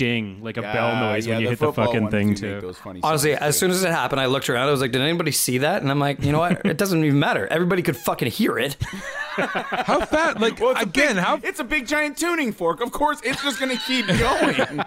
ding, 0.00 0.38
like 0.42 0.56
a 0.56 0.62
bell 0.62 0.96
noise 0.96 1.26
yeah, 1.26 1.34
when 1.34 1.42
you 1.42 1.46
the 1.48 1.50
hit 1.50 1.58
the 1.58 1.72
fucking 1.74 2.08
thing 2.08 2.32
do 2.32 2.54
make 2.54 2.62
too. 2.62 2.72
funny 2.72 3.00
Honestly, 3.02 3.34
as 3.34 3.58
soon 3.58 3.70
as 3.70 3.84
it 3.84 3.90
happened, 3.90 4.18
I 4.18 4.26
looked 4.26 4.48
around. 4.48 4.68
I 4.68 4.70
was 4.70 4.80
like, 4.80 4.92
"Did 4.92 5.02
anybody 5.02 5.30
see 5.30 5.58
that?" 5.58 5.82
And 5.82 5.90
I'm 5.90 5.98
like, 5.98 6.24
"You 6.24 6.32
know 6.32 6.38
what? 6.38 6.64
It 6.64 6.78
doesn't 6.78 7.04
even 7.04 7.18
matter. 7.18 7.46
Everybody 7.48 7.82
could 7.82 7.98
fucking 7.98 8.30
hear 8.30 8.58
it." 8.58 8.78
How 9.36 10.00
fat? 10.06 10.40
Like 10.40 10.58
Well, 10.58 10.74
again, 10.76 11.16
big, 11.16 11.24
how 11.24 11.38
it's 11.42 11.60
a 11.60 11.64
big 11.64 11.86
giant 11.86 12.16
tuning 12.16 12.52
fork. 12.52 12.80
Of 12.80 12.92
course, 12.92 13.20
it's 13.22 13.42
just 13.42 13.60
gonna 13.60 13.78
keep 13.86 14.06
going. 14.18 14.82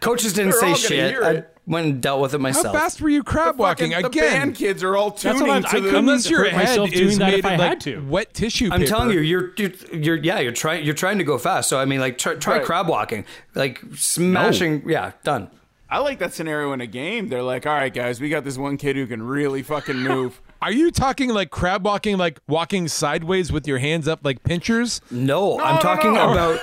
Coaches 0.00 0.32
didn't 0.32 0.50
They're 0.52 0.60
say 0.60 0.66
all 0.66 0.74
gonna 0.74 1.32
shit. 1.34 1.56
Hear 1.70 1.76
I 1.76 1.80
it. 1.80 1.84
went 1.84 1.94
and 1.94 2.02
dealt 2.02 2.20
with 2.20 2.34
it 2.34 2.38
myself. 2.40 2.66
how 2.66 2.72
fast 2.82 3.00
were 3.00 3.08
you 3.08 3.22
crab 3.22 3.58
walking 3.58 3.90
Fucking- 3.92 4.02
the 4.02 4.08
again? 4.08 4.32
band 4.32 4.54
kids 4.56 4.82
are 4.82 4.96
all 4.96 5.10
That's 5.10 5.22
tuning 5.22 5.40
what 5.42 5.50
I'm- 5.50 5.62
to 5.62 5.68
I 5.68 5.72
the. 5.72 5.80
couldn't- 5.80 5.96
Unless 5.96 6.30
your 6.30 6.40
hurt 6.44 6.52
head 6.52 6.66
myself 6.68 6.92
is 6.92 7.00
doing 7.00 7.18
that 7.18 7.30
made 7.30 7.38
if 7.40 7.44
I 7.46 7.52
of, 7.54 7.60
had 7.60 7.68
like 7.70 7.80
to. 7.80 8.00
wet 8.08 8.34
tissue 8.34 8.68
I'm 8.72 8.80
paper. 8.80 8.88
telling 8.88 9.10
you, 9.12 9.20
you're, 9.20 9.52
you're, 9.56 9.70
you're, 9.92 10.16
yeah, 10.16 10.38
you're 10.40 10.52
trying, 10.52 10.84
you're 10.84 10.94
trying 10.94 11.18
to 11.18 11.24
go 11.24 11.38
fast. 11.38 11.68
So 11.68 11.78
I 11.78 11.84
mean, 11.84 12.00
like, 12.00 12.18
try, 12.18 12.34
try 12.34 12.56
Right. 12.58 12.64
crab 12.64 12.88
walking, 12.88 13.24
like 13.54 13.80
smashing. 13.94 14.82
Yeah, 14.88 15.12
done. 15.24 15.50
I 15.92 15.98
like 15.98 16.18
that 16.20 16.32
scenario 16.32 16.72
in 16.72 16.80
a 16.80 16.86
game. 16.86 17.28
They're 17.28 17.42
like, 17.42 17.66
"All 17.66 17.74
right, 17.74 17.92
guys, 17.92 18.20
we 18.20 18.28
got 18.28 18.44
this 18.44 18.56
one 18.56 18.76
kid 18.76 18.94
who 18.94 19.06
can 19.08 19.22
really 19.22 19.62
fucking 19.62 19.96
move." 19.96 20.40
Are 20.62 20.70
you 20.70 20.90
talking 20.92 21.30
like 21.30 21.50
crab 21.50 21.84
walking, 21.84 22.16
like 22.16 22.38
walking 22.46 22.86
sideways 22.86 23.50
with 23.50 23.66
your 23.66 23.78
hands 23.78 24.06
up 24.06 24.20
like 24.22 24.42
pinchers? 24.44 25.00
No, 25.10 25.56
No, 25.56 25.64
I'm 25.64 25.76
no, 25.76 25.80
talking 25.80 26.12
no. 26.12 26.30
about 26.32 26.60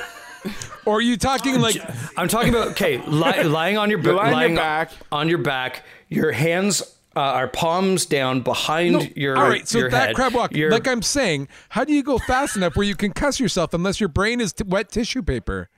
Or 0.86 0.98
are 0.98 1.02
you 1.02 1.18
talking 1.18 1.60
like 1.60 1.76
I'm 2.18 2.28
talking 2.28 2.50
about 2.50 2.70
okay, 2.70 2.98
li- 3.06 3.44
lying 3.44 3.78
on 3.78 3.90
your 3.90 4.00
You're 4.00 4.14
ba- 4.14 4.32
lying 4.32 4.52
your 4.54 4.60
back. 4.62 4.92
on 5.12 5.28
your 5.30 5.38
back. 5.40 5.84
Your 6.10 6.32
hands 6.32 6.82
uh, 7.16 7.20
are 7.20 7.48
palms 7.48 8.06
down 8.06 8.42
behind 8.42 9.14
your. 9.18 9.38
All 9.38 9.50
right, 9.50 9.68
so 9.68 9.80
your 9.80 9.90
that 9.90 10.08
head. 10.08 10.16
crab 10.16 10.34
walk, 10.34 10.56
Your- 10.56 10.72
like 10.72 10.88
I'm 10.88 11.02
saying, 11.02 11.48
how 11.70 11.84
do 11.84 11.94
you 11.94 12.04
go 12.04 12.18
fast 12.20 12.56
enough 12.56 12.76
where 12.76 12.86
you 12.86 12.96
can 12.96 13.12
cuss 13.12 13.40
yourself 13.40 13.74
unless 13.74 14.00
your 14.00 14.10
brain 14.10 14.40
is 14.40 14.54
t- 14.54 14.64
wet 14.68 14.90
tissue 14.92 15.24
paper? 15.24 15.70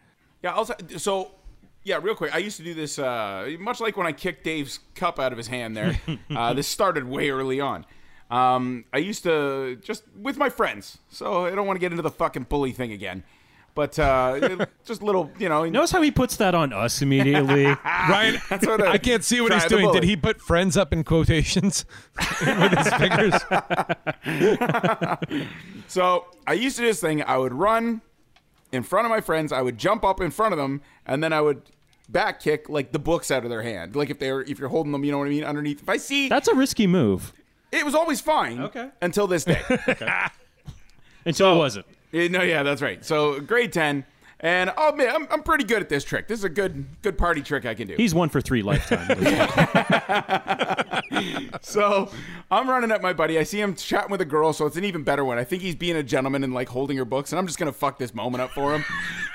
Yeah. 0.43 0.53
Also, 0.53 0.73
so 0.97 1.31
yeah, 1.83 1.99
real 2.01 2.13
quick. 2.15 2.35
I 2.35 2.39
used 2.39 2.57
to 2.57 2.63
do 2.63 2.73
this 2.73 2.99
uh, 2.99 3.49
much 3.59 3.79
like 3.79 3.97
when 3.97 4.05
I 4.05 4.11
kicked 4.11 4.43
Dave's 4.43 4.79
cup 4.95 5.17
out 5.19 5.31
of 5.31 5.37
his 5.37 5.47
hand. 5.47 5.75
There, 5.75 5.99
uh, 6.35 6.53
this 6.53 6.67
started 6.67 7.05
way 7.05 7.29
early 7.29 7.59
on. 7.59 7.85
Um, 8.29 8.85
I 8.93 8.99
used 8.99 9.23
to 9.23 9.77
just 9.77 10.03
with 10.15 10.37
my 10.37 10.49
friends, 10.49 10.99
so 11.09 11.45
I 11.45 11.51
don't 11.55 11.65
want 11.65 11.77
to 11.77 11.81
get 11.81 11.91
into 11.91 12.03
the 12.03 12.11
fucking 12.11 12.43
bully 12.43 12.73
thing 12.73 12.91
again. 12.91 13.23
But 13.79 13.97
uh, 13.97 14.65
just 14.85 15.01
little, 15.01 15.31
you 15.39 15.47
know. 15.47 15.63
Notice 15.63 15.91
how 15.91 16.01
he 16.01 16.11
puts 16.11 16.35
that 16.35 16.53
on 16.53 16.73
us 16.73 17.01
immediately. 17.01 17.63
Ryan, 17.85 18.41
That's 18.49 18.67
what 18.67 18.81
I- 18.85 18.91
I 18.91 18.97
can't 18.97 19.23
see 19.23 19.39
what 19.39 19.53
he's 19.53 19.63
doing. 19.67 19.89
Did 19.93 20.03
he 20.03 20.17
put 20.17 20.41
friends 20.41 20.75
up 20.75 20.91
in 20.91 21.05
quotations 21.05 21.85
with 22.41 22.73
his 22.77 22.93
fingers? 22.95 23.35
So 25.87 26.25
I 26.45 26.53
used 26.53 26.75
to 26.75 26.81
do 26.81 26.87
this 26.87 26.99
thing. 26.99 27.23
I 27.23 27.37
would 27.37 27.53
run 27.53 28.01
in 28.73 28.83
front 28.83 29.05
of 29.05 29.11
my 29.11 29.21
friends. 29.21 29.53
I 29.53 29.61
would 29.61 29.77
jump 29.77 30.03
up 30.03 30.19
in 30.19 30.29
front 30.29 30.51
of 30.53 30.57
them, 30.57 30.81
and 31.05 31.23
then 31.23 31.31
I 31.31 31.39
would 31.39 31.61
back 32.09 32.41
kick 32.41 32.67
like 32.67 32.91
the 32.91 32.99
books 32.99 33.31
out 33.31 33.45
of 33.45 33.49
their 33.49 33.61
hand. 33.63 33.95
Like 33.95 34.09
if 34.09 34.19
they're 34.19 34.41
if 34.41 34.59
you're 34.59 34.67
holding 34.67 34.91
them, 34.91 35.05
you 35.05 35.13
know 35.13 35.19
what 35.19 35.27
I 35.27 35.29
mean, 35.29 35.45
underneath. 35.45 35.81
If 35.81 35.87
I 35.87 35.95
see, 35.95 36.27
That's 36.27 36.49
a 36.49 36.53
risky 36.53 36.85
move. 36.85 37.31
it 37.71 37.85
was 37.85 37.95
always 37.95 38.19
fine. 38.19 38.59
Okay. 38.59 38.89
Until 39.01 39.25
this 39.25 39.45
day. 39.45 39.61
Until 41.25 41.53
it 41.53 41.57
wasn't. 41.57 41.85
No, 42.13 42.41
yeah, 42.41 42.63
that's 42.63 42.81
right. 42.81 43.03
So 43.05 43.39
grade 43.39 43.71
ten, 43.71 44.05
and 44.39 44.71
oh 44.77 44.93
man, 44.95 45.15
I'm, 45.15 45.27
I'm 45.31 45.43
pretty 45.43 45.63
good 45.63 45.81
at 45.81 45.89
this 45.89 46.03
trick. 46.03 46.27
This 46.27 46.39
is 46.39 46.43
a 46.45 46.49
good 46.49 46.85
good 47.01 47.17
party 47.17 47.41
trick 47.41 47.65
I 47.65 47.73
can 47.75 47.87
do. 47.87 47.95
He's 47.95 48.13
one 48.15 48.29
for 48.29 48.41
three 48.41 48.61
lifetime. 48.61 49.07
So 51.61 52.09
I'm 52.49 52.69
running 52.69 52.91
at 52.91 53.01
my 53.01 53.13
buddy. 53.13 53.37
I 53.37 53.43
see 53.43 53.59
him 53.59 53.75
chatting 53.75 54.09
with 54.11 54.21
a 54.21 54.25
girl, 54.25 54.53
so 54.53 54.65
it's 54.65 54.77
an 54.77 54.85
even 54.85 55.03
better 55.03 55.25
one. 55.25 55.37
I 55.37 55.43
think 55.43 55.61
he's 55.61 55.75
being 55.75 55.97
a 55.97 56.03
gentleman 56.03 56.43
and 56.43 56.53
like 56.53 56.69
holding 56.69 56.97
her 56.97 57.05
books, 57.05 57.31
and 57.31 57.39
I'm 57.39 57.45
just 57.45 57.59
gonna 57.59 57.73
fuck 57.73 57.97
this 57.97 58.13
moment 58.13 58.41
up 58.41 58.51
for 58.51 58.73
him. 58.73 58.85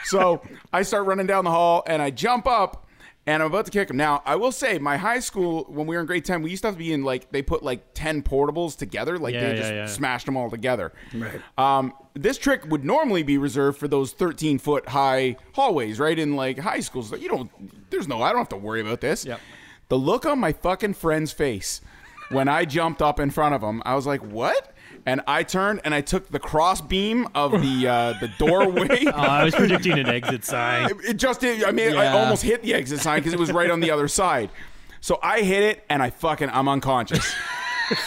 so 0.05 0.43
I 0.73 0.83
start 0.83 1.07
running 1.07 1.27
down 1.27 1.45
the 1.45 1.51
hall 1.51 1.83
and 1.87 2.01
I 2.01 2.11
jump 2.11 2.47
up. 2.47 2.84
And 3.27 3.43
I'm 3.43 3.47
about 3.47 3.65
to 3.65 3.71
kick 3.71 3.89
him. 3.89 3.97
Now, 3.97 4.23
I 4.27 4.37
will 4.37 4.53
say, 4.53 4.79
my 4.79 4.99
high 4.99 5.21
school, 5.21 5.65
when 5.69 5.87
we 5.87 5.97
were 5.97 6.01
in 6.01 6.07
grade 6.07 6.27
10, 6.27 6.43
we 6.43 6.51
used 6.51 6.63
to 6.63 6.69
have 6.69 6.75
to 6.75 6.79
be 6.79 6.93
in 6.93 7.05
like, 7.05 7.33
they 7.33 7.41
put 7.41 7.63
like 7.63 7.95
10 7.95 8.23
portables 8.23 8.77
together. 8.77 9.19
Like, 9.19 9.33
Yeah, 9.33 9.41
they 9.41 9.49
yeah, 9.55 9.57
just 9.57 9.73
yeah. 9.73 9.87
smashed 9.87 10.27
them 10.27 10.37
all 10.37 10.51
together. 10.51 10.93
Right. 11.15 11.41
Um, 11.57 11.95
this 12.13 12.37
trick 12.37 12.67
would 12.67 12.85
normally 12.85 13.23
be 13.23 13.39
reserved 13.39 13.79
for 13.79 13.89
those 13.89 14.13
13 14.13 14.59
foot 14.59 14.89
high 14.91 15.37
hallways, 15.55 15.99
right? 15.99 16.19
In 16.19 16.37
like 16.37 16.59
high 16.59 16.81
schools. 16.81 17.13
You 17.13 17.29
don't, 17.29 17.91
there's 17.91 18.07
no, 18.09 18.21
I 18.21 18.29
don't 18.29 18.39
have 18.39 18.49
to 18.51 18.57
worry 18.57 18.83
about 18.83 19.01
this. 19.01 19.25
Yep. 19.25 19.41
The 19.89 19.99
look 19.99 20.27
on 20.27 20.39
my 20.39 20.53
fucking 20.53 20.95
friend's 20.95 21.33
face 21.33 21.81
when 22.31 22.49
I 22.49 22.65
jumped 22.67 23.01
up 23.03 23.21
in 23.21 23.31
front 23.31 23.55
of 23.55 23.63
him, 23.63 23.83
I 23.85 23.95
was 23.95 24.07
like, 24.07 24.23
"What?" 24.23 24.74
And 25.07 25.21
I 25.27 25.43
turned 25.43 25.81
and 25.85 25.95
I 25.95 26.01
took 26.01 26.31
the 26.31 26.39
cross 26.39 26.81
beam 26.81 27.29
of 27.35 27.53
the 27.53 27.89
uh, 27.89 28.15
the 28.21 28.29
doorway. 28.39 29.05
Oh, 29.07 29.11
I 29.13 29.45
was 29.45 29.55
predicting 29.55 29.99
an 29.99 30.07
exit 30.09 30.45
sign. 30.45 30.91
it, 30.91 30.97
it 31.11 31.15
just 31.19 31.41
did. 31.41 31.63
I 31.65 31.73
mean, 31.73 31.95
I 31.95 32.07
almost 32.09 32.43
hit 32.43 32.63
the 32.63 32.73
exit 32.75 33.01
sign 33.01 33.19
because 33.19 33.33
it 33.35 33.39
was 33.39 33.53
right 33.53 33.71
on 33.71 33.81
the 33.81 33.91
other 33.91 34.09
side. 34.09 34.51
So 35.01 35.19
I 35.23 35.43
hit 35.43 35.63
it 35.63 35.85
and 35.91 36.03
I 36.03 36.11
fucking 36.11 36.49
I'm 36.51 36.69
unconscious. 36.69 37.35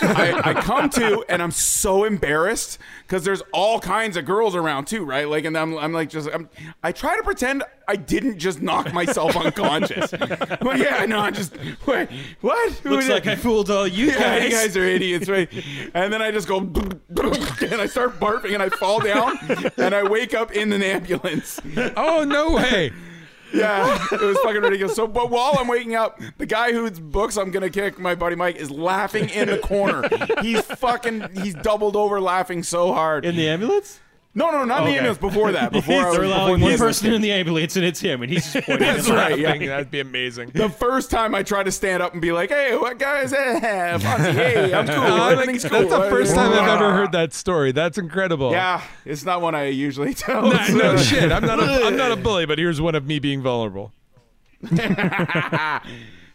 I, 0.02 0.42
I 0.44 0.54
come 0.54 0.90
to 0.92 1.24
and 1.30 1.42
I'm 1.42 1.52
so 1.52 2.04
embarrassed 2.04 2.80
because 3.04 3.24
there's 3.24 3.42
all 3.54 3.80
kinds 3.80 4.18
of 4.18 4.26
girls 4.26 4.56
around 4.56 4.86
too, 4.86 5.06
right? 5.06 5.28
Like, 5.28 5.46
and 5.46 5.58
I'm, 5.58 5.78
I'm 5.78 5.94
like, 5.94 6.10
just, 6.10 6.30
I'm, 6.34 6.50
I 6.84 6.92
try 6.92 7.16
to 7.18 7.24
pretend 7.24 7.64
I 7.88 7.96
didn't 7.96 8.38
just 8.38 8.62
knock 8.62 8.92
myself 8.94 9.36
unconscious. 9.36 10.14
Well, 10.62 10.78
yeah, 10.78 11.06
no, 11.06 11.20
I 11.20 11.32
just, 11.32 11.56
wait, 11.86 12.10
what? 12.42 12.74
Who 12.74 12.90
Looks 12.92 13.08
like 13.08 13.28
I 13.28 13.36
fooled 13.36 13.70
all 13.70 13.88
you 13.88 14.08
yeah, 14.08 14.20
guys. 14.20 14.44
you 14.44 14.50
guys 14.50 14.78
are 14.78 14.84
idiots, 14.84 15.30
right? 15.30 15.50
And 15.94 16.12
then 16.12 16.22
I 16.22 16.32
just 16.32 16.48
go, 16.48 16.58
and 16.60 17.02
I 17.82 17.86
start 17.86 18.20
barfing, 18.20 18.54
and 18.54 18.64
I 18.64 18.70
fall 18.70 19.00
down, 19.00 19.38
and 19.78 19.94
I 19.94 20.04
wake 20.04 20.34
up 20.34 20.52
in 20.52 20.74
an 20.74 20.84
ambulance. 20.84 21.60
Oh 21.96 22.24
no 22.24 22.54
way! 22.54 22.92
Yeah, 23.54 24.08
it 24.12 24.22
was 24.22 24.38
fucking 24.40 24.62
ridiculous. 24.62 24.96
So, 24.96 25.08
but 25.08 25.30
while 25.30 25.56
I'm 25.58 25.68
waking 25.68 25.96
up, 25.96 26.20
the 26.38 26.46
guy 26.46 26.74
whose 26.74 27.00
books 27.00 27.38
I'm 27.38 27.52
gonna 27.52 27.70
kick, 27.70 28.00
my 28.00 28.16
buddy 28.16 28.36
Mike, 28.36 28.58
is 28.58 28.70
laughing 28.70 29.30
in 29.30 29.48
the 29.50 29.58
corner. 29.58 30.08
He's 30.42 30.62
fucking, 30.62 31.30
he's 31.42 31.54
doubled 31.56 31.96
over 31.96 32.20
laughing 32.20 32.64
so 32.64 32.94
hard. 32.94 33.26
In 33.26 33.36
the 33.36 33.48
ambulance? 33.48 34.00
No, 34.38 34.52
no, 34.52 34.64
not 34.66 34.82
in 34.82 34.86
the 34.86 34.98
ambulance. 34.98 35.18
Before 35.18 35.52
that, 35.52 35.72
before 35.74 35.96
I 35.96 36.06
was, 36.06 36.14
They're 36.16 36.22
before 36.22 36.24
allowing 36.26 36.62
one 36.62 36.72
ambulance. 36.72 36.80
person 36.80 37.14
in 37.14 37.22
the 37.22 37.32
ambulance 37.32 37.76
and 37.76 37.84
it's 37.84 38.00
him, 38.00 38.22
and 38.22 38.32
he's 38.32 38.54
just 38.54 38.66
pointing 38.68 38.88
That's 38.88 39.10
at 39.10 39.16
right. 39.16 39.40
Yeah. 39.40 39.58
That'd 39.58 39.90
be 39.90 40.00
amazing. 40.00 40.52
The 40.54 40.70
first 40.70 41.10
time 41.10 41.34
I 41.34 41.42
tried 41.42 41.64
to 41.64 41.72
stand 41.72 42.04
up 42.04 42.14
and 42.14 42.22
be 42.22 42.32
like, 42.32 42.50
"Hey, 42.50 42.78
what 42.78 43.00
guys? 43.00 43.34
Eh, 43.34 43.60
hey, 43.60 43.96
Fonzie, 44.00 44.34
hey, 44.34 44.74
I'm 44.74 44.88
cool. 44.88 44.98
Like, 45.18 45.32
Everything's 45.34 45.66
cool." 45.66 45.80
that's 45.80 45.90
the 45.92 46.10
first 46.10 46.36
time 46.36 46.54
I've 46.54 46.70
ever 46.70 46.94
heard 46.94 47.12
that 47.14 47.34
story. 47.34 47.72
That's 47.72 47.98
incredible. 47.98 48.52
Yeah, 48.52 48.82
it's 49.06 49.26
not 49.26 49.42
one 49.42 49.56
I 49.56 49.66
usually 49.70 50.14
tell. 50.14 50.44
Nah, 50.44 50.68
no 50.68 50.96
so- 50.98 51.04
shit. 51.04 51.32
I'm 51.32 51.44
not. 51.44 51.60
A, 51.60 51.86
I'm 51.86 51.98
not 51.98 52.12
a 52.12 52.16
bully, 52.16 52.46
but 52.46 52.60
here's 52.60 52.80
one 52.80 52.94
of 52.96 53.06
me 53.06 53.18
being 53.20 53.42
vulnerable. 53.42 53.92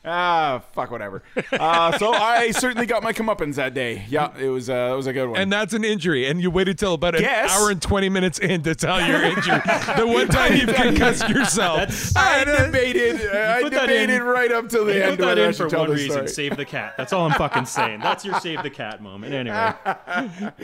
Ah, 0.05 0.62
fuck, 0.72 0.90
whatever. 0.90 1.22
Uh, 1.53 1.96
so 1.96 2.12
I 2.12 2.50
certainly 2.50 2.86
got 2.86 3.05
my 3.05 3.12
comeuppance 3.12 3.55
that 3.55 3.72
day. 3.72 4.05
Yeah, 4.09 4.36
it 4.36 4.48
was 4.48 4.68
uh, 4.68 4.90
it 4.92 4.96
was 4.96 5.07
a 5.07 5.12
good 5.12 5.28
one. 5.28 5.38
And 5.40 5.53
that's 5.53 5.74
an 5.74 5.84
injury, 5.84 6.26
and 6.26 6.40
you 6.42 6.50
waited 6.50 6.76
till 6.76 6.94
about 6.94 7.14
an 7.14 7.22
Yes. 7.22 7.50
hour 7.53 7.70
and 7.70 7.80
twenty 7.80 8.09
minutes 8.09 8.40
in 8.40 8.62
to 8.64 8.74
tell 8.74 9.00
your 9.00 9.22
injury. 9.22 9.61
the 9.96 10.05
one 10.05 10.26
time 10.28 10.57
you've 10.57 10.74
concussed 10.74 11.28
yourself. 11.28 12.16
I 12.16 12.44
Ah, 12.48 12.64
debated. 12.64 13.30
I 13.30 13.62
debated 13.68 14.22
right 14.22 14.50
up 14.50 14.68
till 14.68 14.84
the 14.86 14.94
Put 14.94 15.03
end 15.03 15.18
that 15.20 15.38
in 15.38 15.53
for 15.53 15.68
one 15.68 15.90
reason: 15.92 16.11
story. 16.11 16.28
save 16.28 16.57
the 16.57 16.64
cat. 16.64 16.94
That's 16.96 17.12
all 17.12 17.24
I'm 17.24 17.38
fucking 17.38 17.66
saying. 17.66 18.00
That's 18.00 18.24
your 18.24 18.40
save 18.40 18.64
the 18.64 18.70
cat 18.70 19.00
moment. 19.00 19.32
Anyway, 19.34 19.72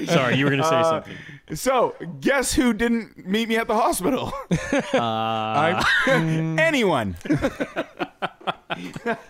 sorry, 0.07 0.35
you 0.35 0.47
were 0.47 0.51
gonna 0.51 0.65
say 0.65 0.83
something. 0.83 1.15
So, 1.55 1.95
guess 2.21 2.53
who 2.55 2.73
didn't 2.73 3.25
meet 3.25 3.49
me 3.49 3.57
at 3.57 3.69
the 3.69 3.75
hospital? 3.77 4.33
I- 4.93 5.85
Anyone. 6.59 7.17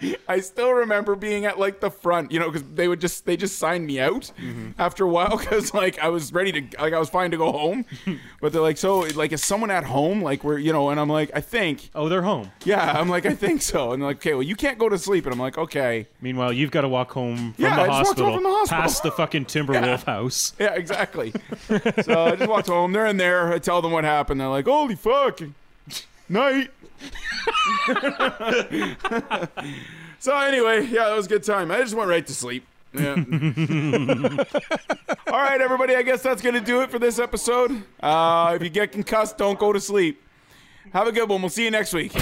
I 0.28 0.40
still 0.40 0.72
remember 0.72 1.14
being 1.16 1.44
at 1.46 1.58
like 1.58 1.80
the 1.80 1.90
front, 1.90 2.32
you 2.32 2.38
know, 2.38 2.50
because 2.50 2.68
they 2.74 2.88
would 2.88 3.00
just 3.00 3.26
they 3.26 3.36
just 3.36 3.58
signed 3.58 3.86
me 3.86 4.00
out 4.00 4.30
mm-hmm. 4.38 4.70
after 4.78 5.04
a 5.04 5.08
while 5.08 5.36
because 5.38 5.72
like 5.74 5.98
I 5.98 6.08
was 6.08 6.32
ready 6.32 6.52
to 6.52 6.80
like 6.82 6.92
I 6.92 6.98
was 6.98 7.08
fine 7.08 7.30
to 7.30 7.36
go 7.36 7.52
home, 7.52 7.84
but 8.40 8.52
they're 8.52 8.62
like, 8.62 8.76
so 8.78 9.00
like 9.00 9.32
is 9.32 9.44
someone 9.44 9.70
at 9.70 9.84
home? 9.84 10.22
Like 10.22 10.44
we're 10.44 10.58
you 10.58 10.72
know, 10.72 10.90
and 10.90 10.98
I'm 11.00 11.08
like, 11.08 11.30
I 11.34 11.40
think, 11.40 11.90
Oh, 11.94 12.08
they're 12.08 12.22
home. 12.22 12.50
yeah, 12.64 12.98
I'm 12.98 13.08
like, 13.08 13.26
I 13.26 13.34
think 13.34 13.62
so, 13.62 13.92
and 13.92 14.02
they're 14.02 14.08
like, 14.10 14.16
okay, 14.18 14.34
well 14.34 14.42
you 14.42 14.56
can't 14.56 14.78
go 14.78 14.88
to 14.88 14.98
sleep, 14.98 15.24
and 15.26 15.32
I'm 15.32 15.40
like, 15.40 15.58
okay, 15.58 16.06
Meanwhile, 16.20 16.52
you've 16.52 16.70
got 16.70 16.82
to 16.82 16.88
walk 16.88 17.12
home 17.12 17.54
from 17.54 17.64
Yeah, 17.64 17.76
the 17.76 17.82
I 17.82 17.86
just 17.86 17.88
walked 17.88 18.06
hospital, 18.06 18.24
home 18.26 18.34
from 18.34 18.42
the 18.44 18.50
hospital. 18.50 18.82
past 18.82 19.02
the 19.02 19.10
fucking 19.12 19.44
Timberwolf 19.46 20.04
house. 20.04 20.52
yeah, 20.58 20.74
exactly. 20.74 21.32
so 21.68 22.24
I 22.24 22.36
just 22.36 22.48
walked 22.48 22.68
home. 22.68 22.92
They're 22.92 23.06
in 23.06 23.16
there. 23.16 23.52
I 23.52 23.58
tell 23.58 23.82
them 23.82 23.92
what 23.92 24.04
happened. 24.04 24.40
They're 24.40 24.48
like, 24.48 24.66
holy 24.66 24.94
fuck, 24.96 25.40
night. 26.28 26.70
so 30.18 30.36
anyway, 30.36 30.86
yeah, 30.86 31.08
that 31.08 31.16
was 31.16 31.26
a 31.26 31.28
good 31.28 31.44
time. 31.44 31.70
I 31.70 31.80
just 31.80 31.94
went 31.94 32.08
right 32.08 32.26
to 32.26 32.34
sleep. 32.34 32.66
Yeah. 32.92 33.14
All 35.26 35.40
right, 35.40 35.60
everybody. 35.60 35.94
I 35.94 36.02
guess 36.02 36.22
that's 36.22 36.42
gonna 36.42 36.60
do 36.60 36.82
it 36.82 36.90
for 36.90 36.98
this 36.98 37.18
episode. 37.18 37.82
Uh, 38.00 38.52
if 38.56 38.62
you 38.62 38.70
get 38.70 38.92
concussed, 38.92 39.38
don't 39.38 39.58
go 39.58 39.72
to 39.72 39.80
sleep. 39.80 40.22
Have 40.92 41.06
a 41.06 41.12
good 41.12 41.28
one. 41.28 41.42
We'll 41.42 41.50
see 41.50 41.64
you 41.64 41.70
next 41.70 41.92
week. 41.92 42.12